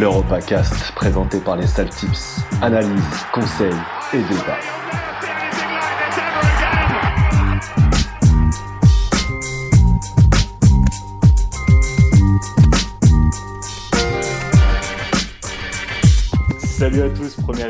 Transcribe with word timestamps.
l'EuropaCast 0.00 0.92
présenté 0.92 1.40
par 1.40 1.56
les 1.56 1.66
Saltips. 1.66 2.40
Analyse, 2.62 3.26
conseils 3.32 3.70
et 4.14 4.22
débat. 4.22 4.58
Salut 16.58 17.02
à 17.02 17.10
tous, 17.10 17.36
première 17.42 17.68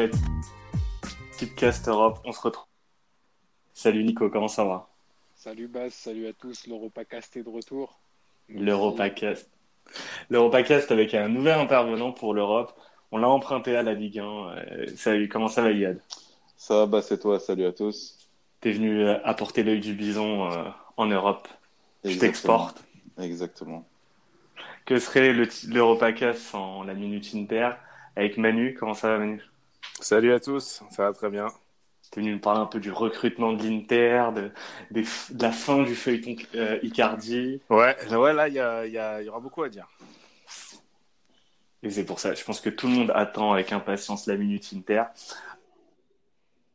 Tipcast 1.41 1.88
Europe, 1.88 2.18
on 2.27 2.33
se 2.33 2.41
retrouve. 2.42 2.66
Salut 3.73 4.05
Nico, 4.05 4.28
comment 4.28 4.46
ça 4.46 4.62
va? 4.62 4.91
Salut 5.34 5.69
Bas, 5.69 5.88
salut 5.88 6.27
à 6.27 6.34
tous, 6.34 6.66
l'EuropaCast 6.66 7.34
est 7.38 7.42
de 7.42 7.48
retour. 7.48 7.98
L'EuropaCast. 8.51 9.48
L'EuropaCast 10.29 10.92
avec 10.92 11.15
un 11.15 11.30
nouvel 11.30 11.59
intervenant 11.59 12.12
pour 12.12 12.34
l'Europe. 12.34 12.79
On 13.10 13.16
l'a 13.16 13.29
emprunté 13.30 13.74
à 13.74 13.82
la 13.82 13.95
Ligue 13.95 14.18
1. 14.18 14.23
Euh, 14.23 14.87
salut, 14.96 15.30
comment 15.30 15.48
ça 15.48 15.62
va 15.62 15.70
Yad 15.70 16.02
Ça 16.59 16.80
va, 16.80 16.84
bah, 16.87 17.01
c'est 17.01 17.18
toi, 17.18 17.41
salut 17.41 17.65
à 17.65 17.73
tous. 17.73 18.29
T'es 18.60 18.73
venu 18.73 19.07
euh, 19.07 19.16
apporter 19.24 19.62
l'œil 19.62 19.80
du 19.80 19.95
bison 19.95 20.52
euh, 20.52 20.65
en 20.98 21.07
Europe. 21.07 21.48
Je 22.04 22.18
t'exporte. 22.18 22.84
Exactement. 23.18 23.87
Que 24.84 24.98
serait 24.98 25.32
l'EuropaCast 25.32 26.38
sans 26.38 26.82
la 26.82 26.93
Minute 26.93 27.30
Inter? 27.34 27.70
Avec 28.15 28.37
Manu 28.37 28.74
Comment 28.79 28.93
ça 28.93 29.09
va 29.09 29.18
Manu? 29.20 29.41
Salut 30.01 30.33
à 30.33 30.41
tous, 30.41 30.83
ça 30.91 31.05
va 31.05 31.12
très 31.12 31.30
bien. 31.30 31.48
Tu 32.12 32.21
venu 32.21 32.33
nous 32.33 32.41
parler 32.41 32.61
un 32.61 32.66
peu 32.66 32.80
du 32.80 32.91
recrutement 32.91 33.52
de 33.52 33.62
l'Inter, 33.62 34.30
de, 34.35 35.04
la 35.38 35.52
fin 35.52 35.82
du 35.82 35.95
feuilleton 35.95 36.35
euh, 36.57 36.79
Icardi. 36.82 37.60
Ouais, 37.71 37.96
ouais 38.13 38.32
là, 38.32 38.49
il 38.49 38.54
y, 38.54 39.24
y, 39.24 39.29
aura 39.29 39.38
beaucoup 39.38 39.63
à 39.63 39.69
dire. 39.69 39.88
Et 41.82 41.91
c'est 41.91 42.04
pour 42.04 42.19
ça, 42.19 42.35
je 42.35 42.45
pense 42.45 42.60
que 42.60 42.69
tout 42.69 42.88
le 42.88 42.95
monde 42.95 43.13
attend 43.15 43.52
avec 43.52 43.73
impatience 43.73 44.27
la 44.27 44.37
minute 44.37 44.71
Inter 44.74 45.04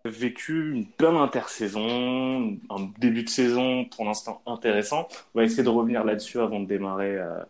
vécu 0.09 0.71
une 0.71 0.85
bonne 0.97 1.17
intersaison, 1.17 2.57
un 2.69 2.91
début 2.97 3.23
de 3.23 3.29
saison 3.29 3.85
pour 3.85 4.05
l'instant 4.05 4.41
intéressant. 4.45 5.07
On 5.33 5.39
va 5.39 5.45
essayer 5.45 5.63
de 5.63 5.69
revenir 5.69 6.03
là-dessus 6.03 6.39
avant 6.39 6.59
de 6.59 6.65
démarrer, 6.67 7.17
euh, 7.17 7.43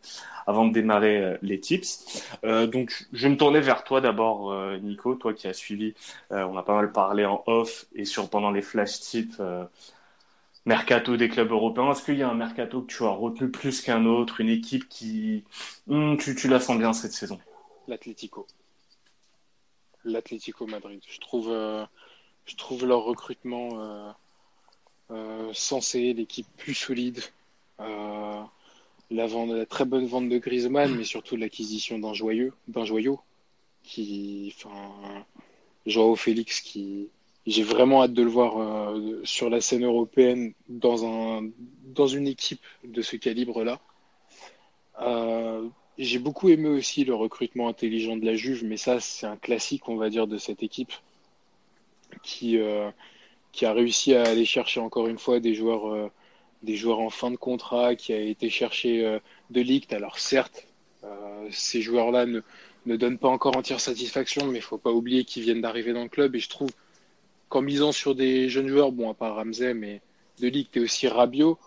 euh, 0.48 1.38
les 1.42 1.60
tips. 1.60 2.24
Euh, 2.44 2.68
donc, 2.68 3.08
je 3.12 3.24
vais 3.24 3.30
me 3.30 3.38
tourner 3.38 3.60
vers 3.60 3.84
toi 3.84 4.02
d'abord, 4.02 4.54
Nico, 4.82 5.16
toi 5.16 5.34
qui 5.34 5.48
as 5.48 5.54
suivi. 5.54 5.94
On 6.32 6.58
a 6.58 6.64
pas 6.64 6.76
mal 6.76 6.92
parlé 6.92 7.26
en 7.26 7.44
off 7.48 7.86
et 7.94 8.06
sur 8.06 8.30
pendant 8.30 8.52
les 8.52 8.62
flash 8.62 9.00
tips. 9.00 9.42
Mercato 10.66 11.16
des 11.16 11.30
clubs 11.30 11.52
européens. 11.52 11.92
Est-ce 11.92 12.04
qu'il 12.04 12.18
y 12.18 12.24
a 12.24 12.30
un 12.30 12.34
mercato 12.34 12.82
que 12.82 12.92
tu 12.92 13.04
as 13.04 13.10
retenu 13.10 13.52
plus 13.52 13.82
qu'un 13.82 14.06
autre, 14.06 14.42
une 14.42 14.50
équipe 14.50 14.90
qui, 14.90 15.44
hmm, 15.88 16.18
tu 16.18 16.48
la 16.48 16.60
sens 16.60 16.78
bien 16.78 16.92
cette 16.94 17.14
saison? 17.14 17.40
L'Atlético. 17.88 18.48
L'Atlético 20.06 20.66
Madrid. 20.66 21.02
Je 21.08 21.20
trouve 21.20 21.54
je 22.46 22.56
trouve 22.56 22.86
leur 22.86 23.04
recrutement 23.04 23.70
euh, 23.74 24.12
euh, 25.12 25.50
sensé, 25.54 26.14
l'équipe 26.14 26.48
plus 26.58 26.76
solide. 26.76 27.22
Euh, 27.80 28.42
la, 29.12 29.66
très 29.66 29.86
bonne 29.86 30.06
vente 30.06 30.30
de 30.30 30.38
Griezmann, 30.38 30.96
mais 30.96 31.04
surtout 31.04 31.36
l'acquisition 31.36 32.00
d'un 32.00 32.14
joyeux, 32.14 32.54
d'un 32.68 32.86
joyau, 32.86 33.20
qui, 33.84 34.54
enfin, 34.58 35.26
Joao 35.86 36.16
Félix, 36.16 36.62
qui, 36.62 37.10
j'ai 37.46 37.64
vraiment 37.64 38.04
hâte 38.04 38.14
de 38.14 38.24
le 38.24 38.30
voir 38.30 38.96
sur 39.24 39.50
la 39.50 39.62
scène 39.62 39.86
européenne 39.86 40.54
dans 40.70 41.06
un, 41.06 41.48
dans 41.84 42.08
une 42.08 42.28
équipe 42.28 42.66
de 42.84 43.02
ce 43.04 43.16
calibre-là. 43.16 43.80
J'ai 45.98 46.20
beaucoup 46.20 46.50
aimé 46.50 46.68
aussi 46.68 47.06
le 47.06 47.14
recrutement 47.14 47.68
intelligent 47.70 48.18
de 48.18 48.26
la 48.26 48.36
Juve, 48.36 48.66
mais 48.66 48.78
ça, 48.78 49.00
c'est 49.00 49.28
un 49.28 49.38
classique, 49.38 49.88
on 49.88 49.96
va 49.96 50.10
dire, 50.10 50.28
de 50.28 50.38
cette 50.38 50.64
équipe 50.64 50.92
qui, 52.26 52.58
euh, 52.58 52.90
qui 53.54 53.66
a 53.66 53.72
réussi 53.72 54.16
à 54.16 54.24
aller 54.24 54.46
chercher 54.46 54.82
encore 54.82 55.08
une 55.08 55.20
fois 55.20 55.40
des 55.40 55.56
joueurs, 55.56 55.94
euh, 55.94 56.12
des 56.64 56.76
joueurs 56.76 57.00
en 57.00 57.10
fin 57.10 57.32
de 57.32 57.38
contrat, 57.38 57.96
qui 57.96 58.12
a 58.12 58.20
été 58.20 58.50
chercher 58.50 59.06
euh, 59.06 59.20
de 59.52 59.62
Ligt. 59.62 59.94
Alors 59.94 60.20
certes, 60.20 60.68
ces 61.52 61.84
joueurs-là 61.84 62.26
ne, 62.26 62.42
ne 62.88 62.96
donnent 62.96 63.20
pas 63.20 63.28
encore 63.28 63.56
entière 63.56 63.80
satisfaction, 63.80 64.48
mais 64.48 64.58
il 64.58 64.64
faut 64.64 64.80
pas 64.80 64.92
oublier 64.92 65.24
qu'ils 65.24 65.44
viennent 65.44 65.62
d'arriver 65.62 65.94
dans 65.94 66.02
le 66.02 66.10
club. 66.10 66.36
Et 66.36 66.40
je 66.40 66.50
trouve 66.50 66.72
qu'en 67.48 67.62
misant 67.62 67.92
sur 67.92 68.16
des 68.16 68.50
jeunes 68.50 68.68
joueurs, 68.68 68.92
bon, 68.92 69.12
à 69.12 69.14
part 69.14 69.36
Ramsey, 69.36 69.76
mais 69.76 70.02
de 70.40 70.48
Ligt 70.48 70.76
et 70.78 70.80
aussi 70.80 71.08
Rabiot, 71.08 71.60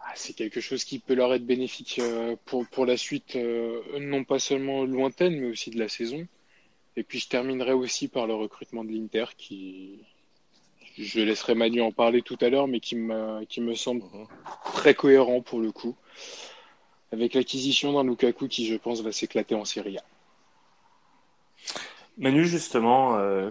ah, 0.00 0.12
c'est 0.16 0.34
quelque 0.34 0.60
chose 0.60 0.84
qui 0.84 0.98
peut 0.98 1.14
leur 1.14 1.32
être 1.32 1.46
bénéfique 1.46 1.98
pour, 2.44 2.66
pour 2.66 2.84
la 2.84 2.98
suite, 2.98 3.38
non 3.98 4.24
pas 4.24 4.38
seulement 4.38 4.84
lointaine, 4.84 5.40
mais 5.40 5.46
aussi 5.46 5.70
de 5.70 5.78
la 5.78 5.88
saison. 5.88 6.26
Et 6.96 7.02
puis 7.02 7.18
je 7.18 7.28
terminerai 7.28 7.72
aussi 7.72 8.08
par 8.08 8.26
le 8.26 8.34
recrutement 8.34 8.84
de 8.84 8.90
l'Inter 8.90 9.24
qui, 9.36 10.00
je 10.98 11.20
laisserai 11.20 11.54
Manu 11.54 11.80
en 11.80 11.92
parler 11.92 12.22
tout 12.22 12.36
à 12.40 12.48
l'heure, 12.48 12.68
mais 12.68 12.80
qui 12.80 12.96
me, 12.96 13.44
qui 13.44 13.60
me 13.60 13.74
semble 13.74 14.02
mhm. 14.02 14.26
très 14.74 14.94
cohérent 14.94 15.40
pour 15.40 15.60
le 15.60 15.72
coup, 15.72 15.96
avec 17.12 17.34
l'acquisition 17.34 17.92
d'un 17.92 18.04
Lukaku 18.04 18.48
qui, 18.48 18.66
je 18.66 18.76
pense, 18.76 19.00
va 19.02 19.12
s'éclater 19.12 19.54
en 19.54 19.64
Serie 19.64 19.98
A. 19.98 20.04
Manu, 22.18 22.44
justement, 22.46 23.16
euh, 23.16 23.50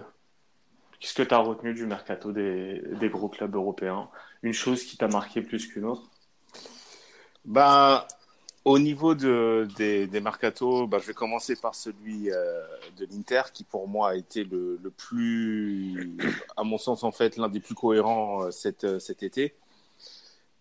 qu'est-ce 1.00 1.14
que 1.14 1.22
tu 1.22 1.34
as 1.34 1.38
retenu 1.38 1.74
du 1.74 1.84
mercato 1.84 2.30
des, 2.32 2.80
des, 3.00 3.08
gros 3.08 3.28
clubs 3.28 3.54
européens? 3.54 4.08
Une 4.42 4.52
chose 4.52 4.84
qui 4.84 4.96
t'a 4.96 5.08
marqué 5.08 5.42
plus 5.42 5.66
qu'une 5.66 5.84
autre? 5.84 6.10
Bah, 7.44 8.06
au 8.64 8.78
niveau 8.78 9.14
de, 9.14 9.66
des, 9.76 10.06
des 10.06 10.20
mercato, 10.20 10.86
bah, 10.86 10.98
je 11.00 11.06
vais 11.06 11.14
commencer 11.14 11.56
par 11.56 11.74
celui 11.74 12.30
euh, 12.30 12.62
de 12.96 13.06
l'Inter, 13.06 13.42
qui 13.52 13.64
pour 13.64 13.88
moi 13.88 14.10
a 14.10 14.14
été 14.14 14.44
le, 14.44 14.78
le, 14.82 14.90
plus, 14.90 16.16
à 16.56 16.62
mon 16.62 16.78
sens 16.78 17.02
en 17.02 17.10
fait, 17.12 17.36
l'un 17.36 17.48
des 17.48 17.60
plus 17.60 17.74
cohérents 17.74 18.44
euh, 18.44 18.50
cet, 18.50 18.84
euh, 18.84 18.98
cet 19.00 19.22
été. 19.22 19.54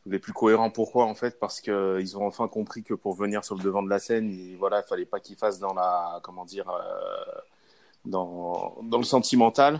Les 0.07 0.17
plus 0.17 0.33
cohérents 0.33 0.71
pourquoi 0.71 1.05
en 1.05 1.13
fait? 1.13 1.39
Parce 1.39 1.61
que 1.61 1.99
ils 2.01 2.17
ont 2.17 2.25
enfin 2.25 2.47
compris 2.47 2.81
que 2.81 2.95
pour 2.95 3.13
venir 3.13 3.45
sur 3.45 3.55
le 3.55 3.61
devant 3.63 3.83
de 3.83 3.89
la 3.89 3.99
scène, 3.99 4.31
il, 4.31 4.57
voilà, 4.57 4.81
il 4.83 4.87
fallait 4.87 5.05
pas 5.05 5.19
qu'ils 5.19 5.35
fassent 5.35 5.59
dans 5.59 5.75
la, 5.75 6.19
comment 6.23 6.43
dire, 6.43 6.67
euh, 6.69 7.41
dans, 8.05 8.77
dans 8.81 8.97
le 8.97 9.03
sentimental. 9.03 9.79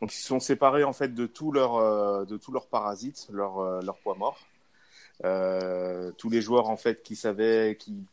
Donc 0.00 0.14
ils 0.14 0.18
se 0.18 0.28
sont 0.28 0.38
séparés 0.38 0.84
en 0.84 0.92
fait 0.92 1.12
de 1.12 1.26
tous 1.26 1.50
leurs, 1.50 2.24
de 2.24 2.36
tous 2.36 2.52
leurs 2.52 2.68
parasites, 2.68 3.26
leurs, 3.32 3.82
leur 3.82 3.98
poids 3.98 4.14
mort. 4.14 4.38
Euh, 5.24 6.12
tous 6.12 6.30
les 6.30 6.40
joueurs 6.40 6.70
en 6.70 6.76
fait 6.76 7.02
qui 7.02 7.16
savaient 7.16 7.76
qui 7.76 8.04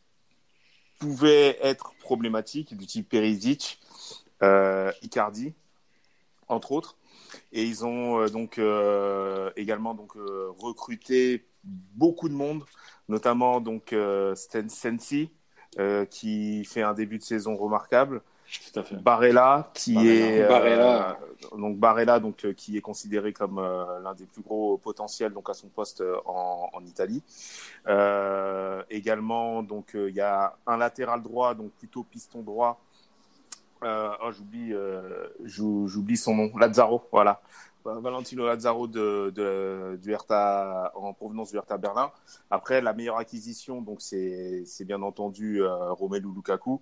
pouvaient 1.00 1.58
être 1.62 1.94
problématiques 2.00 2.76
du 2.76 2.88
type 2.88 3.10
Perisic, 3.10 3.80
euh, 4.42 4.92
Icardi, 5.02 5.54
entre 6.48 6.72
autres. 6.72 6.98
Et 7.52 7.64
ils 7.64 7.86
ont 7.86 8.22
euh, 8.22 8.30
donc 8.30 8.60
également 9.56 9.94
donc 9.94 10.14
recruté 10.60 11.46
beaucoup 11.64 12.30
de 12.30 12.34
monde, 12.34 12.64
notamment 13.10 13.62
donc 13.62 13.96
Sten 14.36 14.70
Sensi, 14.70 15.30
qui 16.10 16.66
fait 16.66 16.82
un 16.82 16.94
début 16.94 17.18
de 17.18 17.24
saison 17.24 17.56
remarquable. 17.56 18.22
Barella, 19.02 19.72
qui 19.74 19.96
est 20.08 20.48
Barella. 20.48 21.18
Euh, 21.54 21.58
donc 21.58 21.78
Barella, 21.78 22.20
donc 22.20 22.46
euh, 22.46 22.54
qui 22.54 22.78
est 22.78 22.82
considéré 22.82 23.34
comme 23.34 23.60
euh, 23.60 24.00
l'un 24.02 24.14
des 24.14 24.26
plus 24.26 24.42
gros 24.42 24.78
potentiels 24.78 25.34
donc 25.34 25.50
à 25.50 25.54
son 25.54 25.68
poste 25.68 26.04
en, 26.26 26.70
en 26.72 26.86
Italie. 26.86 27.24
également, 28.90 29.64
donc 29.64 29.92
il 29.96 30.16
y 30.16 30.22
a 30.22 30.56
un 30.68 30.78
latéral 30.78 31.22
droit, 31.22 31.54
donc 31.56 31.72
plutôt 31.72 32.04
piston 32.04 32.42
droit. 32.42 32.80
oh, 33.84 34.32
j'oublie, 34.32 34.74
j'oublie 35.44 36.18
son 36.18 36.36
nom, 36.36 36.52
Lazzaro, 36.58 37.04
voilà. 37.12 37.42
Valentino 37.84 38.48
Lazzaro 38.48 38.88
de, 38.88 39.32
de, 39.36 40.00
du 40.02 40.12
Hertha, 40.12 40.92
en 40.96 41.14
provenance 41.14 41.52
du 41.52 41.58
Hertha 41.58 41.78
Berlin. 41.78 42.12
Après, 42.50 42.82
la 42.82 42.94
meilleure 42.94 43.18
acquisition, 43.18 43.82
donc 43.82 44.02
c'est 44.02 44.86
bien 44.86 45.02
entendu 45.04 45.62
Romelu 45.64 46.28
Lukaku. 46.34 46.82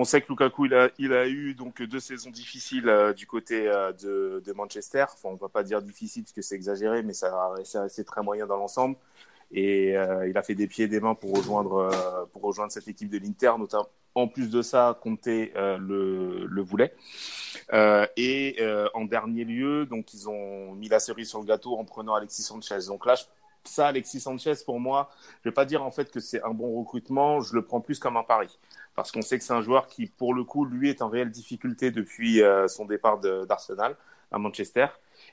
On 0.00 0.04
sait 0.04 0.20
que 0.20 0.28
Lukaku, 0.28 0.66
il 0.66 1.12
a, 1.12 1.26
eu 1.26 1.54
donc 1.54 1.82
deux 1.82 1.98
saisons 1.98 2.30
difficiles 2.30 2.88
euh, 2.88 3.12
du 3.12 3.26
côté 3.26 3.66
euh, 3.66 3.90
de, 3.92 4.52
Manchester. 4.52 5.04
Enfin, 5.12 5.30
on 5.30 5.34
va 5.34 5.48
pas 5.48 5.64
dire 5.64 5.82
difficile 5.82 6.22
parce 6.22 6.32
que 6.32 6.40
c'est 6.40 6.54
exagéré, 6.54 7.02
mais 7.02 7.14
ça 7.14 7.52
c'est 7.88 8.04
très 8.04 8.22
moyen 8.22 8.46
dans 8.46 8.56
l'ensemble. 8.56 8.94
Et 9.50 9.96
euh, 9.96 10.28
il 10.28 10.38
a 10.38 10.44
fait 10.44 10.54
des 10.54 10.68
pieds 10.68 10.84
et 10.84 10.88
des 10.88 11.00
mains 11.00 11.16
pour 11.16 11.32
rejoindre 11.32 11.90
cette 12.68 12.86
équipe 12.86 13.10
de 13.10 13.18
l'Inter, 13.18 13.54
notamment. 13.58 13.88
En 14.14 14.28
plus 14.28 14.50
de 14.50 14.62
ça, 14.62 14.96
Conte 15.02 15.26
le, 15.26 16.46
le 16.46 16.62
voulait. 16.62 16.94
et 18.16 18.56
en 18.94 19.04
dernier 19.04 19.44
lieu, 19.44 19.84
donc 19.84 20.14
ils 20.14 20.28
ont 20.28 20.76
mis 20.76 20.88
la 20.88 21.00
cerise 21.00 21.28
sur 21.28 21.40
le 21.40 21.44
gâteau 21.44 21.76
en 21.76 21.84
prenant 21.84 22.14
Alexis 22.14 22.44
Sanchez. 22.44 22.86
Donc 22.86 23.04
là, 23.04 23.16
ça, 23.64 23.88
Alexis 23.88 24.20
Sanchez, 24.20 24.54
pour 24.64 24.78
moi, 24.78 25.10
je 25.42 25.48
vais 25.48 25.54
pas 25.54 25.64
dire 25.64 25.82
en 25.82 25.90
fait 25.90 26.12
que 26.12 26.20
c'est 26.20 26.40
un 26.44 26.54
bon 26.54 26.78
recrutement, 26.78 27.40
je 27.40 27.54
le 27.54 27.62
prends 27.62 27.80
plus 27.80 27.98
comme 27.98 28.16
un 28.16 28.22
pari 28.22 28.58
parce 28.98 29.12
qu'on 29.12 29.22
sait 29.22 29.38
que 29.38 29.44
c'est 29.44 29.52
un 29.52 29.62
joueur 29.62 29.86
qui, 29.86 30.06
pour 30.06 30.34
le 30.34 30.42
coup, 30.42 30.64
lui, 30.64 30.90
est 30.90 31.02
en 31.02 31.08
réelle 31.08 31.30
difficulté 31.30 31.92
depuis 31.92 32.40
son 32.66 32.84
départ 32.84 33.20
d'Arsenal 33.20 33.94
à 34.32 34.38
Manchester. 34.38 34.88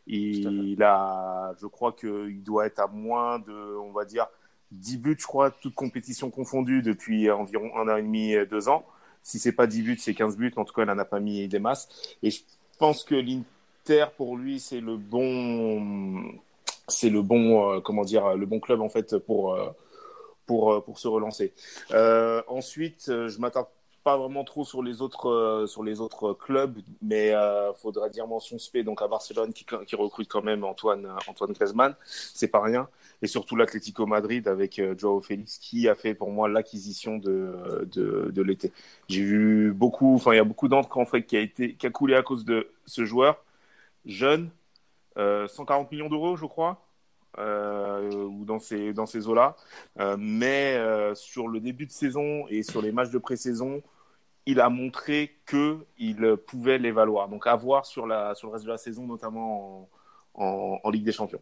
Il, 0.06 0.84
a, 0.84 1.52
je 1.60 1.66
crois 1.66 1.94
qu'il 1.94 2.44
doit 2.44 2.68
être 2.68 2.80
à 2.80 2.86
moins 2.86 3.40
de, 3.40 3.76
on 3.80 3.92
va 3.92 4.06
dire, 4.06 4.28
10 4.72 4.98
buts, 4.98 5.18
je 5.20 5.26
crois, 5.26 5.50
toutes 5.50 5.74
compétitions 5.74 6.30
confondues 6.30 6.84
depuis 6.84 7.32
environ 7.32 7.76
un 7.76 7.90
an 7.92 7.98
et 7.98 8.04
demi, 8.04 8.36
deux 8.48 8.70
ans. 8.70 8.86
Si 9.24 9.40
c'est 9.40 9.52
pas 9.52 9.66
10 9.66 9.82
buts, 9.82 9.98
c'est 9.98 10.14
15 10.14 10.38
buts. 10.38 10.54
En 10.58 10.64
tout 10.64 10.74
cas, 10.76 10.84
il 10.84 10.88
n'en 10.88 11.00
a 11.00 11.06
pas 11.06 11.20
mis 11.20 11.48
des 11.48 11.58
masses. 11.58 11.90
Et 12.22 12.30
je 12.30 12.42
pense 12.78 13.04
que 13.04 13.16
l'Inter, 13.16 14.06
pour 14.16 14.38
lui, 14.38 14.60
c'est 14.60 14.80
le 14.80 14.96
bon, 14.96 16.36
c'est 16.88 17.10
le 17.10 17.24
bon, 17.24 17.74
euh, 17.74 17.80
comment 17.82 18.04
dire, 18.04 18.36
le 18.36 18.46
bon 18.46 18.60
club, 18.60 18.82
en 18.82 18.90
fait, 18.90 19.18
pour, 19.18 19.56
euh, 19.56 19.72
pour, 20.46 20.74
euh, 20.74 20.82
pour 20.82 21.00
se 21.00 21.08
relancer. 21.08 21.54
ensuite, 22.48 23.06
je 23.08 23.40
m'attarde 23.40 23.68
pas 24.06 24.18
vraiment 24.18 24.44
trop 24.44 24.64
sur 24.64 24.84
les 24.84 25.02
autres 25.02 25.30
euh, 25.30 25.66
sur 25.66 25.84
les 25.84 26.00
autres 26.00 26.34
clubs, 26.34 26.78
mais 27.02 27.32
euh, 27.34 27.74
faudra 27.74 28.08
dire 28.08 28.28
mention 28.28 28.60
spé 28.60 28.84
donc 28.84 29.02
à 29.02 29.08
Barcelone 29.08 29.52
qui, 29.52 29.66
qui 29.66 29.96
recrute 29.96 30.30
quand 30.30 30.44
même 30.44 30.64
Antoine 30.64 31.08
Antoine 31.28 31.54
Griezmann, 31.54 31.96
c'est 32.06 32.48
pas 32.48 32.62
rien, 32.62 32.88
et 33.24 33.28
surtout 33.28 33.56
l'Atlético 33.56 34.06
Madrid 34.06 34.48
avec 34.48 34.78
euh, 34.78 34.94
Joao 34.96 35.22
Félix 35.22 35.58
qui 35.58 35.90
a 35.90 35.96
fait 35.96 36.14
pour 36.14 36.30
moi 36.30 36.48
l'acquisition 36.48 37.18
de 37.18 37.88
de, 37.92 38.30
de 38.32 38.42
l'été. 38.44 38.72
J'ai 39.10 39.24
vu 39.24 39.74
beaucoup, 39.74 40.14
enfin 40.16 40.34
il 40.34 40.38
y 40.38 40.40
a 40.40 40.44
beaucoup 40.44 40.68
d'encre 40.68 40.96
en 41.00 41.06
qui 41.06 41.36
a 41.36 41.40
été 41.40 41.74
qui 41.76 41.88
a 41.88 41.90
coulé 41.90 42.14
à 42.16 42.22
cause 42.22 42.46
de 42.46 42.70
ce 42.86 43.06
joueur 43.06 43.44
jeune, 44.06 44.52
140 45.18 45.92
millions 45.92 46.10
d'euros 46.10 46.38
je 46.38 46.46
crois. 46.46 46.85
Euh, 47.38 48.24
ou 48.26 48.46
dans 48.46 48.60
ces 48.60 48.94
dans 48.94 49.06
ces 49.06 49.28
eaux-là. 49.28 49.56
Euh, 50.00 50.16
mais 50.18 50.76
euh, 50.78 51.16
sur 51.16 51.48
le 51.48 51.60
début 51.60 51.86
de 51.86 51.92
saison 51.92 52.46
et 52.50 52.64
sur 52.64 52.82
les 52.82 52.92
matchs 52.92 53.10
de 53.10 53.18
pré-saison, 53.18 53.82
il 54.46 54.60
a 54.60 54.70
montré 54.70 55.38
qu'il 55.48 56.38
pouvait 56.48 56.78
les 56.78 56.92
valoir. 56.92 57.28
Donc 57.30 57.48
à 57.48 57.56
voir 57.56 57.86
sur, 57.86 58.08
la, 58.08 58.36
sur 58.36 58.48
le 58.48 58.54
reste 58.54 58.66
de 58.66 58.72
la 58.72 58.78
saison, 58.78 59.06
notamment 59.06 59.90
en, 60.34 60.80
en, 60.84 60.90
Ligue 60.90 61.04
des 61.04 61.12
Champions. 61.12 61.42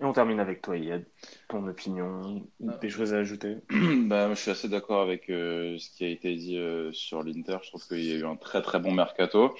Et 0.00 0.04
on 0.04 0.12
termine 0.12 0.40
avec 0.40 0.62
toi, 0.62 0.76
Yad. 0.76 1.04
Ton 1.48 1.66
opinion, 1.68 2.42
ah. 2.66 2.76
des 2.80 2.90
choses 2.90 3.14
à 3.14 3.18
ajouter 3.18 3.58
bah, 3.70 4.28
Je 4.30 4.34
suis 4.34 4.50
assez 4.50 4.68
d'accord 4.68 5.00
avec 5.00 5.30
euh, 5.30 5.78
ce 5.78 5.90
qui 5.90 6.04
a 6.04 6.08
été 6.08 6.34
dit 6.34 6.56
euh, 6.56 6.90
sur 6.92 7.22
l'Inter. 7.22 7.58
Je 7.62 7.68
trouve 7.68 7.86
qu'il 7.86 8.04
y 8.04 8.12
a 8.12 8.16
eu 8.16 8.24
un 8.24 8.36
très 8.36 8.62
très 8.62 8.80
bon 8.80 8.92
mercato. 8.92 9.54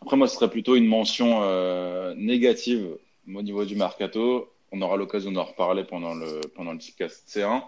Après, 0.00 0.16
moi, 0.16 0.28
ce 0.28 0.36
serait 0.36 0.50
plutôt 0.50 0.76
une 0.76 0.86
mention 0.86 1.40
euh, 1.42 2.14
négative 2.14 2.96
au 3.34 3.42
niveau 3.42 3.64
du 3.64 3.76
mercato. 3.76 4.52
On 4.72 4.82
aura 4.82 4.96
l'occasion 4.96 5.32
d'en 5.32 5.44
reparler 5.44 5.84
pendant 5.84 6.14
le, 6.14 6.40
pendant 6.54 6.72
le 6.72 6.78
podcast 6.78 7.24
C1 7.28 7.62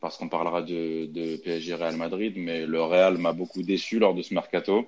parce 0.00 0.18
qu'on 0.18 0.28
parlera 0.28 0.62
de, 0.62 1.06
de, 1.06 1.36
PSG 1.36 1.74
Real 1.74 1.96
Madrid, 1.96 2.34
mais 2.36 2.66
le 2.66 2.82
Real 2.82 3.18
m'a 3.18 3.32
beaucoup 3.32 3.62
déçu 3.62 3.98
lors 3.98 4.14
de 4.14 4.22
ce 4.22 4.34
mercato, 4.34 4.86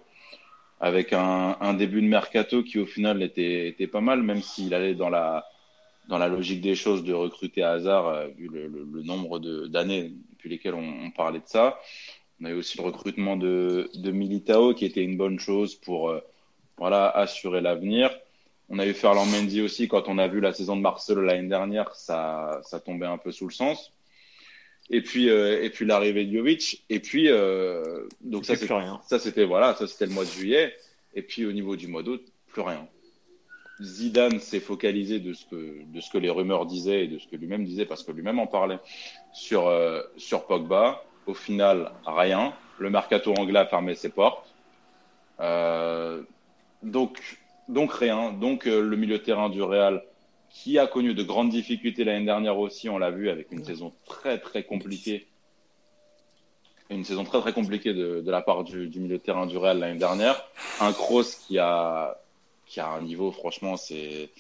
avec 0.81 1.12
un, 1.12 1.56
un, 1.61 1.75
début 1.75 2.03
de 2.03 2.06
mercato 2.06 2.62
qui 2.62 2.79
au 2.79 2.87
final 2.87 3.23
était, 3.23 3.75
pas 3.91 4.00
mal, 4.00 4.23
même 4.23 4.43
s'il 4.43 4.75
allait 4.75 4.95
dans 4.95 5.09
la, 5.09 5.47
dans 6.09 6.19
la 6.19 6.29
logique 6.29 6.61
des 6.61 6.75
choses 6.75 7.05
de 7.05 7.12
recruter 7.12 7.62
à 7.62 7.73
hasard, 7.73 8.06
euh, 8.09 8.29
vu 8.29 8.49
le, 8.49 9.03
nombre 9.03 9.39
d'années 9.69 10.12
depuis 10.33 10.51
lesquelles 10.51 10.75
on, 10.75 11.06
on, 11.06 11.11
parlait 11.11 11.41
de 11.41 11.47
ça. 11.47 11.81
On 12.41 12.44
a 12.44 12.51
eu 12.51 12.55
aussi 12.55 12.79
le 12.79 12.85
recrutement 12.85 13.37
de, 13.37 13.91
de 13.94 14.11
Militao, 14.11 14.75
qui 14.75 14.85
était 14.85 15.03
une 15.03 15.17
bonne 15.17 15.41
chose 15.41 15.75
pour 15.75 16.11
euh, 16.11 16.21
voilà, 16.77 17.09
assurer 17.09 17.61
l'avenir. 17.61 18.11
On 18.70 18.79
a 18.79 18.87
eu 18.87 18.93
Ferland 18.93 19.26
Mendy 19.26 19.62
aussi, 19.62 19.88
quand 19.88 20.09
on 20.09 20.19
a 20.19 20.29
vu 20.29 20.41
la 20.41 20.53
saison 20.53 20.76
de 20.76 20.82
Marcelo 20.82 21.23
l'année 21.23 21.49
dernière, 21.49 21.94
ça, 21.94 22.61
ça 22.65 22.81
tombait 22.81 23.06
un 23.06 23.17
peu 23.17 23.32
sous 23.32 23.47
le 23.47 23.53
sens. 23.53 23.93
Et 24.91 25.03
puis, 25.03 25.31
euh, 25.31 25.62
et 25.62 25.70
puis 25.70 25.85
l'arrivée 25.87 26.25
de 26.25 26.37
Jovic. 26.37 26.85
Et 26.88 27.00
puis, 27.00 27.29
euh, 27.29 28.06
donc 28.20 28.44
ça, 28.44 28.56
c'était 28.56 29.44
voilà, 29.44 29.75
ça 29.75 29.87
c'était 29.87 30.06
le 30.06 30.12
mois 30.12 30.25
de 30.25 30.31
juillet. 30.31 30.75
Et 31.15 31.23
puis 31.23 31.47
au 31.47 31.53
niveau 31.53 31.76
du 31.76 31.88
mois 31.88 32.03
d'août, 32.03 32.23
plus 32.49 32.62
rien. 32.62 32.87
Zidane 33.81 34.41
s'est 34.41 34.61
focalisé 34.61 35.20
de 35.20 35.32
ce 35.32 35.44
que 35.47 35.82
de 35.85 36.00
ce 36.00 36.11
que 36.11 36.19
les 36.19 36.31
rumeurs 36.31 36.67
disaient 36.67 37.05
et 37.05 37.09
de 37.09 37.19
ce 37.19 37.29
que 37.29 37.37
lui-même 37.37 37.65
disait 37.65 37.87
parce 37.87 38.03
que 38.03 38.11
lui-même 38.11 38.41
en 38.41 38.47
parlait 38.47 38.79
sur 39.32 39.69
euh, 39.69 40.03
sur 40.17 40.47
Pogba. 40.47 41.05
Au 41.26 41.35
final, 41.35 41.93
rien. 42.06 42.55
Le 42.79 42.91
mercato 42.91 43.35
anglais 43.35 43.59
a 43.59 43.67
fermé 43.67 43.94
ses 43.94 44.09
portes. 44.09 44.55
Euh, 45.41 46.23
donc 46.82 47.38
donc 47.69 47.93
rien. 47.93 48.32
Donc 48.32 48.67
euh, 48.67 48.81
le 48.81 48.97
milieu 48.97 49.19
de 49.19 49.23
terrain 49.23 49.49
du 49.49 49.62
Real 49.62 50.03
qui 50.50 50.79
a 50.79 50.87
connu 50.87 51.15
de 51.15 51.23
grandes 51.23 51.50
difficultés 51.50 52.05
l'année 52.05 52.25
dernière 52.25 52.59
aussi, 52.59 52.88
on 52.88 52.99
l'a 52.99 53.11
vu 53.11 53.29
avec 53.29 53.53
une 53.53 53.65
saison 53.65 53.93
très 54.06 54.38
très 54.38 54.65
compliquée. 54.65 55.26
Une 56.91 57.05
saison 57.05 57.25
très 57.25 57.41
très 57.41 57.53
compliquée 57.53 57.93
de, 57.93 58.23
de 58.23 58.31
la 58.31 58.41
part 58.41 58.65
du, 58.65 58.88
milieu 58.97 59.19
de 59.19 59.23
terrain 59.23 59.47
du 59.47 59.59
Real 59.59 59.79
l'année 59.79 59.99
dernière. 59.99 60.43
Un 60.81 60.93
Kroos 60.93 61.37
qui 61.47 61.59
a, 61.59 62.19
qui 62.65 62.81
a 62.81 62.88
un 62.88 63.03
niveau, 63.03 63.31
franchement, 63.31 63.76
c'est. 63.76 64.31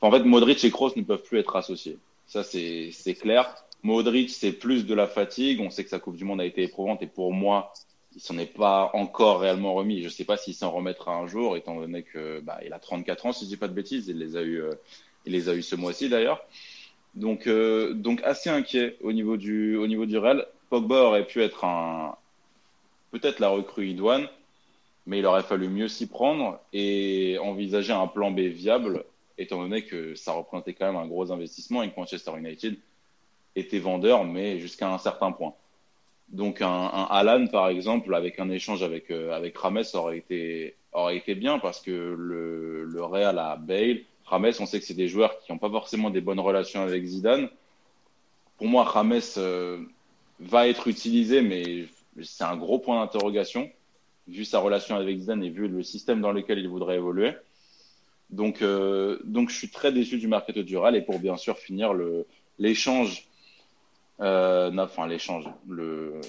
en 0.00 0.10
fait, 0.10 0.24
Modric 0.24 0.64
et 0.64 0.70
Kroos 0.72 0.92
ne 0.96 1.02
peuvent 1.02 1.22
plus 1.22 1.38
être 1.38 1.54
associés. 1.54 1.98
Ça, 2.26 2.42
c'est 2.42 2.92
clair. 3.20 3.54
Modric, 3.84 4.30
c'est 4.30 4.52
plus 4.52 4.86
de 4.86 4.94
la 4.94 5.06
fatigue. 5.06 5.60
On 5.60 5.70
sait 5.70 5.84
que 5.84 5.90
sa 5.90 6.00
Coupe 6.00 6.16
du 6.16 6.24
Monde 6.24 6.40
a 6.40 6.44
été 6.44 6.64
éprouvante 6.64 7.00
et 7.02 7.06
pour 7.06 7.32
moi, 7.32 7.72
il 8.18 8.20
s'en 8.20 8.36
est 8.36 8.52
pas 8.52 8.90
encore 8.94 9.38
réellement 9.38 9.74
remis. 9.74 10.00
Je 10.00 10.06
ne 10.06 10.10
sais 10.10 10.24
pas 10.24 10.36
s'il 10.36 10.52
s'en 10.52 10.72
remettra 10.72 11.14
un 11.14 11.28
jour, 11.28 11.56
étant 11.56 11.76
donné 11.76 12.02
que 12.02 12.40
bah, 12.40 12.58
il 12.66 12.72
a 12.72 12.80
34 12.80 13.26
ans, 13.26 13.32
si 13.32 13.44
je 13.44 13.50
dis 13.50 13.56
pas 13.56 13.68
de 13.68 13.74
bêtises. 13.74 14.08
Il 14.08 14.18
les 14.18 14.36
a 14.36 14.42
eu, 14.42 14.60
euh, 14.60 14.72
il 15.24 15.34
les 15.34 15.48
a 15.48 15.54
eu 15.54 15.62
ce 15.62 15.76
mois-ci 15.76 16.08
d'ailleurs. 16.08 16.44
Donc, 17.14 17.46
euh, 17.46 17.94
donc 17.94 18.20
assez 18.24 18.50
inquiet 18.50 18.96
au 19.02 19.12
niveau 19.12 19.36
du, 19.36 19.76
au 19.76 19.86
niveau 19.86 20.04
du 20.04 20.18
Real. 20.18 20.48
Pogba 20.68 20.96
aurait 20.96 21.28
pu 21.28 21.42
être 21.42 21.64
un, 21.64 22.16
peut-être 23.12 23.38
la 23.38 23.50
recrue 23.50 23.86
idoine, 23.86 24.26
mais 25.06 25.20
il 25.20 25.26
aurait 25.26 25.44
fallu 25.44 25.68
mieux 25.68 25.86
s'y 25.86 26.08
prendre 26.08 26.58
et 26.72 27.38
envisager 27.40 27.92
un 27.92 28.08
plan 28.08 28.32
B 28.32 28.40
viable, 28.40 29.04
étant 29.38 29.62
donné 29.62 29.84
que 29.84 30.16
ça 30.16 30.32
représentait 30.32 30.74
quand 30.74 30.86
même 30.86 31.00
un 31.00 31.06
gros 31.06 31.30
investissement 31.30 31.84
et 31.84 31.90
que 31.90 31.96
Manchester 31.96 32.32
United 32.36 32.76
était 33.54 33.78
vendeur, 33.78 34.24
mais 34.24 34.58
jusqu'à 34.58 34.92
un 34.92 34.98
certain 34.98 35.30
point. 35.30 35.54
Donc 36.30 36.60
un, 36.60 37.06
Alan, 37.10 37.46
par 37.46 37.68
exemple, 37.68 38.14
avec 38.14 38.38
un 38.38 38.50
échange 38.50 38.82
avec, 38.82 39.10
euh, 39.10 39.32
avec 39.32 39.56
Rames 39.56 39.82
aurait 39.94 40.18
été, 40.18 40.74
aurait 40.92 41.16
été 41.16 41.34
bien 41.34 41.58
parce 41.58 41.80
que 41.80 41.90
le, 41.90 42.84
le 42.84 43.04
Real 43.04 43.38
a 43.38 43.56
Bale, 43.56 44.00
Rames, 44.26 44.52
on 44.60 44.66
sait 44.66 44.78
que 44.78 44.84
c'est 44.84 44.94
des 44.94 45.08
joueurs 45.08 45.38
qui 45.40 45.50
n'ont 45.50 45.58
pas 45.58 45.70
forcément 45.70 46.10
des 46.10 46.20
bonnes 46.20 46.40
relations 46.40 46.82
avec 46.82 47.02
Zidane. 47.04 47.48
Pour 48.58 48.66
moi, 48.66 48.84
Rames 48.84 49.20
euh, 49.38 49.78
va 50.38 50.68
être 50.68 50.88
utilisé, 50.88 51.40
mais 51.40 51.86
c'est 52.22 52.44
un 52.44 52.56
gros 52.56 52.78
point 52.78 53.00
d'interrogation, 53.00 53.70
vu 54.26 54.44
sa 54.44 54.58
relation 54.58 54.96
avec 54.96 55.18
Zidane 55.18 55.42
et 55.42 55.48
vu 55.48 55.66
le 55.66 55.82
système 55.82 56.20
dans 56.20 56.32
lequel 56.32 56.58
il 56.58 56.68
voudrait 56.68 56.96
évoluer. 56.96 57.32
Donc, 58.28 58.60
euh, 58.60 59.18
donc 59.24 59.48
je 59.48 59.56
suis 59.56 59.70
très 59.70 59.92
déçu 59.92 60.18
du 60.18 60.28
mercato 60.28 60.62
du 60.62 60.76
Real 60.76 60.94
et 60.94 61.00
pour 61.00 61.18
bien 61.18 61.38
sûr 61.38 61.56
finir 61.56 61.94
l'échange, 62.58 63.27
euh, 64.20 64.76
enfin 64.78 65.06
l'échange, 65.06 65.44
le, 65.68 66.20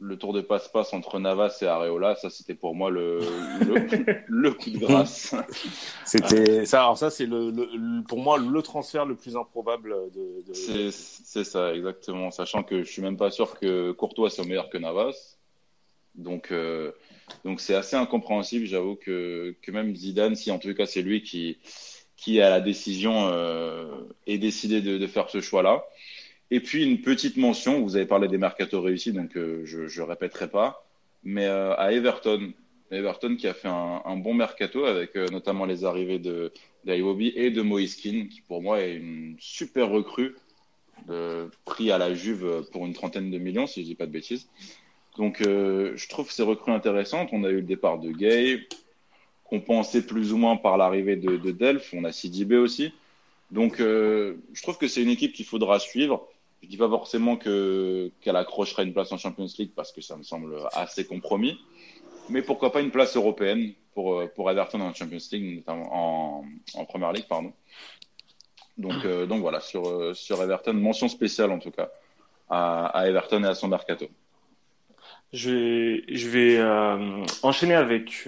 le 0.00 0.16
tour 0.16 0.32
de 0.32 0.40
passe-passe 0.40 0.92
entre 0.92 1.18
Navas 1.18 1.58
et 1.62 1.66
Areola, 1.66 2.14
ça 2.16 2.30
c'était 2.30 2.54
pour 2.54 2.74
moi 2.74 2.90
le, 2.90 3.20
le, 3.60 4.24
le, 4.28 4.52
coup 4.52 4.70
de 4.70 4.78
grâce. 4.78 5.34
C'était 6.04 6.66
ça. 6.66 6.82
Alors 6.82 6.98
ça 6.98 7.10
c'est 7.10 7.26
le, 7.26 7.50
le, 7.50 8.02
pour 8.06 8.18
moi 8.18 8.38
le 8.38 8.62
transfert 8.62 9.06
le 9.06 9.16
plus 9.16 9.36
improbable 9.36 9.94
de. 10.12 10.42
de... 10.46 10.90
C'est 10.90 11.44
ça 11.44 11.74
exactement, 11.74 12.30
sachant 12.30 12.62
que 12.62 12.82
je 12.82 12.90
suis 12.90 13.02
même 13.02 13.16
pas 13.16 13.30
sûr 13.30 13.58
que 13.58 13.92
Courtois 13.92 14.30
soit 14.30 14.44
meilleur 14.44 14.68
que 14.68 14.78
Navas. 14.78 15.38
Donc 16.14 16.52
euh, 16.52 16.92
donc 17.44 17.60
c'est 17.60 17.74
assez 17.74 17.96
incompréhensible. 17.96 18.66
J'avoue 18.66 18.96
que 18.96 19.56
que 19.62 19.70
même 19.70 19.96
Zidane, 19.96 20.36
si 20.36 20.50
en 20.50 20.58
tout 20.58 20.72
cas 20.74 20.86
c'est 20.86 21.02
lui 21.02 21.22
qui 21.22 21.58
qui 22.16 22.40
a 22.40 22.48
la 22.50 22.60
décision 22.60 23.28
euh, 23.28 23.86
et 24.26 24.38
décidé 24.38 24.80
de, 24.80 24.98
de 24.98 25.06
faire 25.06 25.30
ce 25.30 25.40
choix-là. 25.40 25.84
Et 26.50 26.60
puis 26.60 26.84
une 26.84 27.00
petite 27.00 27.36
mention, 27.36 27.80
vous 27.80 27.96
avez 27.96 28.06
parlé 28.06 28.28
des 28.28 28.38
mercato 28.38 28.80
réussis, 28.80 29.12
donc 29.12 29.36
euh, 29.36 29.62
je 29.64 30.00
ne 30.00 30.06
répéterai 30.06 30.48
pas, 30.48 30.86
mais 31.22 31.46
euh, 31.46 31.74
à 31.76 31.92
Everton. 31.92 32.52
Everton 32.90 33.36
qui 33.36 33.48
a 33.48 33.54
fait 33.54 33.68
un, 33.68 34.16
bon 34.16 34.34
mercato 34.34 34.84
avec 34.84 35.16
euh, 35.16 35.26
notamment 35.28 35.64
les 35.64 35.84
arrivées 35.84 36.18
de 36.18 36.52
d'Iwobi 36.84 37.32
et 37.34 37.50
de 37.50 37.62
Moiskin, 37.62 38.26
qui 38.30 38.42
pour 38.42 38.62
moi 38.62 38.82
est 38.82 38.94
une 38.94 39.36
super 39.40 39.88
recrue, 39.88 40.36
pris 41.64 41.90
à 41.90 41.98
la 41.98 42.14
Juve 42.14 42.66
pour 42.72 42.84
une 42.84 42.92
trentaine 42.92 43.30
de 43.30 43.38
millions, 43.38 43.66
si 43.66 43.80
je 43.80 43.86
dis 43.86 43.94
pas 43.94 44.06
de 44.06 44.12
bêtises. 44.12 44.48
Donc 45.16 45.38
je 45.40 46.08
trouve 46.08 46.30
ces 46.30 46.42
recrues 46.42 46.72
intéressantes. 46.72 47.30
On 47.32 47.42
a 47.42 47.48
eu 47.48 47.56
le 47.56 47.62
départ 47.62 47.98
de 47.98 48.10
Gay, 48.10 48.68
compensé 49.44 50.06
plus 50.06 50.34
ou 50.34 50.36
moins 50.36 50.56
par 50.56 50.76
l'arrivée 50.76 51.16
de, 51.16 51.38
de. 51.38 51.80
On 51.94 52.04
a 52.04 52.12
Sidibé 52.12 52.58
aussi. 52.58 52.92
Donc 53.50 53.78
je 53.78 54.62
trouve 54.62 54.76
que 54.76 54.86
c'est 54.86 55.02
une 55.02 55.10
équipe 55.10 55.32
qu'il 55.32 55.46
faudra 55.46 55.80
suivre. 55.80 56.28
Je 56.64 56.68
dis 56.70 56.76
pas 56.78 56.88
forcément 56.88 57.36
que 57.36 58.10
qu'elle 58.22 58.36
accrochera 58.36 58.84
une 58.84 58.94
place 58.94 59.12
en 59.12 59.18
Champions 59.18 59.46
League 59.58 59.72
parce 59.76 59.92
que 59.92 60.00
ça 60.00 60.16
me 60.16 60.22
semble 60.22 60.56
assez 60.72 61.06
compromis, 61.06 61.60
mais 62.30 62.40
pourquoi 62.40 62.72
pas 62.72 62.80
une 62.80 62.90
place 62.90 63.16
européenne 63.16 63.74
pour 63.92 64.22
pour 64.34 64.50
Everton 64.50 64.80
en 64.80 64.94
Champions 64.94 65.18
League, 65.30 65.56
notamment 65.56 65.90
en, 65.92 66.44
en 66.72 66.84
Première 66.86 67.12
League, 67.12 67.26
pardon. 67.28 67.52
Donc 68.78 69.04
euh, 69.04 69.26
voilà 69.26 69.60
sur 69.60 70.16
sur 70.16 70.42
Everton, 70.42 70.72
mention 70.72 71.08
spéciale 71.08 71.50
en 71.50 71.58
tout 71.58 71.70
cas 71.70 71.90
à, 72.48 73.04
Everton 73.06 73.44
et 73.44 73.48
à 73.48 73.54
son 73.54 73.68
mercato. 73.68 74.06
Je 75.34 76.28
vais, 76.28 76.56
euh, 76.58 77.26
enchaîner 77.42 77.74
avec 77.74 78.26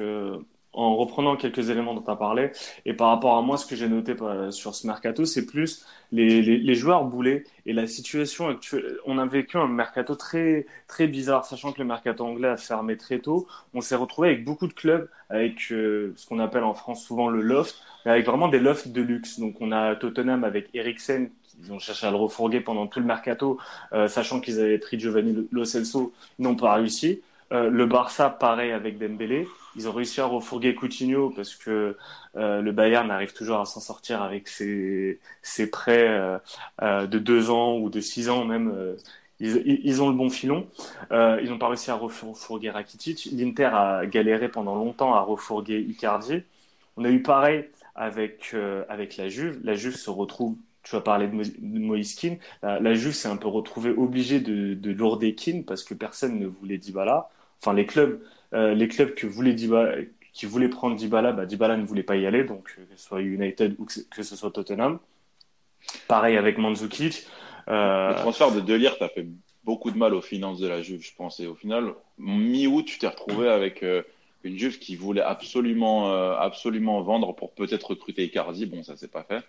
en 0.76 0.94
reprenant 0.94 1.36
quelques 1.36 1.70
éléments 1.70 1.94
dont 1.94 2.02
tu 2.02 2.10
as 2.10 2.16
parlé. 2.16 2.52
Et 2.84 2.92
par 2.92 3.08
rapport 3.08 3.36
à 3.36 3.42
moi, 3.42 3.56
ce 3.56 3.66
que 3.66 3.74
j'ai 3.74 3.88
noté 3.88 4.14
euh, 4.20 4.50
sur 4.50 4.74
ce 4.74 4.86
mercato, 4.86 5.24
c'est 5.24 5.46
plus 5.46 5.84
les, 6.12 6.74
joueurs 6.74 7.04
boulés 7.04 7.44
et 7.64 7.72
la 7.72 7.86
situation 7.86 8.48
actuelle. 8.48 8.98
On 9.06 9.18
a 9.18 9.26
vécu 9.26 9.56
un 9.56 9.66
mercato 9.66 10.14
très, 10.14 10.66
très 10.86 11.06
bizarre, 11.06 11.46
sachant 11.46 11.72
que 11.72 11.78
le 11.78 11.86
mercato 11.86 12.24
anglais 12.24 12.48
a 12.48 12.56
fermé 12.58 12.96
très 12.96 13.18
tôt. 13.18 13.48
On 13.74 13.80
s'est 13.80 13.96
retrouvé 13.96 14.28
avec 14.28 14.44
beaucoup 14.44 14.66
de 14.66 14.74
clubs, 14.74 15.08
avec 15.30 15.72
euh, 15.72 16.12
ce 16.16 16.26
qu'on 16.26 16.38
appelle 16.38 16.64
en 16.64 16.74
France 16.74 17.04
souvent 17.04 17.28
le 17.28 17.40
loft, 17.40 17.76
mais 18.04 18.12
avec 18.12 18.26
vraiment 18.26 18.48
des 18.48 18.60
lofts 18.60 18.88
de 18.88 19.00
luxe. 19.00 19.40
Donc 19.40 19.56
on 19.60 19.72
a 19.72 19.96
Tottenham 19.96 20.44
avec 20.44 20.68
Eriksen, 20.74 21.30
ils 21.58 21.72
ont 21.72 21.78
cherché 21.78 22.06
à 22.06 22.10
le 22.10 22.16
refourguer 22.16 22.60
pendant 22.60 22.86
tout 22.86 23.00
le 23.00 23.06
mercato, 23.06 23.58
euh, 23.94 24.08
sachant 24.08 24.40
qu'ils 24.40 24.60
avaient 24.60 24.78
pris 24.78 25.00
Giovanni 25.00 25.48
Lo 25.50 25.64
Celso, 25.64 26.12
ils 26.38 26.42
n'ont 26.42 26.54
pas 26.54 26.74
réussi. 26.74 27.22
Le 27.52 27.86
Barça, 27.86 28.28
pareil 28.28 28.72
avec 28.72 28.98
Dembélé. 28.98 29.46
Ils 29.76 29.88
ont 29.88 29.92
réussi 29.92 30.20
à 30.20 30.26
refourguer 30.26 30.74
Coutinho 30.74 31.30
parce 31.30 31.54
que 31.54 31.96
euh, 32.36 32.60
le 32.60 32.72
Bayern 32.72 33.10
arrive 33.10 33.32
toujours 33.32 33.60
à 33.60 33.64
s'en 33.66 33.80
sortir 33.80 34.22
avec 34.22 34.48
ses, 34.48 35.20
ses 35.42 35.70
prêts 35.70 36.08
euh, 36.08 36.38
euh 36.82 37.06
de 37.06 37.18
deux 37.18 37.50
ans 37.50 37.76
ou 37.78 37.90
de 37.90 38.00
six 38.00 38.28
ans 38.28 38.44
même. 38.44 38.96
Ils, 39.38 39.80
ils, 39.84 40.02
ont 40.02 40.08
le 40.08 40.16
bon 40.16 40.30
filon. 40.30 40.66
ils 41.10 41.48
n'ont 41.50 41.58
pas 41.58 41.68
réussi 41.68 41.90
à 41.90 41.94
refourguer 41.94 42.70
Rakitic. 42.70 43.28
L'Inter 43.32 43.66
a 43.66 44.06
galéré 44.06 44.48
pendant 44.48 44.74
longtemps 44.74 45.14
à 45.14 45.20
refourguer 45.20 45.78
Icardi. 45.78 46.42
On 46.96 47.04
a 47.04 47.10
eu 47.10 47.22
pareil 47.22 47.68
avec, 47.94 48.54
avec 48.88 49.18
la 49.18 49.28
Juve. 49.28 49.60
La 49.62 49.74
Juve 49.74 49.96
se 49.96 50.10
retrouve 50.10 50.56
tu 50.82 50.94
vas 50.94 51.02
parler 51.02 51.26
de, 51.26 51.34
Moïse 51.60 52.14
Keane. 52.14 52.38
La, 52.62 52.78
la 52.78 52.94
Juve 52.94 53.12
s'est 53.12 53.28
un 53.28 53.36
peu 53.36 53.48
retrouvée 53.48 53.90
obligée 53.90 54.40
de, 54.40 54.74
de 54.74 54.90
lourder 54.92 55.34
Keane 55.34 55.64
parce 55.64 55.82
que 55.82 55.94
personne 55.94 56.38
ne 56.38 56.46
voulait 56.46 56.78
Dybala 56.78 57.28
enfin 57.60 57.74
les 57.74 57.86
clubs, 57.86 58.20
euh, 58.52 58.74
les 58.74 58.88
clubs 58.88 59.14
que 59.14 59.26
voulaient 59.26 59.54
Dybala, 59.54 59.96
qui 60.32 60.46
voulaient 60.46 60.68
prendre 60.68 60.96
Dybala, 60.96 61.32
bah, 61.32 61.46
Dybala 61.46 61.76
ne 61.76 61.84
voulait 61.84 62.02
pas 62.02 62.16
y 62.16 62.26
aller, 62.26 62.44
donc 62.44 62.74
euh, 62.78 62.84
que 62.84 62.96
ce 62.96 63.06
soit 63.06 63.22
United 63.22 63.76
ou 63.78 63.86
que 63.86 64.22
ce 64.22 64.36
soit 64.36 64.50
Tottenham. 64.50 64.98
Pareil 66.08 66.36
avec 66.36 66.58
Mandzukic. 66.58 67.26
Euh... 67.68 68.10
Le 68.10 68.14
transfert 68.16 68.52
de 68.52 68.60
Delirte 68.60 69.02
a 69.02 69.08
fait 69.08 69.26
beaucoup 69.64 69.90
de 69.90 69.98
mal 69.98 70.14
aux 70.14 70.20
finances 70.20 70.58
de 70.60 70.68
la 70.68 70.82
Juve, 70.82 71.02
je 71.02 71.14
pense. 71.16 71.40
Et 71.40 71.46
au 71.46 71.54
final, 71.54 71.92
mi-août, 72.18 72.84
tu 72.86 72.98
t'es 72.98 73.08
retrouvé 73.08 73.48
avec 73.48 73.82
euh, 73.82 74.02
une 74.44 74.58
Juve 74.58 74.78
qui 74.78 74.96
voulait 74.96 75.22
absolument, 75.22 76.12
absolument 76.34 77.02
vendre 77.02 77.34
pour 77.34 77.52
peut-être 77.52 77.90
recruter 77.90 78.24
Icardi. 78.24 78.66
Bon, 78.66 78.82
ça 78.82 78.96
s'est 78.96 79.08
pas 79.08 79.24
fait. 79.24 79.42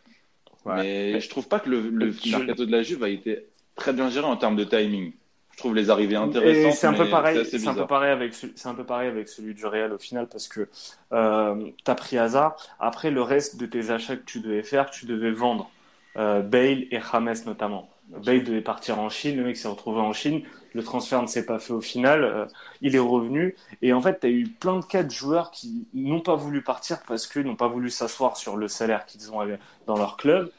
Mais 0.65 1.21
je 1.21 1.29
trouve 1.29 1.47
pas 1.47 1.59
que 1.59 1.69
le, 1.69 1.89
le 1.89 2.13
mercato 2.29 2.65
de 2.65 2.71
la 2.71 2.83
Juve 2.83 3.03
a 3.03 3.09
été 3.09 3.45
très 3.75 3.93
bien 3.93 4.09
géré 4.09 4.25
en 4.25 4.35
termes 4.35 4.55
de 4.55 4.63
timing 4.63 5.13
je 5.57 5.63
trouve 5.63 5.73
les 5.73 5.89
arrivées 5.89 6.15
intéressantes. 6.15 6.73
C'est 6.73 6.85
un 6.85 6.93
peu 6.93 7.09
pareil. 7.09 7.43
C'est 7.43 7.67
un 7.67 7.73
peu 7.73 7.87
pareil 7.87 8.11
avec 8.11 8.35
c'est 8.35 8.67
un 8.67 8.75
peu 8.75 8.83
pareil 8.83 9.09
avec 9.09 9.27
celui 9.27 9.55
du 9.55 9.65
Real 9.65 9.91
au 9.91 9.97
final 9.97 10.27
parce 10.27 10.47
que 10.47 10.69
euh, 11.13 11.71
tu 11.83 11.91
as 11.91 11.95
pris 11.95 12.19
hasard. 12.19 12.55
Après 12.79 13.09
le 13.09 13.23
reste 13.23 13.57
de 13.57 13.65
tes 13.65 13.89
achats 13.89 14.17
que 14.17 14.23
tu 14.23 14.39
devais 14.39 14.61
faire, 14.61 14.91
tu 14.91 15.07
devais 15.07 15.31
vendre 15.31 15.71
euh, 16.17 16.41
Bale 16.41 16.85
et 16.91 16.99
James 17.11 17.35
notamment. 17.47 17.89
Bale 18.07 18.43
devait 18.43 18.61
partir 18.61 18.99
en 18.99 19.09
Chine, 19.09 19.35
le 19.35 19.45
mec 19.45 19.57
s'est 19.57 19.67
retrouvé 19.67 19.99
en 19.99 20.13
Chine, 20.13 20.43
le 20.75 20.83
transfert 20.83 21.23
ne 21.23 21.27
s'est 21.27 21.45
pas 21.45 21.57
fait 21.57 21.73
au 21.73 21.81
final, 21.81 22.23
euh, 22.23 22.45
il 22.81 22.95
est 22.95 22.99
revenu 22.99 23.55
et 23.81 23.93
en 23.93 24.01
fait 24.01 24.19
tu 24.19 24.27
as 24.27 24.29
eu 24.29 24.47
plein 24.47 24.79
de 24.79 24.85
cas 24.85 25.01
de 25.01 25.11
joueurs 25.11 25.49
qui 25.49 25.87
n'ont 25.95 26.21
pas 26.21 26.35
voulu 26.35 26.61
partir 26.61 26.99
parce 27.07 27.25
qu'ils 27.25 27.41
n'ont 27.41 27.55
pas 27.55 27.67
voulu 27.67 27.89
s'asseoir 27.89 28.37
sur 28.37 28.57
le 28.57 28.67
salaire 28.67 29.07
qu'ils 29.07 29.31
ont 29.33 29.39
dans 29.87 29.97
leur 29.97 30.17
club 30.17 30.51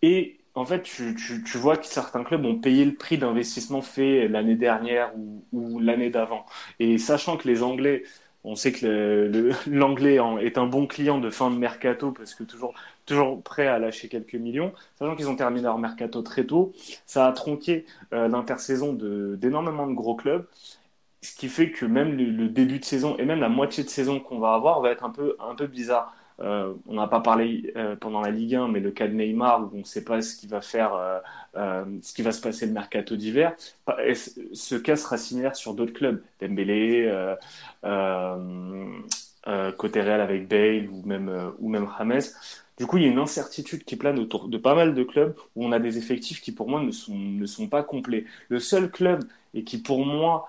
et 0.00 0.37
en 0.58 0.64
fait, 0.64 0.82
tu, 0.82 1.14
vois 1.58 1.76
que 1.76 1.86
certains 1.86 2.24
clubs 2.24 2.44
ont 2.44 2.58
payé 2.58 2.84
le 2.84 2.94
prix 2.94 3.16
d'investissement 3.16 3.80
fait 3.80 4.26
l'année 4.26 4.56
dernière 4.56 5.12
ou, 5.52 5.78
l'année 5.78 6.10
d'avant. 6.10 6.46
Et 6.80 6.98
sachant 6.98 7.36
que 7.36 7.46
les 7.46 7.62
Anglais, 7.62 8.02
on 8.42 8.56
sait 8.56 8.72
que 8.72 9.52
l'Anglais 9.68 10.18
est 10.40 10.58
un 10.58 10.66
bon 10.66 10.88
client 10.88 11.18
de 11.18 11.30
fin 11.30 11.50
de 11.50 11.56
mercato 11.56 12.10
parce 12.10 12.34
que 12.34 12.42
toujours, 12.42 12.74
toujours 13.06 13.40
prêt 13.42 13.68
à 13.68 13.78
lâcher 13.78 14.08
quelques 14.08 14.34
millions, 14.34 14.72
sachant 14.98 15.14
qu'ils 15.14 15.28
ont 15.28 15.36
terminé 15.36 15.62
leur 15.62 15.78
mercato 15.78 16.22
très 16.22 16.44
tôt, 16.44 16.72
ça 17.06 17.28
a 17.28 17.32
tronqué 17.32 17.86
euh, 18.12 18.26
l'intersaison 18.26 18.92
d'énormément 18.92 19.86
de, 19.86 19.94
gros 19.94 20.16
clubs. 20.16 20.44
Ce 21.22 21.36
qui 21.36 21.48
fait 21.48 21.70
que 21.70 21.86
même 21.86 22.16
le, 22.16 22.48
début 22.48 22.80
de 22.80 22.84
saison 22.84 23.16
et 23.18 23.24
même 23.24 23.40
la 23.40 23.48
moitié 23.48 23.84
de 23.84 23.88
saison 23.88 24.18
qu'on 24.18 24.40
va 24.40 24.54
avoir 24.54 24.80
va 24.80 24.90
être 24.90 25.04
un 25.04 25.10
peu, 25.10 25.36
un 25.38 25.54
peu 25.54 25.66
bizarre. 25.68 26.14
Euh, 26.40 26.74
on 26.86 26.94
n'a 26.94 27.08
pas 27.08 27.20
parlé 27.20 27.72
euh, 27.76 27.96
pendant 27.96 28.20
la 28.20 28.30
Ligue 28.30 28.54
1, 28.54 28.68
mais 28.68 28.80
le 28.80 28.90
cas 28.90 29.08
de 29.08 29.14
Neymar, 29.14 29.62
où 29.64 29.70
on 29.74 29.78
ne 29.78 29.84
sait 29.84 30.04
pas 30.04 30.22
ce 30.22 30.36
qui 30.36 30.46
va 30.46 30.60
faire, 30.60 30.94
euh, 31.56 31.84
ce 32.02 32.14
qui 32.14 32.22
va 32.22 32.32
se 32.32 32.40
passer 32.40 32.66
le 32.66 32.72
mercato 32.72 33.16
d'hiver. 33.16 33.54
Ce 34.52 34.74
cas 34.76 34.96
sera 34.96 35.16
similaire 35.16 35.56
sur 35.56 35.74
d'autres 35.74 35.92
clubs, 35.92 36.22
Dembélé, 36.40 37.12
côté 39.76 40.02
Real 40.02 40.20
avec 40.20 40.48
Bale 40.48 40.88
ou 40.90 41.02
même 41.06 41.52
ou 41.58 41.68
même 41.68 41.88
James. 41.98 42.20
Du 42.78 42.86
coup, 42.86 42.98
il 42.98 43.02
y 43.02 43.06
a 43.06 43.10
une 43.10 43.18
incertitude 43.18 43.82
qui 43.82 43.96
plane 43.96 44.20
autour 44.20 44.46
de 44.48 44.56
pas 44.56 44.76
mal 44.76 44.94
de 44.94 45.02
clubs 45.02 45.34
où 45.56 45.66
on 45.66 45.72
a 45.72 45.80
des 45.80 45.98
effectifs 45.98 46.40
qui, 46.40 46.52
pour 46.52 46.68
moi, 46.68 46.80
ne 46.80 46.92
sont, 46.92 47.16
ne 47.18 47.46
sont 47.46 47.66
pas 47.66 47.82
complets. 47.82 48.24
Le 48.48 48.60
seul 48.60 48.88
club 48.88 49.24
et 49.52 49.64
qui, 49.64 49.78
pour 49.78 50.06
moi, 50.06 50.48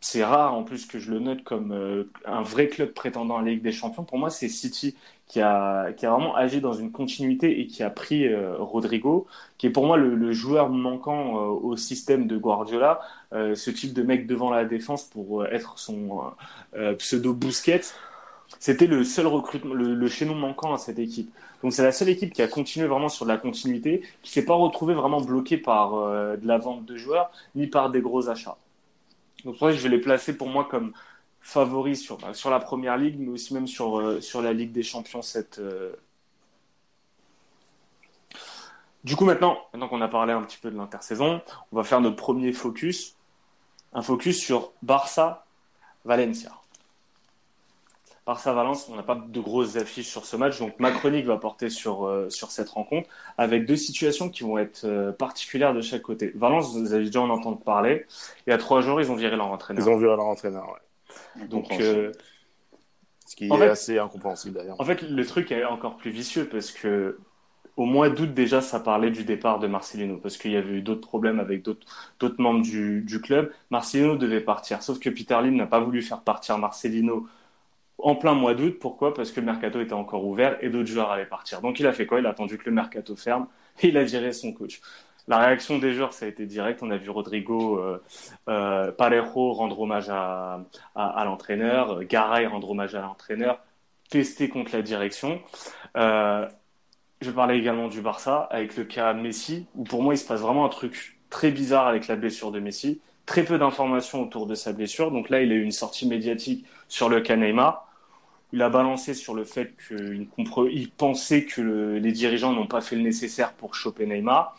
c'est 0.00 0.24
rare 0.24 0.54
en 0.54 0.62
plus 0.62 0.86
que 0.86 0.98
je 0.98 1.10
le 1.10 1.18
note 1.18 1.42
comme 1.42 1.72
euh, 1.72 2.04
un 2.26 2.42
vrai 2.42 2.68
club 2.68 2.92
prétendant 2.92 3.38
à 3.38 3.42
la 3.42 3.50
Ligue 3.50 3.62
des 3.62 3.72
Champions. 3.72 4.04
Pour 4.04 4.18
moi, 4.18 4.30
c'est 4.30 4.48
City 4.48 4.94
qui 5.26 5.40
a, 5.40 5.92
qui 5.92 6.06
vraiment 6.06 6.36
agi 6.36 6.60
dans 6.60 6.74
une 6.74 6.92
continuité 6.92 7.60
et 7.60 7.66
qui 7.66 7.82
a 7.82 7.90
pris 7.90 8.28
euh, 8.28 8.56
Rodrigo, 8.58 9.26
qui 9.58 9.66
est 9.66 9.70
pour 9.70 9.86
moi 9.86 9.96
le, 9.96 10.32
joueur 10.32 10.68
manquant 10.68 11.36
euh, 11.36 11.48
au 11.48 11.76
système 11.76 12.26
de 12.26 12.36
Guardiola, 12.36 13.00
ce 13.32 13.70
type 13.70 13.92
de 13.92 14.02
mec 14.02 14.26
devant 14.26 14.50
la 14.50 14.64
défense 14.64 15.04
pour 15.04 15.44
être 15.46 15.78
son 15.78 16.22
pseudo 16.98 17.34
Busquets. 17.34 17.82
C'était 18.60 18.86
le 18.86 19.04
seul 19.04 19.26
recrutement, 19.26 19.74
le, 19.74 19.94
le, 19.94 20.08
chaînon 20.08 20.34
manquant 20.34 20.72
à 20.72 20.78
cette 20.78 20.98
équipe. 20.98 21.30
Donc 21.62 21.72
c'est 21.72 21.82
la 21.82 21.92
seule 21.92 22.08
équipe 22.08 22.32
qui 22.32 22.42
a 22.42 22.48
continué 22.48 22.86
vraiment 22.86 23.08
sur 23.08 23.26
la 23.26 23.36
continuité, 23.36 24.02
qui 24.22 24.30
s'est 24.30 24.44
pas 24.44 24.54
retrouvée 24.54 24.94
vraiment 24.94 25.20
bloquée 25.20 25.58
par 25.58 25.90
de 25.92 26.46
la 26.46 26.58
vente 26.58 26.86
de 26.86 26.96
joueurs 26.96 27.30
ni 27.56 27.66
par 27.66 27.90
des 27.90 28.00
gros 28.00 28.28
achats. 28.28 28.56
Donc, 29.44 29.56
je 29.60 29.66
vais 29.66 29.88
les 29.88 30.00
placer 30.00 30.36
pour 30.36 30.48
moi 30.48 30.64
comme 30.64 30.92
favoris 31.40 32.02
sur, 32.02 32.18
bah, 32.18 32.34
sur 32.34 32.50
la 32.50 32.58
première 32.58 32.96
ligue, 32.96 33.18
mais 33.18 33.28
aussi 33.28 33.54
même 33.54 33.68
sur, 33.68 33.98
euh, 33.98 34.20
sur 34.20 34.42
la 34.42 34.52
Ligue 34.52 34.72
des 34.72 34.82
Champions. 34.82 35.22
Cette, 35.22 35.58
euh. 35.60 35.94
Du 39.04 39.14
coup, 39.14 39.24
maintenant, 39.24 39.58
maintenant 39.72 39.88
qu'on 39.88 40.00
a 40.00 40.08
parlé 40.08 40.32
un 40.32 40.42
petit 40.42 40.58
peu 40.58 40.70
de 40.70 40.76
l'intersaison, 40.76 41.40
on 41.70 41.76
va 41.76 41.84
faire 41.84 42.00
notre 42.00 42.16
premier 42.16 42.52
focus. 42.52 43.16
Un 43.92 44.02
focus 44.02 44.40
sur 44.40 44.72
Barça-Valencia. 44.82 46.50
Barça-Valence, 48.26 48.88
on 48.90 48.96
n'a 48.96 49.04
pas 49.04 49.14
de 49.14 49.40
grosses 49.40 49.76
affiches 49.76 50.08
sur 50.08 50.26
ce 50.26 50.36
match, 50.36 50.58
donc 50.58 50.80
ma 50.80 50.90
chronique 50.90 51.26
va 51.26 51.36
porter 51.36 51.70
sur, 51.70 52.06
euh, 52.06 52.28
sur 52.28 52.50
cette 52.50 52.68
rencontre, 52.68 53.08
avec 53.38 53.66
deux 53.66 53.76
situations 53.76 54.28
qui 54.30 54.42
vont 54.42 54.58
être 54.58 54.84
euh, 54.84 55.12
particulières 55.12 55.72
de 55.72 55.80
chaque 55.80 56.02
côté. 56.02 56.32
Valence, 56.34 56.76
vous 56.76 56.92
avez 56.92 57.04
déjà 57.04 57.20
en 57.20 57.30
entendu 57.30 57.62
parler, 57.64 58.04
il 58.46 58.50
y 58.50 58.52
a 58.52 58.58
trois 58.58 58.80
jours, 58.80 59.00
ils 59.00 59.12
ont 59.12 59.14
viré 59.14 59.36
leur 59.36 59.46
entraîneur. 59.46 59.86
Ils 59.86 59.88
ont 59.88 59.96
viré 59.96 60.16
leur 60.16 60.26
entraîneur, 60.26 60.66
ouais. 60.66 61.46
Donc, 61.46 61.70
euh, 61.80 62.10
ce 63.26 63.36
qui 63.36 63.46
est 63.46 63.62
assez 63.62 63.98
incompréhensible 63.98 64.56
d'ailleurs. 64.56 64.80
En 64.80 64.84
fait, 64.84 65.02
le 65.02 65.24
truc 65.24 65.52
est 65.52 65.64
encore 65.64 65.96
plus 65.96 66.10
vicieux 66.10 66.48
parce 66.48 66.72
que 66.72 67.18
au 67.76 67.84
mois 67.84 68.08
d'août 68.08 68.32
déjà, 68.34 68.60
ça 68.60 68.80
parlait 68.80 69.10
du 69.10 69.22
départ 69.22 69.60
de 69.60 69.68
Marcelino 69.68 70.16
parce 70.16 70.36
qu'il 70.36 70.50
y 70.50 70.56
avait 70.56 70.78
eu 70.78 70.82
d'autres 70.82 71.06
problèmes 71.06 71.38
avec 71.38 71.62
d'autres 71.62 72.40
membres 72.40 72.62
du, 72.62 73.02
du, 73.02 73.20
club. 73.20 73.52
Marcelino 73.70 74.16
devait 74.16 74.40
partir, 74.40 74.82
sauf 74.82 74.98
que 74.98 75.10
Peter 75.10 75.38
Lim 75.42 75.54
n'a 75.54 75.66
pas 75.66 75.80
voulu 75.80 76.02
faire 76.02 76.22
partir 76.22 76.58
Marcelino 76.58 77.28
en 77.98 78.14
plein 78.14 78.34
mois 78.34 78.54
d'août. 78.54 78.78
Pourquoi? 78.80 79.14
Parce 79.14 79.32
que 79.32 79.40
le 79.40 79.46
mercato 79.46 79.80
était 79.80 79.92
encore 79.92 80.24
ouvert 80.24 80.56
et 80.62 80.68
d'autres 80.68 80.88
joueurs 80.88 81.10
allaient 81.10 81.26
partir. 81.26 81.60
Donc 81.60 81.80
il 81.80 81.86
a 81.86 81.92
fait 81.92 82.06
quoi? 82.06 82.20
Il 82.20 82.26
a 82.26 82.30
attendu 82.30 82.58
que 82.58 82.64
le 82.66 82.72
mercato 82.72 83.16
ferme 83.16 83.46
et 83.82 83.88
il 83.88 83.96
a 83.96 84.04
viré 84.04 84.32
son 84.32 84.52
coach. 84.52 84.80
La 85.28 85.38
réaction 85.38 85.78
des 85.78 85.92
joueurs, 85.92 86.12
ça 86.12 86.26
a 86.26 86.28
été 86.28 86.46
direct. 86.46 86.82
On 86.82 86.90
a 86.90 86.96
vu 86.96 87.10
Rodrigo 87.10 87.80
euh, 87.80 88.00
euh, 88.48 88.92
Parejo 88.92 89.52
rendre 89.52 89.80
hommage 89.80 90.08
à, 90.08 90.64
l'entraîneur, 90.94 92.04
Garay 92.04 92.46
rendre 92.46 92.70
hommage 92.70 92.94
à 92.94 93.00
l'entraîneur, 93.00 93.58
tester 94.08 94.48
contre 94.48 94.72
la 94.72 94.82
direction. 94.82 95.40
Euh, 95.96 96.46
je 97.20 97.30
parlais 97.32 97.58
également 97.58 97.88
du 97.88 98.02
Barça 98.02 98.46
avec 98.50 98.76
le 98.76 98.84
cas 98.84 99.14
Messi, 99.14 99.66
où 99.74 99.82
pour 99.82 100.02
moi 100.02 100.14
il 100.14 100.18
se 100.18 100.26
passe 100.26 100.42
vraiment 100.42 100.64
un 100.64 100.68
truc 100.68 101.18
très 101.28 101.50
bizarre 101.50 101.88
avec 101.88 102.06
la 102.06 102.14
blessure 102.14 102.52
de 102.52 102.60
Messi. 102.60 103.00
Très 103.24 103.42
peu 103.42 103.58
d'informations 103.58 104.22
autour 104.22 104.46
de 104.46 104.54
sa 104.54 104.72
blessure. 104.72 105.10
Donc 105.10 105.30
là, 105.30 105.42
il 105.42 105.50
a 105.50 105.56
eu 105.56 105.62
une 105.62 105.72
sortie 105.72 106.06
médiatique 106.06 106.64
sur 106.86 107.08
le 107.08 107.20
cas 107.20 107.34
Neymar 107.34 107.85
il 108.52 108.62
a 108.62 108.68
balancé 108.68 109.14
sur 109.14 109.34
le 109.34 109.44
fait 109.44 109.74
qu'il 109.86 110.28
il 110.70 110.90
pensait 110.90 111.44
que 111.44 111.60
les 111.98 112.12
dirigeants 112.12 112.52
n'ont 112.52 112.66
pas 112.66 112.80
fait 112.80 112.96
le 112.96 113.02
nécessaire 113.02 113.52
pour 113.52 113.74
choper 113.74 114.06
Neymar. 114.06 114.56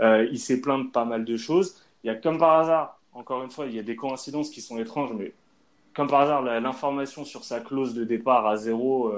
Euh, 0.00 0.28
il 0.30 0.38
s'est 0.38 0.60
plaint 0.60 0.86
de 0.86 0.90
pas 0.90 1.04
mal 1.04 1.24
de 1.24 1.36
choses. 1.36 1.76
Il 2.02 2.08
y 2.08 2.10
a 2.10 2.14
comme 2.14 2.38
par 2.38 2.58
hasard, 2.58 3.00
encore 3.12 3.42
une 3.42 3.50
fois, 3.50 3.66
il 3.66 3.74
y 3.74 3.78
a 3.78 3.82
des 3.82 3.96
coïncidences 3.96 4.50
qui 4.50 4.60
sont 4.60 4.78
étranges, 4.78 5.10
mais 5.16 5.32
comme 5.94 6.08
par 6.08 6.20
hasard, 6.20 6.42
l'information 6.42 7.24
sur 7.24 7.44
sa 7.44 7.60
clause 7.60 7.94
de 7.94 8.04
départ 8.04 8.46
à 8.46 8.56
zéro 8.56 9.12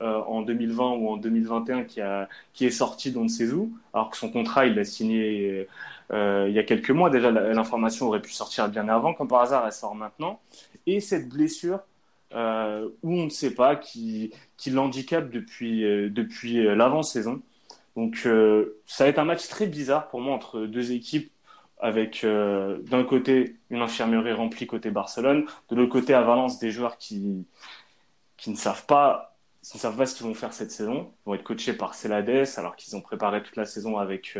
en 0.00 0.42
2020 0.42 0.90
ou 0.94 1.08
en 1.10 1.16
2021 1.16 1.84
qui, 1.84 2.00
a, 2.00 2.28
qui 2.52 2.66
est 2.66 2.72
sortie 2.72 3.12
d'on 3.12 3.24
ne 3.24 3.28
sait 3.28 3.52
où, 3.52 3.72
alors 3.92 4.10
que 4.10 4.16
son 4.16 4.30
contrat, 4.30 4.66
il 4.66 4.74
l'a 4.74 4.84
signé 4.84 5.68
il 6.12 6.52
y 6.52 6.58
a 6.58 6.64
quelques 6.64 6.90
mois. 6.90 7.10
Déjà, 7.10 7.30
l'information 7.30 8.08
aurait 8.08 8.22
pu 8.22 8.32
sortir 8.32 8.68
bien 8.68 8.88
avant. 8.88 9.14
Comme 9.14 9.28
par 9.28 9.42
hasard, 9.42 9.64
elle 9.66 9.72
sort 9.72 9.94
maintenant. 9.94 10.40
Et 10.86 10.98
cette 11.00 11.28
blessure, 11.28 11.80
euh, 12.34 12.88
on 13.02 13.24
ne 13.24 13.30
sait 13.30 13.54
pas, 13.54 13.76
qui, 13.76 14.32
qui 14.56 14.70
l'handicape 14.70 15.30
depuis, 15.30 15.84
euh, 15.84 16.10
depuis 16.10 16.66
euh, 16.66 16.74
l'avant-saison. 16.74 17.42
Donc 17.96 18.28
ça 18.86 19.04
va 19.04 19.10
être 19.10 19.20
un 19.20 19.24
match 19.24 19.46
très 19.46 19.68
bizarre 19.68 20.08
pour 20.08 20.20
moi 20.20 20.34
entre 20.34 20.66
deux 20.66 20.90
équipes 20.90 21.30
avec 21.78 22.26
d'un 22.26 23.04
côté 23.04 23.56
une 23.70 23.82
infirmerie 23.82 24.32
remplie 24.32 24.66
côté 24.66 24.90
Barcelone, 24.90 25.46
de 25.68 25.76
l'autre 25.76 25.92
côté 25.92 26.12
à 26.12 26.22
Valence 26.22 26.58
des 26.58 26.72
joueurs 26.72 26.98
qui, 26.98 27.46
qui 28.36 28.50
ne 28.50 28.56
savent 28.56 28.86
pas 28.86 29.36
ne 29.74 29.78
savent 29.78 29.96
pas 29.96 30.06
ce 30.06 30.16
qu'ils 30.16 30.26
vont 30.26 30.34
faire 30.34 30.52
cette 30.52 30.72
saison. 30.72 31.12
Ils 31.20 31.26
vont 31.26 31.34
être 31.36 31.44
coachés 31.44 31.72
par 31.72 31.94
Celades 31.94 32.48
alors 32.56 32.74
qu'ils 32.74 32.96
ont 32.96 33.00
préparé 33.00 33.44
toute 33.44 33.54
la 33.54 33.64
saison 33.64 33.96
avec 33.98 34.36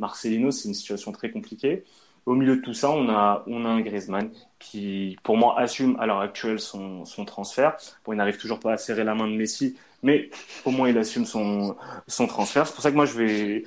Marcelino. 0.00 0.50
C'est 0.50 0.66
une 0.66 0.74
situation 0.74 1.12
très 1.12 1.30
compliquée. 1.30 1.84
Au 2.26 2.34
milieu 2.34 2.56
de 2.56 2.60
tout 2.60 2.74
ça, 2.74 2.90
on 2.90 3.08
a, 3.08 3.44
on 3.46 3.64
a 3.64 3.68
un 3.68 3.80
Griezmann 3.80 4.32
qui, 4.58 5.16
pour 5.22 5.36
moi, 5.36 5.58
assume 5.60 5.96
à 6.00 6.06
l'heure 6.06 6.18
actuelle 6.20 6.58
son, 6.58 7.04
son 7.04 7.24
transfert. 7.24 7.76
Bon, 8.04 8.12
il 8.12 8.16
n'arrive 8.16 8.36
toujours 8.38 8.58
pas 8.58 8.72
à 8.72 8.76
serrer 8.78 9.04
la 9.04 9.14
main 9.14 9.28
de 9.28 9.36
Messi, 9.36 9.76
mais 10.02 10.30
au 10.64 10.72
moins 10.72 10.88
il 10.88 10.98
assume 10.98 11.24
son, 11.24 11.76
son 12.08 12.26
transfert. 12.26 12.66
C'est 12.66 12.72
pour 12.74 12.82
ça 12.82 12.90
que 12.90 12.96
moi, 12.96 13.06
je 13.06 13.16
vais, 13.16 13.64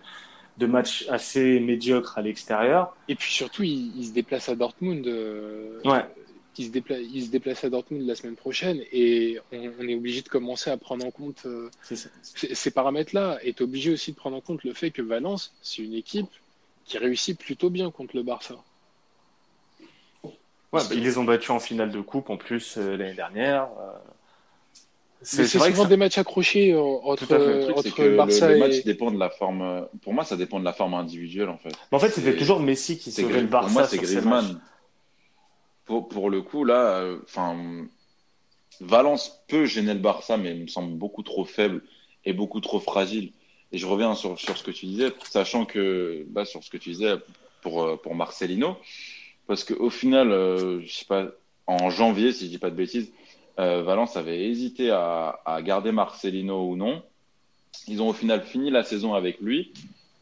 de 0.57 0.65
matchs 0.65 1.05
assez 1.09 1.59
médiocres 1.59 2.17
à 2.17 2.21
l'extérieur. 2.21 2.95
Et 3.09 3.15
puis 3.15 3.31
surtout, 3.31 3.63
il, 3.63 4.05
se 4.05 4.13
déplace 4.13 4.47
à 4.47 4.55
Dortmund. 4.55 5.05
ouais. 5.05 6.05
Il 6.57 6.65
se, 6.65 6.69
déplace, 6.71 6.99
il 7.13 7.25
se 7.25 7.29
déplace 7.31 7.63
à 7.65 7.69
Dortmund 7.69 8.07
la 8.07 8.15
semaine 8.15 8.35
prochaine 8.35 8.81
et 8.91 9.39
on, 9.51 9.87
est 9.87 9.95
obligé 9.95 10.21
de 10.21 10.29
commencer 10.29 10.69
à 10.69 10.77
prendre 10.77 11.05
en 11.05 11.11
compte 11.11 11.45
ces 11.83 12.71
paramètres-là. 12.71 13.39
Et 13.43 13.53
tu 13.53 13.63
es 13.63 13.65
obligé 13.65 13.91
aussi 13.91 14.11
de 14.11 14.17
prendre 14.17 14.37
en 14.37 14.41
compte 14.41 14.63
le 14.63 14.73
fait 14.73 14.91
que 14.91 15.01
Valence, 15.01 15.53
c'est 15.61 15.81
une 15.81 15.93
équipe 15.93 16.29
qui 16.85 16.97
réussit 16.97 17.37
plutôt 17.37 17.69
bien 17.69 17.91
contre 17.91 18.15
le 18.15 18.23
Barça. 18.23 18.55
Ouais, 20.23 20.31
bah, 20.71 20.81
ils 20.91 21.03
les 21.03 21.17
ont 21.17 21.23
battus 21.23 21.49
en 21.51 21.59
finale 21.59 21.91
de 21.91 22.01
coupe 22.01 22.29
en 22.29 22.37
plus 22.37 22.77
euh, 22.77 22.97
l'année 22.97 23.13
dernière. 23.13 23.63
Euh. 23.63 23.93
C'est 25.21 25.47
souvent 25.47 25.85
des 25.85 25.97
matchs 25.97 26.17
accrochés 26.17 26.73
euh, 26.73 26.81
entre, 26.81 27.23
entre 27.23 28.15
Barça 28.15 28.47
le, 28.47 28.53
le 28.53 28.59
match 28.59 28.83
dépend 28.83 29.09
de 29.09 29.17
la 29.17 29.29
forme. 29.29 29.87
Pour 30.03 30.13
moi, 30.13 30.23
ça 30.23 30.35
dépend 30.35 30.59
de 30.59 30.65
la 30.65 30.73
forme 30.73 30.93
individuelle 30.93 31.49
en 31.49 31.57
fait. 31.57 31.71
en 31.91 31.99
fait, 31.99 32.09
c'était 32.09 32.35
toujours 32.35 32.59
Messi 32.59 32.99
qui 32.99 33.11
sauvait 33.11 33.41
le 33.41 33.47
Barça. 33.47 33.67
Pour 33.67 33.73
moi, 33.73 33.87
c'est 33.87 33.97
Griezmann. 33.97 34.61
Pour, 35.85 36.29
le 36.29 36.41
coup, 36.41 36.63
là, 36.63 37.05
enfin, 37.23 37.87
Valence 38.81 39.43
peut 39.47 39.65
gêner 39.65 39.93
le 39.93 39.99
Barça, 39.99 40.37
mais 40.37 40.55
il 40.55 40.63
me 40.63 40.67
semble 40.67 40.97
beaucoup 40.97 41.23
trop 41.23 41.45
faible 41.45 41.83
et 42.25 42.33
beaucoup 42.33 42.59
trop 42.59 42.79
fragile. 42.79 43.31
Et 43.71 43.77
je 43.77 43.85
reviens 43.85 44.15
sur, 44.15 44.39
ce 44.39 44.63
que 44.63 44.71
tu 44.71 44.85
disais, 44.85 45.11
sachant 45.29 45.65
que, 45.65 46.25
bah, 46.29 46.45
sur 46.45 46.63
ce 46.63 46.69
que 46.69 46.77
tu 46.77 46.91
disais 46.91 47.15
pour, 47.61 47.83
euh, 47.83 47.97
pour 47.97 48.15
Marcelino, 48.15 48.77
parce 49.47 49.63
qu'au 49.63 49.89
final, 49.89 50.31
euh, 50.31 50.81
je 50.81 50.91
sais 50.91 51.05
pas, 51.05 51.27
en 51.67 51.89
janvier, 51.89 52.31
si 52.31 52.45
je 52.45 52.51
dis 52.51 52.57
pas 52.57 52.69
de 52.69 52.75
bêtises, 52.75 53.11
euh, 53.59 53.83
Valence 53.83 54.17
avait 54.17 54.47
hésité 54.47 54.91
à, 54.91 55.39
à, 55.45 55.61
garder 55.61 55.91
Marcelino 55.91 56.69
ou 56.69 56.75
non. 56.75 57.03
Ils 57.87 58.01
ont 58.01 58.09
au 58.09 58.13
final 58.13 58.43
fini 58.43 58.69
la 58.69 58.83
saison 58.83 59.13
avec 59.13 59.39
lui 59.39 59.73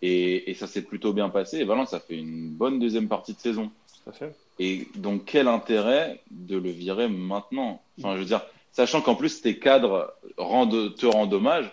et, 0.02 0.50
et 0.50 0.54
ça 0.54 0.68
s'est 0.68 0.84
plutôt 0.84 1.14
bien 1.14 1.30
passé. 1.30 1.58
Et 1.58 1.64
Valence 1.64 1.94
a 1.94 2.00
fait 2.00 2.16
une 2.16 2.50
bonne 2.50 2.80
deuxième 2.80 3.08
partie 3.08 3.34
de 3.34 3.40
saison. 3.40 3.72
Fait. 4.12 4.36
Et 4.60 4.88
donc, 4.96 5.26
quel 5.26 5.48
intérêt 5.48 6.22
de 6.32 6.58
le 6.58 6.70
virer 6.70 7.08
maintenant? 7.08 7.82
Enfin, 8.00 8.16
je 8.16 8.20
veux 8.20 8.26
dire, 8.26 8.42
sachant 8.72 9.02
qu'en 9.02 9.16
plus, 9.16 9.42
tes 9.42 9.58
cadres 9.60 10.14
rendent, 10.38 10.96
te 10.96 11.06
rendent 11.06 11.34
hommage 11.34 11.72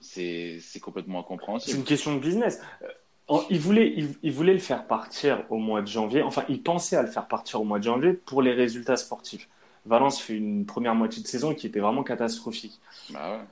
c'est 0.00 0.80
complètement 0.80 1.20
incompréhensible. 1.20 1.72
C'est 1.72 1.78
une 1.78 1.84
question 1.84 2.14
de 2.14 2.20
business. 2.20 2.60
Euh, 2.82 3.38
il 3.50 3.60
voulait, 3.60 3.94
il, 4.22 4.32
voulait 4.32 4.54
le 4.54 4.58
faire 4.58 4.86
partir 4.86 5.44
au 5.50 5.58
mois 5.58 5.82
de 5.82 5.86
janvier. 5.86 6.22
Enfin, 6.22 6.44
il 6.48 6.62
pensait 6.62 6.96
à 6.96 7.02
le 7.02 7.08
faire 7.08 7.26
partir 7.26 7.60
au 7.60 7.64
mois 7.64 7.78
de 7.78 7.84
janvier 7.84 8.12
pour 8.12 8.42
les 8.42 8.52
résultats 8.52 8.96
sportifs. 8.96 9.48
Valence 9.86 10.20
fait 10.20 10.36
une 10.36 10.66
première 10.66 10.94
moitié 10.94 11.22
de 11.22 11.28
saison 11.28 11.54
qui 11.54 11.66
était 11.66 11.80
vraiment 11.80 12.02
catastrophique. 12.02 12.78
Bah 13.10 13.32
ouais. 13.32 13.44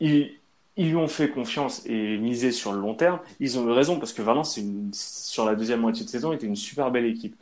ils, 0.00 0.34
ils, 0.76 0.88
lui 0.88 0.96
ont 0.96 1.08
fait 1.08 1.30
confiance 1.30 1.82
et 1.86 2.18
misé 2.18 2.52
sur 2.52 2.72
le 2.72 2.80
long 2.80 2.94
terme. 2.94 3.20
Ils 3.40 3.58
ont 3.58 3.66
eu 3.68 3.72
raison 3.72 3.98
parce 3.98 4.12
que 4.12 4.22
Valence, 4.22 4.56
une, 4.56 4.90
sur 4.92 5.44
la 5.44 5.54
deuxième 5.54 5.80
moitié 5.80 6.04
de 6.04 6.10
saison, 6.10 6.32
était 6.32 6.46
une 6.46 6.56
super 6.56 6.90
belle 6.90 7.06
équipe. 7.06 7.36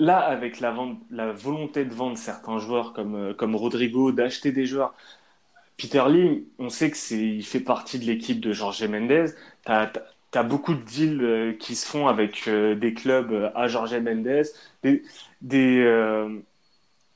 Là, 0.00 0.18
avec 0.18 0.58
la, 0.60 0.72
volonté 1.32 1.84
de 1.84 1.94
vendre 1.94 2.18
certains 2.18 2.58
joueurs 2.58 2.92
comme, 2.92 3.14
euh, 3.14 3.34
comme 3.34 3.54
Rodrigo, 3.54 4.10
d'acheter 4.10 4.50
des 4.50 4.66
joueurs 4.66 4.94
Peter 5.76 6.04
Lim, 6.08 6.42
on 6.58 6.68
sait 6.68 6.90
que 6.90 6.96
c'est, 6.96 7.18
il 7.18 7.44
fait 7.44 7.60
partie 7.60 7.98
de 7.98 8.04
l'équipe 8.04 8.40
de 8.40 8.52
Jorge 8.52 8.84
Mendes. 8.84 9.34
Tu 9.66 9.72
as, 9.72 10.42
beaucoup 10.44 10.74
de 10.74 10.82
deals 10.82 11.22
euh, 11.22 11.52
qui 11.52 11.76
se 11.76 11.86
font 11.86 12.08
avec 12.08 12.48
euh, 12.48 12.74
des 12.74 12.94
clubs 12.94 13.52
à 13.54 13.68
Jorge 13.68 13.94
Mendes, 13.94 14.44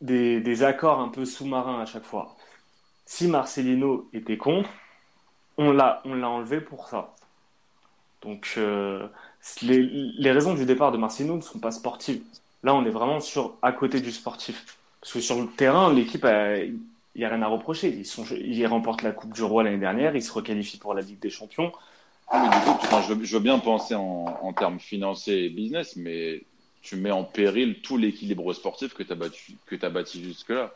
des, 0.01 0.63
accords 0.63 1.01
un 1.01 1.09
peu 1.09 1.25
sous-marins 1.25 1.81
à 1.81 1.87
chaque 1.87 2.05
fois. 2.05 2.37
Si 3.07 3.29
Marcelino 3.29 4.09
était 4.13 4.37
contre, 4.37 4.71
on 5.57 5.73
l'a, 5.73 6.03
enlevé 6.05 6.61
pour 6.61 6.89
ça. 6.89 7.15
Donc, 8.23 8.59
les, 9.63 10.31
raisons 10.33 10.55
du 10.55 10.65
départ 10.67 10.93
de 10.93 10.99
Marcelino 10.99 11.37
ne 11.37 11.43
sont 11.43 11.59
pas 11.61 11.73
sportives. 11.73 12.23
Là, 12.63 12.75
on 12.75 12.85
est 12.85 12.91
vraiment 12.91 13.21
sur 13.21 13.57
à 13.63 13.73
côté 13.73 14.01
du 14.01 14.13
sportif. 14.13 14.79
Parce 15.01 15.13
que 15.13 15.21
sur 15.21 15.41
le 15.41 15.47
terrain, 15.47 15.93
l'équipe 15.93 16.25
a, 16.25 16.57
il 17.19 17.23
n'y 17.23 17.25
a 17.25 17.29
rien 17.29 17.43
à 17.43 17.47
reprocher. 17.47 17.89
Ils, 17.89 18.07
sont, 18.07 18.25
ils 18.31 18.67
remportent 18.67 19.03
la 19.03 19.13
Coupe 19.13 19.35
du 19.35 19.43
Roi 19.43 19.63
l'année 19.63 19.79
dernière, 19.79 20.17
ils 20.17 20.23
se 20.23 20.33
requalifient 20.33 20.79
pour 20.79 20.95
la 20.95 21.03
Ligue 21.03 21.19
des 21.19 21.31
Champions. 21.31 21.73
Oui, 22.33 22.39
mais 22.43 22.49
du 22.49 22.63
coup, 22.63 22.71
enfin, 22.71 23.03
je, 23.03 23.15
veux, 23.15 23.25
je, 23.25 23.37
veux, 23.37 23.43
bien 23.43 23.59
penser 23.59 23.95
en, 23.95 24.39
en, 24.43 24.53
termes 24.53 24.79
financiers 24.79 25.47
et 25.47 25.49
business, 25.49 25.97
mais 25.97 26.43
tu 26.83 26.97
mets 26.97 27.11
en 27.11 27.25
péril 27.25 27.81
tout 27.81 27.97
l'équilibre 27.97 28.53
sportif 28.53 28.93
que 28.95 29.03
tu 29.03 29.13
as, 29.13 29.87
as 29.87 29.91
bâti 29.91 30.23
jusque-là. 30.23 30.73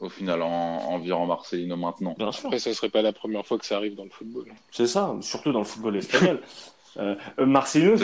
Au 0.00 0.08
final, 0.08 0.42
en, 0.42 0.48
en 0.48 0.98
virant 0.98 1.26
Marcelino 1.26 1.76
maintenant. 1.76 2.14
Bien 2.16 2.30
sûr. 2.30 2.46
Après, 2.46 2.60
ça 2.60 2.70
ne 2.70 2.74
serait 2.74 2.88
pas 2.88 3.02
la 3.02 3.12
première 3.12 3.44
fois 3.44 3.58
que 3.58 3.66
ça 3.66 3.76
arrive 3.76 3.96
dans 3.96 4.04
le 4.04 4.10
football. 4.10 4.46
C'est 4.70 4.86
ça, 4.86 5.14
surtout 5.20 5.52
dans 5.52 5.58
le 5.58 5.64
football 5.64 5.96
espagnol. 5.96 6.40
Euh, 6.96 7.14
Marcelino, 7.38 7.94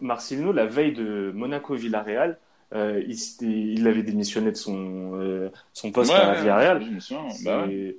Marcelino, 0.00 0.52
la 0.52 0.66
veille 0.66 0.92
de 0.92 1.32
Monaco-Villarreal, 1.34 2.38
euh, 2.74 3.02
il, 3.06 3.16
il, 3.42 3.86
avait 3.86 4.02
démissionné 4.02 4.50
de 4.50 4.56
son, 4.56 5.14
euh, 5.14 5.50
son 5.72 5.90
poste 5.90 6.12
ouais, 6.12 6.18
à 6.18 6.34
Villarreal. 6.34 6.86
Bah 7.42 7.66
ouais. 7.66 7.96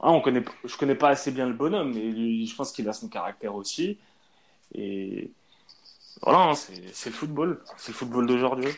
ah, 0.00 0.10
on 0.10 0.20
connaît, 0.20 0.42
je 0.64 0.76
connais 0.76 0.94
pas 0.94 1.10
assez 1.10 1.30
bien 1.30 1.46
le 1.46 1.52
bonhomme, 1.52 1.92
mais 1.92 2.00
lui, 2.00 2.46
je 2.46 2.56
pense 2.56 2.72
qu'il 2.72 2.88
a 2.88 2.92
son 2.92 3.08
caractère 3.08 3.54
aussi. 3.54 3.98
Et 4.74 5.30
voilà, 6.22 6.50
hein, 6.50 6.54
c'est 6.54 7.10
le 7.10 7.16
football. 7.16 7.60
C'est 7.76 7.92
le 7.92 7.96
football 7.96 8.26
d'aujourd'hui. 8.26 8.70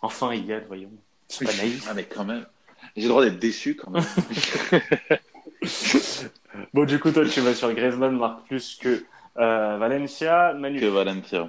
Enfin, 0.00 0.32
il 0.32 0.46
gagne, 0.46 0.64
voyons. 0.66 0.90
C'est 1.28 1.44
pas 1.44 1.56
naïf. 1.56 1.86
Ah, 1.88 1.94
mais 1.94 2.04
quand 2.04 2.24
même. 2.24 2.46
J'ai 2.96 3.02
le 3.02 3.08
droit 3.08 3.24
d'être 3.24 3.38
déçu 3.38 3.76
quand 3.76 3.90
même. 3.90 4.04
bon, 6.74 6.84
du 6.84 6.98
coup, 6.98 7.10
toi, 7.10 7.24
tu 7.26 7.40
vas 7.40 7.54
sur 7.54 7.72
Griezmann 7.72 8.16
marque 8.16 8.46
plus 8.46 8.76
que 8.76 9.04
euh, 9.36 9.76
Valencia. 9.78 10.54
Manu. 10.54 10.80
Que 10.80 10.86
Valencia. 10.86 11.48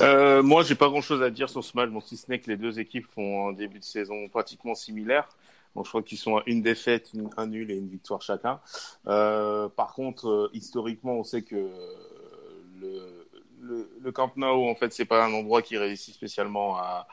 Euh, 0.00 0.42
moi, 0.42 0.62
j'ai 0.62 0.74
pas 0.74 0.88
grand 0.88 1.00
chose 1.00 1.22
à 1.22 1.30
dire 1.30 1.48
sur 1.48 1.64
ce 1.64 1.76
match, 1.76 1.90
bon, 1.90 2.00
si 2.00 2.16
ce 2.16 2.30
n'est 2.30 2.38
que 2.38 2.48
les 2.48 2.56
deux 2.56 2.80
équipes 2.80 3.06
font 3.14 3.48
un 3.48 3.52
début 3.52 3.78
de 3.78 3.84
saison 3.84 4.28
pratiquement 4.28 4.74
similaire. 4.74 5.28
Donc, 5.74 5.84
je 5.84 5.90
crois 5.90 6.02
qu'ils 6.02 6.18
sont 6.18 6.38
à 6.38 6.42
une 6.46 6.62
défaite, 6.62 7.10
une, 7.14 7.28
un 7.36 7.46
nul 7.46 7.70
et 7.70 7.76
une 7.76 7.88
victoire 7.88 8.22
chacun. 8.22 8.60
Euh, 9.06 9.68
par 9.68 9.94
contre, 9.94 10.28
euh, 10.28 10.50
historiquement, 10.52 11.14
on 11.14 11.24
sait 11.24 11.42
que 11.42 11.70
le, 12.80 13.26
le, 13.60 13.90
le, 14.00 14.12
Camp 14.12 14.36
Nou, 14.36 14.68
en 14.68 14.74
fait, 14.74 14.92
c'est 14.92 15.04
pas 15.04 15.24
un 15.24 15.32
endroit 15.32 15.62
qui 15.62 15.76
réussit 15.76 16.14
spécialement 16.14 16.76
à, 16.78 17.06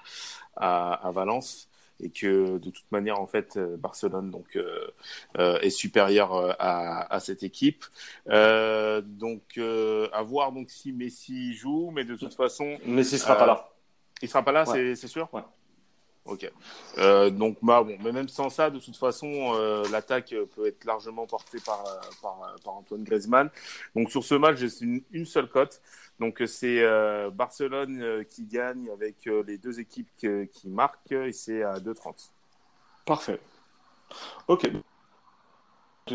à, 0.56 0.94
à 1.08 1.12
Valence 1.12 1.70
et 2.00 2.10
que 2.10 2.58
de 2.58 2.70
toute 2.70 2.92
manière 2.92 3.20
en 3.20 3.28
fait 3.28 3.58
Barcelone 3.58 4.30
donc 4.32 4.56
euh, 4.56 4.88
euh, 5.38 5.60
est 5.60 5.70
supérieur 5.70 6.56
à, 6.60 7.14
à, 7.14 7.20
cette 7.20 7.44
équipe 7.44 7.86
euh, 8.30 9.02
donc 9.02 9.58
euh, 9.58 10.08
à 10.14 10.22
voir 10.22 10.52
donc 10.52 10.70
si 10.70 10.92
Messi 10.92 11.54
joue 11.54 11.92
mais 11.92 12.04
de 12.04 12.16
toute 12.16 12.34
façon 12.34 12.78
Messi 12.86 13.18
sera 13.18 13.36
pas 13.36 13.46
là 13.46 13.70
il 14.22 14.30
sera 14.30 14.44
pas 14.44 14.52
là 14.52 14.68
ouais. 14.70 14.96
c'est 14.96 15.08
sûr? 15.08 15.30
Ouais. 15.34 15.44
Ok. 16.28 16.52
Euh, 16.98 17.30
donc, 17.30 17.58
bah, 17.62 17.84
bon, 17.84 17.98
mais 18.04 18.12
même 18.12 18.28
sans 18.28 18.50
ça, 18.50 18.70
de 18.70 18.80
toute 18.80 18.98
façon, 18.98 19.54
euh, 19.56 19.84
l'attaque 19.92 20.36
peut 20.56 20.68
être 20.68 20.84
largement 20.84 21.26
portée 21.26 21.60
par, 21.66 21.84
par, 22.22 22.56
par, 22.64 22.74
Antoine 22.74 23.04
Griezmann. 23.04 23.50
Donc, 23.96 24.12
sur 24.12 24.24
ce 24.24 24.36
match, 24.36 24.58
j'ai 24.58 24.68
une, 24.82 25.02
une, 25.12 25.26
seule 25.26 25.48
cote. 25.48 25.82
Donc, 26.20 26.42
c'est 26.48 26.82
euh, 26.82 27.30
Barcelone 27.30 28.26
qui 28.30 28.46
gagne 28.46 28.90
avec 28.90 29.26
les 29.26 29.58
deux 29.58 29.80
équipes 29.80 30.10
qui, 30.18 30.28
qui 30.52 30.70
marquent 30.70 31.12
et 31.12 31.32
c'est 31.32 31.64
à 31.64 31.80
2,30. 31.80 32.30
Parfait. 33.06 33.40
Ok. 34.48 34.70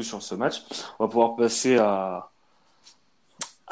Sur 0.01 0.23
ce 0.23 0.35
match, 0.35 0.62
on 0.99 1.05
va 1.05 1.09
pouvoir 1.09 1.37
passer 1.37 1.77
à, 1.77 2.33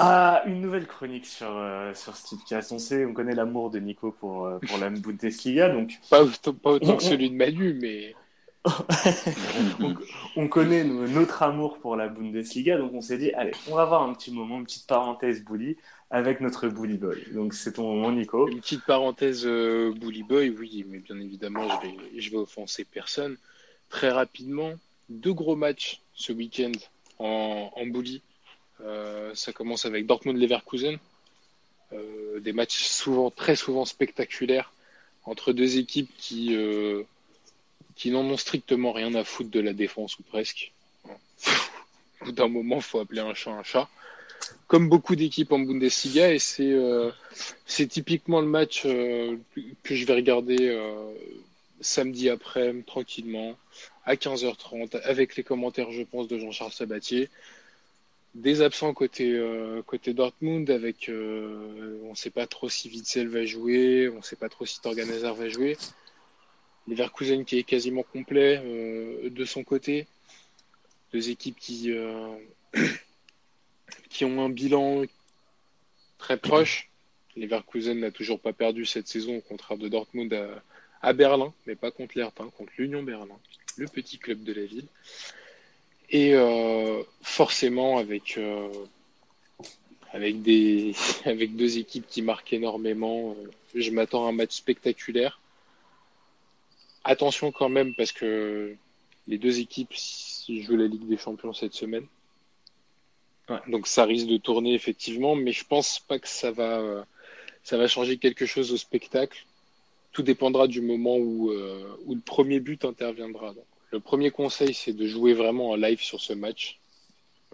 ah, 0.02 0.44
une 0.46 0.62
nouvelle 0.62 0.86
chronique 0.86 1.26
sur, 1.26 1.50
euh, 1.50 1.92
sur 1.92 2.16
ce 2.16 2.34
podcast. 2.34 2.72
On 2.72 2.78
sait, 2.78 3.04
on 3.04 3.12
connaît 3.12 3.34
l'amour 3.34 3.68
de 3.68 3.78
Nico 3.78 4.12
pour, 4.12 4.46
euh, 4.46 4.58
pour 4.66 4.78
la 4.78 4.88
Bundesliga. 4.90 5.68
Donc... 5.68 5.92
Pas, 6.08 6.24
pas 6.62 6.70
autant 6.70 6.96
que 6.96 7.02
celui 7.02 7.28
de 7.28 7.36
Manu, 7.36 7.74
mais. 7.74 8.14
on, 9.80 9.94
on, 10.36 10.48
connaît 10.48 10.84
notre 10.84 11.42
amour 11.42 11.78
pour 11.80 11.96
la 11.96 12.08
Bundesliga, 12.08 12.78
donc 12.78 12.92
on 12.94 13.02
s'est 13.02 13.18
dit, 13.18 13.30
allez, 13.32 13.52
on 13.70 13.74
va 13.74 13.82
avoir 13.82 14.02
un 14.02 14.12
petit 14.14 14.32
moment, 14.32 14.58
une 14.58 14.64
petite 14.64 14.86
parenthèse 14.86 15.44
bully 15.44 15.76
avec 16.10 16.40
notre 16.40 16.68
bully 16.68 16.96
boy. 16.96 17.22
Donc 17.32 17.54
c'est 17.54 17.74
ton 17.74 17.94
moment, 17.94 18.12
Nico. 18.12 18.48
Une 18.48 18.60
petite 18.60 18.84
parenthèse 18.84 19.46
euh, 19.46 19.92
bully 19.94 20.24
boy, 20.24 20.50
oui, 20.50 20.84
mais 20.88 20.98
bien 20.98 21.18
évidemment, 21.20 21.68
je 21.68 21.86
vais, 21.86 22.20
je 22.20 22.30
vais 22.30 22.36
offenser 22.36 22.84
personne. 22.84 23.36
Très 23.88 24.10
rapidement, 24.10 24.72
deux 25.08 25.32
gros 25.32 25.56
matchs 25.56 26.00
ce 26.14 26.32
week-end 26.32 26.72
en, 27.18 27.70
en 27.74 27.86
bully. 27.86 28.22
Euh, 28.80 29.34
ça 29.34 29.52
commence 29.52 29.84
avec 29.84 30.06
Dortmund-Leverkusen. 30.06 30.98
Euh, 31.92 32.40
des 32.40 32.52
matchs 32.52 32.84
souvent, 32.84 33.30
très 33.30 33.56
souvent 33.56 33.84
spectaculaires 33.84 34.72
entre 35.24 35.52
deux 35.52 35.76
équipes 35.76 36.10
qui, 36.16 36.56
qui 37.94 38.10
n'en 38.10 38.24
ont 38.24 38.36
strictement 38.38 38.92
rien 38.92 39.14
à 39.14 39.22
foutre 39.22 39.50
de 39.50 39.60
la 39.60 39.74
défense 39.74 40.18
ou 40.18 40.22
presque. 40.22 40.72
D'un 42.26 42.48
moment, 42.48 42.80
faut 42.80 43.00
appeler 43.00 43.20
un 43.20 43.34
chat 43.34 43.50
un 43.50 43.62
chat. 43.62 43.88
Comme 44.66 44.88
beaucoup 44.88 45.16
d'équipes 45.16 45.50
en 45.52 45.58
Bundesliga, 45.58 46.32
et 46.32 46.38
c'est 46.38 46.72
euh, 46.72 47.10
typiquement 47.66 48.40
le 48.40 48.46
match 48.46 48.82
euh, 48.84 49.36
que 49.82 49.96
je 49.96 50.06
vais 50.06 50.14
regarder 50.14 50.68
euh, 50.68 51.12
samedi 51.80 52.28
après, 52.28 52.72
tranquillement, 52.86 53.56
à 54.04 54.14
15h30, 54.14 55.00
avec 55.02 55.34
les 55.36 55.42
commentaires, 55.42 55.90
je 55.90 56.02
pense, 56.02 56.28
de 56.28 56.38
Jean-Charles 56.38 56.72
Sabatier 56.72 57.28
des 58.36 58.62
absents 58.62 58.94
côté, 58.94 59.44
côté 59.86 60.14
Dortmund 60.14 60.70
avec 60.70 61.10
on 61.10 62.10
ne 62.10 62.14
sait 62.14 62.30
pas 62.30 62.46
trop 62.46 62.68
si 62.68 62.88
Witzel 62.88 63.26
va 63.26 63.44
jouer, 63.44 64.08
on 64.08 64.18
ne 64.18 64.22
sait 64.22 64.36
pas 64.36 64.48
trop 64.48 64.64
si 64.64 64.80
Torganezer 64.80 65.34
va 65.34 65.48
jouer. 65.48 65.76
Leverkusen 66.86 67.44
qui 67.44 67.58
est 67.58 67.64
quasiment 67.64 68.04
complet 68.04 68.62
de 69.28 69.44
son 69.44 69.64
côté. 69.64 70.06
Deux 71.12 71.28
équipes 71.28 71.58
qui, 71.58 71.92
qui 74.10 74.24
ont 74.26 74.44
un 74.44 74.50
bilan 74.50 75.04
très 76.18 76.36
proche. 76.36 76.90
Leverkusen 77.36 78.00
n'a 78.00 78.10
toujours 78.10 78.40
pas 78.40 78.52
perdu 78.52 78.84
cette 78.84 79.08
saison, 79.08 79.36
au 79.36 79.40
contraire 79.40 79.78
de 79.78 79.88
Dortmund 79.88 80.36
à, 81.00 81.12
Berlin, 81.12 81.54
mais 81.66 81.76
pas 81.76 81.90
contre 81.90 82.18
l'Hertha, 82.18 82.44
contre 82.58 82.72
l'Union 82.76 83.02
Berlin, 83.02 83.38
le 83.76 83.86
petit 83.86 84.18
club 84.18 84.42
de 84.42 84.52
la 84.52 84.64
ville. 84.64 84.88
Et 86.10 86.34
euh, 86.34 87.02
forcément, 87.22 87.98
avec, 87.98 88.36
euh, 88.36 88.68
avec, 90.12 90.42
des, 90.42 90.92
avec 91.24 91.54
deux 91.56 91.78
équipes 91.78 92.06
qui 92.08 92.20
marquent 92.20 92.52
énormément, 92.52 93.36
euh, 93.38 93.50
je 93.74 93.90
m'attends 93.92 94.26
à 94.26 94.30
un 94.30 94.32
match 94.32 94.56
spectaculaire. 94.56 95.40
Attention 97.04 97.52
quand 97.52 97.68
même, 97.68 97.94
parce 97.94 98.12
que 98.12 98.74
les 99.28 99.38
deux 99.38 99.60
équipes 99.60 99.94
jouent 100.48 100.76
la 100.76 100.86
Ligue 100.86 101.06
des 101.06 101.16
Champions 101.16 101.54
cette 101.54 101.74
semaine. 101.74 102.06
Donc 103.66 103.86
ça 103.86 104.04
risque 104.04 104.26
de 104.26 104.36
tourner 104.36 104.74
effectivement, 104.74 105.34
mais 105.34 105.52
je 105.52 105.64
pense 105.64 105.98
pas 105.98 106.18
que 106.18 106.28
ça 106.28 106.50
va, 106.50 107.06
ça 107.64 107.76
va 107.76 107.88
changer 107.88 108.16
quelque 108.18 108.46
chose 108.46 108.72
au 108.72 108.76
spectacle. 108.76 109.44
Tout 110.12 110.22
dépendra 110.22 110.66
du 110.66 110.80
moment 110.80 111.16
où, 111.16 111.52
où 111.52 112.14
le 112.14 112.20
premier 112.20 112.60
but 112.60 112.84
interviendra. 112.84 113.54
Le 113.90 113.98
premier 113.98 114.30
conseil, 114.30 114.72
c'est 114.72 114.92
de 114.92 115.06
jouer 115.06 115.34
vraiment 115.34 115.70
en 115.70 115.76
live 115.76 116.00
sur 116.00 116.20
ce 116.20 116.32
match. 116.32 116.78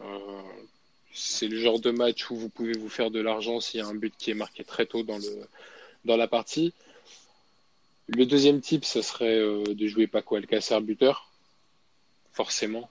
Euh, 0.00 0.42
c'est 1.12 1.48
le 1.48 1.58
genre 1.58 1.80
de 1.80 1.90
match 1.90 2.30
où 2.30 2.36
vous 2.36 2.50
pouvez 2.50 2.76
vous 2.76 2.90
faire 2.90 3.10
de 3.10 3.20
l'argent 3.20 3.60
s'il 3.60 3.80
y 3.80 3.82
a 3.82 3.86
un 3.86 3.94
but 3.94 4.14
qui 4.18 4.30
est 4.30 4.34
marqué 4.34 4.62
très 4.62 4.84
tôt 4.84 5.02
dans, 5.02 5.16
le, 5.16 5.48
dans 6.04 6.16
la 6.16 6.28
partie. 6.28 6.74
Le 8.08 8.26
deuxième 8.26 8.60
type, 8.60 8.84
ce 8.84 9.00
serait 9.00 9.38
euh, 9.38 9.64
de 9.64 9.86
jouer 9.86 10.06
Paco 10.06 10.36
Alcacer 10.36 10.80
buteur, 10.80 11.30
forcément. 12.32 12.90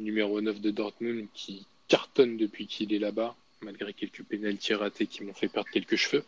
Numéro 0.00 0.40
9 0.40 0.60
de 0.60 0.70
Dortmund 0.70 1.26
qui 1.34 1.66
cartonne 1.88 2.36
depuis 2.36 2.66
qu'il 2.66 2.92
est 2.94 2.98
là-bas, 2.98 3.34
malgré 3.62 3.92
quelques 3.92 4.22
pénalties 4.22 4.74
ratés 4.74 5.06
qui 5.06 5.24
m'ont 5.24 5.34
fait 5.34 5.48
perdre 5.48 5.70
quelques 5.70 5.96
cheveux. 5.96 6.24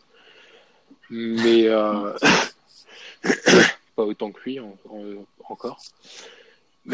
Mais 1.10 1.68
euh... 1.68 2.16
pas 3.96 4.04
autant 4.04 4.32
que 4.32 4.40
lui 4.44 4.60
en, 4.60 4.76
en, 4.88 5.26
encore. 5.48 5.80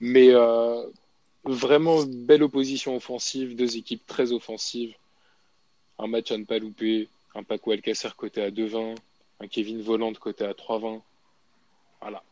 Mais, 0.00 0.30
euh, 0.30 0.84
vraiment 1.44 2.02
belle 2.04 2.42
opposition 2.42 2.96
offensive, 2.96 3.54
deux 3.56 3.76
équipes 3.76 4.04
très 4.06 4.32
offensives. 4.32 4.94
Un 5.98 6.08
match 6.08 6.32
à 6.32 6.38
ne 6.38 6.44
pas 6.44 6.58
louper, 6.58 7.08
un 7.34 7.42
Paco 7.44 7.70
Alcacer 7.70 8.08
côté 8.16 8.42
à 8.42 8.50
2,20, 8.50 8.96
un 9.40 9.46
Kevin 9.46 9.80
Voland 9.80 10.12
côté 10.14 10.44
à 10.44 10.52
3,20. 10.52 11.00
Voilà. 12.00 12.22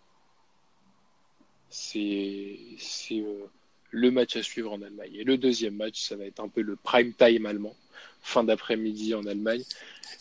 C'est 1.68 2.77
euh, 3.12 3.46
le 3.90 4.11
match 4.11 4.37
à 4.37 4.42
suivre 4.42 4.72
en 4.72 4.83
Allemagne. 4.83 5.14
Et 5.14 5.24
le 5.24 5.37
deuxième 5.37 5.76
match, 5.76 6.00
ça 6.00 6.16
va 6.16 6.24
être 6.24 6.40
un 6.40 6.48
peu 6.48 6.62
le 6.62 6.76
prime 6.76 7.12
time 7.12 7.46
allemand, 7.46 7.74
fin 8.22 8.44
d'après-midi 8.44 9.14
en 9.14 9.24
Allemagne. 9.26 9.62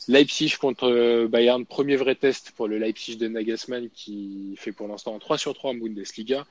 Leipzig 0.08 0.56
contre 0.60 1.28
Bayern, 1.28 1.66
premier 1.66 1.96
vrai 1.96 2.16
test 2.16 2.52
pour 2.56 2.68
le 2.68 2.78
Leipzig 2.78 3.18
de 3.18 3.28
Nagelsmann 3.28 3.90
qui 3.90 4.56
fait 4.58 4.72
pour 4.72 4.88
l'instant 4.88 5.16
un 5.16 5.20
3 5.20 5.38
sur 5.38 5.54
3 5.54 5.72
en 5.72 5.76
Bundesliga. 5.76 6.46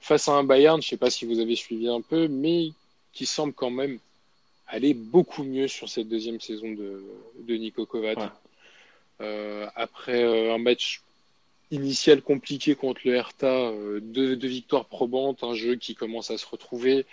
Face 0.00 0.28
à 0.28 0.32
un 0.32 0.44
Bayern, 0.44 0.80
je 0.80 0.86
ne 0.86 0.90
sais 0.90 0.96
pas 0.96 1.10
si 1.10 1.24
vous 1.26 1.40
avez 1.40 1.56
suivi 1.56 1.88
un 1.88 2.00
peu, 2.00 2.28
mais 2.28 2.70
qui 3.12 3.26
semble 3.26 3.52
quand 3.52 3.70
même 3.70 3.98
aller 4.68 4.94
beaucoup 4.94 5.44
mieux 5.44 5.68
sur 5.68 5.88
cette 5.88 6.08
deuxième 6.08 6.40
saison 6.40 6.72
de, 6.72 7.02
de 7.40 7.54
Nico 7.56 7.86
Kovac. 7.86 8.18
Ouais. 8.18 8.24
Euh, 9.22 9.66
après 9.74 10.22
un 10.50 10.58
match 10.58 11.00
initial 11.70 12.22
compliqué 12.22 12.74
contre 12.74 13.00
le 13.04 13.14
Hertha, 13.14 13.72
deux, 14.00 14.36
deux, 14.36 14.48
victoires 14.48 14.86
probantes, 14.86 15.42
un 15.42 15.54
jeu 15.54 15.76
qui 15.76 15.94
commence 15.94 16.30
à 16.30 16.38
se 16.38 16.46
retrouver, 16.46 17.06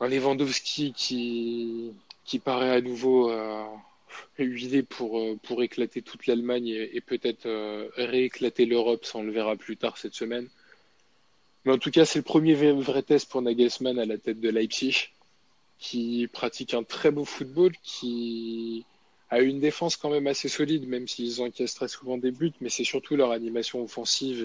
un 0.00 0.08
Lewandowski 0.08 0.92
qui, 0.92 1.92
qui 2.24 2.38
paraît 2.38 2.70
à 2.70 2.80
nouveau 2.80 3.30
huilé 4.38 4.82
pour, 4.82 5.20
pour 5.40 5.62
éclater 5.62 6.02
toute 6.02 6.26
l'Allemagne 6.26 6.68
et, 6.68 6.96
et 6.96 7.00
peut-être 7.00 7.46
rééclater 7.96 8.64
l'Europe, 8.64 9.04
ça 9.04 9.18
on 9.18 9.22
le 9.22 9.32
verra 9.32 9.56
plus 9.56 9.76
tard 9.76 9.98
cette 9.98 10.14
semaine. 10.14 10.48
Mais 11.64 11.72
en 11.72 11.78
tout 11.78 11.90
cas, 11.90 12.06
c'est 12.06 12.18
le 12.18 12.24
premier 12.24 12.54
vrai 12.54 13.02
test 13.02 13.28
pour 13.28 13.42
Nagelsmann 13.42 13.98
à 13.98 14.06
la 14.06 14.16
tête 14.16 14.40
de 14.40 14.48
Leipzig, 14.48 15.10
qui 15.78 16.26
pratique 16.32 16.72
un 16.74 16.82
très 16.82 17.10
beau 17.10 17.26
football, 17.26 17.72
qui 17.82 18.86
a 19.30 19.40
une 19.40 19.60
défense 19.60 19.96
quand 19.96 20.10
même 20.10 20.26
assez 20.26 20.48
solide, 20.48 20.88
même 20.88 21.06
s'ils 21.06 21.42
encaissent 21.42 21.74
très 21.74 21.88
souvent 21.88 22.16
des 22.16 22.30
buts, 22.30 22.52
mais 22.60 22.70
c'est 22.70 22.84
surtout 22.84 23.16
leur 23.16 23.30
animation 23.30 23.82
offensive 23.82 24.44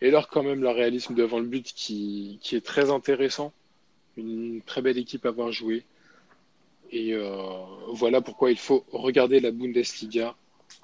et, 0.00 0.10
leur 0.10 0.28
quand 0.28 0.42
même 0.42 0.62
leur 0.62 0.74
réalisme 0.74 1.14
devant 1.14 1.38
le 1.38 1.46
but 1.46 1.64
qui, 1.64 2.38
qui 2.42 2.56
est 2.56 2.64
très 2.64 2.90
intéressant. 2.90 3.52
Une 4.16 4.62
très 4.62 4.82
belle 4.82 4.98
équipe 4.98 5.26
à 5.26 5.30
voir 5.30 5.52
jouer. 5.52 5.84
Et 6.90 7.14
euh, 7.14 7.28
voilà 7.92 8.20
pourquoi 8.20 8.50
il 8.50 8.58
faut 8.58 8.84
regarder 8.92 9.40
la 9.40 9.50
Bundesliga 9.50 10.34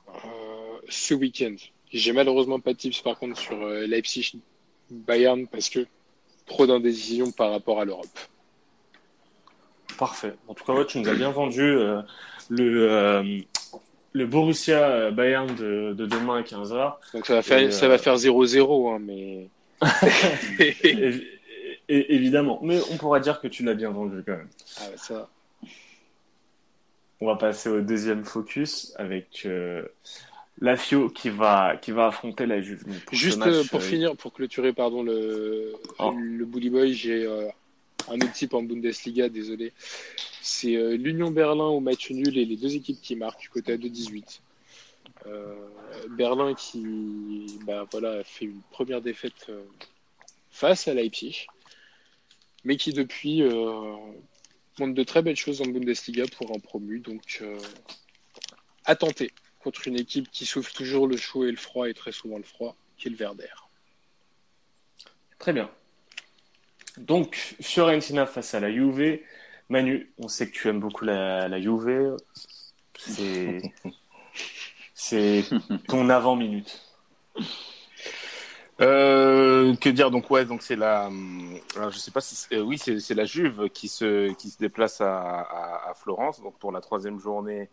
euh, 0.09 0.79
ce 0.89 1.15
week-end. 1.15 1.55
J'ai 1.93 2.13
malheureusement 2.13 2.61
pas 2.61 2.73
de 2.73 2.79
tips 2.79 3.01
par 3.01 3.19
contre 3.19 3.39
sur 3.39 3.61
euh, 3.61 3.87
Leipzig 3.87 4.39
Bayern 4.91 5.47
parce 5.47 5.69
que 5.69 5.87
trop 6.47 6.67
d'indécision 6.67 7.31
par 7.33 7.51
rapport 7.51 7.81
à 7.81 7.85
l'Europe. 7.85 8.19
Parfait. 9.99 10.35
En 10.49 10.55
tout 10.55 10.65
cas, 10.65 10.85
tu 10.85 10.99
nous 10.99 11.09
as 11.09 11.15
bien 11.15 11.31
vendu 11.31 11.77
le, 12.51 12.91
euh, 12.91 13.39
le 14.13 14.27
Borussia 14.27 15.11
Bayern 15.11 15.47
de, 15.55 15.93
de, 15.93 16.07
demain 16.07 16.39
à 16.39 16.43
15h. 16.43 16.95
Donc 17.15 17.27
ça 17.27 17.35
va 17.35 17.43
faire, 17.43 17.73
ça 17.73 17.89
va 17.89 17.99
faire 17.99 18.17
0-0, 18.17 18.95
hein, 18.95 18.99
mais. 19.01 19.49
évidemment. 21.89 22.61
Mais 22.63 22.81
on 22.91 22.97
pourra 22.97 23.21
dire 23.21 23.41
que 23.41 23.49
tu 23.49 23.63
l'as 23.63 23.75
bien 23.75 23.91
vendu 23.91 24.23
quand 24.25 24.37
même. 24.37 24.49
Ah, 24.79 24.97
ça. 24.97 25.29
On 27.21 27.27
va 27.27 27.37
passer 27.37 27.69
au 27.69 27.81
deuxième 27.81 28.25
focus 28.25 28.93
avec 28.97 29.43
euh, 29.47 29.85
la 30.61 30.77
Fio 30.77 31.09
qui 31.09 31.31
va, 31.31 31.77
qui 31.77 31.93
va 31.93 32.09
affronter 32.09 32.47
la 32.47 32.61
Juve. 32.61 32.85
Juste 33.13 33.39
match, 33.39 33.69
pour 33.69 33.79
euh... 33.79 33.83
finir, 33.83 34.17
pour 34.17 34.33
clôturer 34.33 34.73
pardon, 34.73 35.03
le, 35.05 35.73
oh. 36.01 36.13
le 36.17 36.45
Bully 36.45 36.71
Boy, 36.71 36.93
j'ai 36.95 37.25
euh, 37.25 37.47
un 38.09 38.17
autre 38.17 38.33
type 38.33 38.55
en 38.55 38.63
Bundesliga, 38.63 39.29
désolé. 39.29 39.73
C'est 40.43 40.77
euh, 40.77 40.97
l'Union 40.97 41.31
Berlin 41.31 41.67
au 41.67 41.81
match 41.81 42.11
nul 42.11 42.37
et 42.37 42.45
les 42.45 42.57
deux 42.57 42.75
équipes 42.75 43.01
qui 43.01 43.17
marquent, 43.17 43.49
côté 43.49 43.73
à 43.73 43.77
2-18. 43.77 44.41
Berlin 46.11 46.53
qui 46.55 47.47
bah, 47.65 47.87
voilà, 47.93 48.25
fait 48.25 48.47
une 48.47 48.61
première 48.73 49.01
défaite 49.01 49.53
face 50.51 50.89
à 50.89 50.95
Leipzig, 50.95 51.47
mais 52.65 52.77
qui 52.77 52.93
depuis 52.93 53.43
montre 54.81 54.95
de 54.95 55.03
très 55.05 55.23
belles 55.23 55.37
choses 55.37 55.63
en 55.63 55.67
Bundesliga 55.67 56.25
pour 56.37 56.51
un 56.51 56.59
promu. 56.59 56.99
Donc, 56.99 57.41
à 58.85 58.97
tenter 58.97 59.31
contre 59.63 59.87
une 59.89 59.99
équipe 59.99 60.31
qui 60.31 60.45
souffre 60.45 60.73
toujours 60.73 61.07
le 61.07 61.17
chaud 61.17 61.45
et 61.45 61.51
le 61.51 61.57
froid, 61.57 61.89
et 61.89 61.95
très 61.95 62.13
souvent 62.13 62.37
le 62.37 62.45
froid, 62.45 62.77
qui 62.97 63.09
est 63.09 63.11
le 63.11 63.17
Verder. 63.17 63.47
Très 65.39 65.53
bien. 65.53 65.71
Donc, 66.99 67.57
Fiorentina 67.61 68.27
face 68.27 68.55
à 68.55 68.61
la 68.61 68.71
Juve. 68.71 69.21
Manu, 69.69 70.13
on 70.19 70.29
sait 70.29 70.49
que 70.49 70.53
tu 70.53 70.69
aimes 70.69 70.81
beaucoup 70.81 71.05
la, 71.05 71.49
la 71.49 71.61
Juve. 71.61 72.17
C'est, 72.95 73.63
ton 75.89 76.09
avant-minute. 76.09 76.81
Euh, 78.81 79.77
que 79.77 79.89
dire? 79.91 80.11
Donc 80.11 80.31
ouais 80.31 80.45
donc 80.45 80.63
c'est 80.63 80.77
la 80.77 81.11
alors, 81.77 81.91
je 81.91 81.99
sais 81.99 82.11
pas 82.11 82.21
si 82.21 82.47
euh, 82.55 82.63
oui 82.63 82.79
c'est, 82.79 83.15
la 83.15 83.27
Juve 83.27 83.69
qui 83.69 83.87
se 83.87 84.33
qui 84.33 84.49
se 84.49 84.59
déplace 84.59 85.01
à, 85.01 85.21
à, 85.21 85.91
à, 85.91 85.95
Florence 85.95 86.41
donc 86.41 86.59
pour 86.59 86.73
la 86.73 86.81
troisième 86.81 87.21
journée 87.21 87.69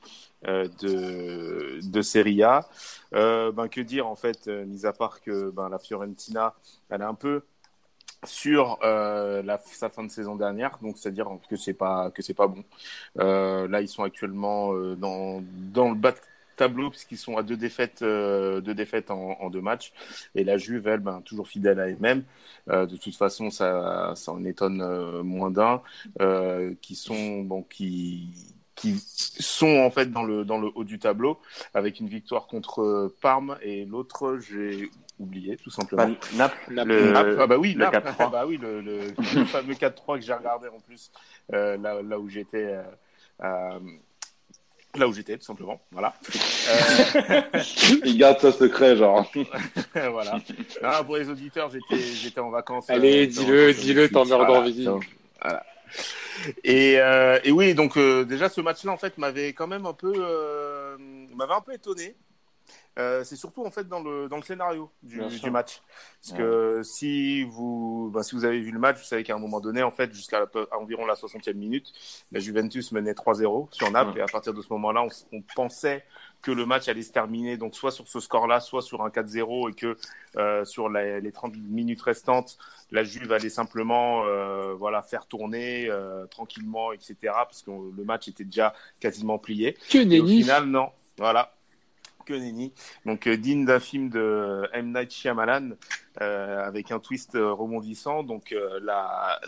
euh, 0.47 0.67
de 0.81 1.79
de 1.81 2.01
Serie 2.01 2.43
A 2.43 2.67
euh, 3.15 3.51
ben 3.51 3.69
que 3.69 3.81
dire 3.81 4.07
en 4.07 4.15
fait 4.15 4.47
euh, 4.47 4.65
mis 4.65 4.85
à 4.85 4.91
part 4.91 5.21
que 5.21 5.49
ben 5.51 5.69
la 5.69 5.79
Fiorentina 5.79 6.53
elle 6.89 7.01
est 7.01 7.05
un 7.05 7.15
peu 7.15 7.43
sur 8.25 8.79
euh, 8.83 9.43
sa 9.65 9.89
fin 9.89 10.03
de 10.03 10.11
saison 10.11 10.35
dernière, 10.35 10.77
donc 10.81 10.97
c'est-à-dire 10.97 11.27
que 11.49 11.55
c'est 11.55 11.73
pas 11.73 12.11
que 12.11 12.21
c'est 12.21 12.33
pas 12.33 12.47
bon. 12.47 12.63
Euh, 13.19 13.67
là, 13.67 13.81
ils 13.81 13.87
sont 13.87 14.03
actuellement 14.03 14.73
euh, 14.73 14.95
dans 14.95 15.41
dans 15.73 15.89
le 15.89 15.95
bas 15.95 16.13
tableau 16.57 16.89
puisqu'ils 16.89 17.17
sont 17.17 17.37
à 17.37 17.43
deux 17.43 17.55
défaites, 17.55 18.01
euh, 18.01 18.59
deux 18.59 18.73
défaites 18.73 19.11
en, 19.11 19.37
en, 19.39 19.49
deux 19.49 19.61
matchs. 19.61 19.93
Et 20.35 20.43
la 20.43 20.57
Juve, 20.57 20.87
elle, 20.87 20.99
ben, 20.99 21.21
toujours 21.21 21.47
fidèle 21.47 21.79
à 21.79 21.87
elle-même. 21.87 22.23
De 22.67 22.97
toute 22.97 23.15
façon, 23.15 23.49
ça, 23.49 24.13
ça 24.15 24.33
en 24.33 24.43
étonne 24.43 25.21
moins 25.21 25.51
d'un. 25.51 25.81
qui 26.81 26.95
sont, 26.95 27.43
bon, 27.43 27.63
qui, 27.63 28.29
qui 28.79 28.95
sont 29.39 29.79
en 29.79 29.91
fait 29.91 30.11
dans 30.11 30.23
le 30.23 30.45
dans 30.45 30.57
le 30.57 30.69
haut 30.75 30.83
du 30.83 30.99
tableau 30.99 31.39
avec 31.73 31.99
une 31.99 32.07
victoire 32.07 32.47
contre 32.47 33.13
Parme 33.21 33.57
et 33.61 33.85
l'autre 33.85 34.39
j'ai 34.39 34.89
oublié 35.19 35.57
tout 35.57 35.69
simplement. 35.69 36.07
Bah, 36.07 36.15
Naples, 36.33 36.73
le... 36.73 37.11
Naples, 37.11 37.37
ah 37.39 37.47
bah 37.47 37.57
oui, 37.57 37.73
le 37.73 37.79
Naples, 37.79 38.13
ah 38.19 38.27
bah 38.27 38.45
oui, 38.47 38.57
le, 38.57 38.81
le, 38.81 38.99
le 39.35 39.45
fameux 39.45 39.73
4-3 39.73 40.19
que 40.19 40.25
j'ai 40.25 40.33
regardé 40.33 40.69
en 40.69 40.79
plus 40.79 41.11
euh, 41.53 41.77
là, 41.77 42.01
là 42.01 42.19
où 42.19 42.29
j'étais 42.29 42.77
euh, 43.43 43.79
là 44.95 45.07
où 45.07 45.13
j'étais, 45.13 45.37
tout 45.37 45.45
simplement. 45.45 45.79
Voilà. 45.91 46.13
Euh... 46.69 47.41
Il 48.05 48.17
garde 48.17 48.39
sa 48.39 48.51
secret, 48.51 48.95
genre. 48.95 49.29
voilà. 49.93 50.39
Ah, 50.81 51.03
pour 51.03 51.17
les 51.17 51.29
auditeurs, 51.29 51.69
j'étais, 51.69 52.01
j'étais 52.01 52.39
en 52.39 52.49
vacances. 52.49 52.89
Allez, 52.89 53.25
euh, 53.25 53.27
dis-le, 53.27 53.73
dis-le, 53.73 54.09
t'en 54.09 54.25
meurs 54.25 54.45
d'envie. 54.45 54.87
Voilà. 55.41 55.63
Et, 56.63 56.99
euh, 56.99 57.39
et 57.43 57.51
oui, 57.51 57.73
donc 57.73 57.97
euh, 57.97 58.25
déjà 58.25 58.49
ce 58.49 58.61
match-là, 58.61 58.91
en 58.91 58.97
fait, 58.97 59.17
m'avait 59.17 59.53
quand 59.53 59.67
même 59.67 59.85
un 59.85 59.93
peu, 59.93 60.13
euh, 60.17 60.97
m'avait 61.35 61.53
un 61.53 61.61
peu 61.61 61.73
étonné. 61.73 62.15
C'est 63.23 63.37
surtout 63.37 63.65
en 63.65 63.71
fait 63.71 63.87
dans 63.87 64.01
le 64.01 64.27
dans 64.27 64.35
le 64.35 64.43
scénario 64.43 64.91
du, 65.01 65.21
du 65.25 65.51
match 65.51 65.81
parce 66.21 66.33
ouais. 66.33 66.37
que 66.37 66.81
si 66.83 67.43
vous 67.43 68.11
ben, 68.13 68.23
si 68.23 68.35
vous 68.35 68.43
avez 68.43 68.59
vu 68.59 68.71
le 68.71 68.79
match 68.79 68.97
vous 68.97 69.05
savez 69.05 69.23
qu'à 69.23 69.35
un 69.35 69.39
moment 69.39 69.61
donné 69.61 69.81
en 69.83 69.91
fait 69.91 70.13
jusqu'à 70.13 70.45
environ 70.73 71.05
la 71.05 71.13
60e 71.13 71.53
minute 71.53 71.93
la 72.33 72.41
Juventus 72.41 72.91
menait 72.91 73.13
3-0 73.13 73.69
sur 73.71 73.89
Naples 73.89 74.11
ouais. 74.11 74.19
et 74.19 74.21
à 74.21 74.25
partir 74.25 74.53
de 74.53 74.61
ce 74.61 74.67
moment-là 74.73 75.03
on, 75.03 75.37
on, 75.37 75.41
pensait 75.55 76.03
que 76.41 76.51
le 76.51 76.65
match 76.65 76.87
allait 76.87 77.01
se 77.01 77.11
terminer 77.11 77.57
donc 77.57 77.75
soit 77.75 77.91
sur 77.91 78.07
ce 78.07 78.19
score-là 78.19 78.59
soit 78.59 78.81
sur 78.81 79.01
un 79.03 79.09
4-0 79.09 79.71
et 79.71 79.73
que 79.73 79.97
euh, 80.37 80.63
sur 80.65 80.89
la, 80.89 81.19
les 81.19 81.31
30 81.31 81.55
minutes 81.57 82.01
restantes 82.01 82.57
la 82.91 83.03
Juve 83.03 83.31
allait 83.31 83.49
simplement 83.49 84.23
euh, 84.25 84.73
voilà 84.73 85.01
faire 85.01 85.25
tourner 85.25 85.87
euh, 85.89 86.25
tranquillement 86.27 86.93
etc 86.93 87.15
parce 87.23 87.61
que 87.61 87.71
le 87.71 88.03
match 88.03 88.27
était 88.27 88.43
déjà 88.43 88.73
quasiment 88.99 89.37
plié. 89.37 89.77
Que 89.89 89.97
et 89.97 90.19
au 90.19 90.27
final 90.27 90.65
non. 90.65 90.89
Voilà. 91.17 91.53
Que 92.25 92.33
nenni. 92.33 92.73
Donc 93.05 93.27
digne 93.27 93.65
d'un 93.65 93.79
film 93.79 94.09
de 94.09 94.67
M. 94.73 94.93
Night 94.93 95.11
Shyamalan 95.11 95.71
avec 96.17 96.91
un 96.91 96.99
twist 96.99 97.31
rebondissant. 97.33 98.23
Donc 98.23 98.55
la, 98.81 99.39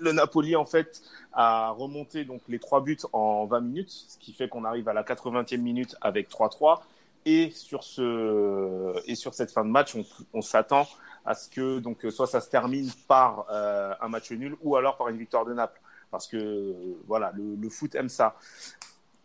le 0.00 0.12
Napoli 0.12 0.56
en 0.56 0.64
fait 0.64 1.02
a 1.32 1.70
remonté 1.70 2.24
donc 2.24 2.42
les 2.48 2.58
trois 2.58 2.80
buts 2.80 2.98
en 3.12 3.46
20 3.46 3.60
minutes, 3.60 3.90
ce 4.08 4.18
qui 4.18 4.32
fait 4.32 4.48
qu'on 4.48 4.64
arrive 4.64 4.88
à 4.88 4.92
la 4.92 5.02
80e 5.02 5.58
minute 5.58 5.96
avec 6.00 6.30
3-3. 6.30 6.80
Et 7.26 7.50
sur 7.50 7.84
ce 7.84 8.94
et 9.06 9.14
sur 9.14 9.34
cette 9.34 9.50
fin 9.50 9.64
de 9.64 9.70
match, 9.70 9.94
on, 10.32 10.40
s'attend 10.40 10.86
à 11.26 11.34
ce 11.34 11.48
que 11.50 11.78
donc 11.78 12.06
soit 12.10 12.26
ça 12.26 12.40
se 12.40 12.48
termine 12.48 12.90
par 13.06 13.46
euh, 13.50 13.92
un 14.00 14.08
match 14.08 14.30
nul 14.30 14.56
ou 14.62 14.76
alors 14.76 14.96
par 14.96 15.08
une 15.08 15.18
victoire 15.18 15.44
de 15.44 15.52
Naples 15.52 15.80
parce 16.10 16.26
que 16.26 16.74
voilà 17.06 17.32
le 17.36 17.68
foot 17.68 17.94
aime 17.96 18.08
ça 18.08 18.34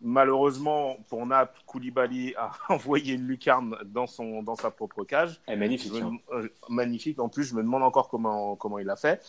malheureusement 0.00 0.96
pour 1.08 1.24
Naples, 1.26 1.60
Koulibaly 1.66 2.34
a 2.36 2.52
envoyé 2.68 3.14
une 3.14 3.26
lucarne 3.26 3.76
dans 3.84 4.06
son 4.06 4.42
dans 4.42 4.56
sa 4.56 4.70
propre 4.70 5.04
cage. 5.04 5.40
Et 5.48 5.56
magnifique. 5.56 5.92
Me, 5.92 6.18
euh, 6.32 6.48
magnifique. 6.68 7.18
En 7.20 7.28
plus, 7.28 7.44
je 7.44 7.54
me 7.54 7.62
demande 7.62 7.82
encore 7.82 8.08
comment 8.08 8.56
comment 8.56 8.78
il 8.78 8.90
a 8.90 8.96
fait. 8.96 9.22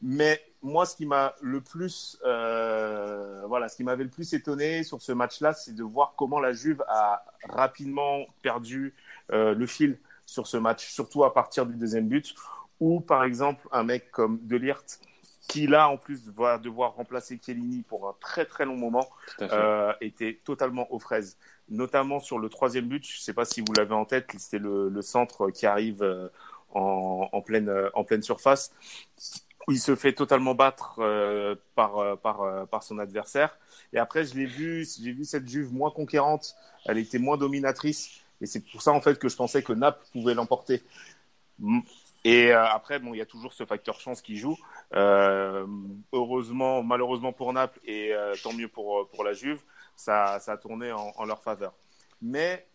Mais 0.00 0.40
moi, 0.62 0.86
ce 0.86 0.96
qui 0.96 1.06
m'a 1.06 1.34
le 1.40 1.60
plus 1.60 2.18
euh, 2.24 3.42
voilà, 3.46 3.68
ce 3.68 3.76
qui 3.76 3.84
m'avait 3.84 4.04
le 4.04 4.10
plus 4.10 4.32
étonné 4.32 4.82
sur 4.82 5.02
ce 5.02 5.12
match-là, 5.12 5.52
c'est 5.52 5.74
de 5.74 5.82
voir 5.82 6.14
comment 6.16 6.40
la 6.40 6.52
Juve 6.52 6.82
a 6.88 7.24
rapidement 7.48 8.26
perdu 8.42 8.94
euh, 9.32 9.54
le 9.54 9.66
fil 9.66 9.98
sur 10.26 10.46
ce 10.46 10.56
match, 10.56 10.88
surtout 10.88 11.24
à 11.24 11.34
partir 11.34 11.66
du 11.66 11.74
deuxième 11.74 12.08
but, 12.08 12.34
où 12.80 13.00
par 13.00 13.24
exemple 13.24 13.68
un 13.72 13.82
mec 13.82 14.10
comme 14.10 14.38
Delirte 14.42 15.00
qui 15.52 15.66
là 15.66 15.88
en 15.88 15.98
plus 15.98 16.28
va 16.30 16.58
devoir 16.58 16.94
remplacer 16.94 17.38
Chiellini 17.44 17.82
pour 17.82 18.08
un 18.08 18.14
très 18.20 18.46
très 18.46 18.64
long 18.64 18.76
moment, 18.76 19.08
euh, 19.42 19.92
était 20.00 20.40
totalement 20.44 20.90
aux 20.92 20.98
fraises. 20.98 21.36
Notamment 21.68 22.20
sur 22.20 22.38
le 22.38 22.48
troisième 22.48 22.88
but, 22.88 23.06
je 23.06 23.18
ne 23.18 23.20
sais 23.20 23.34
pas 23.34 23.44
si 23.44 23.60
vous 23.60 23.72
l'avez 23.76 23.94
en 23.94 24.04
tête, 24.06 24.26
c'était 24.38 24.58
le, 24.58 24.88
le, 24.88 25.02
centre 25.02 25.50
qui 25.50 25.66
arrive 25.66 26.02
euh, 26.02 26.28
en, 26.74 27.28
en, 27.32 27.42
pleine, 27.42 27.70
en 27.94 28.04
pleine 28.04 28.22
surface. 28.22 28.72
où 29.68 29.72
il 29.72 29.78
se 29.80 29.94
fait 29.94 30.12
totalement 30.12 30.54
battre 30.54 30.96
euh, 30.98 31.54
par, 31.74 31.98
euh, 31.98 32.16
par, 32.16 32.42
euh, 32.42 32.66
par 32.66 32.82
son 32.82 32.98
adversaire. 32.98 33.56
Et 33.92 33.98
après, 33.98 34.24
je 34.24 34.34
l'ai 34.34 34.46
vu, 34.46 34.86
j'ai 35.00 35.12
vu 35.12 35.24
cette 35.24 35.48
Juve 35.48 35.72
moins 35.72 35.90
conquérante, 35.90 36.54
elle 36.86 36.98
était 36.98 37.18
moins 37.18 37.36
dominatrice. 37.36 38.10
Et 38.40 38.46
c'est 38.46 38.60
pour 38.70 38.82
ça, 38.82 38.92
en 38.92 39.00
fait, 39.00 39.18
que 39.18 39.28
je 39.28 39.36
pensais 39.36 39.62
que 39.62 39.72
Naples 39.72 40.04
pouvait 40.12 40.34
l'emporter. 40.34 40.82
Et 42.24 42.52
après, 42.52 42.98
bon, 43.00 43.14
il 43.14 43.18
y 43.18 43.20
a 43.20 43.26
toujours 43.26 43.52
ce 43.52 43.64
facteur 43.66 43.98
chance 43.98 44.22
qui 44.22 44.36
joue. 44.36 44.56
heureusement, 44.92 46.82
malheureusement 46.82 47.32
pour 47.32 47.52
Naples, 47.52 47.80
et 47.84 48.12
tant 48.42 48.52
mieux 48.52 48.68
pour, 48.68 49.08
pour 49.08 49.24
la 49.24 49.32
Juve, 49.32 49.60
ça, 49.96 50.40
a 50.46 50.56
tourné 50.56 50.92
en, 50.92 51.24
leur 51.24 51.42
faveur. 51.42 51.72
Mais 52.20 52.66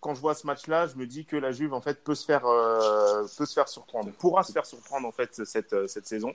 quand 0.00 0.14
je 0.14 0.20
vois 0.20 0.34
ce 0.34 0.46
match-là, 0.46 0.86
je 0.86 0.96
me 0.96 1.06
dis 1.06 1.24
que 1.24 1.36
la 1.36 1.52
Juve 1.52 1.74
en 1.74 1.80
fait 1.80 2.02
peut 2.02 2.14
se 2.14 2.24
faire 2.24 2.44
euh, 2.46 3.26
peut 3.36 3.46
se 3.46 3.54
faire 3.54 3.68
surprendre, 3.68 4.10
pourra 4.12 4.42
se 4.42 4.52
faire 4.52 4.66
surprendre 4.66 5.06
en 5.06 5.12
fait 5.12 5.44
cette 5.44 5.72
euh, 5.72 5.86
cette 5.86 6.06
saison. 6.06 6.34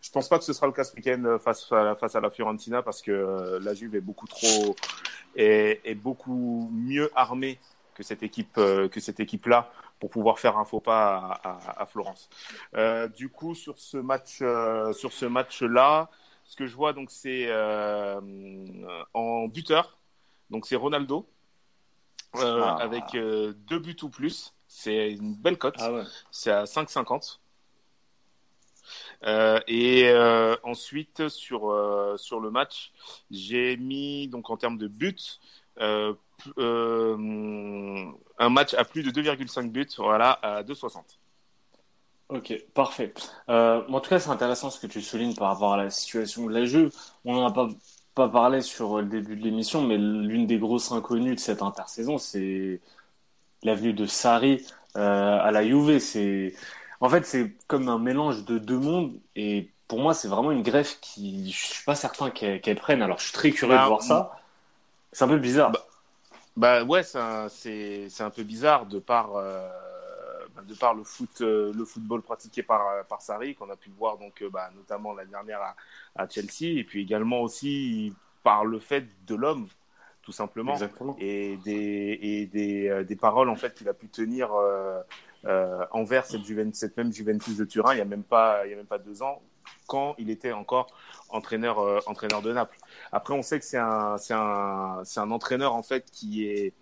Je 0.00 0.10
pense 0.10 0.28
pas 0.28 0.38
que 0.38 0.44
ce 0.44 0.52
sera 0.52 0.66
le 0.66 0.72
cas 0.72 0.84
ce 0.84 0.94
week-end 0.94 1.22
euh, 1.24 1.38
face 1.38 1.70
à, 1.72 1.94
face 1.96 2.14
à 2.14 2.20
la 2.20 2.30
Fiorentina 2.30 2.82
parce 2.82 3.02
que 3.02 3.58
la 3.62 3.74
Juve 3.74 3.94
est 3.94 4.00
beaucoup 4.00 4.26
trop 4.26 4.76
est 5.36 5.94
beaucoup 5.94 6.68
mieux 6.72 7.10
armée 7.14 7.58
que 7.94 8.02
cette 8.02 8.22
équipe 8.22 8.54
que 8.54 9.00
cette 9.00 9.20
équipe 9.20 9.46
là 9.46 9.70
pour 9.98 10.10
pouvoir 10.10 10.38
faire 10.38 10.58
un 10.58 10.64
faux 10.64 10.80
pas 10.80 11.16
à, 11.42 11.50
à, 11.50 11.82
à 11.82 11.86
Florence. 11.86 12.28
Euh, 12.74 13.08
du 13.08 13.28
coup 13.28 13.54
sur 13.54 13.78
ce 13.78 13.96
match 13.96 14.38
sur 14.92 15.12
ce 15.12 15.26
match 15.26 15.62
là, 15.62 16.10
ce 16.44 16.56
que 16.56 16.66
je 16.66 16.76
vois 16.76 16.92
donc 16.92 17.10
c'est 17.10 17.50
en 19.14 19.48
buteur 19.48 19.98
donc 20.50 20.66
c'est 20.66 20.76
Ronaldo 20.76 21.28
euh, 22.36 22.62
ah. 22.62 22.76
avec 22.80 23.14
euh, 23.14 23.52
deux 23.68 23.78
buts 23.78 23.96
ou 24.02 24.08
plus. 24.08 24.54
C'est 24.68 25.12
une 25.12 25.34
belle 25.34 25.58
cote. 25.58 25.76
Ah 25.78 26.02
C'est 26.30 26.50
à 26.50 26.64
5,50. 26.64 27.38
Euh, 29.24 29.58
et 29.66 30.08
euh, 30.08 30.54
ensuite 30.62 31.28
sur 31.28 31.74
sur 32.18 32.40
le 32.40 32.50
match, 32.50 32.92
j'ai 33.30 33.76
mis 33.76 34.28
donc 34.28 34.50
en 34.50 34.56
termes 34.56 34.78
de 34.78 34.88
buts 34.88 35.40
un 36.56 38.48
match 38.48 38.74
à 38.74 38.84
plus 38.84 39.02
de 39.02 39.10
2,5 39.10 39.70
buts, 39.70 39.86
voilà 39.98 40.32
à 40.42 40.62
2,60. 40.62 41.00
Ok, 42.28 42.54
parfait. 42.74 43.14
en 43.48 44.00
tout 44.00 44.10
cas, 44.10 44.18
c'est 44.18 44.30
intéressant 44.30 44.70
ce 44.70 44.80
que 44.80 44.86
tu 44.86 45.00
soulignes 45.00 45.34
par 45.34 45.48
rapport 45.48 45.74
à 45.74 45.76
la 45.76 45.90
situation 45.90 46.46
de 46.46 46.52
la 46.52 46.64
Juve. 46.64 46.92
On 47.24 47.34
n'en 47.34 47.46
a 47.46 47.52
pas 47.52 47.68
pas 48.16 48.28
parlé 48.28 48.62
sur 48.62 48.96
le 48.96 49.04
début 49.04 49.36
de 49.36 49.44
l'émission, 49.44 49.82
mais 49.82 49.98
l'une 49.98 50.46
des 50.46 50.58
grosses 50.58 50.90
inconnues 50.90 51.34
de 51.34 51.40
cette 51.40 51.60
intersaison, 51.60 52.16
c'est 52.16 52.80
l'avenue 53.62 53.92
de 53.92 54.06
Sarri 54.06 54.66
euh, 54.96 55.38
à 55.38 55.50
la 55.52 55.62
Juve. 55.62 55.98
C'est 55.98 56.54
en 57.00 57.10
fait 57.10 57.26
c'est 57.26 57.52
comme 57.68 57.88
un 57.90 57.98
mélange 57.98 58.46
de 58.46 58.58
deux 58.58 58.78
mondes 58.78 59.12
et 59.36 59.70
pour 59.86 60.00
moi 60.00 60.14
c'est 60.14 60.28
vraiment 60.28 60.50
une 60.50 60.62
greffe 60.62 60.98
qui 61.02 61.52
je 61.52 61.66
suis 61.66 61.84
pas 61.84 61.94
certain 61.94 62.30
qu'elle 62.30 62.76
prenne. 62.76 63.02
Alors 63.02 63.18
je 63.18 63.24
suis 63.24 63.34
très 63.34 63.50
curieux 63.50 63.74
de 63.74 63.80
bah, 63.80 63.86
voir 63.86 64.02
ça. 64.02 64.40
C'est 65.12 65.24
un 65.24 65.28
peu 65.28 65.38
bizarre. 65.38 65.72
Bah, 65.72 65.85
bah 66.56 66.84
ouais, 66.84 67.02
c'est 67.02 67.18
un, 67.18 68.30
peu 68.30 68.42
bizarre 68.42 68.86
de 68.86 68.98
par 68.98 69.36
euh, 69.36 69.68
bah, 70.54 70.62
de 70.66 70.74
par 70.74 70.94
le 70.94 71.04
foot 71.04 71.40
euh, 71.40 71.72
le 71.74 71.84
football 71.84 72.22
pratiqué 72.22 72.62
par 72.62 73.04
par 73.06 73.20
Sarri 73.20 73.54
qu'on 73.54 73.70
a 73.70 73.76
pu 73.76 73.90
voir 73.90 74.16
donc 74.18 74.42
bah, 74.50 74.70
notamment 74.74 75.12
la 75.12 75.24
dernière 75.24 75.60
à, 75.60 75.76
à 76.16 76.28
Chelsea 76.28 76.78
et 76.78 76.84
puis 76.84 77.02
également 77.02 77.42
aussi 77.42 78.14
par 78.42 78.64
le 78.64 78.78
fait 78.78 79.06
de 79.26 79.34
l'homme 79.34 79.68
tout 80.26 80.32
simplement 80.32 80.72
Exactement. 80.72 81.16
et 81.20 81.56
des 81.64 82.18
et 82.20 82.46
des, 82.46 82.88
euh, 82.88 83.04
des 83.04 83.14
paroles 83.14 83.48
en 83.48 83.54
fait 83.54 83.74
qu'il 83.74 83.88
a 83.88 83.94
pu 83.94 84.08
tenir 84.08 84.52
euh, 84.52 85.00
euh, 85.44 85.84
envers 85.92 86.26
cette, 86.26 86.44
Juventus, 86.44 86.80
cette 86.80 86.96
même 86.96 87.12
Juventus 87.12 87.56
de 87.56 87.64
Turin 87.64 87.94
il 87.94 87.98
y 87.98 88.00
a 88.00 88.04
même 88.04 88.24
pas 88.24 88.66
il 88.66 88.70
y 88.70 88.72
a 88.72 88.76
même 88.76 88.86
pas 88.86 88.98
deux 88.98 89.22
ans 89.22 89.40
quand 89.86 90.14
il 90.18 90.30
était 90.30 90.52
encore 90.52 90.88
entraîneur 91.28 91.78
euh, 91.78 92.00
entraîneur 92.06 92.42
de 92.42 92.52
Naples. 92.52 92.78
Après 93.12 93.34
on 93.34 93.42
sait 93.42 93.58
que 93.58 93.64
c'est 93.64 93.78
un 93.78 94.18
c'est 94.18 94.34
un 94.34 95.02
c'est 95.04 95.20
un 95.20 95.30
entraîneur 95.30 95.74
en 95.74 95.82
fait 95.82 96.10
qui 96.10 96.46
est 96.46 96.72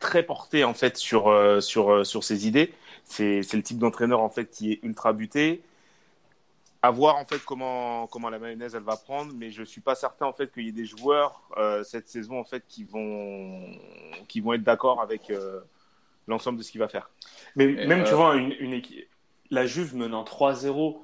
très 0.00 0.22
porté 0.22 0.64
en 0.64 0.74
fait 0.74 0.96
sur 0.96 1.28
euh, 1.28 1.60
sur 1.60 2.04
sur 2.06 2.24
ses 2.24 2.46
idées. 2.46 2.72
C'est 3.04 3.42
c'est 3.42 3.56
le 3.56 3.62
type 3.62 3.78
d'entraîneur 3.78 4.20
en 4.20 4.30
fait 4.30 4.50
qui 4.50 4.72
est 4.72 4.80
ultra 4.82 5.12
buté 5.12 5.62
à 6.82 6.90
voir 6.90 7.16
en 7.16 7.24
fait 7.24 7.38
comment 7.44 8.06
comment 8.06 8.30
la 8.30 8.38
mayonnaise 8.38 8.74
elle 8.74 8.82
va 8.82 8.96
prendre, 8.96 9.32
mais 9.34 9.50
je 9.50 9.62
suis 9.62 9.80
pas 9.80 9.94
certain 9.94 10.26
en 10.26 10.32
fait 10.32 10.50
qu'il 10.52 10.64
y 10.64 10.68
ait 10.68 10.72
des 10.72 10.86
joueurs 10.86 11.42
euh, 11.56 11.84
cette 11.84 12.08
saison 12.08 12.38
en 12.38 12.44
fait 12.44 12.64
qui 12.68 12.84
vont 12.84 13.66
qui 14.28 14.40
vont 14.40 14.54
être 14.54 14.62
d'accord 14.62 15.00
avec 15.02 15.30
euh, 15.30 15.60
l'ensemble 16.26 16.58
de 16.58 16.62
ce 16.62 16.70
qu'il 16.70 16.80
va 16.80 16.88
faire. 16.88 17.10
Mais 17.56 17.66
même 17.86 18.04
tu 18.04 18.12
euh, 18.12 18.16
vois 18.16 18.36
une, 18.36 18.52
une 18.58 18.72
équipe, 18.72 19.06
la 19.50 19.66
Juve 19.66 19.94
menant 19.94 20.24
3-0 20.24 20.98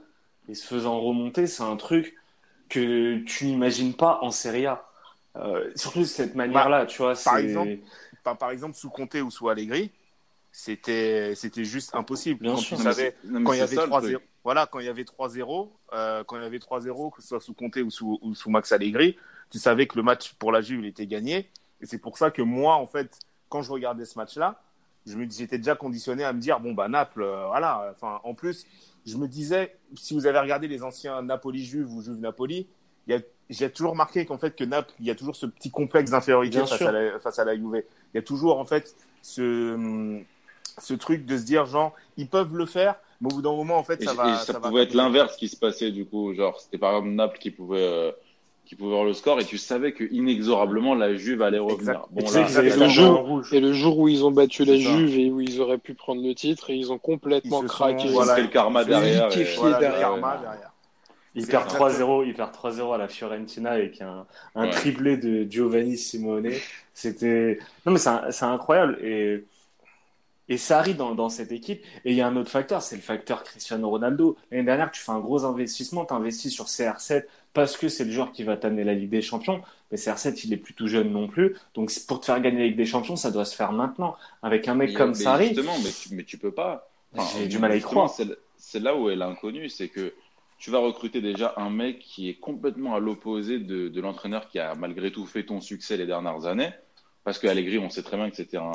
et 0.49 0.55
se 0.55 0.67
faisant 0.67 1.01
remonter, 1.01 1.47
c'est 1.47 1.63
un 1.63 1.77
truc 1.77 2.15
que 2.69 3.19
tu 3.25 3.47
n'imagines 3.47 3.95
pas 3.95 4.19
en 4.23 4.31
Serie 4.31 4.67
A. 4.67 4.85
surtout 5.75 6.01
de 6.01 6.05
cette 6.05 6.35
manière-là, 6.35 6.81
bah, 6.81 6.87
tu 6.87 6.99
vois. 6.99 7.15
Par 7.23 7.39
exemple, 7.39 7.79
par, 8.25 8.37
par, 8.39 8.51
exemple 8.51 8.77
sous 8.77 8.91
Conte 8.91 9.15
ou 9.15 9.31
sous 9.31 9.49
Allegri, 9.49 9.91
c'était 10.51 11.35
c'était 11.35 11.65
juste 11.65 11.95
impossible. 11.95 12.41
Bien 12.43 12.55
quand 12.55 12.59
sûr. 12.59 12.77
tu 12.77 12.83
savais, 12.83 13.15
quand 13.45 13.53
il 13.53 13.59
y 13.59 13.63
avait 13.63 13.77
3-0 13.77 14.19
voilà, 14.47 14.67
quand 14.67 14.79
il 14.79 14.87
y 14.87 14.89
avait 14.89 15.03
3-0, 15.03 15.71
euh, 15.93 16.23
quand 16.23 16.37
il 16.37 16.43
y 16.45 16.47
avait 16.47 16.59
3-0, 16.59 17.13
que 17.13 17.21
ce 17.21 17.27
soit 17.27 17.41
sous 17.41 17.53
Comté 17.53 17.83
ou 17.83 17.91
sous, 17.91 18.17
ou 18.23 18.33
sous 18.37 18.49
Max 18.49 18.71
Allegri, 18.71 19.17
tu 19.51 19.59
savais 19.59 19.89
que 19.89 19.97
le 19.97 20.05
match 20.05 20.35
pour 20.35 20.53
la 20.53 20.61
Juve 20.61 20.85
il 20.85 20.87
était 20.87 21.09
gagné. 21.09 21.51
Et 21.81 21.87
c'est 21.87 21.99
pour 21.99 22.17
ça 22.17 22.31
que 22.31 22.43
moi, 22.43 22.77
en 22.77 22.87
fait, 22.87 23.19
quand 23.49 23.63
je 23.63 23.73
regardais 23.73 24.05
ce 24.05 24.17
match-là, 24.17 24.63
je 25.05 25.17
me 25.17 25.29
j'étais 25.29 25.59
déjà 25.59 25.75
conditionné 25.75 26.23
à 26.23 26.33
me 26.33 26.39
dire 26.39 26.61
bon 26.61 26.75
bah 26.75 26.87
Naples, 26.87 27.25
euh, 27.25 27.49
voilà. 27.49 27.93
Enfin, 27.93 28.21
en 28.23 28.35
plus, 28.35 28.69
je 29.07 29.17
me 29.17 29.29
disais, 29.29 29.77
si 29.95 30.15
vous 30.15 30.27
avez 30.27 30.39
regardé 30.39 30.69
les 30.69 30.83
anciens 30.83 31.23
Napoli-Juve 31.23 31.93
ou 31.93 32.03
Juve-Napoli, 32.03 32.67
j'ai 33.49 33.71
toujours 33.71 33.93
remarqué 33.93 34.27
qu'en 34.27 34.39
fait 34.39 34.57
que 34.57 34.65
Naples, 34.65 34.93
il 34.99 35.07
y 35.07 35.11
a 35.11 35.15
toujours 35.15 35.37
ce 35.37 35.47
petit 35.47 35.71
complexe 35.71 36.11
d'infériorité 36.11 36.59
face, 36.59 36.83
à 36.83 36.93
la, 36.93 37.21
face 37.21 37.39
à 37.39 37.45
la 37.45 37.55
Juve. 37.55 37.85
Il 38.13 38.17
y 38.17 38.19
a 38.19 38.23
toujours 38.23 38.59
en 38.59 38.65
fait 38.65 38.95
ce 39.23 40.21
ce 40.79 40.93
truc 40.93 41.25
de 41.25 41.39
se 41.39 41.45
dire 41.45 41.65
genre 41.65 41.95
ils 42.19 42.29
peuvent 42.29 42.55
le 42.55 42.67
faire 42.67 42.97
mais 43.21 43.33
au 43.33 43.37
bout 43.37 43.43
d'un 43.43 43.55
moment, 43.55 43.79
en 43.79 43.85
fait, 43.85 44.03
ça 44.03 44.15
va. 44.15 44.39
ça, 44.39 44.61
pouvait 44.61 44.83
être 44.83 44.95
l'inverse 44.95 45.37
qui 45.37 45.49
se 45.49 45.57
passait, 45.57 45.91
du 45.91 46.05
coup. 46.05 46.35
Genre, 46.35 46.59
c'était 46.61 46.79
par 46.79 46.91
exemple 46.93 47.11
Naples 47.11 47.39
qui 47.39 47.51
pouvait, 47.51 47.83
euh, 47.83 48.13
qui 48.67 48.75
pouvait 48.75 48.91
avoir 48.91 49.05
le 49.05 49.15
score 49.15 49.41
et 49.41 49.45
tu 49.45 49.59
savais 49.59 49.93
que 49.93 50.05
inexorablement 50.11 50.95
la 50.95 51.15
Juve 51.15 51.41
allait 51.43 51.59
revenir. 51.59 52.07
Bon, 52.11 52.29
là, 52.31 52.63
et, 52.63 52.77
le 52.77 52.89
jour, 52.89 53.43
et 53.53 53.61
le 53.61 53.73
jour 53.73 53.99
où 53.99 54.09
ils 54.09 54.25
ont 54.25 54.33
battu 54.33 54.65
la 54.65 54.77
Juve 54.77 55.17
et 55.17 55.31
où 55.31 55.41
ils 55.41 55.61
auraient 55.61 55.79
pu 55.79 55.95
prendre 55.95 56.23
le 56.23 56.35
titre, 56.35 56.71
et 56.71 56.75
ils 56.75 56.93
ont 56.93 56.99
complètement 56.99 57.63
craqué. 57.63 58.09
voilà, 58.09 58.39
le 58.41 58.49
karma 58.49 58.85
derrière. 58.85 59.35
Et... 59.39 59.45
Voilà, 59.57 59.79
derrière. 59.79 60.15
Le 60.17 60.21
karma 60.21 60.39
derrière. 60.43 60.73
Il 61.37 61.47
perd 61.47 61.69
3-0, 61.69 62.27
il 62.27 62.35
perd 62.35 62.51
3-0 62.55 62.95
à 62.95 62.99
la 62.99 63.09
Fiorentina 63.09 63.73
avec 63.73 64.01
un, 64.01 64.27
un 64.55 64.65
ouais. 64.65 64.71
triplé 64.71 65.19
de 65.19 65.47
Giovanni 65.49 65.99
Simone. 65.99 66.51
C'était, 66.95 67.59
non 67.85 67.93
mais 67.93 67.99
c'est 67.99 68.45
incroyable 68.45 68.99
et 69.05 69.45
et 70.49 70.57
ça 70.59 70.79
arrive 70.79 70.97
dans, 70.97 71.15
dans 71.15 71.29
cette 71.29 71.53
équipe. 71.53 71.83
Et 72.05 72.13
il 72.13 72.17
y 72.17 72.21
a 72.21 72.27
un 72.27 72.37
autre 72.37 72.51
facteur, 72.51 72.83
c'est 72.83 72.97
le 72.97 73.03
facteur 73.03 73.43
Cristiano 73.43 73.89
Ronaldo. 73.89 74.37
L'année 74.51 74.65
dernière, 74.65 74.91
tu 74.91 75.01
fais 75.01 75.13
un 75.13 75.21
gros 75.21 75.45
investissement, 75.45 76.05
tu 76.05 76.15
investis 76.15 76.53
sur 76.53 76.67
CR7 76.67 77.25
parce 77.53 77.77
que 77.77 77.89
c'est 77.89 78.05
le 78.05 78.13
joueur 78.13 78.33
qui 78.33 78.45
va 78.45 78.57
t'amener 78.57 78.85
la 78.85 78.95
Ligue 78.95 79.11
des 79.11 79.23
Champions. 79.23 79.61
Mais 79.91 79.99
CR7, 79.99 80.43
il 80.45 80.53
est 80.53 80.57
plus 80.57 80.75
tout 80.75 80.87
jeune 80.87 81.11
non 81.11 81.27
plus. 81.27 81.57
Donc 81.75 81.91
pour 82.07 82.21
te 82.21 82.27
faire 82.27 82.41
gagner 82.41 82.59
la 82.59 82.67
Ligue 82.67 82.77
des 82.77 82.87
Champions, 82.87 83.17
ça 83.17 83.31
doit 83.31 83.45
se 83.45 83.57
faire 83.57 83.73
maintenant. 83.73 84.17
Avec 84.43 84.69
un 84.69 84.75
mec 84.75 84.95
comme 84.95 85.11
mais 85.11 85.15
Sarri. 85.15 85.49
Justement, 85.49 85.77
mais 85.83 85.91
tu, 85.91 86.15
mais 86.15 86.25
tu 86.25 86.39
peux 86.39 86.53
pas. 86.53 86.89
Enfin, 87.17 87.39
J'ai 87.39 87.49
du 87.49 87.59
mal 87.59 87.73
à 87.73 87.77
y 87.77 87.81
croire. 87.81 88.15
C'est 88.59 88.81
là 88.81 88.97
où 88.97 89.11
est 89.11 89.17
l'inconnu, 89.17 89.69
c'est 89.69 89.89
que 89.89 90.15
tu 90.59 90.71
vas 90.71 90.79
recruter 90.79 91.21
déjà 91.21 91.55
un 91.57 91.71
mec 91.71 91.99
qui 91.99 92.29
est 92.29 92.35
complètement 92.35 92.95
à 92.95 93.01
l'opposé 93.01 93.59
de, 93.59 93.89
de 93.89 94.01
l'entraîneur 94.01 94.49
qui 94.49 94.59
a 94.59 94.75
malgré 94.75 95.13
tout 95.13 95.27
fait 95.27 95.45
ton 95.45 95.61
succès 95.61 95.97
les 95.97 96.07
dernières 96.07 96.47
années. 96.47 96.71
Parce 97.25 97.39
qu'Allegri, 97.39 97.79
on 97.79 97.91
sait 97.91 98.03
très 98.03 98.17
bien 98.17 98.31
que 98.31 98.37
c'était 98.37 98.57
un, 98.57 98.71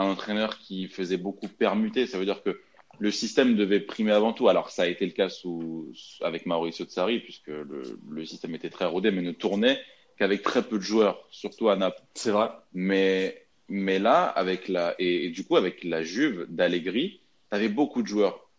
un 0.00 0.10
entraîneur 0.10 0.58
qui 0.58 0.88
faisait 0.88 1.16
beaucoup 1.16 1.48
permuter. 1.48 2.06
Ça 2.06 2.18
veut 2.18 2.24
dire 2.24 2.42
que 2.42 2.60
le 2.98 3.10
système 3.10 3.56
devait 3.56 3.80
primer 3.80 4.12
avant 4.12 4.32
tout. 4.32 4.48
Alors, 4.48 4.70
ça 4.70 4.82
a 4.82 4.86
été 4.86 5.06
le 5.06 5.12
cas 5.12 5.28
sous, 5.28 5.92
avec 6.22 6.46
Mauricio 6.46 6.84
Tsari, 6.84 7.20
puisque 7.20 7.48
le, 7.48 7.82
le, 8.08 8.24
système 8.24 8.54
était 8.54 8.70
très 8.70 8.84
rodé, 8.84 9.10
mais 9.10 9.22
ne 9.22 9.32
tournait 9.32 9.80
qu'avec 10.18 10.42
très 10.42 10.62
peu 10.62 10.76
de 10.76 10.82
joueurs, 10.82 11.26
surtout 11.30 11.70
à 11.70 11.76
Naples. 11.76 12.02
C'est 12.14 12.30
vrai. 12.30 12.50
Mais, 12.72 13.46
mais 13.68 13.98
là, 13.98 14.24
avec 14.24 14.68
la, 14.68 14.94
et, 14.98 15.26
et 15.26 15.30
du 15.30 15.44
coup, 15.44 15.56
avec 15.56 15.84
la 15.84 16.02
Juve 16.02 16.46
d'Allegri, 16.48 17.20
tu 17.50 17.56
avais 17.56 17.68
beaucoup 17.68 18.02
de 18.02 18.06
joueurs. 18.06 18.50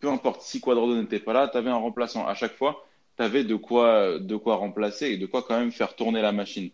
Peu 0.00 0.08
importe 0.08 0.42
si 0.42 0.60
Quadrado 0.60 0.94
n'était 1.00 1.18
pas 1.18 1.32
là, 1.32 1.48
tu 1.48 1.56
avais 1.56 1.70
un 1.70 1.76
remplaçant. 1.76 2.26
À 2.26 2.34
chaque 2.34 2.54
fois, 2.54 2.84
tu 3.16 3.22
avais 3.22 3.44
de 3.44 3.56
quoi, 3.56 4.18
de 4.18 4.36
quoi 4.36 4.56
remplacer 4.56 5.06
et 5.06 5.16
de 5.16 5.26
quoi 5.26 5.42
quand 5.42 5.58
même 5.58 5.72
faire 5.72 5.96
tourner 5.96 6.20
la 6.20 6.32
machine. 6.32 6.70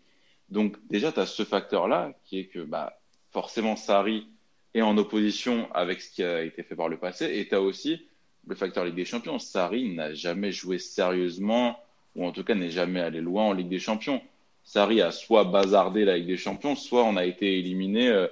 Donc, 0.49 0.77
déjà, 0.91 1.13
tu 1.13 1.21
as 1.21 1.27
ce 1.27 1.45
facteur-là 1.45 2.13
qui 2.25 2.41
est 2.41 2.47
que, 2.47 2.59
bah, 2.59 2.99
forcément 3.33 3.77
Sarri 3.77 4.29
est 4.75 4.83
en 4.83 4.97
opposition 4.97 5.69
avec 5.75 6.01
ce 6.01 6.11
qui 6.11 6.23
a 6.23 6.43
été 6.43 6.63
fait 6.63 6.77
par 6.77 6.89
le 6.89 6.97
passé. 6.99 7.39
Et 7.39 7.49
tu 7.49 7.55
as 7.55 7.61
aussi 7.61 8.07
le 8.47 8.55
facteur 8.55 8.85
Ligue 8.85 8.95
des 8.95 9.05
Champions. 9.05 9.39
Sarri 9.39 9.95
n'a 9.95 10.15
jamais 10.15 10.53
joué 10.53 10.79
sérieusement, 10.79 11.79
ou 12.15 12.27
en 12.27 12.33
tout 12.33 12.45
cas 12.45 12.55
n'est 12.55 12.71
jamais 12.71 13.01
allé 13.01 13.21
loin 13.21 13.45
en 13.45 13.53
Ligue 13.53 13.69
des 13.69 13.79
Champions. 13.79 14.23
Sarri 14.65 15.01
a 15.01 15.11
soit 15.11 15.45
bazardé 15.45 16.05
la 16.05 16.17
Ligue 16.17 16.29
des 16.29 16.37
Champions, 16.37 16.77
soit 16.77 17.05
on 17.05 17.17
a 17.17 17.25
été 17.25 17.59
éliminé 17.59 18.09
euh, 18.09 18.29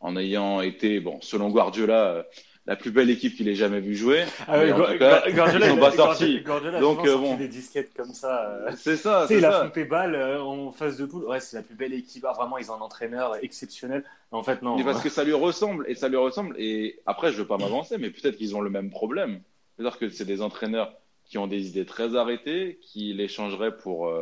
en 0.00 0.16
ayant 0.16 0.60
été, 0.60 1.00
bon, 1.00 1.20
selon 1.20 1.50
Guardiola, 1.50 2.06
euh, 2.06 2.22
la 2.70 2.76
plus 2.76 2.92
belle 2.92 3.10
équipe 3.10 3.34
qu'il 3.34 3.48
ait 3.48 3.56
jamais 3.56 3.80
vu 3.80 3.96
jouer. 3.96 4.22
Ah 4.46 4.60
en 4.60 4.92
tout 4.92 4.96
cas, 4.96 5.24
ils 5.26 5.64
sont 5.70 5.76
pas 5.76 5.90
sortis. 5.90 6.40
Guardiola, 6.42 6.78
Donc, 6.78 7.00
euh, 7.00 7.14
sorti 7.14 7.20
bon. 7.30 7.36
des 7.36 7.48
disquettes 7.48 7.92
comme 7.92 8.14
ça. 8.14 8.48
euh. 8.48 8.70
C'est 8.76 8.96
ça, 8.96 9.22
Tu 9.26 9.34
sais, 9.34 9.34
c'est 9.34 9.38
il 9.40 9.44
a 9.44 9.62
flippé 9.62 9.84
balle 9.86 10.14
euh, 10.14 10.40
en 10.40 10.70
phase 10.70 10.96
de 10.96 11.04
poule. 11.04 11.24
Ouais, 11.24 11.40
c'est 11.40 11.56
la 11.56 11.64
plus 11.64 11.74
belle 11.74 11.92
équipe. 11.92 12.24
Ah, 12.28 12.32
vraiment, 12.32 12.58
ils 12.58 12.70
ont 12.70 12.74
un 12.74 12.80
entraîneur 12.80 13.34
exceptionnel. 13.42 14.04
En 14.30 14.44
fait, 14.44 14.62
non. 14.62 14.76
Mais 14.76 14.84
parce 14.84 15.02
que 15.02 15.08
ça 15.08 15.24
lui 15.24 15.32
ressemble 15.32 15.84
et 15.88 15.96
ça 15.96 16.08
lui 16.08 16.16
ressemble. 16.16 16.54
Et 16.60 17.00
après, 17.06 17.32
je 17.32 17.38
veux 17.38 17.46
pas 17.48 17.58
m'avancer, 17.58 17.98
mais 17.98 18.10
peut-être 18.10 18.36
qu'ils 18.36 18.54
ont 18.54 18.60
le 18.60 18.70
même 18.70 18.90
problème. 18.90 19.40
C'est-à-dire 19.74 19.98
que 19.98 20.08
c'est 20.08 20.24
des 20.24 20.40
entraîneurs 20.40 20.92
qui 21.24 21.38
ont 21.38 21.48
des 21.48 21.66
idées 21.66 21.86
très 21.86 22.14
arrêtées, 22.14 22.78
qui 22.82 23.12
les 23.14 23.26
changeraient 23.26 23.76
pour, 23.76 24.12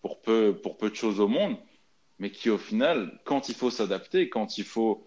pour, 0.00 0.20
peu, 0.20 0.54
pour 0.62 0.76
peu 0.76 0.90
de 0.90 0.94
choses 0.94 1.18
au 1.18 1.26
monde, 1.26 1.56
mais 2.20 2.30
qui 2.30 2.50
au 2.50 2.58
final, 2.58 3.18
quand 3.24 3.48
il 3.48 3.56
faut 3.56 3.70
s'adapter, 3.70 4.28
quand 4.28 4.58
il 4.58 4.64
faut 4.64 5.04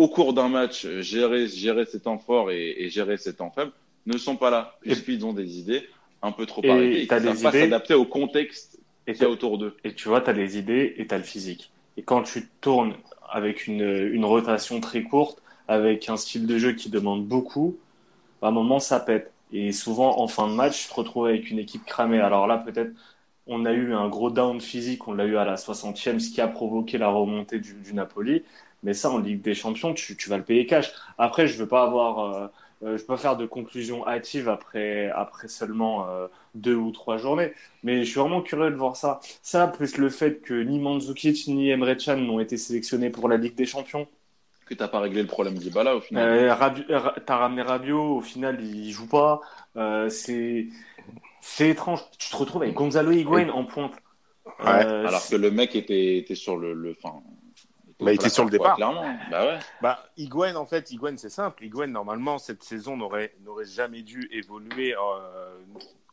au 0.00 0.08
cours 0.08 0.32
d'un 0.34 0.48
match 0.48 0.86
gérer, 1.00 1.46
gérer 1.48 1.84
ses 1.84 2.00
temps 2.00 2.18
forts 2.18 2.50
et, 2.50 2.74
et 2.84 2.90
gérer 2.90 3.16
ses 3.16 3.34
temps 3.36 3.50
faibles, 3.50 3.72
ne 4.06 4.18
sont 4.18 4.36
pas 4.36 4.50
là. 4.50 4.78
Et- 4.84 4.96
Puisqu'ils 4.96 5.24
ont 5.26 5.32
des 5.32 5.58
idées 5.58 5.88
un 6.22 6.32
peu 6.32 6.46
trop 6.46 6.64
arrêtées 6.68 7.02
et 7.02 7.08
qui 7.08 7.16
ne 7.16 7.22
savent 7.22 7.40
pas 7.40 7.52
s'adapter 7.52 7.94
au 7.94 8.04
contexte 8.06 8.78
Et 9.06 9.12
qu'il 9.14 9.22
y 9.22 9.26
a 9.26 9.30
autour 9.30 9.58
d'eux. 9.58 9.76
Et 9.84 9.94
tu 9.94 10.08
vois, 10.08 10.20
tu 10.20 10.30
as 10.30 10.32
les 10.32 10.58
idées 10.58 10.94
et 10.98 11.06
tu 11.06 11.14
as 11.14 11.18
le 11.18 11.24
physique. 11.24 11.72
Et 11.96 12.02
quand 12.02 12.22
tu 12.22 12.48
tournes 12.60 12.94
avec 13.30 13.66
une, 13.66 13.82
une 13.82 14.24
rotation 14.24 14.80
très 14.80 15.02
courte, 15.02 15.42
avec 15.68 16.08
un 16.08 16.16
style 16.16 16.46
de 16.46 16.58
jeu 16.58 16.72
qui 16.72 16.90
demande 16.90 17.26
beaucoup, 17.26 17.78
à 18.42 18.48
un 18.48 18.50
moment, 18.50 18.80
ça 18.80 19.00
pète. 19.00 19.32
Et 19.52 19.72
souvent, 19.72 20.20
en 20.20 20.28
fin 20.28 20.48
de 20.48 20.54
match, 20.54 20.84
tu 20.84 20.88
te 20.90 20.94
retrouves 20.94 21.26
avec 21.26 21.50
une 21.50 21.58
équipe 21.58 21.84
cramée. 21.84 22.20
Alors 22.20 22.46
là, 22.46 22.58
peut-être, 22.58 22.92
on 23.46 23.64
a 23.66 23.72
eu 23.72 23.94
un 23.94 24.08
gros 24.08 24.30
down 24.30 24.60
physique, 24.60 25.08
on 25.08 25.12
l'a 25.14 25.26
eu 25.26 25.36
à 25.36 25.44
la 25.44 25.56
60e, 25.56 26.20
ce 26.20 26.30
qui 26.30 26.40
a 26.40 26.48
provoqué 26.48 26.98
la 26.98 27.08
remontée 27.08 27.58
du, 27.58 27.74
du 27.74 27.94
Napoli. 27.94 28.44
Mais 28.82 28.94
ça, 28.94 29.10
en 29.10 29.18
Ligue 29.18 29.42
des 29.42 29.54
Champions, 29.54 29.92
tu, 29.94 30.16
tu 30.16 30.28
vas 30.30 30.38
le 30.38 30.44
payer 30.44 30.66
cash. 30.66 30.92
Après, 31.18 31.46
je 31.46 31.58
veux 31.58 31.68
pas 31.68 31.82
avoir, 31.82 32.18
euh, 32.34 32.46
euh, 32.82 32.96
je 32.96 33.02
peux 33.02 33.08
pas 33.14 33.16
faire 33.18 33.36
de 33.36 33.46
conclusion 33.46 34.06
hâtive 34.06 34.48
après, 34.48 35.10
après 35.10 35.48
seulement 35.48 36.08
euh, 36.08 36.28
deux 36.54 36.74
ou 36.76 36.90
trois 36.90 37.18
journées. 37.18 37.52
Mais 37.82 38.04
je 38.04 38.10
suis 38.10 38.20
vraiment 38.20 38.40
curieux 38.40 38.70
de 38.70 38.76
voir 38.76 38.96
ça. 38.96 39.20
Ça, 39.42 39.66
plus 39.68 39.98
le 39.98 40.08
fait 40.08 40.40
que 40.40 40.54
ni 40.62 40.78
Mandzukic 40.78 41.46
ni 41.48 41.70
Emre 41.70 41.94
Can 42.02 42.16
n'ont 42.16 42.40
été 42.40 42.56
sélectionnés 42.56 43.10
pour 43.10 43.28
la 43.28 43.36
Ligue 43.36 43.54
des 43.54 43.66
Champions. 43.66 44.06
Que 44.66 44.74
tu 44.74 44.80
n'as 44.80 44.88
pas 44.88 45.00
réglé 45.00 45.20
le 45.22 45.28
problème 45.28 45.54
d'Ibala 45.58 45.96
au 45.96 46.00
final. 46.00 46.28
Euh, 46.28 46.54
Rabi- 46.54 46.86
Ra- 46.88 47.16
T'as 47.26 47.36
ramené 47.36 47.62
Rabiot, 47.62 48.16
au 48.16 48.20
final, 48.20 48.64
il 48.64 48.90
joue 48.92 49.08
pas. 49.08 49.40
Euh, 49.76 50.08
c'est 50.08 50.68
c'est 51.40 51.70
étrange. 51.70 52.00
Tu 52.18 52.30
te 52.30 52.36
retrouves 52.36 52.62
avec 52.62 52.74
Gonzalo 52.74 53.10
Higuain 53.10 53.48
en 53.50 53.64
pointe. 53.64 53.94
Euh, 54.60 55.06
Alors 55.06 55.26
que 55.28 55.36
le 55.36 55.50
mec 55.50 55.74
était, 55.74 56.16
était 56.18 56.34
sur 56.34 56.56
le. 56.56 56.72
le 56.74 56.94
fin, 56.94 57.22
Bah, 58.00 58.12
il 58.12 58.14
était 58.14 58.28
sur 58.28 58.44
le 58.44 58.50
départ. 58.50 58.76
Clairement. 58.76 59.16
Bah 59.30 59.44
ouais. 59.46 59.58
Bah, 59.80 60.04
Higuain, 60.16 60.56
en 60.56 60.66
fait, 60.66 60.90
Higuain, 60.90 61.16
c'est 61.16 61.30
simple. 61.30 61.64
Higuain, 61.64 61.86
normalement, 61.88 62.38
cette 62.38 62.62
saison 62.62 62.96
n'aurait 62.96 63.34
n'aurait 63.44 63.66
jamais 63.66 64.02
dû 64.02 64.28
évoluer 64.32 64.94
euh, 64.94 65.58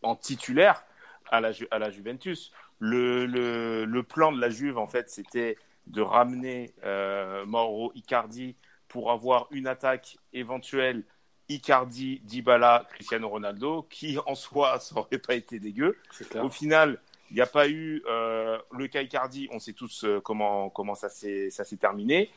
en 0.04 0.16
titulaire 0.16 0.84
à 1.30 1.42
la, 1.42 1.52
à 1.72 1.80
la 1.80 1.90
Juventus. 1.90 2.52
Le, 2.80 3.26
le, 3.26 3.86
le 3.86 4.04
plan 4.04 4.32
de 4.32 4.40
la 4.40 4.50
Juve, 4.50 4.78
en 4.78 4.88
fait, 4.88 5.10
c'était 5.10 5.58
de 5.88 6.02
ramener 6.02 6.74
euh, 6.84 7.46
Mauro 7.46 7.92
Icardi 7.96 8.56
pour 8.88 9.12
avoir 9.12 9.48
une 9.52 9.68
attaque 9.68 10.18
éventuelle 10.34 11.04
Icardi, 11.50 12.20
Dybala, 12.26 12.86
Cristiano 12.90 13.30
Ronaldo, 13.30 13.84
qui 13.90 14.18
en 14.26 14.36
soi, 14.36 14.80
ça 14.82 14.98
aurait 14.98 15.18
pas 15.18 15.36
été 15.36 15.60
dégueu. 15.60 15.98
c'est 16.12 16.28
clair. 16.30 16.44
Au 16.44 16.50
final, 16.50 17.00
il 17.30 17.36
n'y 17.36 17.42
a 17.42 17.46
pas 17.46 17.68
eu 17.68 18.04
euh, 18.08 18.58
le 18.72 18.88
cas 18.88 19.02
Icardi. 19.02 19.48
On 19.52 19.60
sait 19.60 19.74
tous 19.74 20.04
euh, 20.04 20.20
comment, 20.22 20.70
comment 20.70 20.96
ça 20.96 21.10
s'est 21.10 21.50
ça 21.50 21.64
terminé. 21.78 22.30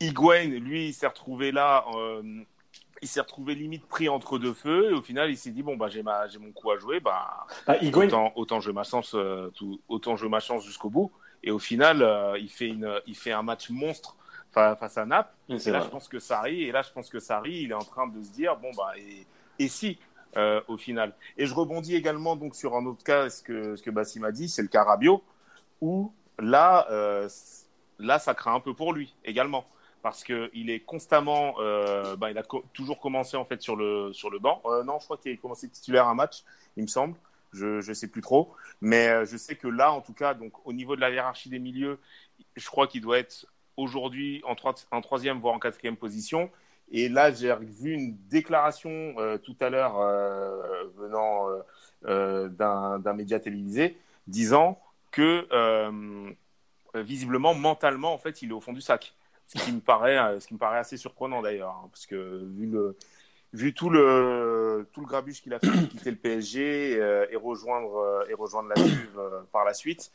Higuain, 0.00 0.44
lui, 0.48 0.88
il 0.88 0.94
s'est 0.94 1.06
retrouvé 1.06 1.52
là. 1.52 1.84
euh, 1.94 2.22
il 3.02 3.08
s'est 3.08 3.20
retrouvé 3.20 3.54
limite 3.54 3.86
pris 3.86 4.08
entre 4.08 4.38
deux 4.38 4.52
feux. 4.54 4.90
Et 4.90 4.94
au 4.94 5.02
final, 5.02 5.30
il 5.30 5.36
s'est 5.36 5.50
dit 5.50 5.62
bon 5.62 5.76
bah 5.76 5.88
j'ai 5.88 6.02
ma 6.02 6.26
j'ai 6.28 6.38
mon 6.38 6.52
coup 6.52 6.70
à 6.70 6.78
jouer. 6.78 7.00
Bah 7.00 7.46
Bah, 7.66 7.76
Higuain, 7.80 8.06
autant 8.06 8.32
autant 8.36 8.60
jouer 8.60 8.72
ma 8.72 8.84
chance 8.84 9.12
euh, 9.14 9.50
tout- 9.54 9.80
autant 9.88 10.16
ma 10.28 10.40
chance 10.40 10.64
jusqu'au 10.64 10.90
bout. 10.90 11.10
Et 11.42 11.50
au 11.50 11.58
final, 11.58 12.02
euh, 12.02 12.38
il 12.38 12.50
fait 12.50 12.68
une 12.68 13.00
il 13.06 13.16
fait 13.16 13.32
un 13.32 13.42
match 13.42 13.70
monstre 13.70 14.16
fa- 14.52 14.76
face 14.76 14.98
à 14.98 15.06
Naples. 15.06 15.34
Et 15.48 15.58
là, 15.70 15.78
vrai. 15.78 15.86
je 15.86 15.90
pense 15.90 16.08
que 16.08 16.18
Sarri, 16.18 16.64
et 16.64 16.72
là, 16.72 16.82
je 16.82 16.90
pense 16.92 17.08
que 17.08 17.18
Sarri, 17.18 17.62
il 17.62 17.70
est 17.70 17.74
en 17.74 17.78
train 17.78 18.06
de 18.06 18.22
se 18.22 18.30
dire, 18.30 18.56
bon, 18.56 18.70
bah, 18.76 18.92
et, 18.98 19.26
et 19.58 19.68
si, 19.68 19.98
euh, 20.36 20.60
au 20.68 20.76
final. 20.76 21.14
Et 21.36 21.46
je 21.46 21.54
rebondis 21.54 21.96
également 21.96 22.36
donc 22.36 22.54
sur 22.54 22.76
un 22.76 22.86
autre 22.86 23.02
cas, 23.02 23.28
ce 23.30 23.42
que, 23.42 23.76
ce 23.76 23.82
que 23.82 23.90
Bassim 23.90 24.24
a 24.24 24.32
dit, 24.32 24.48
c'est 24.48 24.62
le 24.62 24.68
cas 24.68 24.84
Rabiot, 24.84 25.22
où 25.80 26.12
là, 26.38 26.86
euh, 26.90 27.28
là, 27.98 28.18
ça 28.18 28.34
craint 28.34 28.54
un 28.54 28.60
peu 28.60 28.74
pour 28.74 28.92
lui 28.92 29.14
également. 29.24 29.66
Parce 30.02 30.24
qu'il 30.24 30.70
est 30.70 30.80
constamment, 30.80 31.56
euh, 31.58 32.16
bah, 32.16 32.30
il 32.30 32.38
a 32.38 32.42
toujours 32.72 33.00
commencé 33.00 33.36
en 33.36 33.44
fait 33.44 33.60
sur 33.60 33.76
le, 33.76 34.12
sur 34.12 34.30
le 34.30 34.38
banc. 34.38 34.62
Non, 34.86 34.98
je 34.98 35.04
crois 35.04 35.18
qu'il 35.18 35.32
a 35.32 35.36
commencé 35.36 35.68
titulaire 35.68 36.08
un 36.08 36.14
match, 36.14 36.44
il 36.76 36.84
me 36.84 36.88
semble. 36.88 37.16
Je 37.52 37.86
ne 37.86 37.94
sais 37.94 38.08
plus 38.08 38.22
trop. 38.22 38.54
Mais 38.80 39.26
je 39.26 39.36
sais 39.36 39.56
que 39.56 39.68
là, 39.68 39.92
en 39.92 40.00
tout 40.00 40.14
cas, 40.14 40.32
donc, 40.34 40.52
au 40.64 40.72
niveau 40.72 40.96
de 40.96 41.00
la 41.00 41.10
hiérarchie 41.10 41.50
des 41.50 41.58
milieux, 41.58 41.98
je 42.56 42.66
crois 42.66 42.86
qu'il 42.86 43.02
doit 43.02 43.18
être 43.18 43.46
aujourd'hui 43.76 44.42
en, 44.46 44.54
en 44.90 45.00
troisième, 45.00 45.38
voire 45.40 45.54
en 45.54 45.58
quatrième 45.58 45.96
position. 45.96 46.50
Et 46.90 47.08
là, 47.08 47.32
j'ai 47.32 47.54
vu 47.56 47.92
une 47.92 48.16
déclaration 48.28 49.14
euh, 49.18 49.38
tout 49.38 49.56
à 49.60 49.70
l'heure 49.70 50.00
euh, 50.00 50.84
venant 50.96 51.46
euh, 52.06 52.48
d'un 52.48 53.12
média 53.12 53.38
télévisé 53.38 53.96
disant 54.26 54.80
que 55.10 55.46
visiblement, 56.94 57.54
mentalement, 57.54 58.12
en 58.12 58.18
fait, 58.18 58.42
il 58.42 58.50
est 58.50 58.52
au 58.52 58.60
fond 58.60 58.72
du 58.72 58.80
sac. 58.80 59.14
Ce 59.46 59.58
qui 59.64 59.72
me 59.72 59.80
paraît, 59.80 60.16
assez 60.78 60.96
surprenant 60.96 61.42
d'ailleurs, 61.42 61.80
hein, 61.82 61.88
parce 61.90 62.06
que 62.06 62.44
vu 63.52 63.74
tout 63.74 63.90
le 63.90 64.86
tout 64.92 65.00
le 65.00 65.06
grabuge 65.06 65.42
qu'il 65.42 65.52
a 65.54 65.58
fait 65.58 65.88
quitter 65.88 66.10
le 66.12 66.16
PSG 66.16 66.92
et 67.30 67.36
rejoindre 67.36 68.24
et 68.28 68.34
rejoindre 68.34 68.68
la 68.68 68.84
Juve 68.84 69.20
par 69.50 69.64
la 69.64 69.74
suite, 69.74 70.12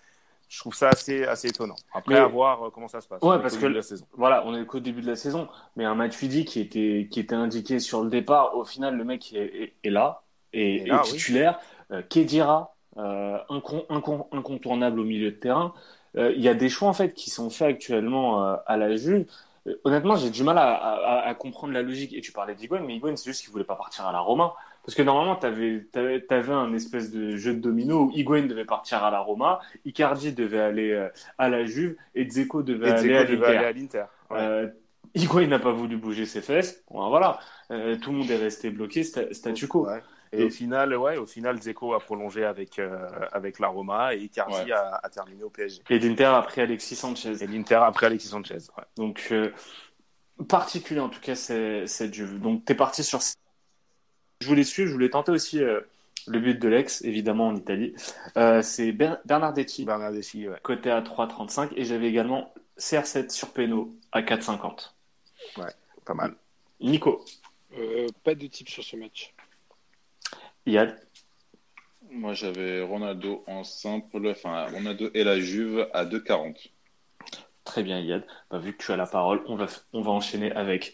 je 0.48 0.60
trouve 0.60 0.74
ça 0.76 0.90
assez 0.90 1.26
assez 1.26 1.48
étonnant. 1.50 1.76
Après, 1.94 2.14
Mais- 2.16 2.20
à 2.20 2.28
voir 2.28 2.64
euh, 2.66 2.70
comment 2.70 2.88
ça 2.88 3.02
se 3.02 3.08
passe. 3.08 3.22
Ouais, 3.22 3.40
parce 3.42 3.58
que- 3.58 3.64
de 3.66 3.74
la 3.74 3.82
saison. 3.82 4.06
Voilà, 4.14 4.44
on 4.46 4.56
est 4.56 4.66
qu'au 4.66 4.80
début 4.80 5.02
de 5.02 5.08
la 5.08 5.16
saison, 5.16 5.48
mais 5.76 5.86
un 5.86 5.96
Matuidi 5.96 6.46
qui 6.46 6.60
était, 6.60 7.08
qui 7.12 7.20
était 7.20 7.36
indiqué 7.36 7.80
sur 7.80 8.04
le 8.04 8.10
départ, 8.10 8.56
au 8.56 8.64
final, 8.66 8.96
le 8.98 9.04
mec 9.04 9.34
est, 9.34 9.38
est- 9.64 9.74
est 9.84 9.90
là, 9.90 10.22
et, 10.54 10.84
est 10.84 10.86
là, 10.88 11.02
est 11.04 11.08
titulaire. 11.08 11.60
Euh, 11.92 12.02
Kedira, 12.02 12.76
euh, 12.98 13.38
incon- 13.50 13.86
incon- 13.90 14.28
incontournable 14.32 15.00
au 15.00 15.04
milieu 15.04 15.32
de 15.32 15.36
terrain. 15.38 15.74
Euh, 16.18 16.32
Il 16.36 16.42
y 16.42 16.48
a 16.48 16.54
des 16.54 16.70
choix 16.70 16.88
en 16.88 16.94
fait 16.94 17.14
qui 17.14 17.30
sont 17.30 17.50
faits 17.50 17.68
actuellement 17.68 18.56
à 18.66 18.78
la 18.78 18.96
Juve. 18.96 19.26
Honnêtement, 19.84 20.16
j'ai 20.16 20.30
du 20.30 20.44
mal 20.44 20.58
à, 20.60 20.76
à- 20.76 21.28
à 21.28 21.34
comprendre 21.34 21.74
la 21.74 21.82
logique. 21.82 22.14
Et 22.14 22.22
tu 22.22 22.32
parlais 22.32 22.54
d'Higuain, 22.56 22.82
mais 22.86 22.96
Higuain, 22.96 23.16
c'est 23.16 23.26
juste 23.30 23.42
qu'il 23.44 23.52
voulait 23.52 23.64
pas 23.66 23.76
partir 23.76 24.06
à 24.06 24.12
la 24.12 24.20
Roma. 24.20 24.54
Parce 24.86 24.94
que 24.96 25.02
normalement, 25.02 25.36
tu 25.36 25.48
avais, 25.48 25.88
un 26.52 26.74
espèce 26.74 27.12
de 27.12 27.36
jeu 27.38 27.54
de 27.56 27.60
domino 27.60 28.04
où 28.06 28.12
Higuain 28.14 28.44
devait 28.44 28.66
partir 28.66 29.04
à 29.04 29.10
la 29.10 29.20
Roma, 29.20 29.60
Icardi 29.84 30.32
devait 30.34 30.60
aller 30.60 30.92
euh, 30.92 31.10
à 31.40 31.50
la 31.50 31.66
Juve 31.66 31.96
et 32.14 32.26
Dzeko 32.26 32.62
devait 32.62 32.90
Et 32.90 32.92
aller 32.92 33.10
Dzeko 33.10 33.16
à 33.18 33.24
devait 33.26 33.36
l'Inter. 33.36 33.58
aller 33.58 33.66
à 33.66 33.72
l'Inter. 33.72 34.06
Ouais. 34.30 34.38
Euh, 34.40 34.68
Higuain 35.16 35.48
n'a 35.48 35.60
pas 35.60 35.72
voulu 35.72 35.98
bouger 35.98 36.26
ses 36.26 36.42
fesses. 36.42 36.84
Bon, 36.92 37.10
voilà, 37.10 37.40
Euh, 37.72 37.96
tout 37.98 38.12
le 38.12 38.18
monde 38.20 38.30
est 38.30 38.38
resté 38.38 38.70
bloqué, 38.70 39.02
sta- 39.02 39.34
statu 39.34 39.68
quo. 39.68 39.88
Ouais. 39.88 40.04
Et 40.32 40.44
au 40.44 40.50
final, 40.50 40.94
ouais, 40.98 41.18
au 41.18 41.26
final, 41.26 41.60
Zeko 41.62 41.94
a 41.94 42.00
prolongé 42.00 42.44
avec, 42.44 42.78
euh, 42.78 43.08
avec 43.32 43.58
la 43.60 43.70
Roma 43.70 44.14
et 44.14 44.20
Icardi 44.20 44.66
Ouais. 44.66 44.72
a, 44.72 45.00
a 45.02 45.10
terminé 45.10 45.42
au 45.44 45.50
PSG. 45.50 45.82
Et 45.90 45.98
l'Inter 45.98 46.26
a 46.26 46.42
pris 46.42 46.62
Alexis 46.62 46.96
Sanchez. 46.96 47.42
Et 47.42 47.48
l'Inter 47.48 47.76
après 47.82 48.08
Alexis 48.08 48.28
Sanchez. 48.28 48.58
Ouais. 48.78 48.84
Donc, 48.98 49.30
euh, 49.32 49.50
particulier 50.48 51.00
en 51.00 51.10
tout 51.10 51.22
cas, 51.22 51.36
c'est 51.36 51.88
cette 51.88 52.14
Juve. 52.14 52.40
Donc, 52.40 52.66
tu 52.66 52.74
es 52.74 52.76
parti 52.76 53.04
sur. 53.04 53.20
Je 54.46 54.50
voulais 54.52 54.64
suivre, 54.64 54.88
je 54.90 54.94
voulais 54.94 55.10
tenter 55.10 55.32
aussi 55.32 55.60
euh, 55.64 55.82
le 56.28 56.40
but 56.40 56.60
de 56.60 56.68
l'ex, 56.68 57.02
évidemment 57.02 57.48
en 57.48 57.56
Italie. 57.56 57.96
Euh, 58.38 58.62
c'est 58.62 58.92
Ber- 58.92 59.18
Bernardetti, 59.26 59.86
Bernardeschi, 59.86 60.48
ouais. 60.48 60.60
côté 60.62 60.92
à 60.92 61.02
3,35. 61.02 61.72
Et 61.76 61.84
j'avais 61.84 62.08
également 62.08 62.54
CR7 62.78 63.32
sur 63.32 63.50
Peno 63.54 63.92
à 64.12 64.22
4,50. 64.22 64.94
pas 66.06 66.14
mal. 66.14 66.36
Nico, 66.80 67.26
Euh, 67.76 68.06
pas 68.24 68.36
de 68.36 68.46
type 68.46 68.70
sur 68.70 68.84
ce 68.84 68.96
match. 68.98 69.34
Yad, 70.68 70.96
Moi, 72.12 72.34
j'avais 72.36 72.84
Ronaldo 72.84 73.44
en 73.48 73.64
simple, 73.64 74.28
enfin, 74.30 74.68
Ronaldo 74.68 75.10
et 75.16 75.24
la 75.24 75.40
Juve 75.40 75.90
à 75.92 76.06
2,40. 76.06 76.70
Très 77.64 77.82
bien, 77.82 78.00
Yad. 78.00 78.24
Bah, 78.52 78.60
vu 78.60 78.74
que 78.78 78.84
tu 78.84 78.92
as 78.92 78.96
la 78.96 79.08
parole, 79.08 79.42
on 79.48 79.56
va, 79.56 79.66
on 79.92 80.02
va 80.02 80.12
enchaîner 80.12 80.52
avec 80.52 80.94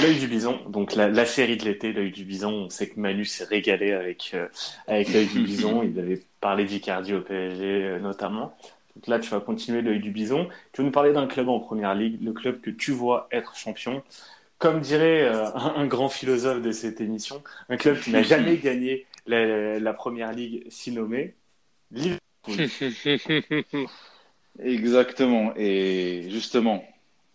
l'œil 0.00 0.18
du 0.18 0.26
bison. 0.28 0.60
Donc, 0.68 0.94
la, 0.94 1.08
la 1.08 1.24
série 1.26 1.56
de 1.56 1.64
l'été, 1.64 1.92
l'œil 1.92 2.10
du 2.12 2.24
bison. 2.24 2.50
On 2.50 2.70
sait 2.70 2.88
que 2.88 2.98
Manu 3.00 3.24
s'est 3.24 3.44
régalé 3.44 3.92
avec, 3.92 4.32
euh, 4.34 4.48
avec 4.86 5.12
l'œil 5.12 5.26
du 5.28 5.40
bison. 5.40 5.82
Il 5.84 5.98
avait 5.98 6.20
parlé 6.40 6.64
d'Icardi 6.64 7.14
au 7.14 7.20
PSG, 7.22 7.64
euh, 7.64 7.98
notamment. 8.00 8.56
Donc 8.96 9.06
là, 9.06 9.18
tu 9.18 9.30
vas 9.30 9.40
continuer 9.40 9.82
l'œil 9.82 10.00
du 10.00 10.10
bison. 10.10 10.48
Tu 10.72 10.80
vas 10.82 10.86
nous 10.86 10.92
parler 10.92 11.12
d'un 11.12 11.26
club 11.26 11.48
en 11.48 11.60
première 11.60 11.94
ligue, 11.94 12.22
le 12.22 12.32
club 12.32 12.60
que 12.60 12.70
tu 12.70 12.92
vois 12.92 13.28
être 13.32 13.56
champion. 13.56 14.02
Comme 14.58 14.80
dirait 14.80 15.22
euh, 15.22 15.46
un, 15.54 15.74
un 15.76 15.86
grand 15.86 16.08
philosophe 16.08 16.60
de 16.62 16.72
cette 16.72 17.00
émission, 17.00 17.42
un 17.68 17.76
club 17.76 17.98
qui 18.00 18.10
n'a 18.10 18.22
jamais 18.22 18.56
gagné 18.62 19.06
la, 19.26 19.78
la 19.78 19.94
première 19.94 20.32
ligue 20.32 20.64
si 20.68 20.92
nommée. 20.92 21.34
Liverpool. 21.90 22.20
Exactement. 24.58 25.52
Et 25.56 26.28
justement, 26.30 26.84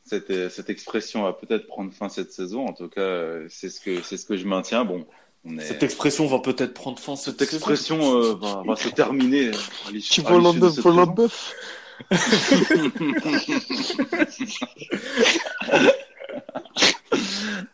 cette, 0.06 0.49
cette 0.49 0.70
expression 0.70 1.24
va 1.24 1.34
peut-être 1.34 1.68
prendre 1.68 1.91
fin 1.91 2.10
cette 2.10 2.32
saison. 2.32 2.68
En 2.68 2.74
tout 2.74 2.88
cas, 2.88 3.01
euh, 3.01 3.47
c'est 3.49 3.70
ce 3.70 3.82
que 3.82 4.01
c'est 4.01 4.18
ce 4.18 4.26
que 4.26 4.38
je 4.38 4.45
maintiens. 4.45 4.86
Bon, 4.86 5.06
on 5.43 5.58
est... 5.58 5.64
Cette 5.64 5.84
expression 5.84 6.28
va 6.28 6.39
peut-être 6.39 6.74
prendre 6.74 6.99
fin 6.99 7.16
cette, 7.16 7.39
cette 7.39 7.53
expression 7.53 8.16
euh, 8.22 8.36
va, 8.36 8.64
va, 8.66 8.76
se 8.76 8.89
terminer. 8.89 9.51
Tu 10.10 10.22
veux 10.22 10.39
l'en 10.39 10.53
pour 10.53 10.91
l'en 10.91 11.08
bœuf 11.08 11.53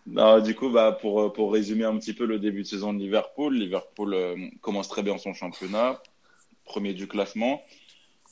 non, 0.06 0.40
du 0.42 0.54
coup, 0.54 0.70
bah, 0.70 0.92
pour, 1.02 1.34
pour 1.34 1.52
résumer 1.52 1.86
un 1.86 1.98
petit 1.98 2.14
peu 2.14 2.26
le 2.26 2.38
début 2.38 2.62
de 2.62 2.68
saison 2.68 2.94
de 2.94 3.00
Liverpool, 3.00 3.56
Liverpool 3.56 4.14
euh, 4.14 4.36
commence 4.62 4.88
très 4.90 5.02
bien 5.02 5.18
son 5.18 5.34
championnat, 5.34 6.00
premier 6.66 6.94
du 6.94 7.08
classement. 7.08 7.64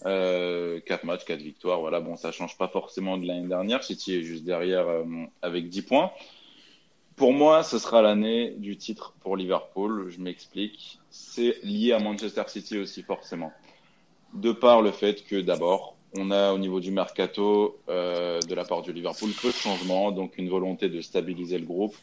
Euh, 0.05 0.79
4 0.85 1.03
matchs, 1.03 1.25
4 1.25 1.41
victoires. 1.41 1.79
Voilà, 1.79 1.99
bon, 1.99 2.15
ça 2.15 2.31
change 2.31 2.57
pas 2.57 2.67
forcément 2.67 3.17
de 3.17 3.25
l'année 3.25 3.47
dernière. 3.47 3.83
City 3.83 4.15
est 4.15 4.23
juste 4.23 4.43
derrière 4.45 4.87
euh, 4.87 5.03
avec 5.41 5.69
10 5.69 5.81
points. 5.83 6.11
Pour 7.15 7.33
moi, 7.33 7.63
ce 7.63 7.79
sera 7.79 8.01
l'année 8.01 8.51
du 8.51 8.77
titre 8.77 9.13
pour 9.19 9.35
Liverpool. 9.35 10.09
Je 10.09 10.21
m'explique. 10.21 10.99
C'est 11.09 11.61
lié 11.63 11.91
à 11.91 11.99
Manchester 11.99 12.43
City 12.47 12.77
aussi, 12.77 13.03
forcément. 13.03 13.51
De 14.33 14.53
par 14.53 14.81
le 14.81 14.91
fait 14.91 15.25
que, 15.25 15.41
d'abord, 15.41 15.97
on 16.17 16.31
a 16.31 16.53
au 16.53 16.57
niveau 16.57 16.79
du 16.79 16.91
mercato 16.91 17.77
euh, 17.89 18.39
de 18.39 18.55
la 18.55 18.63
part 18.63 18.81
du 18.83 18.93
Liverpool 18.93 19.31
peu 19.41 19.49
de 19.49 19.53
changements, 19.53 20.11
donc 20.11 20.37
une 20.37 20.49
volonté 20.49 20.87
de 20.89 21.01
stabiliser 21.01 21.59
le 21.59 21.65
groupe. 21.65 21.95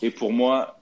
Et 0.00 0.10
pour 0.10 0.32
moi, 0.32 0.78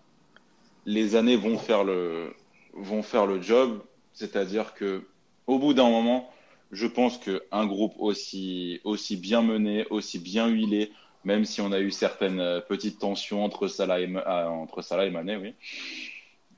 les 0.85 1.17
années 1.17 1.37
vont 1.37 1.59
faire 1.59 1.85
le, 1.85 2.35
vont 2.75 3.03
faire 3.03 3.27
le 3.27 3.41
job. 3.41 3.81
C'est-à-dire 4.13 4.75
que, 4.75 5.05
au 5.47 5.59
bout 5.59 5.75
d'un 5.75 5.89
moment, 5.89 6.31
je 6.73 6.87
pense 6.87 7.19
qu'un 7.19 7.67
groupe 7.67 7.95
aussi, 7.99 8.81
aussi 8.85 9.17
bien 9.17 9.43
mené, 9.43 9.87
aussi 9.91 10.19
bien 10.19 10.49
huilé, 10.49 10.93
même 11.25 11.45
si 11.45 11.61
on 11.61 11.73
a 11.73 11.81
eu 11.81 11.91
certaines 11.91 12.41
euh, 12.41 12.61
petites 12.61 12.99
tensions 12.99 13.45
entre 13.45 13.69
Salah 13.69 14.01
et, 14.01 14.13
ah, 14.27 14.51
entre 14.51 14.83
Salah 14.83 15.07
et 15.07 15.11
Mané, 15.11 15.37
oui, 15.37 15.55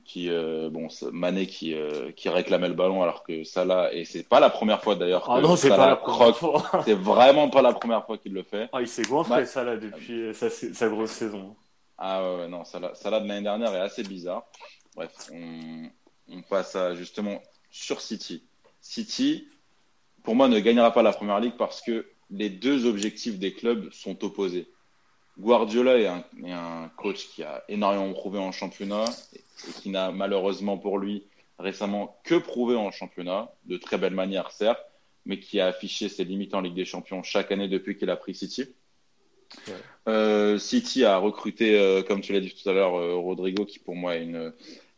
qui, 0.05 0.29
euh, 0.29 0.69
bon, 0.69 0.87
Mané 1.11 1.47
qui, 1.47 1.73
euh, 1.73 2.11
qui 2.13 2.29
réclamait 2.29 2.69
le 2.69 2.73
ballon 2.73 3.03
alors 3.03 3.23
que 3.23 3.43
Salah, 3.43 3.93
et 3.93 4.05
c'est 4.05 4.23
pas 4.27 4.39
la 4.39 4.49
première 4.49 4.81
fois 4.81 4.95
d'ailleurs 4.95 5.29
Ah 5.29 5.37
que 5.37 5.41
non, 5.41 5.55
c'est 5.57 5.67
Salah 5.67 5.77
pas 5.77 5.89
la 5.89 5.95
croque. 5.97 6.37
C'est 6.85 6.93
vraiment 6.93 7.49
pas 7.49 7.61
la 7.61 7.73
première 7.73 8.05
fois 8.05 8.17
qu'il 8.17 8.33
le 8.33 8.43
fait. 8.43 8.69
Ah, 8.71 8.81
il 8.81 8.87
s'est 8.87 9.03
goinfré, 9.03 9.41
Ouais. 9.41 9.45
ça, 9.45 9.63
là, 9.63 9.75
depuis 9.75 10.33
sa, 10.33 10.49
sa 10.49 10.87
grosse 10.89 11.11
saison. 11.11 11.55
Ah 11.97 12.23
ouais, 12.23 12.37
ouais, 12.41 12.47
non, 12.47 12.63
Salah, 12.63 12.93
Salah 12.95 13.19
de 13.19 13.27
l'année 13.27 13.43
dernière 13.43 13.73
est 13.75 13.79
assez 13.81 14.03
bizarre. 14.03 14.45
Bref, 14.95 15.11
on, 15.33 15.89
on 16.29 16.41
passe 16.41 16.75
à 16.75 16.95
justement 16.95 17.41
sur 17.69 17.99
City. 18.01 18.43
City, 18.81 19.47
pour 20.23 20.35
moi, 20.35 20.47
ne 20.47 20.59
gagnera 20.59 20.93
pas 20.93 21.03
la 21.03 21.13
première 21.13 21.39
ligue 21.39 21.57
parce 21.57 21.81
que 21.81 22.07
les 22.29 22.49
deux 22.49 22.85
objectifs 22.85 23.39
des 23.39 23.53
clubs 23.53 23.91
sont 23.91 24.23
opposés. 24.23 24.67
Guardiola 25.39 25.97
est 25.97 26.07
un, 26.07 26.23
est 26.43 26.51
un 26.51 26.91
coach 26.97 27.27
qui 27.29 27.43
a 27.43 27.63
énormément 27.69 28.11
prouvé 28.13 28.39
en 28.39 28.51
championnat 28.51 29.05
et, 29.33 29.37
et 29.37 29.71
qui 29.81 29.89
n'a 29.89 30.11
malheureusement 30.11 30.77
pour 30.77 30.97
lui 30.97 31.23
récemment 31.59 32.19
que 32.23 32.35
prouvé 32.35 32.75
en 32.75 32.91
championnat, 32.91 33.51
de 33.65 33.77
très 33.77 33.97
belle 33.97 34.13
manière 34.13 34.51
certes, 34.51 34.83
mais 35.25 35.39
qui 35.39 35.59
a 35.59 35.67
affiché 35.67 36.09
ses 36.09 36.23
limites 36.23 36.53
en 36.53 36.61
Ligue 36.61 36.75
des 36.75 36.85
Champions 36.85 37.23
chaque 37.23 37.51
année 37.51 37.67
depuis 37.67 37.97
qu'il 37.97 38.09
a 38.09 38.15
pris 38.15 38.35
City. 38.35 38.65
Ouais. 39.67 39.73
Euh, 40.07 40.57
City 40.57 41.03
a 41.03 41.17
recruté, 41.17 41.79
euh, 41.79 42.03
comme 42.03 42.21
tu 42.21 42.33
l'as 42.33 42.39
dit 42.39 42.53
tout 42.53 42.69
à 42.69 42.73
l'heure, 42.73 42.95
euh, 42.95 43.15
Rodrigo, 43.15 43.65
qui 43.65 43.79
pour 43.79 43.95
moi 43.95 44.15
est 44.15 44.23
une, 44.23 44.53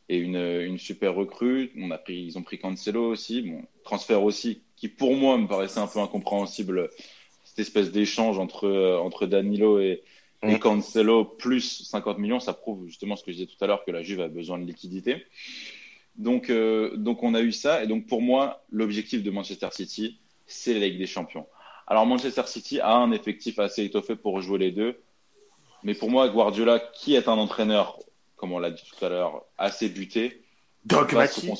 est 0.09 0.17
une, 0.17 0.35
une 0.35 0.77
super 0.77 1.15
recrue. 1.15 1.71
On 1.77 1.91
a 1.91 1.97
pris, 1.97 2.21
ils 2.21 2.37
ont 2.37 2.43
pris 2.43 2.59
Cancelo 2.59 3.05
aussi, 3.05 3.41
bon, 3.41 3.63
transfert 3.83 4.23
aussi, 4.23 4.61
qui 4.75 4.87
pour 4.87 5.15
moi 5.15 5.37
me 5.37 5.47
paraissait 5.47 5.79
un 5.79 5.87
peu 5.87 5.99
incompréhensible, 5.99 6.89
cette 7.45 7.59
espèce 7.59 7.91
d'échange 7.91 8.39
entre, 8.39 8.67
euh, 8.67 8.97
entre 8.97 9.25
Danilo 9.25 9.79
et, 9.79 10.03
et 10.43 10.55
Mm. 10.55 10.59
Cancelo 10.59 11.25
plus 11.25 11.83
50 11.83 12.17
millions, 12.17 12.39
ça 12.39 12.53
prouve 12.53 12.87
justement 12.87 13.15
ce 13.15 13.23
que 13.23 13.31
je 13.31 13.37
disais 13.37 13.47
tout 13.47 13.61
à 13.63 13.67
l'heure, 13.67 13.83
que 13.83 13.91
la 13.91 14.03
Juve 14.03 14.21
a 14.21 14.27
besoin 14.27 14.57
de 14.57 14.65
liquidité. 14.65 15.25
Donc, 16.15 16.49
euh, 16.49 16.95
donc 16.95 17.23
on 17.23 17.33
a 17.33 17.41
eu 17.41 17.51
ça, 17.51 17.83
et 17.83 17.87
donc 17.87 18.07
pour 18.07 18.21
moi, 18.21 18.63
l'objectif 18.71 19.23
de 19.23 19.31
Manchester 19.31 19.69
City, 19.71 20.19
c'est 20.47 20.73
la 20.73 20.87
Ligue 20.87 20.97
des 20.97 21.07
Champions. 21.07 21.45
Alors 21.87 22.05
Manchester 22.05 22.43
City 22.45 22.79
a 22.79 22.95
un 22.95 23.11
effectif 23.11 23.59
assez 23.59 23.83
étoffé 23.83 24.15
pour 24.15 24.41
jouer 24.41 24.59
les 24.59 24.71
deux, 24.71 25.01
mais 25.83 25.93
pour 25.93 26.09
moi, 26.09 26.27
Guardiola, 26.29 26.79
qui 26.79 27.15
est 27.15 27.27
un 27.27 27.37
entraîneur, 27.37 27.99
comme 28.39 28.53
on 28.53 28.59
l'a 28.59 28.71
dit 28.71 28.83
tout 28.83 29.05
à 29.05 29.09
l'heure, 29.09 29.43
assez 29.57 29.89
buté, 29.89 30.41
Dogmatique. 30.85 31.51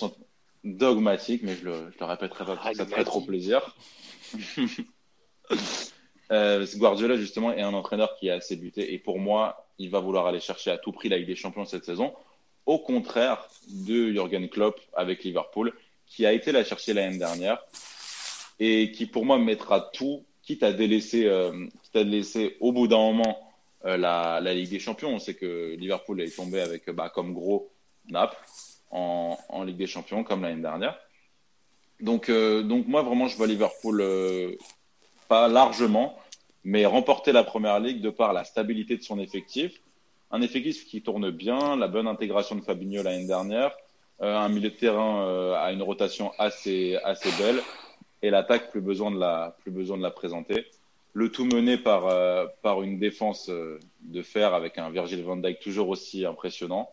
dogmatique, 0.63 1.41
mais 1.43 1.55
je 1.55 1.65
le, 1.65 1.91
je 1.93 1.99
le 1.99 2.05
répéterai 2.05 2.45
pas 2.45 2.55
parce 2.55 2.69
que 2.69 2.77
ça 2.77 2.85
te 2.85 2.91
ferait 2.91 3.03
trop 3.03 3.21
plaisir. 3.21 3.75
Euh, 6.31 6.63
Guardiola, 6.75 7.17
justement, 7.17 7.51
est 7.51 7.63
un 7.63 7.73
entraîneur 7.73 8.15
qui 8.15 8.27
est 8.27 8.31
assez 8.31 8.55
buté. 8.55 8.93
Et 8.93 8.99
pour 8.99 9.17
moi, 9.17 9.65
il 9.79 9.89
va 9.89 9.99
vouloir 9.99 10.27
aller 10.27 10.39
chercher 10.39 10.69
à 10.69 10.77
tout 10.77 10.91
prix 10.91 11.09
la 11.09 11.17
Ligue 11.17 11.25
des 11.25 11.35
Champions 11.35 11.65
cette 11.65 11.85
saison. 11.85 12.13
Au 12.67 12.77
contraire 12.77 13.49
de 13.67 14.11
Jürgen 14.11 14.47
Klopp 14.47 14.79
avec 14.93 15.23
Liverpool, 15.23 15.73
qui 16.05 16.27
a 16.27 16.31
été 16.31 16.51
la 16.51 16.63
chercher 16.63 16.93
l'année 16.93 17.17
dernière 17.17 17.57
et 18.59 18.91
qui, 18.91 19.07
pour 19.07 19.25
moi, 19.25 19.39
mettra 19.39 19.81
tout, 19.91 20.23
quitte 20.43 20.61
à 20.61 20.71
délaisser, 20.71 21.25
euh, 21.25 21.65
quitte 21.81 21.95
à 21.95 22.03
délaisser 22.03 22.57
au 22.59 22.73
bout 22.73 22.87
d'un 22.87 22.97
moment 22.97 23.48
la, 23.83 24.39
la 24.41 24.53
Ligue 24.53 24.69
des 24.69 24.79
Champions. 24.79 25.09
On 25.09 25.19
sait 25.19 25.35
que 25.35 25.75
Liverpool 25.75 26.21
est 26.21 26.35
tombé 26.35 26.61
avec, 26.61 26.89
bah, 26.89 27.09
comme 27.09 27.33
gros, 27.33 27.71
Naples 28.09 28.37
en, 28.91 29.63
Ligue 29.65 29.77
des 29.77 29.87
Champions, 29.87 30.23
comme 30.23 30.41
l'année 30.41 30.61
dernière. 30.61 30.97
Donc, 31.99 32.29
euh, 32.29 32.63
donc 32.63 32.87
moi, 32.87 33.01
vraiment, 33.01 33.27
je 33.27 33.37
vois 33.37 33.47
Liverpool 33.47 34.01
euh, 34.01 34.55
pas 35.27 35.47
largement, 35.47 36.17
mais 36.63 36.85
remporter 36.85 37.31
la 37.31 37.43
première 37.43 37.79
ligue 37.79 38.01
de 38.01 38.09
par 38.09 38.33
la 38.33 38.43
stabilité 38.43 38.97
de 38.97 39.03
son 39.03 39.19
effectif. 39.19 39.81
Un 40.31 40.41
effectif 40.41 40.85
qui 40.85 41.01
tourne 41.01 41.31
bien, 41.31 41.75
la 41.75 41.87
bonne 41.87 42.07
intégration 42.07 42.55
de 42.55 42.61
Fabinho 42.61 43.03
l'année 43.03 43.25
dernière, 43.25 43.75
euh, 44.21 44.37
un 44.37 44.49
milieu 44.49 44.69
de 44.69 44.75
terrain 44.75 45.23
euh, 45.23 45.55
à 45.55 45.71
une 45.71 45.81
rotation 45.81 46.31
assez, 46.37 46.97
assez 47.03 47.29
belle, 47.41 47.61
et 48.21 48.29
l'attaque, 48.29 48.71
plus 48.71 48.81
la, 49.17 49.55
plus 49.59 49.71
besoin 49.71 49.97
de 49.97 50.03
la 50.03 50.11
présenter. 50.11 50.65
Le 51.13 51.31
tout 51.31 51.45
mené 51.45 51.77
par, 51.77 52.07
euh, 52.07 52.45
par 52.61 52.83
une 52.83 52.99
défense 52.99 53.49
euh, 53.49 53.79
de 54.01 54.21
fer 54.21 54.53
avec 54.53 54.77
un 54.77 54.89
Virgil 54.89 55.23
van 55.23 55.37
Dijk 55.37 55.59
toujours 55.59 55.89
aussi 55.89 56.25
impressionnant. 56.25 56.89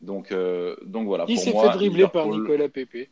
Donc, 0.00 0.30
euh, 0.32 0.76
donc 0.84 1.06
voilà. 1.06 1.24
Il 1.28 1.38
s'est 1.38 1.52
fait 1.52 1.68
dribbler 1.70 2.06
par 2.08 2.26
Liverpool- 2.26 2.42
Nicolas 2.42 2.68
Pepe. 2.68 3.08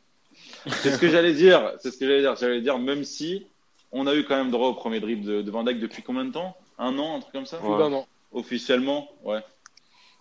c'est 0.67 0.91
ce 0.93 0.99
que 0.99 1.09
j'allais 1.09 1.33
dire. 1.35 1.73
C'est 1.81 1.91
ce 1.91 1.99
que 1.99 2.07
j'allais 2.07 2.21
dire. 2.21 2.37
J'allais 2.37 2.61
dire, 2.61 2.79
même 2.79 3.05
si 3.05 3.47
on 3.91 4.07
a 4.07 4.15
eu 4.15 4.25
quand 4.25 4.37
même 4.37 4.51
droit 4.51 4.69
au 4.69 4.75
premier 4.75 5.01
dribble 5.01 5.25
de, 5.25 5.43
de 5.43 5.51
Van 5.51 5.65
Dijk 5.65 5.81
depuis 5.81 6.03
combien 6.03 6.25
de 6.25 6.33
temps? 6.33 6.57
Un 6.79 6.99
an, 6.99 7.17
un 7.17 7.21
truc 7.21 7.33
comme 7.33 7.47
ça? 7.47 7.59
Plus 7.59 7.69
d'un 7.77 7.93
an. 7.93 8.07
Officiellement, 8.33 9.09
ouais. 9.25 9.41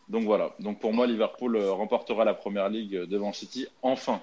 Donc 0.10 0.24
voilà. 0.24 0.56
Donc 0.60 0.80
pour 0.80 0.93
moi, 0.93 1.08
Liverpool 1.08 1.58
remportera 1.58 2.26
la 2.26 2.34
première 2.34 2.70
ligue 2.70 3.04
devant 3.04 3.32
City 3.34 3.68
enfin. 3.82 4.22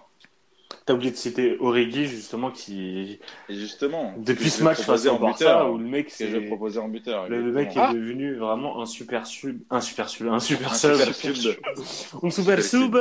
T'as 0.89 0.95
oublié 0.95 1.11
de 1.11 1.17
citer 1.17 1.59
Origi, 1.61 2.07
justement, 2.07 2.51
qui, 2.51 3.19
Et 3.51 3.55
justement, 3.55 4.15
depuis 4.17 4.49
ce 4.49 4.65
match 4.65 4.79
face 4.81 5.05
au 5.05 5.11
en 5.11 5.19
Barça, 5.21 5.45
buteur, 5.45 5.71
où 5.73 5.77
le 5.77 5.85
mec, 5.85 6.07
que 6.07 6.13
c'est, 6.13 6.31
je 6.31 6.39
proposais 6.47 6.79
en 6.81 6.89
buteur. 6.89 7.29
le, 7.29 7.43
le 7.43 7.53
mec 7.53 7.77
est 7.77 7.93
devenu 7.93 8.37
vraiment 8.37 8.81
un 8.81 8.87
super 8.87 9.27
sub, 9.27 9.61
un 9.69 9.83
super 9.83 10.09
sub, 10.09 10.29
un 10.29 10.41
super 10.41 10.73
Un 10.73 10.75
sub, 10.75 10.95
super 10.95 11.37
sub. 11.37 11.57
un 12.23 12.31
super 12.31 12.63
sub. 12.63 12.97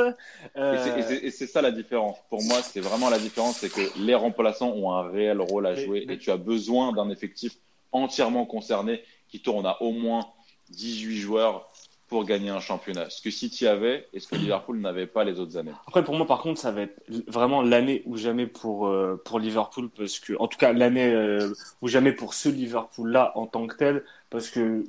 Et 1.22 1.30
c'est- 1.30 1.46
ça 1.46 1.62
la 1.62 1.70
différence. 1.70 2.18
Pour 2.28 2.42
moi, 2.44 2.58
c'est 2.62 2.80
vraiment 2.80 3.08
la 3.08 3.18
différence, 3.18 3.56
c'est 3.56 3.72
que 3.72 3.80
les 4.00 4.14
remplaçants 4.14 4.68
ont 4.74 4.92
un 4.92 5.08
réel 5.08 5.40
rôle 5.40 5.66
à 5.66 5.72
Mais- 5.72 5.82
jouer 5.86 6.04
mais- 6.06 6.14
et 6.16 6.18
tu 6.18 6.30
as 6.30 6.36
besoin 6.36 6.92
d'un 6.92 7.08
effectif 7.08 7.54
entièrement 7.92 8.44
concerné 8.44 9.02
qui 9.30 9.40
tourne 9.40 9.64
à 9.64 9.80
au 9.80 9.92
moins 9.92 10.26
18 10.68 11.16
joueurs 11.16 11.67
pour 12.08 12.24
gagner 12.24 12.50
un 12.50 12.60
championnat. 12.60 13.10
Ce 13.10 13.20
que 13.22 13.30
City 13.30 13.66
avait 13.66 14.08
et 14.12 14.20
ce 14.20 14.28
que 14.28 14.36
Liverpool 14.36 14.80
n'avait 14.80 15.06
pas 15.06 15.24
les 15.24 15.38
autres 15.40 15.56
années. 15.56 15.72
Après, 15.86 16.02
pour 16.02 16.14
moi, 16.16 16.26
par 16.26 16.40
contre, 16.40 16.60
ça 16.60 16.70
va 16.70 16.82
être 16.82 17.00
vraiment 17.26 17.62
l'année 17.62 18.02
ou 18.06 18.16
jamais 18.16 18.46
pour, 18.46 18.86
euh, 18.86 19.20
pour 19.24 19.38
Liverpool, 19.38 19.90
parce 19.96 20.18
que, 20.18 20.32
en 20.38 20.48
tout 20.48 20.58
cas, 20.58 20.72
l'année 20.72 21.12
euh, 21.12 21.52
ou 21.82 21.88
jamais 21.88 22.12
pour 22.12 22.34
ce 22.34 22.48
Liverpool-là 22.48 23.32
en 23.34 23.46
tant 23.46 23.66
que 23.66 23.76
tel, 23.76 24.04
parce 24.30 24.50
que 24.50 24.84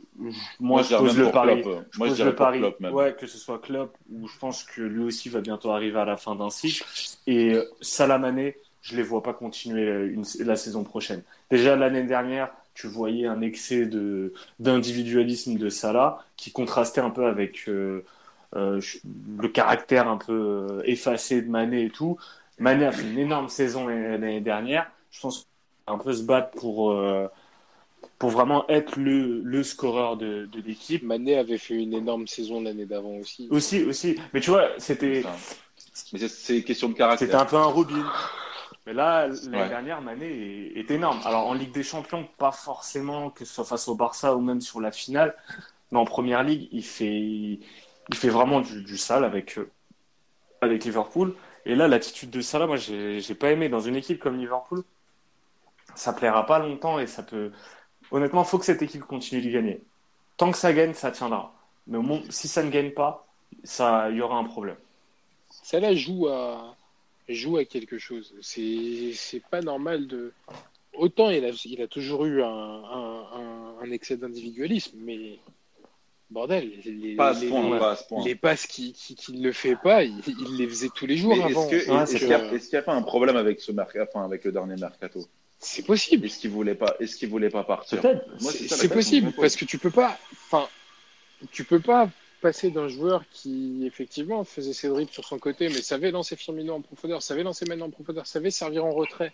moi, 0.59 0.81
je 0.81 0.95
pose 0.95 1.17
le 1.17 1.31
pari. 1.31 1.61
Klopp, 1.61 1.75
euh, 1.75 1.81
Je 1.91 1.97
Moi, 1.99 2.07
pose 2.07 2.21
le 2.21 2.35
pari, 2.35 2.59
Klopp 2.59 2.79
même. 2.79 2.93
ouais, 2.93 3.15
que 3.17 3.27
ce 3.27 3.37
soit 3.37 3.59
Klopp, 3.59 3.95
ou 4.11 4.27
je 4.27 4.37
pense 4.37 4.63
que 4.63 4.81
lui 4.81 5.03
aussi 5.03 5.29
va 5.29 5.41
bientôt 5.41 5.71
arriver 5.71 5.99
à 5.99 6.05
la 6.05 6.17
fin 6.17 6.35
d'un 6.35 6.49
cycle. 6.49 6.83
Et 7.27 7.53
euh, 7.53 7.63
Salah 7.81 8.17
Mané, 8.17 8.57
je 8.81 8.95
les 8.95 9.03
vois 9.03 9.23
pas 9.23 9.33
continuer 9.33 9.87
euh, 9.87 10.13
une, 10.13 10.23
la 10.45 10.55
saison 10.55 10.83
prochaine. 10.83 11.23
Déjà 11.49 11.75
l'année 11.75 12.03
dernière, 12.03 12.49
tu 12.79 12.87
voyais 12.87 13.27
un 13.27 13.41
excès 13.41 13.85
de 13.87 14.33
d'individualisme 14.59 15.57
de 15.57 15.67
Salah 15.67 16.19
qui 16.37 16.51
contrastait 16.53 17.01
un 17.01 17.09
peu 17.09 17.25
avec 17.25 17.67
euh, 17.67 18.05
euh, 18.55 18.79
le 19.37 19.47
caractère 19.49 20.07
un 20.07 20.15
peu 20.17 20.31
euh, 20.33 20.81
effacé 20.85 21.41
de 21.41 21.49
Mané 21.49 21.85
et 21.85 21.89
tout. 21.89 22.17
Mané 22.57 22.85
a 22.85 22.91
fait 22.93 23.03
une 23.03 23.19
énorme 23.19 23.49
saison 23.49 23.87
l'année 23.87 24.39
dernière. 24.39 24.89
Je 25.11 25.19
pense 25.19 25.47
un 25.87 25.97
peu 25.97 26.13
se 26.13 26.23
battre 26.23 26.51
pour 26.51 26.91
euh, 26.91 27.27
pour 28.17 28.29
vraiment 28.29 28.65
être 28.69 28.97
le, 28.97 29.41
le 29.41 29.63
scoreur 29.63 30.15
de, 30.15 30.45
de 30.45 30.61
l'équipe. 30.61 31.03
Mané 31.03 31.37
avait 31.37 31.57
fait 31.57 31.75
une 31.75 31.93
énorme 31.93 32.27
saison 32.27 32.61
l'année 32.61 32.85
d'avant 32.85 33.15
aussi. 33.17 33.49
Aussi, 33.51 33.83
aussi. 33.83 34.15
Mais 34.33 34.39
tu 34.39 34.51
vois, 34.51 34.69
c'était. 34.77 35.23
Mais 36.13 36.27
c'est 36.29 36.63
question 36.63 36.87
de 36.87 36.93
caractère. 36.93 37.27
c'était 37.27 37.37
un 37.37 37.45
peu 37.45 37.57
un 37.57 37.65
Robin. 37.65 38.05
Mais 38.89 38.95
là, 38.95 39.27
l'année 39.27 39.63
Ouais. 39.63 39.69
dernière, 39.69 40.01
Mané 40.01 40.25
est, 40.25 40.79
est 40.79 40.91
énorme. 40.91 41.19
Alors 41.23 41.45
en 41.47 41.53
Ligue 41.53 41.71
des 41.73 41.83
Champions, 41.83 42.27
pas 42.39 42.51
forcément 42.51 43.29
que 43.29 43.45
ce 43.45 43.53
soit 43.53 43.65
face 43.65 43.87
au 43.87 43.95
Barça 43.95 44.35
ou 44.35 44.41
même 44.41 44.61
sur 44.61 44.81
la 44.81 44.91
finale, 44.91 45.35
mais 45.91 45.99
en 45.99 46.05
Première 46.05 46.43
Ligue, 46.43 46.69
il 46.71 46.83
fait, 46.83 47.19
il 47.21 48.15
fait 48.15 48.29
vraiment 48.29 48.61
du, 48.61 48.83
du 48.83 48.97
sale 48.97 49.25
avec, 49.25 49.59
euh, 49.59 49.71
avec 50.61 50.85
Liverpool. 50.85 51.35
Et 51.65 51.75
là, 51.75 51.87
l'attitude 51.87 52.31
de 52.31 52.41
Salah, 52.41 52.67
moi, 52.67 52.77
j'ai 52.77 53.21
j'ai 53.21 53.35
pas 53.35 53.51
aimé. 53.51 53.69
Dans 53.69 53.81
une 53.81 53.95
équipe 53.95 54.19
comme 54.19 54.37
Liverpool, 54.39 54.83
ça 55.95 56.13
plaira 56.13 56.45
pas 56.45 56.59
longtemps 56.59 56.99
et 56.99 57.07
ça 57.07 57.23
peut. 57.23 57.51
Honnêtement, 58.11 58.43
faut 58.43 58.59
que 58.59 58.65
cette 58.65 58.81
équipe 58.81 59.03
continue 59.03 59.41
de 59.41 59.51
gagner. 59.51 59.83
Tant 60.37 60.51
que 60.51 60.57
ça 60.57 60.73
gagne, 60.73 60.93
ça 60.93 61.11
tiendra. 61.11 61.53
Mais 61.87 61.97
au 61.97 62.01
moins, 62.03 62.21
si 62.29 62.47
ça 62.47 62.63
ne 62.63 62.69
gagne 62.71 62.91
pas, 62.91 63.27
ça, 63.63 64.09
il 64.11 64.17
y 64.17 64.21
aura 64.21 64.37
un 64.37 64.45
problème. 64.45 64.77
Salah 65.49 65.93
joue 65.95 66.27
à, 66.27 66.75
joue 67.35 67.57
à 67.57 67.65
quelque 67.65 67.97
chose. 67.97 68.33
C'est, 68.41 69.11
pas 69.51 69.61
normal 69.61 70.07
de. 70.07 70.33
Autant 70.93 71.29
il 71.29 71.45
a, 71.45 71.49
il 71.65 71.81
a 71.81 71.87
toujours 71.87 72.25
eu 72.25 72.41
un, 72.41 72.47
un, 72.47 73.25
un- 73.33 73.75
un 73.81 73.91
excès 73.91 74.17
d'individualisme, 74.17 74.97
mais 74.99 75.37
bordel, 76.29 76.71
les, 76.83 77.15
Pas 77.15 77.33
les- 77.33 77.47
point, 77.47 77.73
les- 77.73 77.79
pas 77.79 77.97
les 78.25 78.35
passes 78.35 78.67
qu'il 78.67 78.93
qui, 78.93 79.15
qui 79.15 79.33
ne 79.33 79.43
le 79.43 79.51
fait 79.51 79.75
pas, 79.75 80.03
il, 80.03 80.13
il 80.27 80.57
les 80.57 80.67
faisait 80.67 80.89
tous 80.93 81.05
les 81.05 81.15
jours 81.17 81.35
Mais 81.35 81.43
avant. 81.43 81.67
est-ce 81.69 82.17
qu'il 82.17 82.73
y 82.73 82.75
a- 82.75 82.81
pas 82.81 82.93
un 82.93 83.01
problème 83.01 83.35
avec 83.37 83.61
ce 83.61 83.71
merc- 83.71 83.97
enfin, 84.01 84.25
avec 84.25 84.43
le 84.43 84.51
dernier 84.51 84.75
mercato? 84.75 85.25
C'est 85.59 85.85
possible. 85.85 86.25
Est-ce 86.25 86.39
qu'il 86.39 86.51
voulait 86.51 86.75
pas, 86.75 86.95
est-ce 86.99 87.15
qu'il 87.17 87.29
voulait 87.29 87.49
pas 87.49 87.63
partir? 87.63 88.01
C'est 88.39 88.91
possible 88.91 89.31
parce 89.33 89.55
que 89.55 89.65
tu 89.65 89.77
peux 89.77 89.91
pas. 89.91 90.17
Enfin, 90.47 90.67
tu 91.51 91.63
peux 91.63 91.79
pas 91.79 92.09
passer 92.41 92.71
d'un 92.71 92.87
joueur 92.87 93.23
qui 93.31 93.85
effectivement 93.85 94.43
faisait 94.43 94.73
ses 94.73 94.89
dribbles 94.89 95.11
sur 95.11 95.25
son 95.25 95.39
côté, 95.39 95.69
mais 95.69 95.81
savait 95.81 96.11
lancer 96.11 96.35
Firmino 96.35 96.73
en 96.73 96.81
profondeur, 96.81 97.21
savait 97.21 97.43
lancer 97.43 97.65
maintenant 97.65 97.87
en 97.87 97.91
profondeur, 97.91 98.27
savait 98.27 98.51
servir 98.51 98.85
en 98.85 98.91
retrait, 98.91 99.33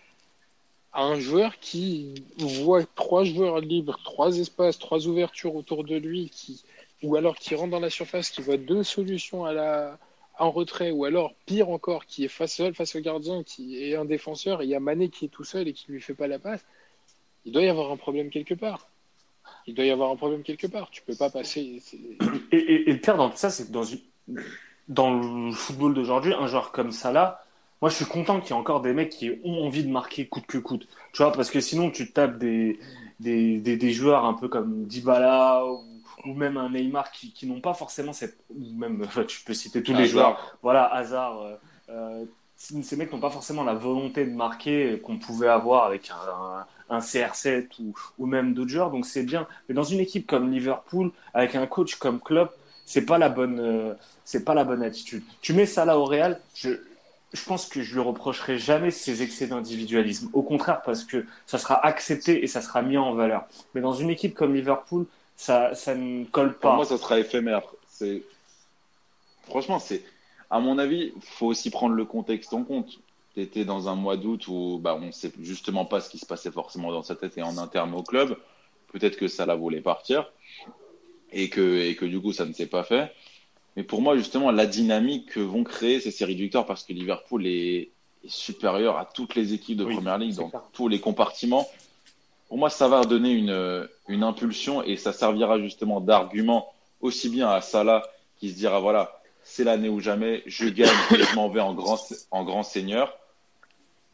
à 0.93 1.03
un 1.03 1.19
joueur 1.19 1.59
qui 1.59 2.13
voit 2.37 2.83
trois 2.95 3.23
joueurs 3.23 3.59
libres, 3.59 3.99
trois 4.03 4.37
espaces, 4.37 4.79
trois 4.79 5.07
ouvertures 5.07 5.55
autour 5.55 5.83
de 5.83 5.95
lui, 5.95 6.29
qui 6.29 6.63
ou 7.03 7.15
alors 7.15 7.35
qui 7.35 7.53
rentre 7.55 7.71
dans 7.71 7.79
la 7.79 7.89
surface, 7.89 8.29
qui 8.29 8.41
voit 8.41 8.57
deux 8.57 8.83
solutions 8.83 9.45
à 9.45 9.53
la 9.53 9.99
en 10.37 10.51
retrait, 10.51 10.91
ou 10.91 11.05
alors 11.05 11.33
pire 11.45 11.69
encore, 11.69 12.05
qui 12.05 12.25
est 12.25 12.29
face 12.29 12.55
seul 12.55 12.73
face 12.73 12.95
au 12.95 12.99
gardien, 12.99 13.43
qui 13.43 13.83
est 13.83 13.95
un 13.95 14.05
défenseur, 14.05 14.61
et 14.61 14.65
il 14.65 14.69
y 14.69 14.75
a 14.75 14.79
Mané 14.79 15.09
qui 15.09 15.25
est 15.25 15.29
tout 15.29 15.43
seul 15.45 15.67
et 15.67 15.73
qui 15.73 15.91
lui 15.91 16.01
fait 16.01 16.13
pas 16.13 16.27
la 16.27 16.39
passe. 16.39 16.65
Il 17.45 17.53
doit 17.53 17.63
y 17.63 17.69
avoir 17.69 17.91
un 17.91 17.97
problème 17.97 18.29
quelque 18.29 18.53
part. 18.53 18.89
Il 19.67 19.73
doit 19.75 19.85
y 19.85 19.91
avoir 19.91 20.11
un 20.11 20.15
problème 20.15 20.43
quelque 20.43 20.67
part. 20.67 20.89
Tu 20.91 21.01
peux 21.01 21.15
pas 21.15 21.29
passer. 21.29 21.81
Et, 22.51 22.57
et- 22.57 22.89
et 22.89 22.93
le 22.93 22.99
pire 22.99 23.17
dans 23.17 23.29
tout 23.29 23.37
ça, 23.37 23.49
c'est 23.49 23.67
que 23.67 23.71
dans, 24.87 25.13
le 25.13 25.51
football 25.51 25.93
d'aujourd'hui, 25.93 26.33
un 26.33 26.47
joueur 26.47 26.71
comme 26.71 26.91
Salah, 26.91 27.43
moi 27.81 27.89
je 27.89 27.95
suis 27.95 28.05
content 28.05 28.39
qu'il 28.39 28.49
y 28.51 28.53
ait 28.53 28.59
encore 28.59 28.81
des 28.81 28.93
mecs 28.93 29.09
qui 29.09 29.31
ont 29.43 29.65
envie 29.65 29.83
de 29.83 29.89
marquer 29.91 30.27
coûte 30.27 30.45
que 30.45 30.57
coûte. 30.57 30.87
Tu 31.13 31.23
vois, 31.23 31.31
parce 31.31 31.49
que 31.49 31.59
sinon 31.59 31.89
tu 31.91 32.11
tapes 32.11 32.37
des, 32.37 32.79
des, 33.19 33.59
des, 33.59 33.77
des 33.77 33.91
joueurs 33.91 34.25
un 34.25 34.33
peu 34.33 34.47
comme 34.47 34.85
Dybala 34.85 35.65
ou, 35.65 35.83
ou 36.25 36.33
même 36.33 36.57
un 36.57 36.69
Neymar 36.69 37.11
qui, 37.11 37.31
qui 37.33 37.47
n'ont 37.47 37.61
pas 37.61 37.73
forcément 37.73 38.13
cette. 38.13 38.37
Ou 38.49 38.73
même, 38.77 39.05
tu 39.27 39.43
peux 39.43 39.53
citer 39.53 39.83
tous 39.83 39.93
les 39.93 40.07
joueurs. 40.07 40.57
Voilà, 40.61 40.85
Hazard. 40.93 41.41
euh, 41.41 41.55
euh, 41.89 42.25
ces 42.57 42.95
mecs 42.95 43.11
n'ont 43.11 43.19
pas 43.19 43.29
forcément 43.29 43.63
la 43.63 43.73
volonté 43.73 44.25
de 44.25 44.31
marquer 44.33 44.99
qu'on 45.03 45.17
pouvait 45.17 45.49
avoir 45.49 45.83
avec 45.83 46.09
un, 46.09 46.65
un 46.89 46.99
CR7 46.99 47.67
ou, 47.79 47.93
ou 48.19 48.25
même 48.25 48.53
d'autres 48.53 48.69
joueurs, 48.69 48.91
donc 48.91 49.05
c'est 49.05 49.23
bien. 49.23 49.47
Mais 49.67 49.75
dans 49.75 49.83
une 49.83 49.99
équipe 49.99 50.27
comme 50.27 50.51
Liverpool, 50.51 51.11
avec 51.33 51.55
un 51.55 51.67
coach 51.67 51.95
comme 51.95 52.19
Klopp, 52.19 52.55
c'est 52.85 53.05
pas 53.05 53.17
la 53.17 53.29
bonne, 53.29 53.59
euh, 53.59 53.93
c'est 54.23 54.45
pas 54.45 54.53
la 54.53 54.63
bonne 54.63 54.83
attitude. 54.83 55.23
Tu 55.41 55.53
mets 55.53 55.65
ça 55.65 55.85
là 55.85 55.97
au 55.97 56.05
Real, 56.05 56.39
je, 56.53 56.69
je 57.33 57.43
pense 57.43 57.65
que 57.65 57.81
je 57.81 57.93
lui 57.95 58.01
reprocherai 58.01 58.57
jamais 58.57 58.91
ses 58.91 59.23
excès 59.23 59.47
d'individualisme. 59.47 60.29
Au 60.33 60.43
contraire, 60.43 60.81
parce 60.83 61.03
que 61.03 61.25
ça 61.45 61.57
sera 61.57 61.83
accepté 61.85 62.43
et 62.43 62.47
ça 62.47 62.61
sera 62.61 62.81
mis 62.81 62.97
en 62.97 63.13
valeur. 63.13 63.45
Mais 63.73 63.81
dans 63.81 63.93
une 63.93 64.09
équipe 64.09 64.35
comme 64.35 64.53
Liverpool, 64.53 65.05
ça, 65.35 65.73
ça 65.73 65.95
ne 65.95 66.25
colle 66.25 66.51
Pour 66.53 66.61
pas. 66.61 66.75
moi, 66.75 66.85
ça 66.85 66.97
sera 66.97 67.19
éphémère. 67.19 67.63
C'est 67.89 68.23
franchement, 69.47 69.79
c'est 69.79 70.03
à 70.49 70.59
mon 70.59 70.77
avis, 70.77 71.13
faut 71.21 71.47
aussi 71.47 71.69
prendre 71.69 71.95
le 71.95 72.05
contexte 72.05 72.53
en 72.53 72.63
compte. 72.63 72.99
Tu 73.35 73.41
étais 73.41 73.65
dans 73.65 73.89
un 73.89 73.95
mois 73.95 74.17
d'août 74.17 74.47
où 74.47 74.79
bah, 74.81 74.97
on 74.99 75.07
ne 75.07 75.11
sait 75.11 75.31
justement 75.41 75.85
pas 75.85 75.99
ce 75.99 76.09
qui 76.09 76.17
se 76.17 76.25
passait 76.25 76.51
forcément 76.51 76.91
dans 76.91 77.03
sa 77.03 77.15
tête 77.15 77.37
et 77.37 77.43
en 77.43 77.57
interne 77.57 77.93
au 77.93 78.01
club. 78.01 78.37
Peut-être 78.87 79.17
que 79.17 79.27
ça 79.27 79.45
la 79.45 79.55
voulait 79.55 79.81
partir 79.81 80.31
et 81.31 81.49
que, 81.49 81.81
et 81.81 81.95
que 81.95 82.05
du 82.05 82.21
coup, 82.21 82.31
ça 82.31 82.45
ne 82.45 82.53
s'est 82.53 82.65
pas 82.67 82.83
fait. 82.83 83.11
Mais 83.75 83.83
pour 83.83 84.01
moi, 84.01 84.15
justement, 84.15 84.51
la 84.51 84.65
dynamique 84.65 85.31
que 85.31 85.41
vont 85.41 85.65
créer 85.65 85.99
ces 85.99 86.11
séries 86.11 86.35
de 86.35 86.41
victoires, 86.41 86.65
parce 86.65 86.83
que 86.83 86.93
Liverpool 86.93 87.45
est, 87.45 87.89
est 88.23 88.29
supérieur 88.29 88.97
à 88.97 89.03
toutes 89.05 89.35
les 89.35 89.53
équipes 89.53 89.77
de 89.79 89.83
Oui, 89.83 89.95
Première 89.95 90.17
Ligue 90.17 90.35
dans 90.35 90.49
clair. 90.49 90.61
tous 90.71 90.87
les 90.87 91.01
compartiments. 91.01 91.67
Pour 92.47 92.57
moi, 92.57 92.69
ça 92.69 92.87
va 92.87 93.03
donner 93.03 93.31
une, 93.31 93.89
une 94.07 94.23
impulsion 94.23 94.81
et 94.81 94.95
ça 94.95 95.11
servira 95.11 95.59
justement 95.59 95.99
d'argument 95.99 96.71
aussi 97.01 97.27
bien 97.27 97.49
à 97.49 97.59
Salah 97.59 98.07
qui 98.37 98.49
se 98.51 98.55
dira 98.55 98.79
voilà, 98.79 99.19
c'est 99.43 99.65
l'année 99.65 99.89
ou 99.89 99.99
jamais, 99.99 100.41
je 100.45 100.67
gagne 100.69 100.89
et 101.11 101.23
je 101.23 101.35
m'en 101.35 101.49
vais 101.49 101.59
en 101.59 101.73
grand, 101.73 101.99
en 102.31 102.45
grand 102.45 102.63
seigneur. 102.63 103.17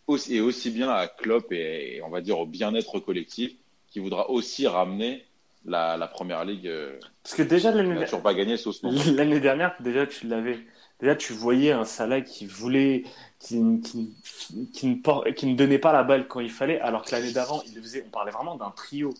Aussi- 0.07 0.35
Et 0.35 0.41
aussi 0.41 0.71
bien 0.71 0.89
à 0.89 1.07
Klopp 1.07 1.51
et, 1.51 1.95
et 1.97 2.01
on 2.01 2.09
va 2.09 2.21
dire 2.21 2.39
au 2.39 2.45
bien-être 2.45 2.99
collectif 2.99 3.53
qui 3.89 3.99
voudra 3.99 4.29
aussi 4.29 4.67
ramener 4.67 5.25
la, 5.65 5.95
la 5.97 6.07
première 6.07 6.43
ligue. 6.45 6.67
euh, 6.67 6.97
Parce 7.23 7.35
que 7.35 7.43
déjà 7.43 7.71
l'année 7.71 8.03
toujours 8.05 8.21
pas 8.21 8.33
gagné. 8.33 8.55
L'année 9.15 9.39
dernière, 9.39 9.75
déjà, 9.79 10.07
tu 10.07 10.27
l'avais. 10.27 10.59
Déjà, 10.99 11.15
tu 11.15 11.33
voyais 11.33 11.71
un 11.71 11.83
Salah 11.83 12.21
qui 12.21 12.45
voulait, 12.45 13.03
qui, 13.39 13.59
qui, 13.83 14.13
qui 14.71 14.85
ne, 14.87 14.95
por- 14.95 15.25
qui 15.35 15.47
ne 15.47 15.55
donnait 15.55 15.79
pas 15.79 15.91
la 15.93 16.03
balle 16.03 16.27
quand 16.27 16.39
il 16.41 16.49
fallait, 16.51 16.79
alors 16.79 17.03
que 17.03 17.11
l'année 17.11 17.31
d'avant, 17.31 17.61
il 17.67 17.73
le 17.75 17.81
faisait. 17.81 18.03
On 18.07 18.09
parlait 18.11 18.31
vraiment 18.31 18.55
d'un 18.55 18.69
trio. 18.71 19.13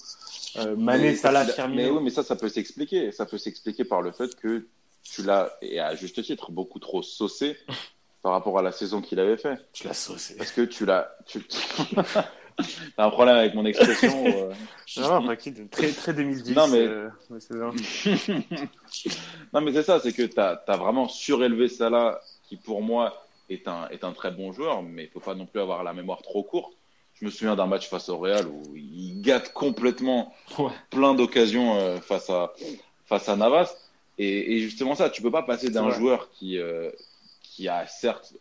Euh, 0.57 0.75
Mané, 0.75 1.15
Salah, 1.15 1.39
l'as- 1.41 1.47
Mais 1.47 1.53
Firmino. 1.53 1.97
oui, 1.97 2.03
mais 2.03 2.09
ça, 2.11 2.23
ça 2.23 2.36
peut 2.36 2.49
s'expliquer. 2.49 3.11
Ça 3.11 3.25
peut 3.25 3.38
s'expliquer 3.39 3.84
par 3.84 4.01
le 4.03 4.11
fait 4.11 4.36
que 4.36 4.67
tu 5.03 5.23
l'as, 5.23 5.51
et 5.63 5.79
à 5.79 5.95
juste 5.95 6.21
titre, 6.23 6.51
beaucoup 6.51 6.77
trop 6.79 7.01
saucé 7.01 7.57
par 8.22 8.34
rapport 8.34 8.57
à 8.59 8.61
la 8.61 8.72
saison 8.72 9.01
qu'il 9.01 9.19
avait 9.19 9.38
fait. 9.38 9.57
Tu 9.74 9.88
l'as 9.88 9.93
saucé. 9.93 10.36
Parce 10.38 10.51
que 10.51 10.61
tu 10.61 10.86
l'as. 10.86 11.15
Tu... 11.26 11.41
T'as 12.95 13.05
un 13.05 13.09
problème 13.09 13.38
avec 13.38 13.53
mon 13.55 13.65
expression. 13.65 14.26
euh. 14.28 14.53
Non, 14.97 15.22
non, 15.22 15.36
très, 15.72 15.91
très 15.91 16.13
2010. 16.13 16.55
Non, 16.55 16.67
mais- 16.67 16.80
euh, 16.80 17.09
non, 19.53 19.61
mais 19.61 19.74
c'est 19.74 19.84
ça, 19.84 19.99
c'est 19.99 20.13
que 20.13 20.24
tu 20.24 20.39
as, 20.39 20.61
vraiment 20.78 21.07
surélevé 21.07 21.67
Salah, 21.69 22.19
qui 22.43 22.57
pour 22.57 22.82
moi 22.82 23.26
est 23.49 23.67
un, 23.67 23.88
est 23.89 24.03
un 24.03 24.11
très 24.11 24.32
bon 24.32 24.51
joueur, 24.51 24.84
mais 24.84 25.05
il 25.05 25.09
faut 25.09 25.19
pas 25.19 25.34
non 25.34 25.45
plus 25.45 25.61
avoir 25.61 25.84
la 25.84 25.93
mémoire 25.93 26.22
trop 26.22 26.43
courte. 26.43 26.74
Je 27.13 27.26
me 27.26 27.32
souviens 27.32 27.55
d'un 27.55 27.67
match 27.67 27.88
face 27.89 28.09
au 28.09 28.17
Real 28.17 28.47
où 28.47 28.76
il 28.76 29.22
gâte 29.22 29.53
complètement 29.53 30.34
Ouais. 30.57 30.72
plein 30.89 31.13
d'occasions 31.13 31.76
euh, 31.78 31.97
face, 31.97 32.30
à, 32.30 32.53
face 33.05 33.30
à 33.30 33.36
Navas. 33.36 33.74
Et, 34.17 34.55
et 34.55 34.59
justement, 34.59 34.95
ça, 34.95 35.09
tu 35.09 35.22
peux 35.22 35.32
pas 35.32 35.43
passer 35.43 35.69
d'un 35.69 35.89
joueur 35.91 36.30
qui, 36.32 36.57
euh, 36.57 36.91
qui 37.51 37.67
a 37.67 37.85
certes, 37.85 38.33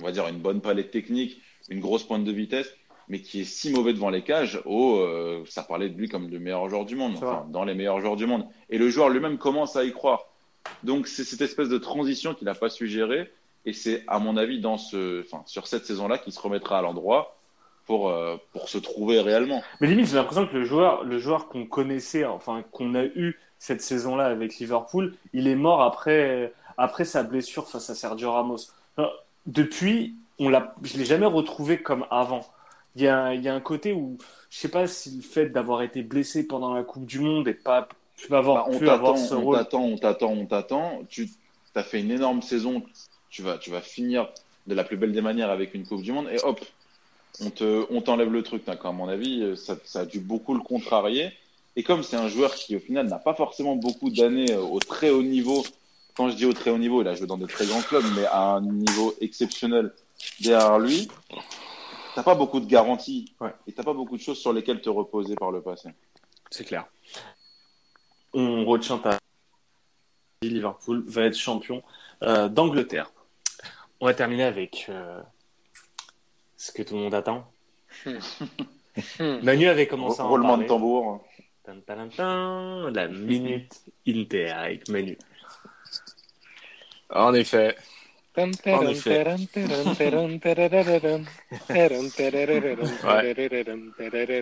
on 0.00 0.04
va 0.04 0.10
dire, 0.10 0.26
une 0.28 0.38
bonne 0.38 0.62
palette 0.62 0.90
technique, 0.90 1.42
une 1.68 1.80
grosse 1.80 2.04
pointe 2.04 2.24
de 2.24 2.32
vitesse, 2.32 2.74
mais 3.08 3.20
qui 3.20 3.42
est 3.42 3.44
si 3.44 3.70
mauvais 3.70 3.92
devant 3.92 4.08
les 4.08 4.22
cages, 4.22 4.62
euh, 4.66 5.44
ça 5.46 5.62
parlait 5.62 5.90
de 5.90 5.98
lui 5.98 6.08
comme 6.08 6.30
le 6.30 6.38
meilleur 6.38 6.70
joueur 6.70 6.86
du 6.86 6.96
monde, 6.96 7.16
enfin, 7.16 7.46
dans 7.50 7.64
les 7.64 7.74
meilleurs 7.74 8.00
joueurs 8.00 8.16
du 8.16 8.26
monde. 8.26 8.46
Et 8.70 8.78
le 8.78 8.88
joueur 8.88 9.10
lui-même 9.10 9.36
commence 9.36 9.76
à 9.76 9.84
y 9.84 9.92
croire. 9.92 10.22
Donc, 10.82 11.06
c'est 11.06 11.24
cette 11.24 11.42
espèce 11.42 11.68
de 11.68 11.76
transition 11.76 12.34
qu'il 12.34 12.46
n'a 12.46 12.54
pas 12.54 12.70
su 12.70 12.88
gérer. 12.88 13.30
Et 13.66 13.74
c'est, 13.74 14.04
à 14.06 14.18
mon 14.18 14.38
avis, 14.38 14.58
dans 14.58 14.78
ce, 14.78 15.20
enfin, 15.20 15.42
sur 15.44 15.66
cette 15.66 15.84
saison-là, 15.84 16.16
qu'il 16.16 16.32
se 16.32 16.40
remettra 16.40 16.78
à 16.78 16.82
l'endroit 16.82 17.36
pour, 17.84 18.08
euh, 18.08 18.36
pour 18.52 18.70
se 18.70 18.78
trouver 18.78 19.20
réellement. 19.20 19.62
Mais 19.82 19.86
limite, 19.86 20.08
j'ai 20.08 20.16
l'impression 20.16 20.46
que 20.46 20.54
le 20.54 20.64
joueur, 20.64 21.04
le 21.04 21.18
joueur 21.18 21.48
qu'on 21.48 21.66
connaissait, 21.66 22.24
enfin, 22.24 22.64
qu'on 22.72 22.94
a 22.94 23.04
eu 23.04 23.38
cette 23.58 23.82
saison-là 23.82 24.26
avec 24.26 24.56
Liverpool, 24.56 25.14
il 25.34 25.46
est 25.46 25.56
mort 25.56 25.82
après, 25.82 26.52
après 26.78 27.04
sa 27.04 27.22
blessure 27.22 27.68
face 27.68 27.88
à 27.90 27.94
Sergio 27.94 28.30
Ramos. 28.32 28.58
Depuis, 29.46 30.14
on 30.38 30.48
l'a, 30.48 30.74
je 30.82 30.96
l'ai 30.96 31.04
jamais 31.04 31.26
retrouvé 31.26 31.82
comme 31.82 32.06
avant. 32.10 32.46
Il 32.96 33.02
y 33.02 33.08
a, 33.08 33.34
il 33.34 33.42
y 33.42 33.48
a 33.48 33.54
un 33.54 33.60
côté 33.60 33.92
où, 33.92 34.18
je 34.50 34.58
sais 34.58 34.68
pas 34.68 34.86
si 34.86 35.16
le 35.16 35.22
fait 35.22 35.48
d'avoir 35.48 35.82
été 35.82 36.02
blessé 36.02 36.46
pendant 36.46 36.72
la 36.74 36.82
Coupe 36.82 37.06
du 37.06 37.18
Monde 37.20 37.48
et 37.48 37.54
pas 37.54 37.88
pu 38.16 38.32
avoir, 38.34 38.64
Bah, 38.64 38.64
on 38.68 38.78
pu 38.78 38.88
avoir 38.88 39.18
ce 39.18 39.34
on 39.34 39.42
rôle. 39.42 39.56
t'attend, 39.56 39.82
on 39.82 39.98
t'attend, 39.98 40.30
on 40.32 40.46
t'attend. 40.46 41.00
Tu 41.08 41.28
as 41.74 41.82
fait 41.82 42.00
une 42.00 42.10
énorme 42.12 42.40
saison. 42.40 42.82
Tu 43.30 43.42
vas, 43.42 43.58
tu 43.58 43.70
vas 43.70 43.80
finir 43.80 44.28
de 44.66 44.74
la 44.74 44.84
plus 44.84 44.96
belle 44.96 45.12
des 45.12 45.20
manières 45.20 45.50
avec 45.50 45.74
une 45.74 45.84
Coupe 45.84 46.02
du 46.02 46.12
Monde 46.12 46.28
et 46.30 46.38
hop, 46.44 46.60
on 47.40 47.50
te, 47.50 47.84
on 47.90 48.00
t'enlève 48.00 48.32
le 48.32 48.42
truc. 48.42 48.64
d'accord. 48.64 48.90
À 48.90 48.94
mon 48.94 49.08
avis, 49.08 49.56
ça, 49.56 49.76
ça 49.84 50.00
a 50.00 50.06
dû 50.06 50.20
beaucoup 50.20 50.54
le 50.54 50.60
contrarier. 50.60 51.32
Et 51.76 51.82
comme 51.82 52.04
c'est 52.04 52.16
un 52.16 52.28
joueur 52.28 52.54
qui, 52.54 52.76
au 52.76 52.80
final, 52.80 53.08
n'a 53.08 53.18
pas 53.18 53.34
forcément 53.34 53.74
beaucoup 53.74 54.08
d'années 54.08 54.52
euh, 54.52 54.60
au 54.60 54.78
très 54.78 55.10
haut 55.10 55.24
niveau, 55.24 55.64
quand 56.16 56.28
je 56.30 56.36
dis 56.36 56.46
au 56.46 56.52
très 56.52 56.70
haut 56.70 56.78
niveau, 56.78 57.02
il 57.02 57.08
a 57.08 57.14
joué 57.14 57.26
dans 57.26 57.38
de 57.38 57.46
très 57.46 57.66
grands 57.66 57.82
clubs, 57.82 58.04
mais 58.16 58.24
à 58.26 58.54
un 58.54 58.60
niveau 58.62 59.14
exceptionnel 59.20 59.92
derrière 60.40 60.78
lui, 60.78 61.08
t'as 62.14 62.22
pas 62.22 62.34
beaucoup 62.34 62.60
de 62.60 62.66
garanties 62.66 63.34
Ouais. 63.40 63.52
et 63.66 63.72
t'as 63.72 63.82
pas 63.82 63.92
beaucoup 63.94 64.16
de 64.16 64.22
choses 64.22 64.38
sur 64.38 64.52
lesquelles 64.52 64.80
te 64.80 64.88
reposer 64.90 65.34
par 65.34 65.50
le 65.50 65.60
passé. 65.60 65.90
C'est 66.50 66.64
clair. 66.64 66.86
On 68.32 68.64
retient 68.64 68.98
ta 68.98 69.18
Liverpool 70.42 71.04
va 71.06 71.22
être 71.22 71.36
champion 71.36 71.82
euh, 72.22 72.48
d'Angleterre. 72.48 73.10
On 74.00 74.06
va 74.06 74.14
terminer 74.14 74.44
avec 74.44 74.86
euh, 74.88 75.20
ce 76.56 76.70
que 76.72 76.82
tout 76.82 76.94
le 76.94 77.00
monde 77.00 77.14
attend. 77.14 77.50
Manu 79.18 79.68
avait 79.68 79.86
commencé 79.86 80.20
à 80.20 80.24
en 80.24 80.28
Roulement 80.28 80.48
parler. 80.50 80.64
de 80.64 80.68
tambour. 80.68 81.24
Tan, 81.64 81.80
tan, 81.86 82.08
tan, 82.08 82.90
la 82.90 83.08
minute 83.08 83.82
Inter 84.06 84.50
avec 84.50 84.88
Manu. 84.88 85.16
En 87.10 87.34
effet. 87.34 87.76
En 88.74 88.80
effet. 88.90 89.24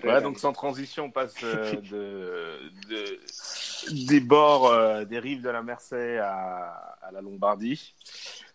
Ouais, 0.07 0.21
donc 0.21 0.39
sans 0.39 0.53
transition, 0.53 1.05
on 1.05 1.11
passe 1.11 1.35
euh, 1.43 1.75
de, 1.91 2.71
de- 2.89 3.19
des 3.91 4.19
bords, 4.19 4.67
euh, 4.71 5.05
des 5.05 5.19
rives 5.19 5.41
de 5.41 5.49
la 5.49 5.61
Mersey 5.61 6.17
à, 6.17 6.95
à 7.01 7.11
la 7.11 7.21
Lombardie. 7.21 7.93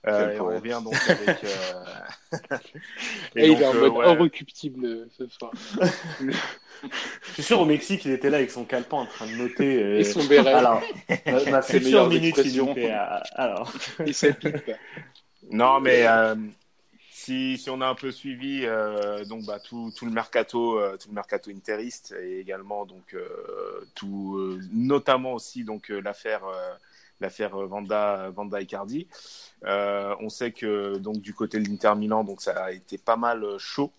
Euh, 0.06 0.30
et 0.30 0.40
on 0.40 0.46
revient 0.46 0.80
donc 0.82 0.94
avec. 1.08 1.44
euh, 1.44 2.36
Et 3.36 3.48
il 3.48 3.60
est 3.60 3.66
en 3.66 3.72
donc, 3.72 3.82
euh, 3.82 3.90
mode 3.90 3.92
ouais. 3.98 4.06
inrecuptible 4.06 5.08
ce 5.16 5.26
soir. 5.26 5.50
Je 6.20 7.32
suis 7.32 7.42
sûr 7.42 7.60
au 7.60 7.64
Mexique, 7.64 8.04
il 8.04 8.12
était 8.12 8.30
là 8.30 8.36
avec 8.38 8.50
son 8.50 8.64
calepin 8.64 8.98
en 8.98 9.06
train 9.06 9.26
de 9.26 9.32
noter. 9.32 9.82
euh, 9.82 9.98
Et 9.98 10.04
son 10.04 10.24
béret. 10.24 10.52
Alors, 10.52 10.82
ma, 11.50 11.62
future 11.62 12.08
minute. 12.08 12.38
Alors, 13.34 13.72
pas. 13.98 14.72
Non, 15.50 15.80
mais 15.80 16.06
euh, 16.06 16.36
si, 17.28 17.68
on 17.68 17.80
a 17.80 17.86
un 17.86 17.94
peu 17.94 18.10
suivi 18.10 18.62
euh, 18.64 19.24
donc 19.24 19.44
bah, 19.44 19.58
tout, 19.60 19.92
le 20.02 20.10
mercato, 20.10 20.78
euh, 20.78 20.96
tout 20.96 21.08
le 21.08 21.14
mercato 21.14 21.50
interiste 21.50 22.14
et 22.18 22.40
également 22.40 22.86
donc 22.86 23.14
euh, 23.14 23.84
tout, 23.94 24.58
notamment 24.72 25.34
aussi 25.34 25.64
donc 25.64 25.88
l'affaire 25.88 26.42
l'affaire 27.20 27.56
Vanda 27.66 28.30
Vanda 28.30 28.60
Icardi. 28.60 29.08
On 29.62 30.28
sait 30.28 30.52
que 30.52 30.96
donc 30.98 31.20
du 31.20 31.34
côté 31.34 31.58
de 31.58 31.68
l'Inter 31.68 31.94
Milan 31.96 32.24
donc 32.24 32.40
ça 32.40 32.64
a 32.64 32.72
été 32.72 32.96
pas 32.98 33.16
mal 33.16 33.58
chaud. 33.58 33.92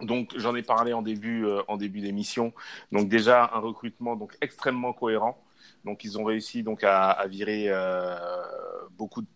Donc 0.00 0.34
j'en 0.36 0.54
ai 0.54 0.62
parlé 0.62 0.92
en 0.92 1.02
début 1.02 1.46
en 1.68 1.76
début 1.76 2.00
d'émission. 2.00 2.52
Donc 2.92 3.08
déjà 3.08 3.50
un 3.54 3.58
recrutement 3.58 4.14
donc 4.14 4.36
extrêmement 4.40 4.92
cohérent. 4.92 5.42
Donc 5.84 6.04
ils 6.04 6.18
ont 6.18 6.24
réussi 6.24 6.62
donc 6.62 6.84
à, 6.84 7.10
à 7.10 7.26
virer 7.26 7.70
beaucoup 8.96 9.22
de 9.22 9.28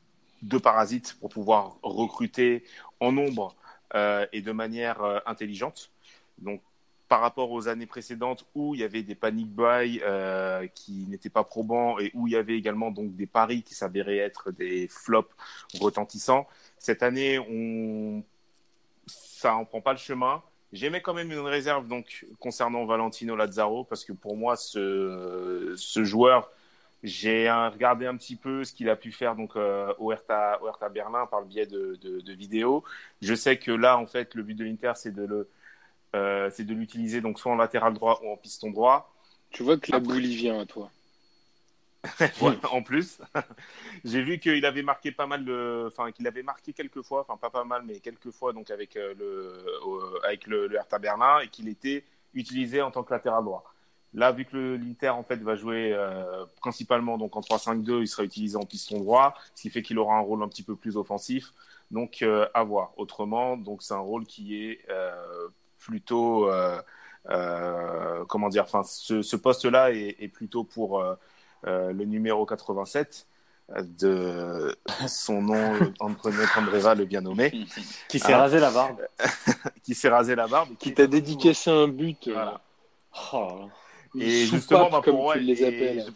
de 0.42 0.58
parasites 0.58 1.16
pour 1.20 1.30
pouvoir 1.30 1.76
recruter 1.82 2.64
en 3.00 3.12
nombre 3.12 3.56
euh, 3.94 4.26
et 4.32 4.40
de 4.40 4.52
manière 4.52 5.02
euh, 5.02 5.18
intelligente. 5.26 5.90
Donc, 6.38 6.62
par 7.08 7.20
rapport 7.20 7.50
aux 7.50 7.66
années 7.66 7.86
précédentes 7.86 8.46
où 8.54 8.74
il 8.74 8.82
y 8.82 8.84
avait 8.84 9.02
des 9.02 9.16
panic 9.16 9.48
buy 9.48 10.00
euh, 10.04 10.68
qui 10.74 11.06
n'étaient 11.08 11.28
pas 11.28 11.42
probants 11.42 11.98
et 11.98 12.12
où 12.14 12.28
il 12.28 12.34
y 12.34 12.36
avait 12.36 12.56
également 12.56 12.92
donc 12.92 13.16
des 13.16 13.26
paris 13.26 13.64
qui 13.64 13.74
s'avéraient 13.74 14.18
être 14.18 14.52
des 14.52 14.86
flops 14.86 15.34
retentissants, 15.80 16.46
cette 16.78 17.02
année, 17.02 17.38
on 17.40 18.22
ça 19.06 19.56
en 19.56 19.64
prend 19.64 19.80
pas 19.80 19.92
le 19.92 19.98
chemin. 19.98 20.40
J'aimais 20.72 21.02
quand 21.02 21.14
même 21.14 21.32
une 21.32 21.40
réserve 21.40 21.88
donc 21.88 22.26
concernant 22.38 22.84
Valentino 22.84 23.34
Lazzaro 23.34 23.82
parce 23.82 24.04
que 24.04 24.12
pour 24.12 24.36
moi 24.36 24.54
ce 24.54 25.74
joueur 26.04 26.48
j'ai 27.02 27.50
regardé 27.50 28.06
un 28.06 28.16
petit 28.16 28.36
peu 28.36 28.64
ce 28.64 28.72
qu'il 28.74 28.88
a 28.90 28.96
pu 28.96 29.12
faire 29.12 29.34
donc 29.36 29.56
euh, 29.56 29.92
au 29.98 30.12
Hertha, 30.12 30.60
au 30.62 30.68
Hertha 30.68 30.88
Berlin 30.88 31.26
par 31.26 31.40
le 31.40 31.46
biais 31.46 31.66
de, 31.66 31.96
de, 32.02 32.20
de 32.20 32.32
vidéos. 32.32 32.84
Je 33.22 33.34
sais 33.34 33.58
que 33.58 33.70
là, 33.72 33.98
en 33.98 34.06
fait, 34.06 34.34
le 34.34 34.42
but 34.42 34.54
de 34.54 34.64
l'Inter, 34.64 34.92
c'est 34.96 35.12
de 35.14 35.24
le, 35.24 35.48
euh, 36.14 36.50
c'est 36.52 36.64
de 36.64 36.74
l'utiliser 36.74 37.20
donc 37.20 37.38
soit 37.38 37.52
en 37.52 37.56
latéral 37.56 37.94
droit 37.94 38.20
ou 38.22 38.30
en 38.30 38.36
piston 38.36 38.70
droit. 38.70 39.14
Tu 39.50 39.62
vois 39.62 39.78
que 39.78 39.90
la 39.90 39.98
Après- 39.98 40.20
vient 40.20 40.60
à 40.60 40.66
toi. 40.66 40.90
Ouais, 42.40 42.56
en 42.70 42.82
plus, 42.82 43.20
j'ai 44.04 44.22
vu 44.22 44.38
qu'il 44.38 44.64
avait 44.64 44.82
marqué 44.82 45.12
pas 45.12 45.26
mal 45.26 45.44
de, 45.44 45.84
enfin 45.86 46.12
qu'il 46.12 46.26
avait 46.26 46.42
marqué 46.42 46.72
quelques 46.72 47.02
fois, 47.02 47.20
enfin 47.28 47.36
pas 47.36 47.50
pas 47.50 47.64
mal, 47.64 47.82
mais 47.84 48.00
quelques 48.00 48.30
fois 48.30 48.52
donc 48.54 48.70
avec 48.70 48.96
euh, 48.96 49.14
le, 49.18 49.24
euh, 49.86 50.18
avec 50.24 50.46
le, 50.46 50.66
le 50.66 50.76
Hertha 50.76 50.98
Berlin 50.98 51.40
et 51.40 51.48
qu'il 51.48 51.68
était 51.68 52.04
utilisé 52.34 52.80
en 52.80 52.90
tant 52.90 53.02
que 53.02 53.12
latéral 53.12 53.44
droit. 53.44 53.64
Là, 54.12 54.32
vu 54.32 54.44
que 54.44 54.56
le- 54.56 54.76
l'Inter 54.76 55.10
en 55.10 55.22
fait 55.22 55.36
va 55.36 55.54
jouer 55.54 55.92
euh, 55.92 56.44
principalement 56.60 57.16
donc 57.16 57.36
en 57.36 57.40
3-5-2, 57.40 58.00
il 58.02 58.08
sera 58.08 58.24
utilisé 58.24 58.56
en 58.56 58.64
piston 58.64 58.98
droit, 58.98 59.34
ce 59.54 59.62
qui 59.62 59.70
fait 59.70 59.82
qu'il 59.82 59.98
aura 59.98 60.16
un 60.16 60.20
rôle 60.20 60.42
un 60.42 60.48
petit 60.48 60.64
peu 60.64 60.74
plus 60.74 60.96
offensif. 60.96 61.52
Donc 61.92 62.22
euh, 62.22 62.48
à 62.54 62.64
voir. 62.64 62.90
Autrement, 62.96 63.56
donc 63.56 63.82
c'est 63.82 63.94
un 63.94 63.98
rôle 63.98 64.24
qui 64.26 64.64
est 64.64 64.80
euh, 64.90 65.48
plutôt 65.78 66.48
euh, 66.50 66.80
euh, 67.30 68.24
comment 68.26 68.48
dire, 68.48 68.64
enfin 68.64 68.82
ce, 68.82 69.22
ce 69.22 69.36
poste-là 69.36 69.92
est, 69.92 70.16
est 70.18 70.28
plutôt 70.28 70.64
pour 70.64 71.00
euh, 71.00 71.14
euh, 71.66 71.92
le 71.92 72.04
numéro 72.04 72.46
87 72.46 73.26
euh, 73.76 73.82
de 74.00 74.76
son 75.06 75.42
nom 75.42 75.72
Antonio 76.00 76.42
Candreva 76.54 76.94
le 76.94 77.04
bien 77.04 77.20
nommé, 77.20 77.50
qui 78.08 78.18
s'est 78.18 78.32
Ah. 78.32 78.38
rasé 78.38 78.58
la 78.58 78.70
barbe. 78.70 79.00
qui 79.84 79.94
s'est 79.94 80.08
rasé 80.08 80.34
la 80.34 80.46
barbe, 80.48 80.70
Qui 80.78 80.94
t'a 80.94 81.06
dédicacé 81.06 81.70
un 81.70 81.86
but. 81.88 82.28
Voilà. 82.28 82.60
Oh, 83.32 83.68
Et 84.18 84.46
justement, 84.46 84.90
bah, 84.90 85.00
comme 85.04 85.14
pour 85.14 85.24
moi, 85.24 85.36
les 85.36 85.64
appelles. 85.64 86.00
je- 86.06 86.10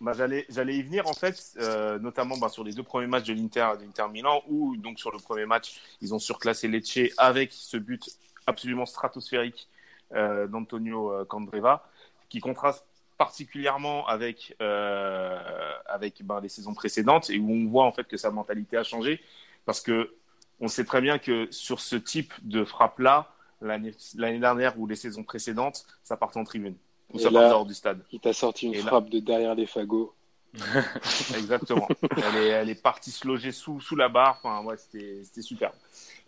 bah, 0.00 0.12
j'allais, 0.14 0.44
j'allais 0.50 0.76
y 0.76 0.82
venir 0.82 1.06
en 1.08 1.14
fait, 1.14 1.52
euh, 1.58 1.98
notamment 1.98 2.36
bah, 2.36 2.48
sur 2.48 2.64
les 2.64 2.72
deux 2.72 2.82
premiers 2.82 3.06
matchs 3.06 3.24
de 3.26 3.32
l'Inter, 3.34 3.68
de 3.78 3.84
l'Inter 3.84 4.06
Milan, 4.12 4.42
où 4.48 4.76
donc 4.76 4.98
sur 4.98 5.10
le 5.10 5.18
premier 5.18 5.46
match, 5.46 5.80
ils 6.02 6.12
ont 6.14 6.18
surclassé 6.18 6.68
Lecce 6.68 6.98
avec 7.16 7.52
ce 7.52 7.76
but 7.78 8.02
absolument 8.46 8.84
stratosphérique 8.86 9.68
euh, 10.14 10.46
d'Antonio 10.46 11.12
euh, 11.12 11.24
Candreva, 11.24 11.88
qui 12.28 12.40
contraste 12.40 12.84
particulièrement 13.16 14.06
avec 14.06 14.54
euh, 14.60 15.38
avec 15.86 16.22
ben, 16.22 16.40
les 16.40 16.50
saisons 16.50 16.74
précédentes 16.74 17.30
et 17.30 17.38
où 17.38 17.50
on 17.50 17.66
voit 17.66 17.84
en 17.84 17.92
fait 17.92 18.04
que 18.06 18.18
sa 18.18 18.30
mentalité 18.30 18.76
a 18.76 18.84
changé, 18.84 19.22
parce 19.64 19.80
que 19.80 20.14
on 20.60 20.68
sait 20.68 20.84
très 20.84 21.00
bien 21.00 21.18
que 21.18 21.48
sur 21.50 21.80
ce 21.80 21.96
type 21.96 22.32
de 22.42 22.64
frappe 22.64 22.98
là, 22.98 23.32
l'année, 23.62 23.92
l'année 24.16 24.38
dernière 24.38 24.78
ou 24.78 24.86
les 24.86 24.96
saisons 24.96 25.24
précédentes, 25.24 25.86
ça 26.04 26.16
partait 26.16 26.38
en 26.38 26.44
tribune 26.44 26.76
ou 27.12 27.18
Et 27.18 27.22
ça 27.22 27.30
là- 27.30 27.40
partait 27.40 27.54
hors 27.54 27.66
du 27.66 27.74
stade. 27.74 28.00
Il 28.12 28.20
t'a 28.20 28.32
sorti 28.32 28.66
une 28.66 28.74
Et 28.74 28.78
là- 28.82 28.86
frappe 28.88 29.08
de 29.10 29.18
derrière 29.20 29.54
les 29.54 29.66
fagots. 29.66 30.12
Exactement. 31.36 31.86
elle, 32.16 32.36
est, 32.36 32.48
elle 32.48 32.70
est 32.70 32.82
partie 32.82 33.10
se 33.10 33.26
loger 33.26 33.52
sous, 33.52 33.80
sous 33.80 33.96
la 33.96 34.08
barre. 34.08 34.40
Enfin, 34.42 34.64
ouais, 34.64 34.76
c'était, 34.76 35.22
c'était 35.22 35.42
super. 35.42 35.72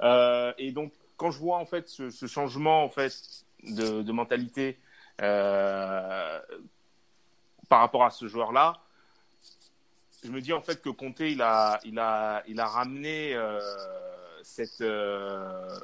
Euh, 0.03 0.53
et 0.59 0.71
donc, 0.73 0.93
quand 1.17 1.31
je 1.31 1.39
vois 1.39 1.57
en 1.59 1.65
fait 1.67 1.89
ce, 1.89 2.11
ce 2.11 2.27
changement 2.27 2.85
en 2.85 2.89
fait 2.91 3.13
de, 3.65 4.03
de 4.03 4.13
mentalité 4.13 4.79
euh, 5.23 6.41
par 7.69 7.81
rapport 7.81 8.05
à 8.05 8.11
ce 8.11 8.29
joueur-là, 8.29 8.79
je 10.25 10.31
me 10.31 10.41
dis 10.41 10.53
en 10.53 10.61
fait 10.61 10.81
que 10.83 10.91
Conte 10.91 11.21
il 11.21 11.41
a, 11.43 11.81
il 11.85 11.99
a, 11.99 12.43
il 12.49 12.61
a 12.61 12.67
ramené 12.67 13.35
euh, 13.35 13.61
cette, 14.43 14.81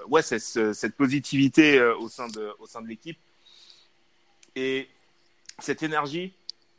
ouais, 0.08 0.22
cette, 0.22 0.72
cette 0.74 0.96
positivité 0.96 1.80
au 1.80 2.08
sein 2.08 2.28
de, 2.28 2.52
au 2.58 2.66
sein 2.66 2.82
de 2.82 2.88
l'équipe 2.88 3.18
et 4.56 4.88
cette 5.58 5.82
énergie 5.82 6.34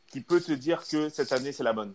qui 0.08 0.20
peut 0.20 0.40
te 0.40 0.52
dire 0.52 0.86
que 0.86 1.08
cette 1.08 1.32
année 1.32 1.52
c'est 1.52 1.64
la 1.64 1.72
bonne. 1.72 1.94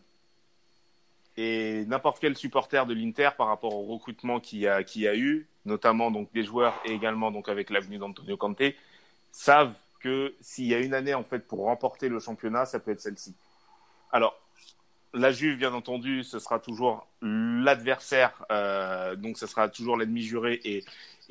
Et 1.37 1.85
n'importe 1.85 2.19
quel 2.19 2.35
supporter 2.35 2.85
de 2.85 2.93
l'Inter 2.93 3.29
par 3.37 3.47
rapport 3.47 3.73
au 3.73 3.85
recrutement 3.85 4.39
qu'il 4.39 4.59
y 4.59 4.67
a, 4.67 5.15
eu, 5.15 5.47
notamment 5.65 6.11
donc 6.11 6.31
des 6.33 6.43
joueurs 6.43 6.79
et 6.85 6.91
également 6.91 7.31
avec 7.47 7.69
l'avenue 7.69 7.97
d'Antonio 7.97 8.35
Conte, 8.35 8.61
savent 9.31 9.73
que 10.01 10.35
s'il 10.41 10.65
y 10.65 10.75
a 10.75 10.79
une 10.79 10.93
année 10.93 11.13
en 11.13 11.23
fait 11.23 11.47
pour 11.47 11.59
remporter 11.59 12.09
le 12.09 12.19
championnat, 12.19 12.65
ça 12.65 12.79
peut 12.79 12.91
être 12.91 13.01
celle-ci. 13.01 13.33
Alors 14.11 14.37
la 15.13 15.31
Juve, 15.31 15.57
bien 15.57 15.73
entendu, 15.73 16.23
ce 16.23 16.39
sera 16.39 16.59
toujours 16.59 17.07
l'adversaire, 17.21 18.45
euh, 18.51 19.15
donc 19.15 19.37
ce 19.37 19.45
sera 19.45 19.69
toujours 19.69 19.97
l'ennemi 19.97 20.21
juré 20.21 20.59
et, 20.63 20.83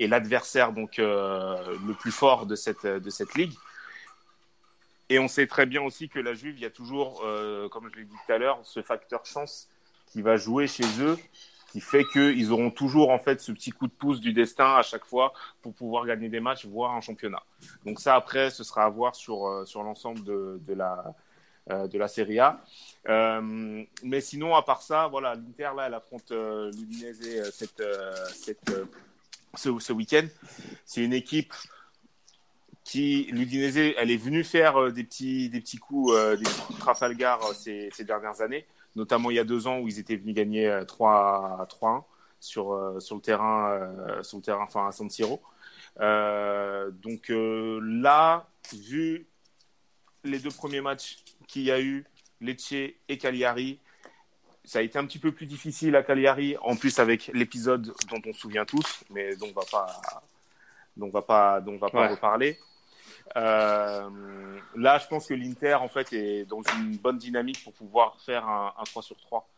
l'adversaire 0.06 0.72
donc 0.72 0.98
euh, 0.98 1.76
le 1.86 1.92
plus 1.92 2.10
fort 2.10 2.46
de 2.46 2.56
cette 2.56 3.34
ligue. 3.34 3.52
Et 5.10 5.18
on 5.18 5.26
sait 5.26 5.48
très 5.48 5.66
bien 5.66 5.82
aussi 5.82 6.08
que 6.08 6.20
la 6.20 6.34
Juve, 6.34 6.54
il 6.56 6.62
y 6.62 6.66
a 6.66 6.70
toujours, 6.70 7.22
euh, 7.24 7.68
comme 7.68 7.90
je 7.92 7.98
l'ai 7.98 8.04
dit 8.04 8.14
tout 8.26 8.32
à 8.32 8.38
l'heure, 8.38 8.60
ce 8.62 8.80
facteur 8.80 9.26
chance 9.26 9.68
qui 10.06 10.22
va 10.22 10.36
jouer 10.36 10.68
chez 10.68 10.84
eux, 11.00 11.18
qui 11.72 11.80
fait 11.80 12.04
qu'ils 12.12 12.52
auront 12.52 12.70
toujours 12.70 13.10
en 13.10 13.18
fait 13.18 13.40
ce 13.40 13.50
petit 13.50 13.72
coup 13.72 13.88
de 13.88 13.92
pouce 13.92 14.20
du 14.20 14.32
destin 14.32 14.76
à 14.76 14.82
chaque 14.82 15.04
fois 15.04 15.32
pour 15.62 15.74
pouvoir 15.74 16.06
gagner 16.06 16.28
des 16.28 16.38
matchs, 16.38 16.64
voire 16.64 16.92
un 16.94 17.00
championnat. 17.00 17.42
Donc 17.84 17.98
ça, 17.98 18.14
après, 18.14 18.50
ce 18.50 18.62
sera 18.62 18.84
à 18.84 18.88
voir 18.88 19.16
sur, 19.16 19.48
euh, 19.48 19.64
sur 19.64 19.82
l'ensemble 19.82 20.22
de, 20.22 20.60
de, 20.64 20.74
la, 20.74 21.14
euh, 21.72 21.88
de 21.88 21.98
la 21.98 22.06
Serie 22.06 22.38
A. 22.38 22.60
Mais 23.08 24.20
sinon, 24.20 24.54
à 24.54 24.62
part 24.62 24.82
ça, 24.82 25.08
voilà, 25.08 25.34
l'Inter, 25.34 25.70
là, 25.76 25.88
elle 25.88 25.94
affronte 25.94 26.30
l'Udinese 26.30 27.50
cette, 27.52 27.82
cette, 28.32 28.72
ce, 29.54 29.76
ce 29.76 29.92
week-end. 29.92 30.26
C'est 30.84 31.02
une 31.02 31.14
équipe 31.14 31.52
qui, 32.84 33.24
l'Udinese, 33.30 33.76
elle 33.96 34.10
est 34.10 34.16
venue 34.16 34.42
faire 34.44 34.80
euh, 34.80 34.90
des 34.90 35.04
petits, 35.04 35.48
des 35.50 35.60
petits 35.60 35.78
coups, 35.78 36.12
euh, 36.14 36.36
des 36.36 36.42
petits 36.44 36.60
coups 36.62 36.78
de 36.78 36.80
Trafalgar 36.82 37.44
euh, 37.44 37.52
ces, 37.52 37.90
ces 37.92 38.04
dernières 38.04 38.40
années, 38.40 38.66
notamment 38.96 39.30
il 39.30 39.36
y 39.36 39.38
a 39.38 39.44
deux 39.44 39.66
ans 39.66 39.78
où 39.80 39.88
ils 39.88 39.98
étaient 39.98 40.16
venus 40.16 40.34
gagner 40.34 40.66
euh, 40.66 40.84
3 40.84 41.66
3-1 41.70 42.02
sur, 42.40 42.72
euh, 42.72 42.98
sur 43.00 43.16
le 43.16 43.20
terrain, 43.22 44.22
sur 44.22 44.38
le 44.38 44.42
terrain, 44.42 44.62
enfin 44.64 44.88
à 44.88 44.92
San 44.92 45.10
Siro. 45.10 45.42
Donc 45.98 47.26
là, 47.30 48.48
vu 48.72 49.26
les 50.24 50.38
deux 50.38 50.50
premiers 50.50 50.80
matchs 50.80 51.18
qu'il 51.46 51.62
y 51.62 51.70
a 51.70 51.80
eu, 51.80 52.06
Lecce 52.40 52.72
et 52.72 53.18
Cagliari, 53.18 53.78
ça 54.64 54.78
a 54.78 54.82
été 54.82 54.98
un 54.98 55.04
petit 55.04 55.18
peu 55.18 55.32
plus 55.32 55.46
difficile 55.46 55.94
à 55.96 56.02
Cagliari, 56.02 56.56
en 56.62 56.76
plus 56.76 56.98
avec 56.98 57.30
l'épisode 57.34 57.92
dont 58.10 58.20
on 58.26 58.32
se 58.32 58.40
souvient 58.40 58.64
tous, 58.64 59.04
mais 59.10 59.36
dont 59.36 59.48
on 59.48 59.52
va 59.60 59.66
pas 59.70 59.86
donc 60.96 61.08
on 61.10 61.12
va 61.12 61.22
pas, 61.22 61.60
donc 61.60 61.74
on 61.76 61.78
va 61.78 61.90
pas 61.90 62.00
Ouais. 62.02 62.08
reparler. 62.08 62.58
Euh, 63.36 64.08
là, 64.74 64.98
je 64.98 65.06
pense 65.06 65.26
que 65.26 65.34
l'Inter 65.34 65.74
en 65.74 65.88
fait 65.88 66.12
est 66.12 66.44
dans 66.44 66.62
une 66.78 66.96
bonne 66.96 67.18
dynamique 67.18 67.62
pour 67.64 67.72
pouvoir 67.72 68.16
faire 68.20 68.46
un, 68.46 68.72
un 68.78 68.84
3 68.84 69.02
sur 69.02 69.16
3 69.16 69.48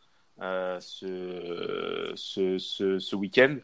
euh, 0.41 0.79
ce, 0.79 2.11
ce, 2.15 2.57
ce, 2.57 2.99
ce 2.99 3.15
week-end. 3.15 3.57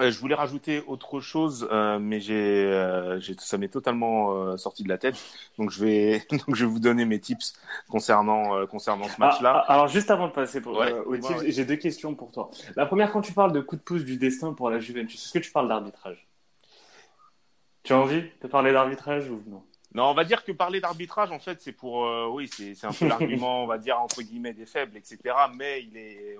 Euh, 0.00 0.10
je 0.10 0.18
voulais 0.18 0.34
rajouter 0.34 0.82
autre 0.86 1.20
chose, 1.20 1.68
euh, 1.70 1.98
mais 1.98 2.18
j'ai, 2.18 2.64
euh, 2.64 3.20
ça 3.38 3.58
m'est 3.58 3.68
totalement 3.68 4.56
sorti 4.56 4.82
de 4.84 4.88
la 4.88 4.96
tête. 4.96 5.16
Donc 5.58 5.70
je 5.70 5.84
vais, 5.84 6.22
donc 6.30 6.54
je 6.54 6.64
vais 6.64 6.70
vous 6.70 6.80
donner 6.80 7.04
mes 7.04 7.20
tips 7.20 7.52
concernant 7.90 8.66
concernant 8.66 9.04
ce 9.08 9.20
match-là. 9.20 9.52
Ah, 9.56 9.64
ah, 9.68 9.72
alors, 9.74 9.88
juste 9.88 10.10
avant 10.10 10.28
de 10.28 10.32
passer 10.32 10.62
pour, 10.62 10.78
Ouais, 10.78 10.92
au 10.92 11.14
dis-moi, 11.14 11.32
tips, 11.34 11.42
ouais. 11.42 11.52
j'ai 11.52 11.64
deux 11.66 11.76
questions 11.76 12.14
pour 12.14 12.32
toi. 12.32 12.50
La 12.74 12.86
première, 12.86 13.12
quand 13.12 13.20
tu 13.20 13.34
parles 13.34 13.52
de 13.52 13.60
coup 13.60 13.76
de 13.76 13.82
pouce 13.82 14.04
du 14.04 14.16
destin 14.16 14.54
pour 14.54 14.70
la 14.70 14.78
Juventus, 14.80 15.22
est-ce 15.22 15.32
que 15.32 15.38
tu 15.44 15.52
parles 15.52 15.68
d'arbitrage? 15.68 16.26
Tu 17.82 17.92
as 17.92 17.98
envie 17.98 18.22
de 18.40 18.48
parler 18.48 18.72
d'arbitrage 18.72 19.28
ou 19.28 19.42
non? 19.46 19.62
Non, 19.94 20.04
on 20.04 20.14
va 20.14 20.24
dire 20.24 20.42
que 20.42 20.52
parler 20.52 20.80
d'arbitrage, 20.80 21.30
en 21.32 21.38
fait, 21.38 21.60
c'est 21.60 21.72
pour, 21.72 22.06
euh, 22.06 22.26
oui, 22.26 22.48
c'est 22.48 22.84
un 22.84 22.92
peu 22.92 23.06
l'argument, 23.06 23.62
on 23.62 23.66
va 23.66 23.76
dire 23.76 24.00
entre 24.00 24.22
guillemets 24.22 24.54
des 24.54 24.64
faibles, 24.64 24.96
etc. 24.96 25.18
Mais 25.54 25.86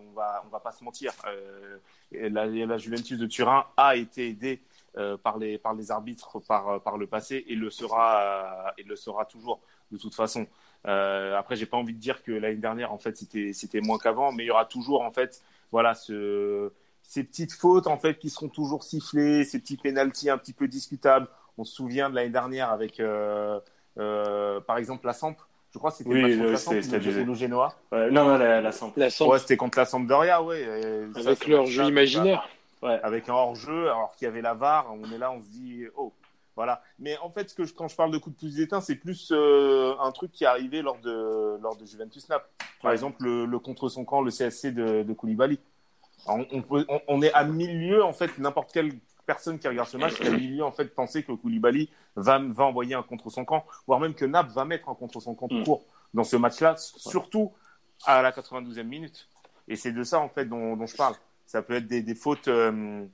on 0.09 0.13
va, 0.13 0.43
on 0.47 0.49
va 0.49 0.59
pas 0.59 0.73
se 0.73 0.83
mentir. 0.83 1.13
Euh, 1.27 1.79
la, 2.13 2.79
Juventus 2.79 3.19
de 3.19 3.27
Turin 3.27 3.67
a 3.77 3.97
été 3.97 4.29
aidée 4.29 4.63
euh, 4.97 5.19
par 5.19 5.37
les, 5.37 5.59
par 5.59 5.75
les 5.75 5.91
arbitres 5.91 6.39
par, 6.41 6.81
par 6.83 6.97
le 6.97 7.07
passé 7.07 7.45
et 7.47 7.55
le 7.55 7.69
sera, 7.69 8.73
et 8.79 8.85
le 8.85 8.97
sera 8.97 9.27
toujours 9.27 9.61
de 9.91 9.99
toute 9.99 10.15
façon. 10.15 10.47
Après, 10.85 11.55
j'ai 11.57 11.67
pas 11.67 11.77
envie 11.77 11.95
de 11.95 12.01
dire 12.01 12.23
que 12.23 12.33
l'année 12.33 12.57
dernière, 12.57 12.93
en 12.93 12.99
fait, 12.99 13.17
c'était 13.53 13.81
moins 13.81 13.99
qu'avant, 13.99 14.33
mais 14.33 14.45
il 14.45 14.47
y 14.47 14.51
aura 14.51 14.65
toujours, 14.65 15.03
en 15.03 15.13
fait, 15.13 15.43
voilà, 15.71 15.95
ce, 15.95 16.73
ces 17.03 17.25
petites 17.25 17.53
fautes, 17.53 17.87
en 17.87 17.99
fait, 17.99 18.19
qui 18.19 18.31
seront 18.31 18.49
toujours 18.49 18.85
sifflées, 18.85 19.45
ces 19.45 19.59
petits 19.59 19.77
pénalties 19.77 20.31
un 20.31 20.39
petit 20.39 20.53
peu 20.53 20.69
discutables. 20.69 21.29
On 21.59 21.65
se 21.65 21.75
souvient 21.75 22.09
de 22.11 22.15
l'année 22.15 22.31
dernière 22.31 22.71
avec, 22.71 23.01
euh, 23.01 23.61
euh, 23.99 24.61
par 24.61 24.79
exemple, 24.79 25.07
la 25.07 25.13
Samp. 25.13 25.37
Je 25.73 25.79
crois 25.79 25.91
que 25.91 25.99
c'était 25.99 26.11
Oui, 26.11 26.21
le 26.21 26.27
match 26.37 26.37
contre 26.37 26.59
Samp. 26.59 26.73
Ouais, 27.93 28.11
Non, 28.11 28.25
non, 28.27 28.39
la, 28.39 28.61
la 28.61 28.73
simple. 28.73 28.99
La 29.01 29.11
Samp, 29.11 29.29
Ouais, 29.29 29.39
c'était 29.39 29.57
contre 29.57 29.79
la 29.79 29.85
Sampdoria, 29.85 30.43
ouais. 30.43 30.61
et 30.63 31.21
ça, 31.23 31.29
avec 31.29 31.45
ce 31.45 31.51
leur 31.51 31.67
jeu 31.67 31.85
imaginaire. 31.85 32.49
Ouais. 32.83 32.99
avec 33.03 33.29
un 33.29 33.35
hors-jeu, 33.35 33.85
alors 33.91 34.13
qu'il 34.17 34.25
y 34.25 34.29
avait 34.29 34.43
la 34.43 34.55
VAR, 34.55 34.87
on 34.93 35.11
est 35.13 35.19
là, 35.19 35.31
on 35.31 35.41
se 35.41 35.47
dit, 35.49 35.85
oh, 35.97 36.13
voilà. 36.57 36.83
Mais 36.99 37.17
en 37.19 37.31
fait, 37.31 37.49
ce 37.49 37.55
que 37.55 37.65
je, 37.65 37.73
quand 37.75 37.87
je 37.89 37.95
parle 37.97 38.11
de 38.11 38.19
coup 38.19 38.31
de 38.31 38.35
pouce 38.35 38.55
d'éteint, 38.55 38.81
c'est 38.81 38.97
plus 38.97 39.31
euh, 39.33 39.95
un 40.01 40.11
truc 40.11 40.33
qui 40.33 40.45
est 40.45 40.49
arrivé 40.49 40.83
lors 40.83 40.99
de, 40.99 41.59
lors 41.63 41.77
de 41.77 41.87
Juventus 41.87 42.29
Naples. 42.29 42.49
Par 42.83 42.89
Ouais. 42.91 42.95
exemple, 42.95 43.23
le, 43.23 43.47
le 43.47 43.59
contre 43.61 43.89
son 43.89 44.05
camp, 44.05 44.21
le 44.21 44.31
CSC 44.31 44.73
de, 44.75 45.03
de 45.05 45.13
Koulibaly. 45.13 45.61
On, 46.27 46.47
on 46.53 46.63
peut, 46.63 46.85
on, 46.89 47.01
on 47.09 47.23
est 47.23 47.33
à 47.33 47.45
mille 47.45 47.79
lieues, 47.89 48.05
en 48.05 48.13
fait, 48.13 48.39
n'importe 48.39 48.73
quelle 48.73 48.93
personne 49.27 49.59
qui 49.59 49.69
regarde 49.69 49.89
ce 49.89 49.97
match 49.97 50.21
est 50.21 50.27
à 50.29 50.31
mille 50.31 50.57
lieues, 50.57 50.65
en 50.65 50.73
fait, 50.73 50.87
penser 50.95 51.23
que 51.23 51.33
Koulibaly 51.33 51.91
va, 52.17 52.39
va 52.39 52.65
envoyer 52.65 52.95
un 52.95 53.03
contre 53.03 53.31
son 53.31 53.45
camp, 53.45 53.65
voire 53.87 54.01
même 54.01 54.15
que 54.15 54.25
Naples 54.25 54.53
va 54.53 54.65
mettre 54.65 54.89
un 54.89 54.95
contre 54.95 55.21
son 55.21 55.35
camp 55.35 55.49
tout 55.49 55.59
Mm. 55.59 55.65
court 55.65 55.85
dans 56.15 56.25
ce 56.25 56.37
match-là, 56.37 56.75
surtout 56.77 57.53
à 58.05 58.21
la 58.23 58.33
92e 58.33 58.83
minute. 58.83 59.29
Et 59.69 59.77
c'est 59.77 59.93
de 59.93 60.03
ça, 60.03 60.19
en 60.21 60.29
fait, 60.29 60.45
dont, 60.47 60.77
dont 60.77 60.87
je 60.87 60.97
parle. 60.97 61.15
Ça 61.47 61.63
peut 61.63 61.75
être 61.75 61.87
des, 61.87 62.03
des 62.03 62.15
fautes, 62.15 62.49
euh, 62.49 63.05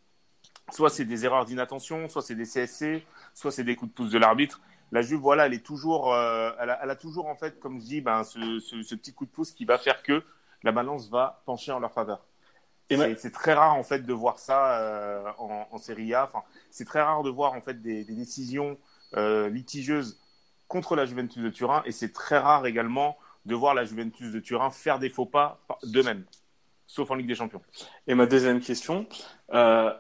soit 0.71 0.91
c'est 0.91 1.05
des 1.05 1.25
erreurs 1.25 1.45
d'inattention, 1.45 2.09
soit 2.09 2.23
c'est 2.23 2.35
des 2.35 2.45
CSC, 2.47 3.03
soit 3.35 3.51
c'est 3.53 3.65
des 3.65 3.77
coups 3.77 3.91
de 3.91 3.95
pouce 3.95 4.11
de 4.11 4.19
l'arbitre. 4.19 4.61
La 4.91 5.03
Juve, 5.03 5.21
voilà, 5.21 5.47
elle 5.47 5.55
est 5.55 5.65
toujours, 5.65 6.13
euh, 6.15 6.51
elle, 6.59 6.71
a, 6.71 6.81
elle 6.83 6.91
a 6.91 6.97
toujours, 6.97 7.27
en 7.27 7.37
fait, 7.37 7.61
comme 7.61 7.81
je 7.81 7.85
dis, 7.85 8.01
ben, 8.01 8.25
ce, 8.25 8.59
ce, 8.61 8.83
ce 8.83 8.95
petit 8.95 9.13
coup 9.13 9.27
de 9.27 9.31
pouce 9.31 9.53
qui 9.53 9.67
va 9.67 9.77
faire 9.79 10.03
que 10.03 10.25
la 10.63 10.73
balance 10.73 11.11
va 11.11 11.43
pencher 11.45 11.73
en 11.73 11.79
leur 11.79 11.93
faveur. 11.93 12.25
C'est 12.91 13.33
très 13.33 13.53
rare, 13.55 13.75
en 13.75 13.83
fait, 13.83 14.01
de 14.01 14.13
voir 14.13 14.39
ça 14.39 14.81
euh, 14.81 15.31
en, 15.39 15.67
en 15.71 15.79
Serie 15.79 16.15
A. 16.15 16.25
Enfin, 16.25 16.43
c'est 16.71 16.85
très 16.85 17.03
rare 17.03 17.23
de 17.23 17.31
voir, 17.31 17.53
en 17.53 17.61
fait, 17.61 17.83
des, 17.83 18.05
des 18.05 18.15
décisions 18.15 18.79
euh, 19.17 19.49
litigieuses 19.49 20.19
contre 20.69 20.97
la 20.97 21.05
Juventus 21.05 21.43
de 21.43 21.51
Turin. 21.51 21.83
Et 21.85 21.93
c'est 21.93 22.13
très 22.13 22.39
rare 22.39 22.67
également 22.67 23.19
de 23.45 23.55
voir 23.55 23.75
la 23.75 23.85
Juventus 23.85 24.33
de 24.33 24.41
Turin 24.41 24.71
faire 24.71 24.99
des 24.99 25.11
faux 25.11 25.27
pas 25.27 25.61
d'eux-mêmes, 25.83 26.25
sauf 26.87 27.11
en 27.11 27.15
Ligue 27.15 27.29
des 27.29 27.35
Champions. 27.35 27.63
Et 28.07 28.15
ma 28.15 28.27
deuxième 28.27 28.61
question, 28.61 29.07
euh, 29.53 29.93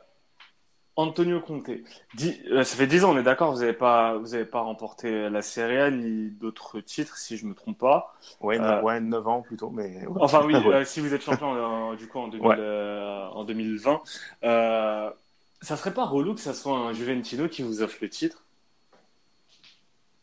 Antonio 0.99 1.41
Conte. 1.41 1.71
Dix- 2.15 2.41
euh, 2.51 2.65
ça 2.65 2.77
fait 2.77 2.89
10 2.89 3.05
ans, 3.05 3.13
on 3.15 3.19
est 3.19 3.23
d'accord, 3.23 3.53
vous 3.53 3.61
n'avez 3.61 3.73
pas, 3.73 4.19
vous 4.19 4.35
avez 4.35 4.45
pas 4.45 4.61
remporté 4.63 5.31
la 5.31 5.43
Serie 5.43 5.79
A 5.79 5.91
ni 5.93 6.31
d'autres 6.31 6.81
titres, 6.81 7.17
si 7.19 7.37
je 7.37 7.47
me 7.47 7.55
trompe 7.55 7.79
pas. 7.79 8.17
Ouais, 8.41 8.59
Euh, 8.59 8.63
neuf- 8.63 8.83
ouais 8.85 9.01
9 9.01 9.29
ans 9.29 9.41
plutôt, 9.43 9.71
mais. 9.71 10.05
ouais. 10.05 10.19
Enfin 10.21 10.43
oui, 10.45 10.55
Ouais. 10.67 10.75
euh, 10.75 10.85
si 10.85 11.01
vous 11.01 11.15
êtes 11.15 11.23
champion 11.23 11.55
euh, 11.93 11.95
du 11.97 12.09
coup 12.09 12.19
en, 12.19 12.27
2000, 12.27 12.47
Ouais. 12.49 12.57
euh, 12.59 13.29
en 13.29 13.45
2020, 13.45 14.03
euh, 14.43 15.11
ça 15.63 15.77
serait 15.77 15.95
pas 15.95 16.05
relou 16.05 16.35
que 16.35 16.41
ça 16.41 16.53
soit 16.53 16.77
un 16.77 16.93
Juventino 16.93 17.49
qui 17.49 17.63
vous 17.63 17.81
offre 17.81 17.99
le 18.01 18.09
titre? 18.11 18.45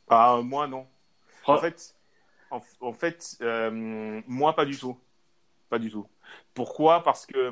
Ah, 0.09 0.41
moi, 0.43 0.67
non. 0.67 0.85
Oh. 1.47 1.53
En 1.53 1.57
fait, 1.57 1.95
en, 2.51 2.61
en 2.81 2.91
fait 2.93 3.37
moi, 4.27 4.53
pas 4.53 4.65
du 4.65 4.77
tout. 4.77 4.97
Pas 5.69 5.79
du 5.79 5.89
tout. 5.89 6.05
Pourquoi? 6.53 7.01
Parce 7.01 7.25
que 7.25 7.51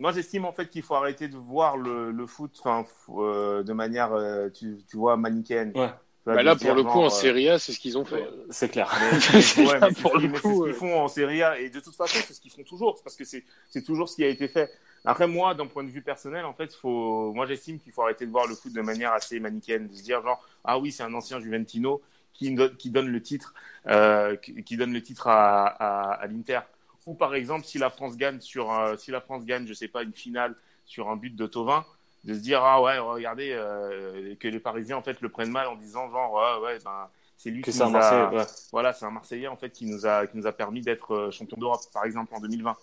moi, 0.00 0.12
j'estime 0.12 0.44
en 0.44 0.52
fait 0.52 0.68
qu'il 0.68 0.82
faut 0.82 0.94
arrêter 0.94 1.28
de 1.28 1.36
voir 1.36 1.76
le, 1.76 2.10
le 2.12 2.26
foot 2.26 2.60
euh, 3.08 3.62
de 3.62 3.72
manière, 3.72 4.12
euh, 4.12 4.48
tu, 4.50 4.78
tu 4.88 4.96
vois, 4.96 5.16
manichéenne. 5.16 5.72
Ouais. 5.74 5.90
Bah 6.26 6.42
là, 6.42 6.54
pour 6.56 6.74
le 6.74 6.82
coup, 6.82 6.88
genre, 6.90 6.96
en 7.04 7.06
euh, 7.06 7.08
Serie 7.08 7.48
A, 7.48 7.58
c'est 7.58 7.72
ce 7.72 7.80
qu'ils 7.80 7.96
ont 7.96 8.04
fait. 8.04 8.28
C'est 8.50 8.68
clair. 8.68 8.92
C'est 9.20 9.64
ouais, 9.64 9.78
ce 9.80 10.18
le 10.18 10.20
qu'ils- 10.20 10.30
mais 10.30 10.36
c'est 10.36 10.42
coup, 10.42 10.58
ce 10.58 10.62
euh. 10.62 10.64
qu'ils 10.66 10.74
font 10.74 11.00
en 11.00 11.08
Serie 11.08 11.42
A 11.42 11.58
et 11.58 11.70
de 11.70 11.80
toute 11.80 11.94
façon 11.94 12.18
c'est 12.26 12.34
ce 12.34 12.40
qu'ils 12.40 12.50
font 12.50 12.64
toujours 12.64 12.98
c'est 12.98 13.02
parce 13.02 13.16
que 13.16 13.24
c'est 13.24 13.44
c'est 13.70 13.82
toujours 13.82 14.08
ce 14.10 14.16
qui 14.16 14.24
a 14.24 14.28
été 14.28 14.46
fait. 14.46 14.70
Après 15.06 15.26
moi 15.26 15.54
d'un 15.54 15.66
point 15.66 15.84
de 15.84 15.88
vue 15.88 16.02
personnel 16.02 16.44
en 16.44 16.52
fait 16.52 16.74
faut 16.74 17.32
moi 17.32 17.46
j'estime 17.46 17.78
qu'il 17.78 17.92
faut 17.92 18.02
arrêter 18.02 18.26
de 18.26 18.30
voir 18.30 18.46
le 18.46 18.54
foot 18.54 18.74
de 18.74 18.82
manière 18.82 19.12
assez 19.12 19.40
manichéenne 19.40 19.88
de 19.88 19.94
se 19.94 20.02
dire 20.02 20.20
genre 20.22 20.46
ah 20.64 20.78
oui 20.78 20.92
c'est 20.92 21.02
un 21.02 21.14
ancien 21.14 21.40
Juventino 21.40 22.02
qui 22.34 22.52
donne 22.52 22.76
qui 22.76 22.90
donne 22.90 23.08
le 23.08 23.22
titre 23.22 23.54
euh, 23.86 24.36
qui 24.36 24.62
qui 24.64 24.76
donne 24.76 24.92
le 24.92 25.02
titre 25.02 25.28
à 25.28 25.66
à, 25.66 26.12
à 26.12 26.26
l'Inter 26.26 26.60
ou 27.08 27.14
par 27.14 27.34
exemple 27.34 27.64
si 27.64 27.78
la 27.78 27.90
France 27.90 28.16
gagne 28.16 28.40
sur 28.40 28.70
euh, 28.72 28.96
si 28.96 29.10
la 29.10 29.20
France 29.20 29.44
gagne 29.44 29.66
je 29.66 29.72
sais 29.74 29.88
pas 29.88 30.02
une 30.02 30.12
finale 30.12 30.54
sur 30.84 31.08
un 31.10 31.16
but 31.16 31.34
de 31.34 31.46
Tovin 31.46 31.84
de 32.24 32.34
se 32.34 32.40
dire 32.40 32.62
ah 32.62 32.82
ouais 32.82 32.98
regardez 32.98 33.50
euh, 33.52 34.34
que 34.38 34.46
les 34.46 34.60
Parisiens 34.60 34.96
en 34.98 35.02
fait 35.02 35.20
le 35.20 35.28
prennent 35.30 35.50
mal 35.50 35.66
en 35.68 35.76
disant 35.76 36.10
genre 36.10 36.34
ouais, 36.62 36.66
ouais 36.66 36.78
ben 36.84 37.08
c'est 37.38 37.50
lui 37.50 37.62
Que 37.62 37.70
qui 37.70 37.80
un 37.82 37.86
nous 37.88 37.96
a- 37.96 37.98
Marseillais. 38.00 38.36
ouais. 38.38 38.46
voilà, 38.72 38.92
c'est 38.92 39.04
un 39.06 39.10
Marseillais 39.10 39.46
en 39.48 39.56
fait 39.56 39.70
qui 39.70 39.86
nous 39.86 40.04
a 40.06 40.26
qui 40.26 40.36
nous 40.36 40.46
a 40.46 40.52
permis 40.52 40.80
d'être 40.82 41.14
euh, 41.14 41.30
champion 41.30 41.56
d'Europe, 41.56 41.80
par 41.94 42.04
exemple 42.04 42.34
en 42.34 42.40
2020. 42.40 42.76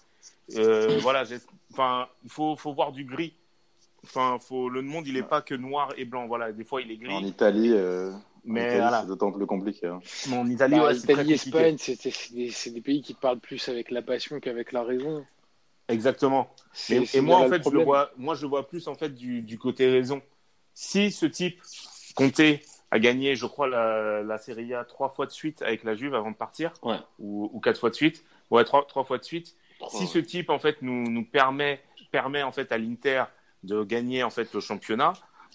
Euh, 0.56 0.98
voilà, 1.02 1.24
j'ai- 1.26 1.40
enfin, 1.74 2.08
il 2.24 2.30
faut 2.32 2.56
faut 2.56 2.74
voir 2.74 2.92
du 2.94 3.04
gris. 3.04 3.34
Enfin, 4.06 4.38
faut 4.40 4.70
le 4.70 4.82
monde, 4.82 5.08
il 5.08 5.18
est 5.18 5.24
pas 5.24 5.42
que 5.42 5.56
noir 5.56 5.90
et 5.98 6.06
blanc. 6.06 6.26
Voilà, 6.28 6.52
des 6.54 6.64
fois 6.64 6.82
il 6.82 6.90
est 6.92 6.96
En 7.12 7.20
gris, 7.20 7.28
Italie, 7.28 7.72
euh, 7.74 8.12
en 8.14 8.35
mais 8.46 8.78
voilà. 8.80 9.02
c'est 9.02 9.08
d'autant 9.08 9.32
plus 9.32 9.46
compliqué. 9.46 9.88
hein. 9.88 10.00
En 10.34 10.48
Italie, 10.50 10.78
Bah, 10.78 10.88
ouais, 10.88 10.96
Italie. 10.96 11.34
Espagne, 11.34 11.76
c'est 11.78 11.96
c'est 12.00 12.34
des, 12.34 12.50
c'est 12.52 12.72
des 12.72 12.82
pays 12.82 13.02
qui 13.02 13.14
parlent 13.14 13.40
plus 13.40 13.68
avec 13.70 13.92
la 13.92 14.02
passion 14.02 14.40
qu'avec 14.40 14.72
la 14.72 14.84
raison. 14.84 15.26
Exactement. 15.88 16.50
C'est- 16.74 16.96
Et, 16.96 17.06
c'est 17.06 17.18
et 17.20 17.22
moi, 17.22 17.40
en 17.40 17.44
le 17.44 17.50
fait, 17.50 17.64
je 17.64 17.70
le 17.70 17.84
vois, 17.84 18.12
moi, 18.18 18.36
je 18.36 18.42
le 18.44 18.48
vois 18.50 18.68
plus 18.68 18.88
en 18.88 18.96
fait 18.96 19.10
du, 19.10 19.42
du 19.42 19.58
côté 19.60 19.90
raison. 19.90 20.22
Si 20.74 21.12
ce 21.12 21.26
type 21.26 21.62
comptait 22.16 22.62
a 22.92 23.00
gagné, 23.00 23.36
je 23.36 23.46
crois, 23.46 23.68
la, 23.68 24.24
la 24.24 24.38
Serie 24.38 24.74
A 24.74 24.84
trois 24.84 25.10
fois 25.10 25.26
de 25.26 25.32
suite 25.32 25.62
avec 25.62 25.84
la 25.84 25.96
Juve 25.96 26.16
avant 26.16 26.32
de 26.32 26.36
partir, 26.36 26.72
Ouais. 26.82 26.98
ou, 27.20 27.50
ou 27.54 27.60
quatre 27.60 27.80
fois 27.80 27.90
de 27.90 27.96
suite, 27.96 28.24
ouais, 28.52 28.64
trois, 28.64 28.86
trois 28.86 29.04
fois 29.04 29.18
de 29.18 29.24
suite. 29.24 29.56
Si 29.90 30.08
ce 30.08 30.20
type 30.20 30.50
en 30.50 30.58
fait 30.58 30.82
nous, 30.82 31.04
nous 31.10 31.26
permet 31.26 31.82
permet 32.12 32.42
en 32.44 32.54
fait 32.54 32.72
à 32.72 32.78
l'Inter 32.78 33.26
de 33.64 33.84
gagner 33.84 34.24
en 34.24 34.30
fait 34.30 34.54
le 34.54 34.62
championnat, 34.62 35.12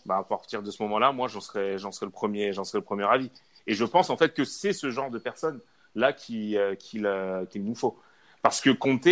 bah 0.07 0.19
à 0.19 0.25
partir 0.25 0.63
de 0.63 0.71
ce 0.71 0.83
moment-là, 0.83 1.13
moi 1.13 1.29
j'en 1.29 1.41
serais 1.41 1.79
j'en 1.79 1.93
serais 1.93 2.07
le 2.07 2.13
premier 2.13 2.53
j'en 2.53 2.65
serais 2.65 2.79
le 2.79 2.85
premier 2.85 3.05
avis. 3.05 3.31
Et 3.67 3.75
je 3.75 3.85
pense 3.85 4.11
en 4.11 4.17
fait 4.17 4.33
que 4.35 4.45
c'est 4.45 4.73
ce 4.73 4.91
genre 4.91 5.11
de 5.11 5.19
personne 5.19 5.61
là 5.95 6.13
qui 6.13 6.57
euh, 6.57 6.75
qu'il 6.75 7.07
euh, 7.07 7.45
nous 7.57 7.75
faut 7.75 7.99
parce 8.43 8.61
que 8.61 8.71
Conte 8.71 9.09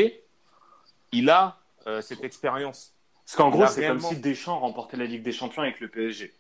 il 1.13 1.31
a 1.31 1.59
euh, 1.87 2.01
cette 2.03 2.23
expérience. 2.25 2.93
Parce 3.25 3.37
qu'en 3.37 3.51
gros, 3.51 3.67
c'est 3.67 3.81
réellement- 3.81 4.09
comme 4.09 4.17
si 4.17 4.21
Deschamps 4.23 4.59
remportait 4.59 4.97
la 4.97 5.05
Ligue 5.05 5.23
des 5.23 5.33
Champions 5.33 5.63
avec 5.63 5.81
le 5.81 5.89
PSG. 5.89 6.33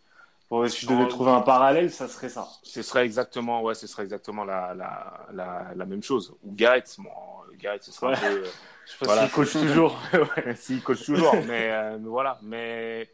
Bon, 0.51 0.66
si 0.66 0.86
je 0.86 0.90
devais 0.90 1.07
trouver 1.09 1.30
un 1.30 1.42
parallèle, 1.42 1.90
ça 1.92 2.09
serait 2.09 2.30
ça. 2.30 2.49
Ce 2.62 2.80
serait 2.80 3.05
exactement 3.05 3.61
ouais, 3.62 3.74
ce 3.74 3.86
serait 3.86 4.05
exactement 4.05 4.44
la 4.44 4.72
la, 4.74 5.26
la, 5.32 5.66
la 5.76 5.84
même 5.84 6.03
chose. 6.03 6.34
Ou 6.42 6.53
Gareth, 6.55 6.96
bon, 6.99 7.11
Gareth 7.59 7.82
ce 7.82 7.92
serait 7.92 8.07
Ouais. 8.09 8.14
un 8.14 8.20
peu 8.20 8.26
euh, 8.26 8.46
Je 8.86 8.92
sais 8.92 8.99
pas 9.01 9.05
Voilà. 9.05 9.22
s'il 9.26 9.32
coach 9.32 9.53
toujours. 9.53 9.99
S'il 10.57 10.82
coach 10.82 11.05
toujours, 11.05 11.34
mais, 11.46 11.70
euh, 11.70 11.99
mais 12.01 12.09
voilà. 12.09 12.38
Mais 12.42 13.11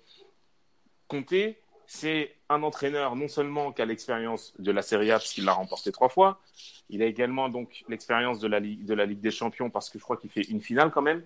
Conte, 1.22 1.56
c'est 1.86 2.34
un 2.48 2.62
entraîneur 2.62 3.16
non 3.16 3.28
seulement 3.28 3.72
qui 3.72 3.82
a 3.82 3.84
l'expérience 3.84 4.54
de 4.58 4.72
la 4.72 4.82
Serie 4.82 5.10
A 5.10 5.14
parce 5.14 5.32
qu'il 5.32 5.44
l'a 5.44 5.52
remporté 5.52 5.92
trois 5.92 6.08
fois, 6.08 6.40
il 6.88 7.02
a 7.02 7.06
également 7.06 7.48
donc 7.48 7.84
l'expérience 7.88 8.40
de 8.40 8.48
la 8.48 8.60
Ligue 8.60 8.84
de 8.84 8.94
la 8.94 9.06
Ligue 9.06 9.20
des 9.20 9.30
Champions 9.30 9.70
parce 9.70 9.90
que 9.90 9.98
je 9.98 10.04
crois 10.04 10.16
qu'il 10.16 10.30
fait 10.30 10.42
une 10.42 10.60
finale 10.60 10.90
quand 10.90 11.02
même. 11.02 11.22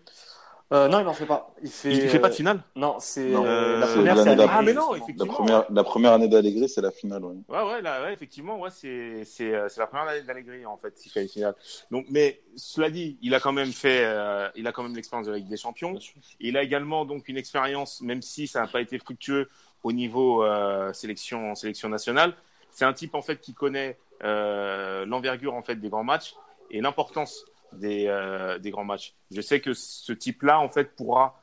Euh, 0.70 0.86
non, 0.88 1.00
il 1.00 1.04
n'en 1.04 1.14
fait 1.14 1.24
pas. 1.24 1.54
Il 1.62 1.70
fait, 1.70 1.92
Il, 1.92 2.08
fait 2.10 2.18
pas 2.18 2.28
de 2.28 2.34
finale? 2.34 2.60
Non, 2.76 2.96
c'est 3.00 3.30
Non, 3.30 3.42
euh, 3.46 3.78
la 3.78 3.86
première, 3.86 4.18
c'est. 4.18 4.36
Ah 4.50 4.60
mais 4.60 4.74
non. 4.74 4.92
La 4.92 4.98
effectivement. 4.98 5.32
première, 5.32 5.64
la 5.70 5.82
première 5.84 6.12
année 6.12 6.28
d'Allegri, 6.28 6.68
c'est 6.68 6.82
la 6.82 6.90
finale. 6.90 7.24
ouais. 7.24 7.36
Ouais, 7.48 7.62
ouais, 7.62 7.80
là, 7.80 8.02
ouais, 8.02 8.12
effectivement, 8.12 8.60
ouais, 8.60 8.68
c'est 8.70 8.90
euh, 8.90 9.24
c'est 9.24 9.78
la 9.78 9.86
première 9.86 10.08
année 10.08 10.22
d'Allegri 10.22 10.66
en 10.66 10.76
fait, 10.76 10.98
s'il 10.98 11.10
fait 11.10 11.22
une 11.22 11.28
finale. 11.28 11.54
Donc, 11.90 12.04
mais 12.10 12.42
cela 12.54 12.90
dit, 12.90 13.16
il 13.22 13.34
a 13.34 13.40
quand 13.40 13.52
même 13.52 13.72
fait, 13.72 14.02
euh, 14.04 14.50
il 14.56 14.66
a 14.66 14.72
quand 14.72 14.82
même 14.82 14.94
l'expérience 14.94 15.26
de 15.26 15.32
la 15.32 15.38
Ligue 15.38 15.48
des 15.48 15.56
Champions. 15.56 15.98
Il 16.38 16.58
a 16.58 16.62
également 16.62 17.06
donc 17.06 17.28
une 17.28 17.38
expérience, 17.38 18.02
même 18.02 18.20
si 18.20 18.46
ça 18.46 18.60
n'a 18.60 18.66
pas 18.66 18.82
été 18.82 18.98
fructueux 18.98 19.48
au 19.82 19.92
niveau 19.92 20.44
euh, 20.44 20.92
sélection, 20.92 21.54
sélection 21.54 21.88
nationale. 21.88 22.34
C'est 22.70 22.84
un 22.84 22.92
type 22.92 23.14
en 23.14 23.22
fait 23.22 23.40
qui 23.40 23.54
connaît 23.54 23.98
euh, 24.22 25.06
l'envergure 25.06 25.54
en 25.54 25.62
fait 25.62 25.76
des 25.76 25.88
grands 25.88 26.04
matchs 26.04 26.34
et 26.70 26.80
l'importance 26.80 27.44
des, 27.72 28.06
euh, 28.06 28.58
des 28.58 28.70
grands 28.70 28.84
matchs. 28.84 29.14
Je 29.30 29.40
sais 29.40 29.60
que 29.60 29.74
ce 29.74 30.12
type-là 30.12 30.60
en 30.60 30.68
fait 30.68 30.94
pourra 30.96 31.40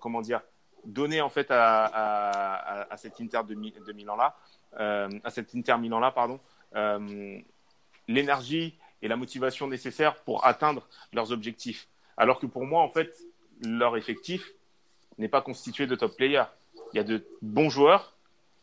comment 0.00 0.20
dire 0.20 0.42
donner 0.84 1.20
en 1.20 1.30
fait 1.30 1.50
à, 1.50 1.84
à, 1.84 2.92
à 2.92 2.96
cet 2.96 3.20
Inter 3.20 3.40
de, 3.48 3.54
de 3.54 3.92
Milan 3.92 4.16
là, 4.16 4.36
euh, 4.78 5.08
à 5.24 5.30
cet 5.30 5.54
Inter 5.54 5.76
là 5.78 6.10
pardon, 6.10 6.40
l'énergie 8.08 8.76
et 9.00 9.08
la 9.08 9.16
motivation 9.16 9.68
nécessaires 9.68 10.16
pour 10.16 10.44
atteindre 10.46 10.86
leurs 11.12 11.32
objectifs. 11.32 11.88
Alors 12.16 12.38
que 12.38 12.46
pour 12.46 12.64
moi 12.64 12.82
en 12.82 12.88
fait 12.88 13.16
leur 13.64 13.96
effectif 13.96 14.52
n'est 15.18 15.28
pas 15.28 15.40
constitué 15.40 15.86
de 15.86 15.94
top 15.94 16.16
players. 16.16 16.44
Il 16.92 16.96
y 16.96 17.00
a 17.00 17.04
de 17.04 17.26
bons 17.40 17.70
joueurs, 17.70 18.16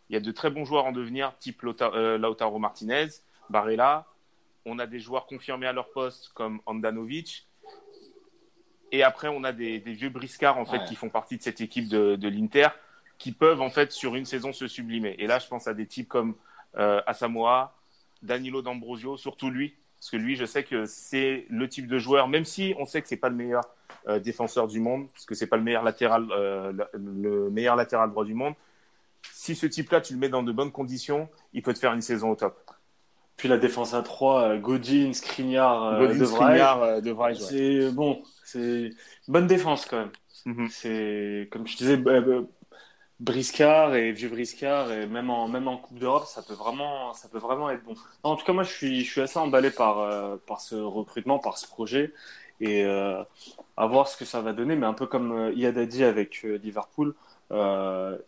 il 0.09 0.13
y 0.13 0.17
a 0.17 0.19
de 0.19 0.31
très 0.31 0.49
bons 0.49 0.65
joueurs 0.65 0.85
en 0.85 0.91
devenir, 0.91 1.37
type 1.39 1.63
euh, 1.63 2.17
Lautaro 2.17 2.59
Martinez, 2.59 3.07
Barella. 3.49 4.05
On 4.65 4.77
a 4.79 4.85
des 4.87 4.99
joueurs 4.99 5.25
confirmés 5.25 5.67
à 5.67 5.73
leur 5.73 5.89
poste 5.91 6.29
comme 6.33 6.61
Andanovic. 6.65 7.47
Et 8.91 9.03
après, 9.03 9.27
on 9.27 9.43
a 9.43 9.51
des, 9.51 9.79
des 9.79 9.93
vieux 9.93 10.09
briscards 10.09 10.57
en 10.57 10.65
fait 10.65 10.79
Ouais. 10.79 10.85
qui 10.85 10.95
font 10.95 11.09
partie 11.09 11.37
de 11.37 11.43
cette 11.43 11.61
équipe 11.61 11.87
de, 11.87 12.15
de 12.15 12.27
l'Inter, 12.27 12.67
qui 13.17 13.31
peuvent 13.31 13.61
en 13.61 13.69
fait 13.69 13.91
sur 13.91 14.15
une 14.15 14.25
saison 14.25 14.51
se 14.51 14.67
sublimer. 14.67 15.15
Et 15.19 15.27
là, 15.27 15.39
je 15.39 15.47
pense 15.47 15.67
à 15.67 15.73
des 15.73 15.85
types 15.85 16.07
comme 16.07 16.35
euh, 16.77 17.01
Asamoah, 17.05 17.75
Danilo 18.21 18.61
D'Ambrosio, 18.61 19.15
surtout 19.17 19.49
lui, 19.49 19.75
parce 19.99 20.11
que 20.11 20.17
lui, 20.17 20.35
je 20.35 20.45
sais 20.45 20.63
que 20.63 20.85
c'est 20.85 21.45
le 21.49 21.67
type 21.67 21.87
de 21.87 21.99
joueur, 21.99 22.27
même 22.27 22.45
si 22.45 22.73
on 22.79 22.85
sait 22.85 23.01
que 23.01 23.07
c'est 23.07 23.17
pas 23.17 23.29
le 23.29 23.35
meilleur 23.35 23.63
euh, 24.07 24.19
défenseur 24.19 24.67
du 24.67 24.79
monde, 24.79 25.07
parce 25.11 25.25
que 25.25 25.35
c'est 25.35 25.47
pas 25.47 25.57
le 25.57 25.63
meilleur 25.63 25.83
latéral, 25.83 26.27
euh, 26.31 26.71
le, 26.71 26.87
le 26.93 27.49
meilleur 27.49 27.75
latéral 27.75 28.09
droit 28.09 28.23
du 28.23 28.33
monde. 28.33 28.53
Si 29.33 29.55
ce 29.55 29.65
type-là, 29.65 29.99
tu 29.99 30.13
le 30.13 30.19
mets 30.19 30.29
dans 30.29 30.43
de 30.43 30.51
bonnes 30.51 30.71
conditions, 30.71 31.27
il 31.53 31.61
peut 31.61 31.73
te 31.73 31.79
faire 31.79 31.93
une 31.93 32.01
saison 32.01 32.31
au 32.31 32.35
top. 32.35 32.57
Puis 33.39 33.47
la 33.47 33.57
défense 33.57 33.93
à 33.93 34.01
3, 34.01 34.57
Godin, 34.57 35.13
Skriniar, 35.13 35.83
euh, 35.83 35.99
Godin, 35.99 36.19
De 36.19 36.25
Vrij. 36.25 36.35
Skriniar, 36.35 36.83
euh, 36.83 37.01
De 37.01 37.11
Vrij, 37.11 37.37
ouais. 37.37 37.47
C'est 37.47 37.91
bon, 37.91 38.21
c'est 38.43 38.89
bonne 39.29 39.47
défense 39.47 39.85
quand 39.85 39.97
même. 39.97 40.11
Mhm. 40.45 40.67
C'est 40.69 41.47
comme 41.51 41.65
je 41.65 41.77
disais, 41.77 41.97
Briscard 43.19 43.95
et 43.95 44.11
vieux 44.11 44.29
Briscard 44.29 44.91
et 44.91 45.05
même 45.05 45.29
en 45.29 45.47
même 45.47 45.67
en 45.67 45.77
Coupe 45.77 45.99
d'Europe, 45.99 46.25
ça 46.25 46.41
peut 46.41 46.53
vraiment 46.53 47.13
ça 47.13 47.27
peut 47.27 47.37
vraiment 47.37 47.69
être 47.69 47.83
bon. 47.83 47.95
En 48.23 48.35
tout 48.35 48.45
cas, 48.45 48.53
moi 48.53 48.63
je 48.63 48.71
suis 48.71 49.03
je 49.03 49.11
suis 49.11 49.21
assez 49.21 49.37
emballé 49.39 49.71
par 49.71 49.99
euh, 49.99 50.37
par 50.47 50.61
ce 50.61 50.75
recrutement, 50.75 51.39
par 51.39 51.57
ce 51.57 51.67
projet 51.67 52.13
et 52.61 52.83
euh, 52.83 53.23
à 53.77 53.87
voir 53.87 54.07
ce 54.07 54.17
que 54.17 54.25
ça 54.25 54.41
va 54.41 54.53
donner. 54.53 54.75
Mais 54.75 54.85
un 54.85 54.93
peu 54.93 55.07
comme 55.07 55.31
euh, 55.31 56.07
avec 56.07 56.45
euh, 56.45 56.57
Liverpool 56.63 57.13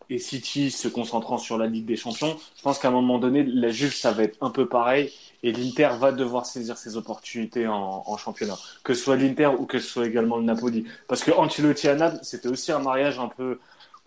et 0.09 0.17
City 0.17 0.71
se 0.71 0.87
concentrant 0.87 1.37
sur 1.37 1.59
la 1.59 1.67
Ligue 1.67 1.85
des 1.85 1.95
Champions, 1.95 2.35
je 2.55 2.61
pense 2.63 2.79
qu'à 2.79 2.87
un 2.87 2.91
moment 2.91 3.19
donné, 3.19 3.43
la 3.43 3.69
Juve 3.69 3.93
ça 3.93 4.11
va 4.11 4.23
être 4.23 4.39
un 4.41 4.49
peu 4.49 4.67
pareil 4.67 5.13
et 5.43 5.51
l'Inter 5.51 5.89
va 5.99 6.11
devoir 6.11 6.47
saisir 6.47 6.75
ses 6.75 6.97
opportunités 6.97 7.67
en, 7.67 8.17
championnat, 8.17 8.57
que 8.83 8.95
ce 8.95 9.03
soit 9.03 9.17
l'Inter 9.17 9.51
ou 9.59 9.67
que 9.67 9.77
ce 9.77 9.87
soit 9.87 10.07
également 10.07 10.37
le 10.37 10.43
Napoli. 10.43 10.85
Parce 11.07 11.23
que 11.23 11.29
Ancelotti 11.29 11.87
c'était 12.23 12.47
aussi 12.47 12.71
un 12.71 12.79
mariage 12.79 13.19
un 13.19 13.27
peu 13.27 13.59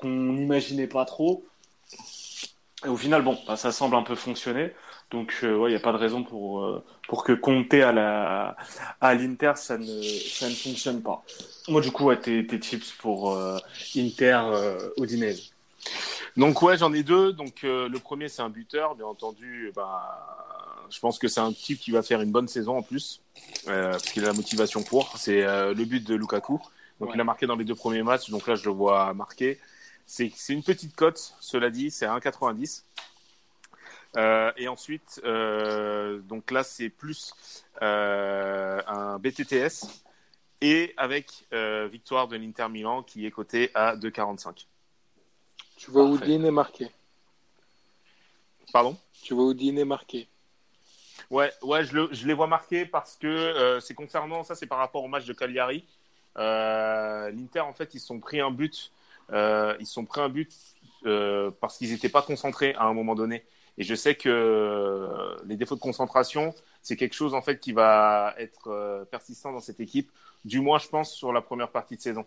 qu'on 0.05 0.33
n'imaginait 0.33 0.87
pas 0.87 1.05
trop. 1.05 1.45
Et 2.85 2.89
au 2.89 2.97
final, 2.97 3.23
bon, 3.23 3.39
bah, 3.47 3.57
ça 3.57 3.73
semble 3.73 3.97
un 3.97 4.03
peu 4.03 4.15
fonctionner. 4.15 4.73
Donc, 5.11 5.35
euh, 5.43 5.57
ouais, 5.57 5.71
il 5.71 5.73
n'y 5.73 5.77
a 5.77 5.81
pas 5.81 5.93
de 5.93 5.97
raison 5.99 6.23
pour, 6.23 6.65
euh, 6.65 6.85
pour 7.09 7.25
que 7.25 7.33
compter 7.33 7.83
à 7.83 7.93
la 7.93 8.57
à 9.01 9.15
l'Inter, 9.15 9.53
ça 9.57 9.79
ne, 9.79 10.03
ça 10.03 10.49
ne 10.49 10.55
fonctionne 10.55 11.03
pas. 11.03 11.23
Moi, 11.69 11.81
du 11.81 11.91
coup, 11.93 12.05
ouais, 12.07 12.19
tes, 12.19 12.47
tes 12.47 12.59
tips 12.61 12.93
pour 12.93 13.33
euh, 13.33 13.59
Inter 13.97 14.41
euh, 14.53 14.91
Udinese. 14.99 15.51
Donc 16.37 16.63
ouais, 16.63 16.77
j'en 16.77 16.93
ai 16.93 17.03
deux. 17.03 17.33
Donc 17.33 17.65
euh, 17.65 17.89
le 17.89 17.99
premier 17.99 18.29
c'est 18.29 18.43
un 18.43 18.49
buteur, 18.51 18.97
bien 18.97 19.07
entendu. 19.07 19.71
Bah, 19.75 20.87
je 20.91 20.99
pense 21.01 21.19
que 21.19 21.29
c'est 21.29 21.41
un 21.41 21.53
type 21.53 21.79
qui 21.79 21.91
va 21.93 22.03
faire 22.03 22.21
une 22.21 22.33
bonne 22.33 22.49
saison 22.49 22.77
en 22.79 22.83
plus, 22.83 23.21
euh, 23.69 23.93
parce 23.93 24.11
qu'il 24.11 24.25
a 24.25 24.29
la 24.29 24.33
motivation 24.33 24.83
pour. 24.83 25.17
C'est 25.17 25.45
euh, 25.45 25.75
le 25.75 25.85
but 25.85 26.07
de 26.07 26.15
Lukaku. 26.15 26.61
Donc 27.01 27.11
Ouais. 27.11 27.15
il 27.15 27.21
a 27.21 27.25
marqué 27.25 27.47
dans 27.47 27.57
les 27.57 27.65
deux 27.65 27.75
premiers 27.75 28.03
matchs. 28.03 28.31
Donc 28.31 28.47
là 28.49 28.55
je 28.57 28.65
le 28.65 28.73
vois 28.73 29.15
marquer. 29.15 29.61
C'est 30.07 30.31
c'est 30.35 30.53
une 30.53 30.63
petite 30.63 30.95
cote, 30.95 31.35
cela 31.41 31.71
dit, 31.71 31.91
c'est 31.91 32.07
à 32.07 32.17
1,90. 32.19 32.85
Euh, 34.17 34.53
et 34.57 34.69
ensuite, 34.69 35.21
euh, 35.25 36.21
donc 36.21 36.51
là 36.53 36.63
c'est 36.63 36.89
plus 36.89 37.35
euh, 37.83 38.81
un 38.87 39.19
BTTS 39.19 39.87
et 40.61 40.95
avec 40.97 41.47
euh, 41.53 41.89
victoire 41.91 42.29
de 42.29 42.37
l'Inter 42.37 42.69
Milan 42.69 43.03
qui 43.03 43.27
est 43.27 43.33
coté 43.33 43.71
à 43.75 43.97
2,45. 43.97 44.67
Tu 45.77 45.91
vois 45.91 46.09
Parfait. 46.09 46.27
Udine 46.27 46.45
est 46.47 46.51
marqué? 46.53 46.91
Pardon? 48.73 48.97
Tu 49.23 49.35
vois 49.35 49.51
Udine 49.51 49.79
est 49.79 49.85
marqué? 49.85 50.29
Ouais, 51.31 51.53
ouais, 51.63 51.85
je, 51.85 51.95
le, 51.95 52.09
je 52.13 52.27
les 52.27 52.35
vois 52.35 52.47
marqués 52.47 52.87
parce 52.87 53.17
que 53.17 53.27
euh, 53.27 53.81
c'est 53.81 53.95
concernant 53.95 54.45
ça, 54.45 54.55
c'est 54.55 54.67
par 54.67 54.79
rapport 54.79 55.03
au 55.03 55.09
match 55.09 55.25
de 55.25 55.33
Cagliari. 55.33 55.85
Euh, 56.37 57.31
L'Inter, 57.31 57.61
en 57.61 57.73
fait, 57.73 57.95
ils 57.95 58.01
se 58.01 58.07
sont 58.07 58.21
pris 58.21 58.41
un 58.41 58.51
but, 58.51 58.93
euh, 59.33 59.77
ils 59.81 59.87
sont 59.87 60.05
pris 60.05 60.21
un 60.21 60.29
but 60.29 60.53
euh, 61.07 61.51
parce 61.61 61.79
qu'ils 61.79 61.91
n'étaient 61.91 62.09
pas 62.09 62.23
concentrés 62.23 62.75
à 62.75 62.85
un 62.85 62.95
moment 62.95 63.15
donné. 63.15 63.45
Et 63.77 63.83
je 63.83 63.95
sais 63.95 64.15
que 64.15 64.29
euh, 64.29 65.37
les 65.47 65.57
défauts 65.57 65.75
de 65.75 65.81
concentration, 65.81 66.55
c'est 66.83 66.97
quelque 66.97 67.15
chose 67.15 67.35
en 67.35 67.43
fait 67.43 67.59
qui 67.59 67.73
va 67.73 68.35
être 68.39 68.69
euh, 68.69 69.05
persistant 69.05 69.53
dans 69.53 69.61
cette 69.61 69.81
équipe, 69.81 70.11
du 70.45 70.61
moins, 70.61 70.79
je 70.79 70.89
pense, 70.89 71.13
sur 71.13 71.33
la 71.33 71.41
première 71.41 71.71
partie 71.71 71.97
de 71.97 72.01
saison, 72.01 72.25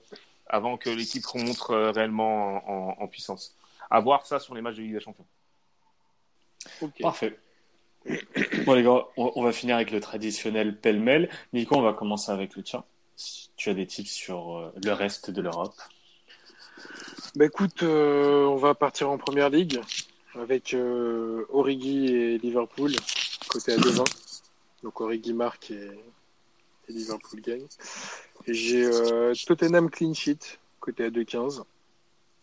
avant 0.47 0.77
que 0.77 0.89
l'équipe 0.89 1.25
remonte 1.25 1.57
euh, 1.69 1.91
réellement 1.91 2.67
en, 2.67 2.97
en, 2.99 3.03
en 3.03 3.07
puissance. 3.07 3.55
À 3.89 3.99
voir 4.01 4.25
ça 4.25 4.39
sur 4.39 4.55
les 4.55 4.61
matchs 4.61 4.75
de 4.75 4.81
Ligue 4.81 4.93
des 4.93 4.99
Champions. 4.99 5.25
Parfait. 6.99 7.39
Bon, 8.65 8.73
les 8.73 8.83
gars, 8.83 9.05
on, 9.15 9.41
va 9.41 9.51
finir 9.53 9.75
avec 9.75 9.91
le 9.91 10.01
traditionnel 10.01 10.77
pêle-mêle. 10.77 11.29
Nico, 11.53 11.75
on 11.75 11.81
va 11.81 11.93
commencer 11.93 12.31
avec 12.31 12.55
le 12.55 12.63
tien. 12.63 12.83
Si 13.15 13.49
tu 13.55 13.69
as 13.69 13.73
des 13.73 13.87
tips 13.87 14.11
sur 14.11 14.71
le 14.83 14.91
reste 14.91 15.31
de 15.31 15.41
l'Europe. 15.41 15.75
Bah 17.37 17.45
écoute, 17.45 17.83
euh, 17.83 18.45
on 18.45 18.55
va 18.55 18.73
partir 18.73 19.11
en 19.11 19.19
première 19.19 19.51
ligue 19.51 19.79
avec 20.33 20.73
euh, 20.73 21.45
Origi 21.49 22.07
et 22.07 22.39
Liverpool, 22.39 22.93
côté 23.47 23.73
à 23.73 23.77
2-20. 23.77 24.05
Donc 24.81 24.99
Origi 24.99 25.33
marque 25.35 25.69
et, 25.69 25.91
et 26.89 26.91
Liverpool 26.91 27.41
gagne. 27.41 27.67
Et 28.47 28.55
J'ai 28.55 28.85
euh, 28.85 29.35
Tottenham 29.45 29.91
clean 29.91 30.15
sheet, 30.15 30.57
côté 30.79 31.03
à 31.03 31.09
2-15. 31.11 31.61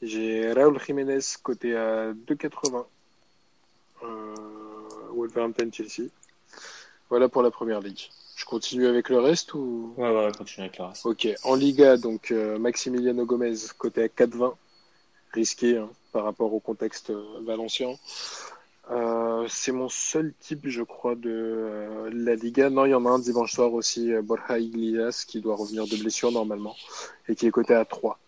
J'ai 0.00 0.52
Raúl 0.52 0.78
Jiménez, 0.78 1.18
côté 1.42 1.74
à 1.74 2.12
2-80. 2.12 2.84
Euh, 4.04 4.34
Wolverhampton 5.12 5.70
Chelsea. 5.72 6.08
Voilà 7.10 7.28
pour 7.28 7.42
la 7.42 7.50
première 7.50 7.80
ligue. 7.80 8.10
Je 8.36 8.44
continue 8.44 8.86
avec 8.86 9.08
le 9.08 9.18
reste 9.18 9.54
ou? 9.54 9.92
Ouais, 9.96 10.14
ouais, 10.14 10.30
continue 10.38 10.66
avec 10.66 10.78
le 10.78 10.84
reste. 10.84 11.04
Ok, 11.04 11.26
en 11.42 11.56
Liga, 11.56 11.96
donc 11.96 12.30
euh, 12.30 12.60
Maximiliano 12.60 13.24
Gomez 13.24 13.54
côté 13.76 14.04
à 14.04 14.06
4,20, 14.06 14.54
risqué 15.34 15.76
hein, 15.76 15.90
par 16.12 16.24
rapport 16.24 16.52
au 16.54 16.60
contexte 16.60 17.10
euh, 17.10 17.22
valencien. 17.44 17.94
Euh, 18.90 19.46
c'est 19.48 19.72
mon 19.72 19.88
seul 19.88 20.32
type, 20.40 20.68
je 20.68 20.82
crois, 20.82 21.14
de 21.14 21.30
euh, 21.30 22.10
la 22.12 22.34
Liga. 22.34 22.70
Non, 22.70 22.84
il 22.84 22.90
y 22.90 22.94
en 22.94 23.06
a 23.06 23.10
un 23.10 23.18
dimanche 23.18 23.52
soir 23.52 23.72
aussi, 23.72 24.12
Borja 24.22 24.58
Iglesias, 24.58 25.24
qui 25.26 25.40
doit 25.40 25.56
revenir 25.56 25.86
de 25.86 25.96
blessure 25.96 26.32
normalement, 26.32 26.76
et 27.28 27.34
qui 27.34 27.46
est 27.46 27.50
coté 27.50 27.74
à 27.74 27.84
3. 27.84 28.18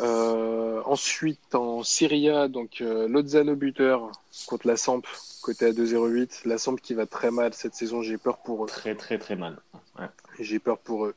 Euh, 0.00 0.80
ensuite, 0.86 1.54
en 1.54 1.82
Serie 1.82 2.30
A, 2.30 2.48
donc 2.48 2.80
Lozano 2.80 3.56
buteur 3.56 4.12
contre 4.46 4.66
la 4.68 4.76
Samp, 4.76 5.02
côté 5.42 5.66
à 5.66 5.72
2,08. 5.72 6.46
La 6.46 6.56
Samp 6.56 6.76
qui 6.76 6.94
va 6.94 7.06
très 7.06 7.30
mal 7.30 7.52
cette 7.52 7.74
saison, 7.74 8.00
j'ai 8.02 8.16
peur 8.16 8.38
pour 8.38 8.64
eux. 8.64 8.68
Très, 8.68 8.94
très, 8.94 9.18
très 9.18 9.36
mal. 9.36 9.58
J'ai 10.38 10.60
peur 10.60 10.78
pour 10.78 11.06
eux. 11.06 11.14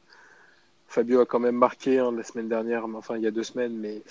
Fabio 0.92 1.22
a 1.22 1.26
quand 1.26 1.40
même 1.40 1.56
marqué 1.56 2.00
hein, 2.00 2.12
la 2.12 2.24
semaine 2.24 2.50
dernière, 2.50 2.86
enfin 2.94 3.16
il 3.16 3.24
y 3.24 3.28
a 3.28 3.32
deux 3.32 3.44
semaines, 3.44 3.78
mais 3.78 4.02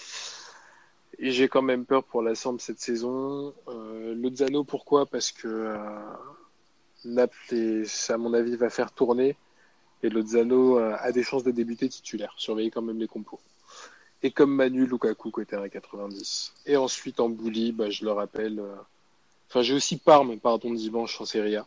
et 1.20 1.30
j'ai 1.30 1.48
quand 1.48 1.62
même 1.62 1.84
peur 1.84 2.02
pour 2.04 2.22
la 2.22 2.34
Samp 2.34 2.58
cette 2.58 2.80
saison. 2.80 3.54
Euh, 3.68 4.14
Lozano, 4.14 4.64
pourquoi? 4.64 5.06
Parce 5.06 5.30
que 5.32 5.48
euh, 5.48 5.76
Naples, 7.04 7.84
à 8.08 8.16
mon 8.16 8.32
avis, 8.34 8.56
va 8.56 8.70
faire 8.70 8.92
tourner 8.92 9.36
et 10.02 10.08
Lozano 10.08 10.78
euh, 10.78 10.96
a 10.98 11.12
des 11.12 11.22
chances 11.22 11.44
de 11.44 11.50
débuter 11.50 11.88
titulaire. 11.88 12.32
Surveillez 12.36 12.70
quand 12.70 12.82
même 12.82 12.98
les 12.98 13.06
compos. 13.06 13.38
Et 14.22 14.30
comme 14.30 14.54
Manu, 14.54 14.86
Lukaku 14.86 15.30
côté 15.30 15.56
à 15.56 15.68
90. 15.68 16.54
Et 16.66 16.76
ensuite 16.76 17.20
en 17.20 17.28
Bouli, 17.28 17.72
bah, 17.72 17.90
je 17.90 18.04
le 18.04 18.12
rappelle. 18.12 18.58
euh, 18.58 18.74
Enfin, 19.48 19.62
j'ai 19.62 19.74
aussi 19.74 19.96
Parme, 19.98 20.38
pardon, 20.38 20.72
dimanche 20.72 21.20
en 21.20 21.24
Serie 21.24 21.56
A, 21.56 21.66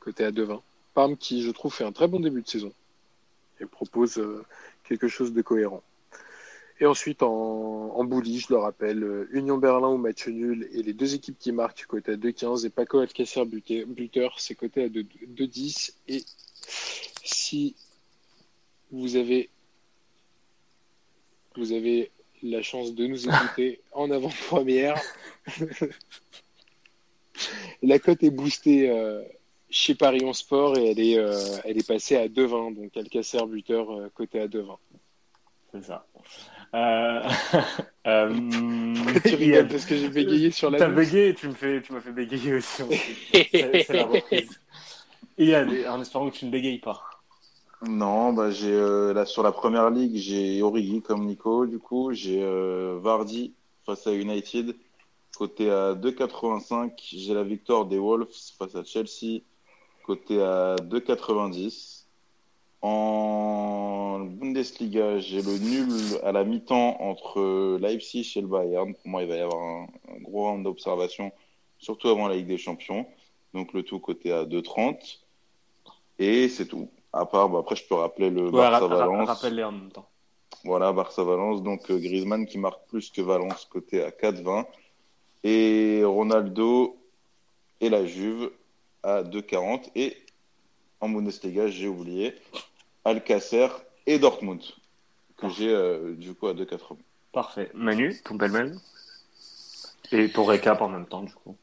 côté 0.00 0.24
à 0.24 0.30
2,20. 0.30 0.62
Parme 0.94 1.16
qui, 1.16 1.42
je 1.42 1.50
trouve, 1.50 1.74
fait 1.74 1.84
un 1.84 1.92
très 1.92 2.08
bon 2.08 2.20
début 2.20 2.40
de 2.40 2.48
saison 2.48 2.72
et 3.60 3.66
propose 3.66 4.18
euh, 4.18 4.44
quelque 4.84 5.08
chose 5.08 5.32
de 5.32 5.42
cohérent. 5.42 5.82
Et 6.80 6.86
ensuite, 6.86 7.22
en, 7.22 7.28
en 7.94 8.04
bully, 8.04 8.38
je 8.38 8.46
le 8.50 8.58
rappelle, 8.58 9.02
euh, 9.02 9.28
Union 9.32 9.58
Berlin 9.58 9.88
au 9.88 9.96
match 9.96 10.28
nul 10.28 10.68
et 10.72 10.82
les 10.82 10.92
deux 10.92 11.14
équipes 11.14 11.38
qui 11.38 11.50
marquent 11.50 11.86
côté 11.86 12.12
à 12.12 12.16
2,15 12.16 12.66
et 12.66 12.70
Paco 12.70 12.98
Alcacer 12.98 13.44
buteur, 13.44 14.38
c'est 14.38 14.54
côté 14.54 14.84
à 14.84 14.88
2 14.88 15.02
2,10. 15.02 15.94
Et 16.06 16.24
si 17.24 17.74
vous 18.90 19.16
avez, 19.16 19.50
vous 21.56 21.72
avez 21.72 22.10
la 22.42 22.62
chance 22.62 22.94
de 22.94 23.06
nous 23.06 23.28
écouter 23.28 23.80
en 23.92 24.10
avant-première. 24.10 25.00
la 27.82 27.98
cote 27.98 28.22
est 28.22 28.30
boostée 28.30 28.88
euh, 28.90 29.22
chez 29.70 29.94
Paris 29.94 30.20
11 30.24 30.36
Sport 30.36 30.78
et 30.78 30.90
elle 30.90 31.00
est, 31.00 31.18
euh, 31.18 31.58
elle 31.64 31.78
est 31.78 31.86
passée 31.86 32.16
à 32.16 32.28
2,20. 32.28 32.76
Donc 32.76 32.96
Alcacer 32.96 33.44
buteur 33.46 33.90
euh, 33.90 34.08
coté 34.14 34.40
à 34.40 34.46
2,20. 34.46 34.76
C'est 35.72 35.84
ça. 35.84 36.06
Euh... 36.74 37.22
euh... 38.06 38.94
tu 39.24 39.34
rigoles 39.34 39.68
parce 39.68 39.84
que 39.84 39.96
j'ai 39.96 40.08
bégayé 40.08 40.50
sur 40.50 40.70
la 40.70 40.78
T'as 40.78 40.88
bégayé, 40.88 41.34
tu 41.34 41.48
me 41.48 41.54
fais, 41.54 41.80
tu 41.82 41.92
m'as 41.92 42.00
fait 42.00 42.12
bégayer 42.12 42.54
aussi. 42.54 42.82
C'est 43.32 43.84
c'est 43.84 43.92
la 43.92 44.04
reprise. 44.04 44.60
Ian, 45.38 45.68
en 45.88 46.00
espérant 46.00 46.28
que 46.30 46.36
tu 46.36 46.46
ne 46.46 46.50
bégayes 46.50 46.80
pas. 46.80 47.02
Non, 47.86 48.32
bah 48.32 48.50
j'ai 48.50 48.72
euh, 48.72 49.12
là 49.12 49.24
sur 49.24 49.44
la 49.44 49.52
première 49.52 49.88
ligue, 49.90 50.16
j'ai 50.16 50.60
Origi 50.62 51.00
comme 51.00 51.26
Nico. 51.26 51.64
Du 51.64 51.78
coup, 51.78 52.12
j'ai 52.12 52.42
euh, 52.42 52.98
Vardy 53.00 53.54
face 53.86 54.06
à 54.08 54.12
United, 54.12 54.74
côté 55.36 55.70
à 55.70 55.94
2,85. 55.94 56.92
J'ai 56.96 57.34
la 57.34 57.44
victoire 57.44 57.86
des 57.86 57.98
Wolves 57.98 58.26
face 58.58 58.74
à 58.74 58.82
Chelsea, 58.82 59.42
côté 60.04 60.42
à 60.42 60.74
2,90. 60.76 61.97
En 62.80 64.20
Bundesliga, 64.20 65.18
j'ai 65.18 65.42
le 65.42 65.58
nul 65.58 65.90
à 66.22 66.32
la 66.32 66.44
mi-temps 66.44 66.96
entre 67.00 67.76
Leipzig 67.78 68.32
et 68.36 68.40
le 68.40 68.46
Bayern. 68.46 68.94
Pour 68.94 69.08
moi, 69.08 69.22
il 69.22 69.28
va 69.28 69.36
y 69.36 69.40
avoir 69.40 69.60
un, 69.62 69.86
un 70.14 70.20
gros 70.20 70.48
round 70.48 70.62
d'observation, 70.64 71.32
surtout 71.78 72.08
avant 72.08 72.28
la 72.28 72.36
Ligue 72.36 72.46
des 72.46 72.58
Champions. 72.58 73.06
Donc 73.54 73.72
le 73.72 73.82
tout 73.82 73.98
côté 73.98 74.32
à 74.32 74.44
2,30. 74.44 75.18
Et 76.18 76.48
c'est 76.48 76.66
tout. 76.66 76.88
À 77.12 77.26
part, 77.26 77.48
bah, 77.48 77.58
après, 77.60 77.74
je 77.76 77.84
peux 77.84 77.94
rappeler 77.94 78.30
le 78.30 78.44
Ouais, 78.46 78.52
Barça-Valence. 78.52 79.28
rappelle-les 79.28 79.64
en 79.64 79.72
même 79.72 79.90
temps. 79.90 80.08
Voilà, 80.64 80.92
Barça-Valence. 80.92 81.62
Donc, 81.62 81.90
euh, 81.90 81.98
Griezmann 81.98 82.46
qui 82.46 82.58
marque 82.58 82.86
plus 82.88 83.10
que 83.10 83.22
Valence, 83.22 83.64
côté 83.64 84.02
à 84.04 84.10
4,20. 84.10 84.66
Et 85.44 86.02
Ronaldo 86.04 86.96
et 87.80 87.88
la 87.88 88.04
Juve 88.04 88.50
à 89.02 89.22
2,40. 89.22 89.90
Et 89.94 90.16
en 91.00 91.08
Bundesliga, 91.08 91.68
j'ai 91.68 91.88
oublié 91.88 92.34
Alcacer 93.04 93.68
et 94.06 94.18
Dortmund, 94.18 94.60
que 95.36 95.48
j'ai 95.48 95.72
euh, 95.72 96.14
du 96.14 96.34
coup 96.34 96.46
à 96.48 96.54
2,80. 96.54 96.96
Parfait. 97.32 97.70
Manu, 97.74 98.20
ton 98.24 98.36
pêle-mêle 98.38 98.74
Et 100.12 100.30
ton 100.30 100.44
récap 100.44 100.80
en 100.80 100.88
même 100.88 101.06
temps, 101.06 101.22
du 101.22 101.32
coup. 101.32 101.56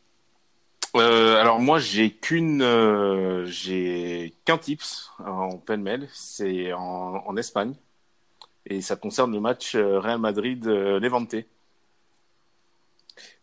Euh, 0.95 1.35
alors 1.41 1.59
moi 1.59 1.77
j'ai 1.77 2.09
qu'une 2.09 2.61
euh, 2.61 3.45
j'ai 3.47 4.33
qu'un 4.45 4.57
tips 4.57 5.11
en 5.19 5.57
pêle-mêle, 5.57 6.07
c'est 6.13 6.71
en, 6.71 7.21
en 7.27 7.35
Espagne 7.35 7.73
et 8.67 8.81
ça 8.81 8.95
concerne 8.95 9.31
le 9.31 9.39
match 9.39 9.75
euh, 9.75 9.99
Real 9.99 10.19
Madrid 10.19 10.65
euh, 10.67 10.99
Levante. 10.99 11.35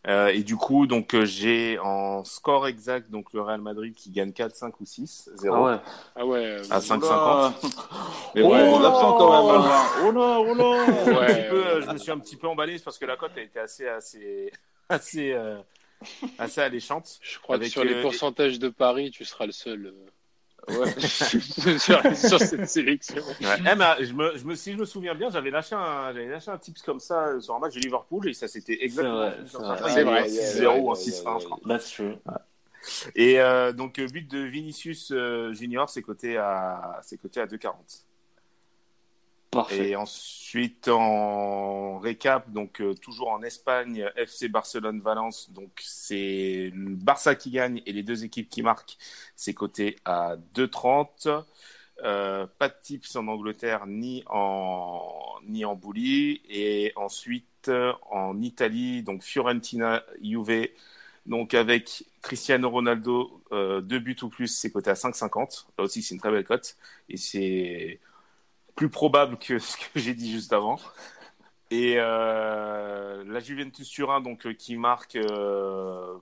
Euh, 0.05 0.27
et 0.27 0.43
du 0.43 0.57
coup 0.57 0.85
donc 0.85 1.15
euh, 1.15 1.23
j'ai 1.23 1.79
en 1.79 2.25
score 2.25 2.67
exact 2.67 3.09
donc 3.09 3.31
le 3.31 3.41
Real 3.41 3.61
Madrid 3.61 3.95
qui 3.95 4.11
gagne 4.11 4.33
4 4.33 4.53
5 4.53 4.81
ou 4.81 4.85
6 4.85 5.29
0 5.35 5.55
Ah 5.55 5.61
ouais. 5.63 5.77
Ah 6.17 6.25
ouais. 6.25 6.61
à 6.69 6.77
euh, 6.77 6.79
5,50. 6.81 7.53
Mais 8.35 8.41
Oh 8.43 8.49
ouais, 8.51 8.57
là 8.63 8.79
des 8.79 8.85
absents 8.85 9.17
quand 9.17 9.53
même. 9.61 9.71
Oh 10.05 10.11
là, 10.11 10.39
oh 10.41 10.53
là. 10.53 10.83
un 10.83 11.13
Ouais, 11.15 11.25
petit 11.43 11.49
peu, 11.49 11.65
euh, 11.67 11.81
je 11.81 11.89
me 11.91 11.97
suis 11.97 12.11
un 12.11 12.19
petit 12.19 12.35
peu 12.35 12.47
emballé 12.47 12.77
parce 12.79 12.97
que 12.97 13.05
la 13.05 13.15
cote 13.15 13.31
a 13.37 13.41
été 13.41 13.59
assez 13.59 13.87
assez 13.87 14.51
assez 14.89 15.31
euh, 15.31 15.57
assez 16.37 16.59
alléchante. 16.59 17.19
Je 17.21 17.39
crois 17.39 17.55
Avec, 17.55 17.67
que 17.69 17.71
sur 17.71 17.85
les 17.85 17.93
euh, 17.95 18.01
pourcentages 18.01 18.59
de 18.59 18.67
Paris, 18.67 19.09
tu 19.11 19.23
seras 19.23 19.45
le 19.45 19.53
seul 19.53 19.85
euh, 19.85 20.09
Ouais. 20.69 20.99
sur, 21.79 22.15
sur 22.15 22.39
cette 22.39 22.69
sélection. 22.69 23.21
Ouais. 23.41 23.57
Eh 23.59 23.75
ben, 23.75 23.95
je 23.99 24.13
me, 24.13 24.37
je 24.37 24.45
me, 24.45 24.55
si 24.55 24.73
je 24.73 24.77
me 24.77 24.85
souviens 24.85 25.13
bien, 25.15 25.29
j'avais 25.29 25.51
lâché 25.51 25.75
un, 25.75 26.13
j'avais 26.13 26.27
lâché 26.27 26.51
un 26.51 26.57
tips 26.57 26.81
comme 26.81 26.99
ça 26.99 27.27
euh, 27.27 27.39
sur 27.41 27.55
un 27.55 27.59
match 27.59 27.73
de 27.75 27.79
Liverpool 27.79 28.29
et 28.29 28.33
ça 28.33 28.47
s'était 28.47 28.83
exactement. 28.83 29.31
c'est 29.45 29.57
vrai. 29.57 29.77
Il 29.81 29.89
y 29.89 29.89
C'est 29.91 29.99
avait 29.99 30.03
vrai, 30.03 30.21
un 30.21 30.27
c'est 30.29 30.61
6-0 30.61 30.65
vrai, 30.65 30.79
ou 30.79 30.91
un 30.91 30.93
ouais, 30.93 30.99
6-1, 30.99 31.33
ouais, 31.33 31.39
je 31.39 31.45
crois. 31.45 31.59
That's 31.67 31.91
true. 31.91 32.15
Et 33.15 33.39
euh, 33.39 33.71
donc 33.71 33.99
but 33.99 34.29
de 34.29 34.39
Vinicius 34.39 35.11
euh, 35.11 35.53
Junior, 35.53 35.89
c'est 35.89 36.01
coté 36.01 36.37
à, 36.37 36.99
c'est 37.03 37.17
coté 37.17 37.39
à 37.41 37.45
2,40. 37.45 37.71
Et 39.71 39.95
ensuite 39.95 40.87
en 40.87 41.99
récap, 41.99 42.51
donc 42.51 42.81
euh, 42.81 42.93
toujours 42.95 43.29
en 43.29 43.43
Espagne, 43.43 44.09
FC 44.15 44.49
Barcelone 44.49 44.99
Valence, 44.99 45.51
donc 45.51 45.71
c'est 45.81 46.71
le 46.73 46.95
Barça 46.95 47.35
qui 47.35 47.51
gagne 47.51 47.81
et 47.85 47.93
les 47.93 48.03
deux 48.03 48.23
équipes 48.23 48.49
qui 48.49 48.61
marquent, 48.61 48.97
c'est 49.35 49.53
coté 49.53 49.97
à 50.05 50.35
2,30. 50.55 51.43
Euh, 52.03 52.47
pas 52.57 52.69
de 52.69 52.75
tips 52.81 53.15
en 53.15 53.27
Angleterre 53.27 53.85
ni 53.85 54.23
en 54.27 55.01
ni 55.47 55.63
en 55.65 55.75
bully. 55.75 56.41
Et 56.49 56.91
ensuite 56.95 57.69
euh, 57.69 57.93
en 58.09 58.41
Italie 58.41 59.03
donc 59.03 59.23
Fiorentina 59.23 60.03
Juve 60.21 60.69
donc 61.25 61.53
avec 61.53 62.03
Cristiano 62.21 62.69
Ronaldo 62.69 63.41
deux 63.51 63.99
buts 63.99 64.17
ou 64.23 64.29
plus 64.29 64.47
c'est 64.47 64.71
coté 64.71 64.89
à 64.89 64.93
5,50 64.93 65.67
là 65.77 65.85
aussi 65.85 66.01
c'est 66.01 66.15
une 66.15 66.19
très 66.19 66.31
belle 66.31 66.43
cote. 66.43 66.75
Et 67.09 67.17
c'est 67.17 67.99
plus 68.75 68.89
probable 68.89 69.37
que 69.37 69.59
ce 69.59 69.77
que 69.77 69.99
j'ai 69.99 70.13
dit 70.13 70.31
juste 70.31 70.53
avant 70.53 70.79
et 71.71 71.95
euh, 71.97 73.23
la 73.25 73.39
Juventus 73.39 73.89
Turin 73.89 74.21
donc 74.21 74.45
euh, 74.45 74.53
qui 74.53 74.75
marque 74.75 75.15
euh, 75.15 76.13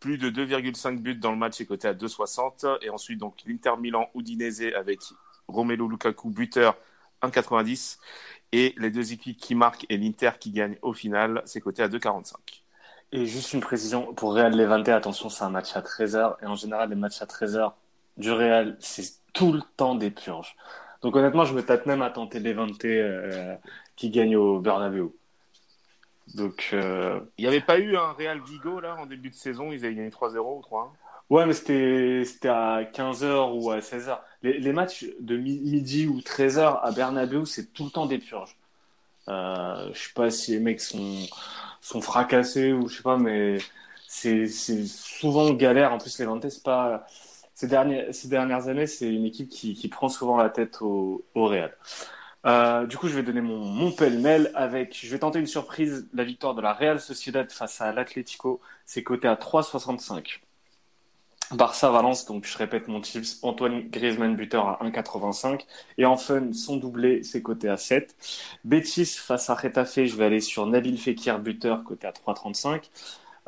plus 0.00 0.18
de 0.18 0.30
2,5 0.30 0.98
buts 0.98 1.14
dans 1.14 1.30
le 1.30 1.38
match 1.38 1.60
est 1.60 1.66
coté 1.66 1.88
à 1.88 1.94
2,60 1.94 2.78
et 2.82 2.90
ensuite 2.90 3.18
donc 3.18 3.36
l'Inter 3.46 3.72
Milan 3.78 4.08
Udinese 4.14 4.72
avec 4.74 5.00
Romelu 5.48 5.88
Lukaku 5.88 6.30
buteur 6.30 6.76
1,90 7.22 7.98
et 8.52 8.74
les 8.76 8.90
deux 8.90 9.12
équipes 9.12 9.38
qui 9.38 9.54
marquent 9.54 9.86
et 9.88 9.96
l'Inter 9.96 10.32
qui 10.38 10.50
gagne 10.50 10.76
au 10.82 10.92
final 10.92 11.42
c'est 11.44 11.60
coté 11.60 11.82
à 11.82 11.88
2,45. 11.88 12.62
Et 13.14 13.26
juste 13.26 13.52
une 13.52 13.60
précision, 13.60 14.14
pour 14.14 14.32
Real 14.32 14.56
Levante, 14.56 14.88
attention, 14.88 15.28
c'est 15.28 15.44
un 15.44 15.50
match 15.50 15.76
à 15.76 15.82
13h. 15.82 16.36
Et 16.42 16.46
en 16.46 16.54
général, 16.54 16.88
les 16.88 16.96
matchs 16.96 17.20
à 17.20 17.26
13h 17.26 17.72
du 18.16 18.32
Real, 18.32 18.76
c'est 18.80 19.04
tout 19.34 19.52
le 19.52 19.60
temps 19.76 19.94
des 19.94 20.10
purges. 20.10 20.56
Donc 21.02 21.16
honnêtement, 21.16 21.44
je 21.44 21.54
me 21.54 21.62
tâte 21.62 21.86
même 21.86 22.02
à 22.02 22.10
tenter 22.10 22.40
Levante 22.40 22.84
euh, 22.84 23.56
qui 23.96 24.10
gagne 24.10 24.36
au 24.36 24.60
Bernabeu. 24.60 25.12
Donc, 26.34 26.70
euh, 26.72 27.20
Il 27.36 27.42
n'y 27.42 27.48
avait 27.48 27.60
pas 27.60 27.78
eu 27.78 27.96
un 27.96 28.12
Real 28.12 28.40
Vigo 28.40 28.80
là 28.80 28.96
en 28.96 29.06
début 29.06 29.30
de 29.30 29.34
saison, 29.34 29.72
ils 29.72 29.84
avaient 29.84 29.94
gagné 29.94 30.10
3-0 30.10 30.58
ou 30.58 30.62
3-1 30.62 30.92
ouais, 31.30 31.46
mais 31.46 31.52
c'était 31.52 32.24
c'était 32.24 32.48
à 32.48 32.84
15h 32.84 33.52
ou 33.54 33.70
à 33.70 33.80
16h. 33.80 34.20
Les, 34.42 34.58
les 34.58 34.72
matchs 34.72 35.06
de 35.20 35.36
mi- 35.36 35.60
midi 35.60 36.06
ou 36.06 36.20
13h 36.20 36.80
à 36.82 36.90
Bernabeu, 36.92 37.44
c'est 37.44 37.72
tout 37.72 37.84
le 37.84 37.90
temps 37.90 38.06
des 38.06 38.18
purges. 38.18 38.56
Euh, 39.28 39.90
je 39.94 40.00
sais 40.00 40.12
pas 40.14 40.30
si 40.30 40.52
les 40.52 40.60
mecs 40.60 40.80
sont, 40.80 41.26
sont 41.80 42.00
fracassés 42.00 42.72
ou 42.72 42.88
je 42.88 42.96
sais 42.98 43.02
pas, 43.02 43.16
mais 43.18 43.58
c'est 44.06 44.46
souvent 44.48 45.50
galère. 45.52 45.92
En 45.92 45.98
plus, 45.98 46.18
Levante, 46.20 46.48
c'est 46.48 46.62
pas 46.62 47.06
ces 47.62 47.68
dernières 47.68 48.12
ces 48.12 48.26
dernières 48.26 48.66
années, 48.66 48.88
c'est 48.88 49.08
une 49.08 49.24
équipe 49.24 49.48
qui, 49.48 49.88
prend 49.88 50.08
souvent 50.08 50.36
la 50.36 50.50
tête 50.50 50.78
au, 50.82 51.24
Real. 51.36 51.72
Euh, 52.44 52.86
du 52.86 52.96
coup, 52.96 53.06
je 53.06 53.14
vais 53.14 53.22
donner 53.22 53.40
mon, 53.40 53.92
pêle-mêle 53.92 54.50
avec, 54.56 54.98
je 55.00 55.08
vais 55.08 55.20
tenter 55.20 55.38
une 55.38 55.46
surprise, 55.46 56.08
la 56.12 56.24
victoire 56.24 56.56
de 56.56 56.60
la 56.60 56.72
Real 56.72 56.98
Sociedad 56.98 57.48
face 57.52 57.80
à 57.80 57.92
l'Atlético. 57.92 58.60
C'est 58.84 59.04
coté 59.04 59.28
à 59.28 59.36
3,65. 59.36 60.40
Barça-Valence, 61.52 62.26
donc 62.26 62.46
je 62.46 62.58
répète 62.58 62.88
mon 62.88 63.00
tips, 63.00 63.38
Antoine 63.42 63.88
Griezmann 63.90 64.34
buteur 64.34 64.66
à 64.66 64.84
1,85. 64.84 65.60
Et 65.98 66.04
en 66.04 66.16
fun, 66.16 66.52
son 66.52 66.78
doublé, 66.78 67.22
c'est 67.22 67.42
coté 67.42 67.68
à 67.68 67.76
7. 67.76 68.16
Betis 68.64 69.06
face 69.06 69.50
à 69.50 69.54
Retafe, 69.54 70.04
je 70.04 70.16
vais 70.16 70.24
aller 70.24 70.40
sur 70.40 70.66
Nabil 70.66 70.98
Fekir 70.98 71.38
buteur, 71.38 71.84
coté 71.84 72.08
à 72.08 72.10
3,35. 72.10 72.90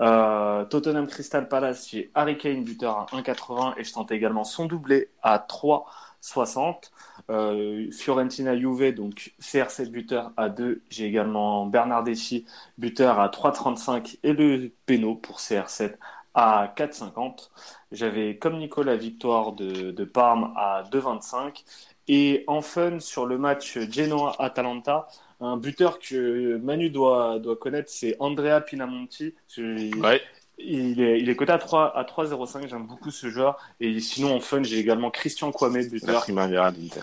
Euh, 0.00 0.64
Tottenham 0.64 1.06
Crystal 1.06 1.48
Palace, 1.48 1.88
j'ai 1.90 2.10
Harry 2.14 2.36
Kane 2.36 2.64
buteur 2.64 2.98
à 2.98 3.06
1,80 3.12 3.74
et 3.76 3.84
je 3.84 3.92
tente 3.92 4.10
également 4.10 4.44
son 4.44 4.66
doublé 4.66 5.08
à 5.22 5.38
3,60. 5.38 6.90
Euh, 7.30 7.90
Fiorentina 7.92 8.56
Juve, 8.58 8.92
donc 8.94 9.34
CR7 9.40 9.90
buteur 9.90 10.32
à 10.36 10.48
2. 10.48 10.82
J'ai 10.90 11.06
également 11.06 11.66
Bernardeschi 11.66 12.44
buteur 12.76 13.20
à 13.20 13.28
3,35 13.28 14.18
et 14.24 14.32
le 14.32 14.72
péno 14.86 15.14
pour 15.14 15.38
CR7 15.38 15.96
à 16.34 16.72
4,50. 16.76 17.50
J'avais 17.92 18.36
comme 18.38 18.58
Nicolas 18.58 18.96
victoire 18.96 19.52
de, 19.52 19.92
de 19.92 20.04
Parme 20.04 20.52
à 20.56 20.82
2,25. 20.90 21.64
Et 22.08 22.44
en 22.46 22.60
fun 22.60 23.00
sur 23.00 23.24
le 23.26 23.38
match 23.38 23.78
Genoa-Atalanta, 23.90 25.08
un 25.40 25.56
buteur 25.56 25.98
que 25.98 26.56
Manu 26.58 26.90
doit, 26.90 27.38
doit 27.38 27.56
connaître, 27.56 27.90
c'est 27.90 28.16
Andrea 28.20 28.60
Pinamonti. 28.60 29.34
Ouais. 29.58 30.20
il 30.58 31.00
est, 31.00 31.18
il 31.20 31.28
est 31.28 31.36
coté 31.36 31.52
à 31.52 31.58
3 31.58 31.96
à 31.96 32.04
3,05. 32.04 32.68
J'aime 32.68 32.86
beaucoup 32.86 33.10
ce 33.10 33.28
joueur. 33.28 33.58
Et 33.80 34.00
sinon, 34.00 34.36
en 34.36 34.40
fun, 34.40 34.62
j'ai 34.62 34.78
également 34.78 35.10
Christian 35.10 35.50
Kwame, 35.50 35.76
La 35.76 35.88
buteur 35.88 36.20
Primavera 36.22 36.70
d'Inter. 36.70 37.00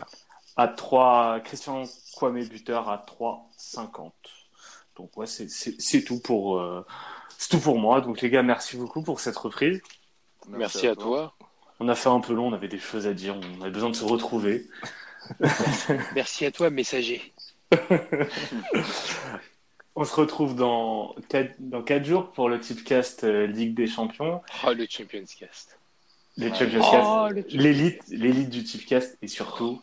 à 0.55 0.67
3. 0.67 1.39
Christian 1.43 1.83
Kwame, 2.15 2.43
buteur 2.45 2.89
à 2.89 2.97
3,50. 2.99 4.11
Donc, 4.97 5.15
ouais, 5.17 5.25
c'est- 5.25 6.03
tout 6.03 6.19
pour. 6.19 6.59
euh, 6.59 6.85
c'est 7.37 7.49
tout 7.49 7.59
pour 7.59 7.79
moi. 7.79 8.01
Donc, 8.01 8.21
les 8.21 8.29
gars, 8.29 8.43
merci 8.43 8.77
beaucoup 8.77 9.01
pour 9.01 9.19
cette 9.19 9.37
reprise. 9.37 9.81
Merci 10.47 10.87
à 10.87 10.95
toi. 10.95 11.33
On 11.83 11.87
a 11.87 11.95
fait 11.95 12.09
un 12.09 12.19
peu 12.19 12.33
long, 12.35 12.49
on 12.49 12.53
avait 12.53 12.67
des 12.67 12.77
choses 12.77 13.07
à 13.07 13.13
dire, 13.15 13.35
on 13.35 13.61
avait 13.61 13.71
besoin 13.71 13.89
de 13.89 13.95
se 13.95 14.05
retrouver. 14.05 14.67
Merci 16.15 16.45
à 16.45 16.51
toi, 16.51 16.69
messager. 16.69 17.33
On 19.95 20.05
se 20.05 20.13
retrouve 20.13 20.55
dans 20.55 21.15
4, 21.29 21.55
dans 21.57 21.81
quatre 21.81 22.05
jours 22.05 22.31
pour 22.33 22.49
le 22.49 22.59
Tipcast 22.59 23.23
euh, 23.23 23.47
Ligue 23.47 23.73
des 23.73 23.87
Champions. 23.87 24.41
Oh, 24.63 24.73
le 24.73 24.85
Champions 24.87 25.25
Cast. 25.39 25.79
Oh, 26.39 26.43
Cast, 26.49 26.61
le 26.61 26.81
Champions 26.81 27.27
l'élite, 27.49 28.03
l'élite 28.09 28.49
du 28.49 28.63
Tipcast 28.63 29.17
et 29.23 29.27
surtout 29.27 29.81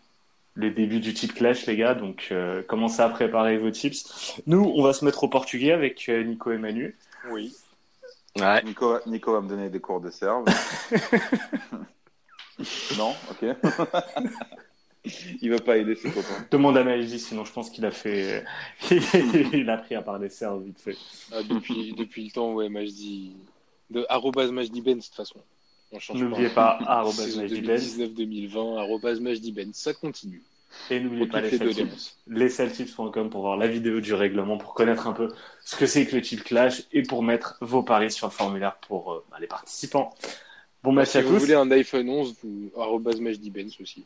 le 0.54 0.70
début 0.70 1.00
du 1.00 1.14
Tip 1.14 1.34
Clash, 1.34 1.66
les 1.66 1.76
gars. 1.76 1.94
Donc, 1.94 2.28
euh, 2.30 2.62
commencez 2.62 3.00
à 3.00 3.08
préparer 3.08 3.58
vos 3.58 3.72
tips. 3.72 4.40
Nous, 4.46 4.72
on 4.76 4.82
va 4.82 4.92
se 4.92 5.04
mettre 5.04 5.24
au 5.24 5.28
portugais 5.28 5.72
avec 5.72 6.08
euh, 6.08 6.22
Nico 6.22 6.52
et 6.52 6.58
Manu. 6.58 6.96
Oui. 7.30 7.56
Ouais. 8.38 8.62
Nico, 8.64 8.98
Nico 9.06 9.32
va 9.32 9.40
me 9.40 9.48
donner 9.48 9.68
des 9.68 9.80
cours 9.80 10.00
de 10.00 10.10
serve. 10.10 10.44
non, 12.96 13.14
ok. 13.30 13.44
Il 15.40 15.50
veut 15.50 15.58
pas 15.58 15.78
aider 15.78 15.94
ses 15.94 16.10
copains. 16.10 16.46
Demande 16.50 16.76
à 16.76 16.84
Majdi, 16.84 17.18
sinon 17.18 17.44
je 17.44 17.52
pense 17.52 17.70
qu'il 17.70 17.86
a 17.86 17.90
fait, 17.90 18.44
il 18.90 19.70
a 19.70 19.78
pris 19.78 19.94
à 19.94 20.02
part 20.02 20.18
des 20.18 20.28
serves 20.28 20.64
vite 20.64 20.80
fait. 20.80 20.96
Ah, 21.32 21.42
depuis, 21.42 21.94
depuis 21.94 22.24
le 22.24 22.30
temps, 22.30 22.52
ouais, 22.52 22.68
Majdi. 22.68 23.36
De 23.90 24.04
arrobase 24.10 24.50
Majdi 24.50 24.82
Benz, 24.82 24.98
de 24.98 25.02
toute 25.04 25.14
façon. 25.14 25.40
On 25.92 25.98
change 25.98 26.22
N'oubliez 26.22 26.50
pas, 26.50 26.78
arrobas 26.84 27.22
Saison 27.22 27.40
Majdi 27.40 27.62
Benz. 27.62 27.98
2019-2020, 27.98 28.78
arrobase 28.78 29.20
Majdi 29.20 29.52
Benz. 29.52 29.76
Ça 29.76 29.94
continue. 29.94 30.42
Et 30.90 31.00
n'oubliez 31.00 31.26
pas 31.26 31.40
les 31.40 31.50
les 31.50 31.58
Celtics. 31.58 31.76
doléances. 31.78 32.18
lesceltips.com 32.26 33.30
pour 33.30 33.40
voir 33.42 33.56
la 33.56 33.66
vidéo 33.68 34.00
du 34.00 34.14
règlement, 34.14 34.58
pour 34.58 34.74
connaître 34.74 35.06
un 35.06 35.12
peu 35.12 35.32
ce 35.64 35.76
que 35.76 35.86
c'est 35.86 36.06
que 36.06 36.16
le 36.16 36.22
Tip 36.22 36.44
Clash 36.44 36.82
et 36.92 37.02
pour 37.02 37.22
mettre 37.22 37.56
vos 37.60 37.82
paris 37.82 38.10
sur 38.10 38.26
le 38.26 38.32
formulaire 38.32 38.76
pour 38.86 39.12
euh, 39.12 39.24
bah, 39.30 39.38
les 39.40 39.46
participants. 39.46 40.14
Bon 40.82 40.92
match 40.92 41.08
Si 41.10 41.18
à 41.18 41.22
vous 41.22 41.34
tous. 41.34 41.40
voulez 41.40 41.54
un 41.54 41.70
iPhone 41.70 42.08
11, 42.08 42.36
vous, 42.42 42.70
aussi. 43.80 44.04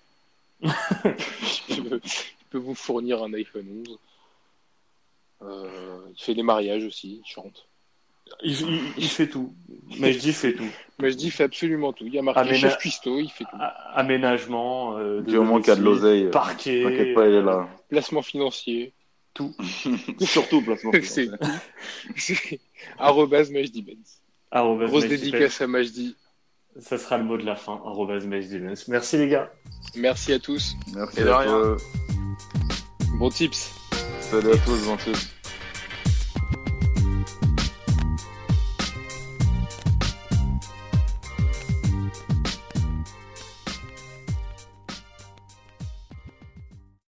je, 0.62 1.80
peux, 1.82 2.00
je 2.04 2.20
peux 2.50 2.58
vous 2.58 2.74
fournir 2.74 3.22
un 3.22 3.32
iPhone 3.34 3.84
11. 3.88 3.98
Euh, 5.42 6.00
il 6.16 6.22
fait 6.22 6.34
des 6.34 6.42
mariages 6.44 6.84
aussi, 6.84 7.20
il 7.24 7.28
chante. 7.28 7.66
Il, 8.42 8.52
il- 8.52 8.80
il 8.98 9.08
fait 9.08 9.28
tout. 9.28 9.54
Majdi 9.98 10.32
fait 10.32 10.54
tout. 10.54 10.68
Majdi 10.98 11.30
fait 11.30 11.44
absolument 11.44 11.92
tout. 11.92 12.04
Il 12.06 12.14
y 12.14 12.18
a 12.18 12.22
marqué 12.22 12.40
Aména- 12.40 12.56
chef 12.56 12.78
cuistot, 12.78 13.18
il 13.18 13.30
fait 13.30 13.44
tout. 13.44 13.56
Aménagement, 13.94 14.96
euh, 14.98 15.20
Du 15.20 15.36
moment 15.38 15.58
qu'il 15.58 15.68
y 15.68 15.70
a 15.70 15.76
de 15.76 15.82
l'oseille, 15.82 16.24
euh, 16.26 16.30
parquet. 16.30 16.82
t'inquiète 16.82 17.14
pas, 17.14 17.28
il 17.28 17.34
est 17.34 17.42
là. 17.42 17.68
Placement 17.90 18.22
financier. 18.22 18.92
Surtout 20.20 20.62
placement. 20.62 20.92
C'est 21.02 21.28
c'est 22.16 22.60
arrobase 22.98 23.50
Majdi 23.50 23.82
Benz. 23.82 24.20
arrobas 24.50 24.86
Grosse 24.86 25.02
Majdi 25.04 25.16
dédicace 25.30 25.60
à 25.60 25.66
Majdi. 25.66 26.16
Ça 26.80 26.96
sera 26.98 27.18
le 27.18 27.24
mot 27.24 27.36
de 27.36 27.44
la 27.44 27.56
fin. 27.56 27.80
arrobas 27.84 28.20
Majdi 28.20 28.58
Benz. 28.58 28.86
Merci 28.88 29.16
les 29.18 29.28
gars. 29.28 29.50
Merci 29.96 30.32
à 30.34 30.38
tous. 30.38 30.74
Merci 30.94 31.20
Et 31.20 31.22
à 31.22 31.44
toi. 31.44 31.76
Bon 33.18 33.28
tips. 33.30 33.70
Salut 34.20 34.52
à 34.52 34.56
tous, 34.58 34.84
gentils. 34.84 35.41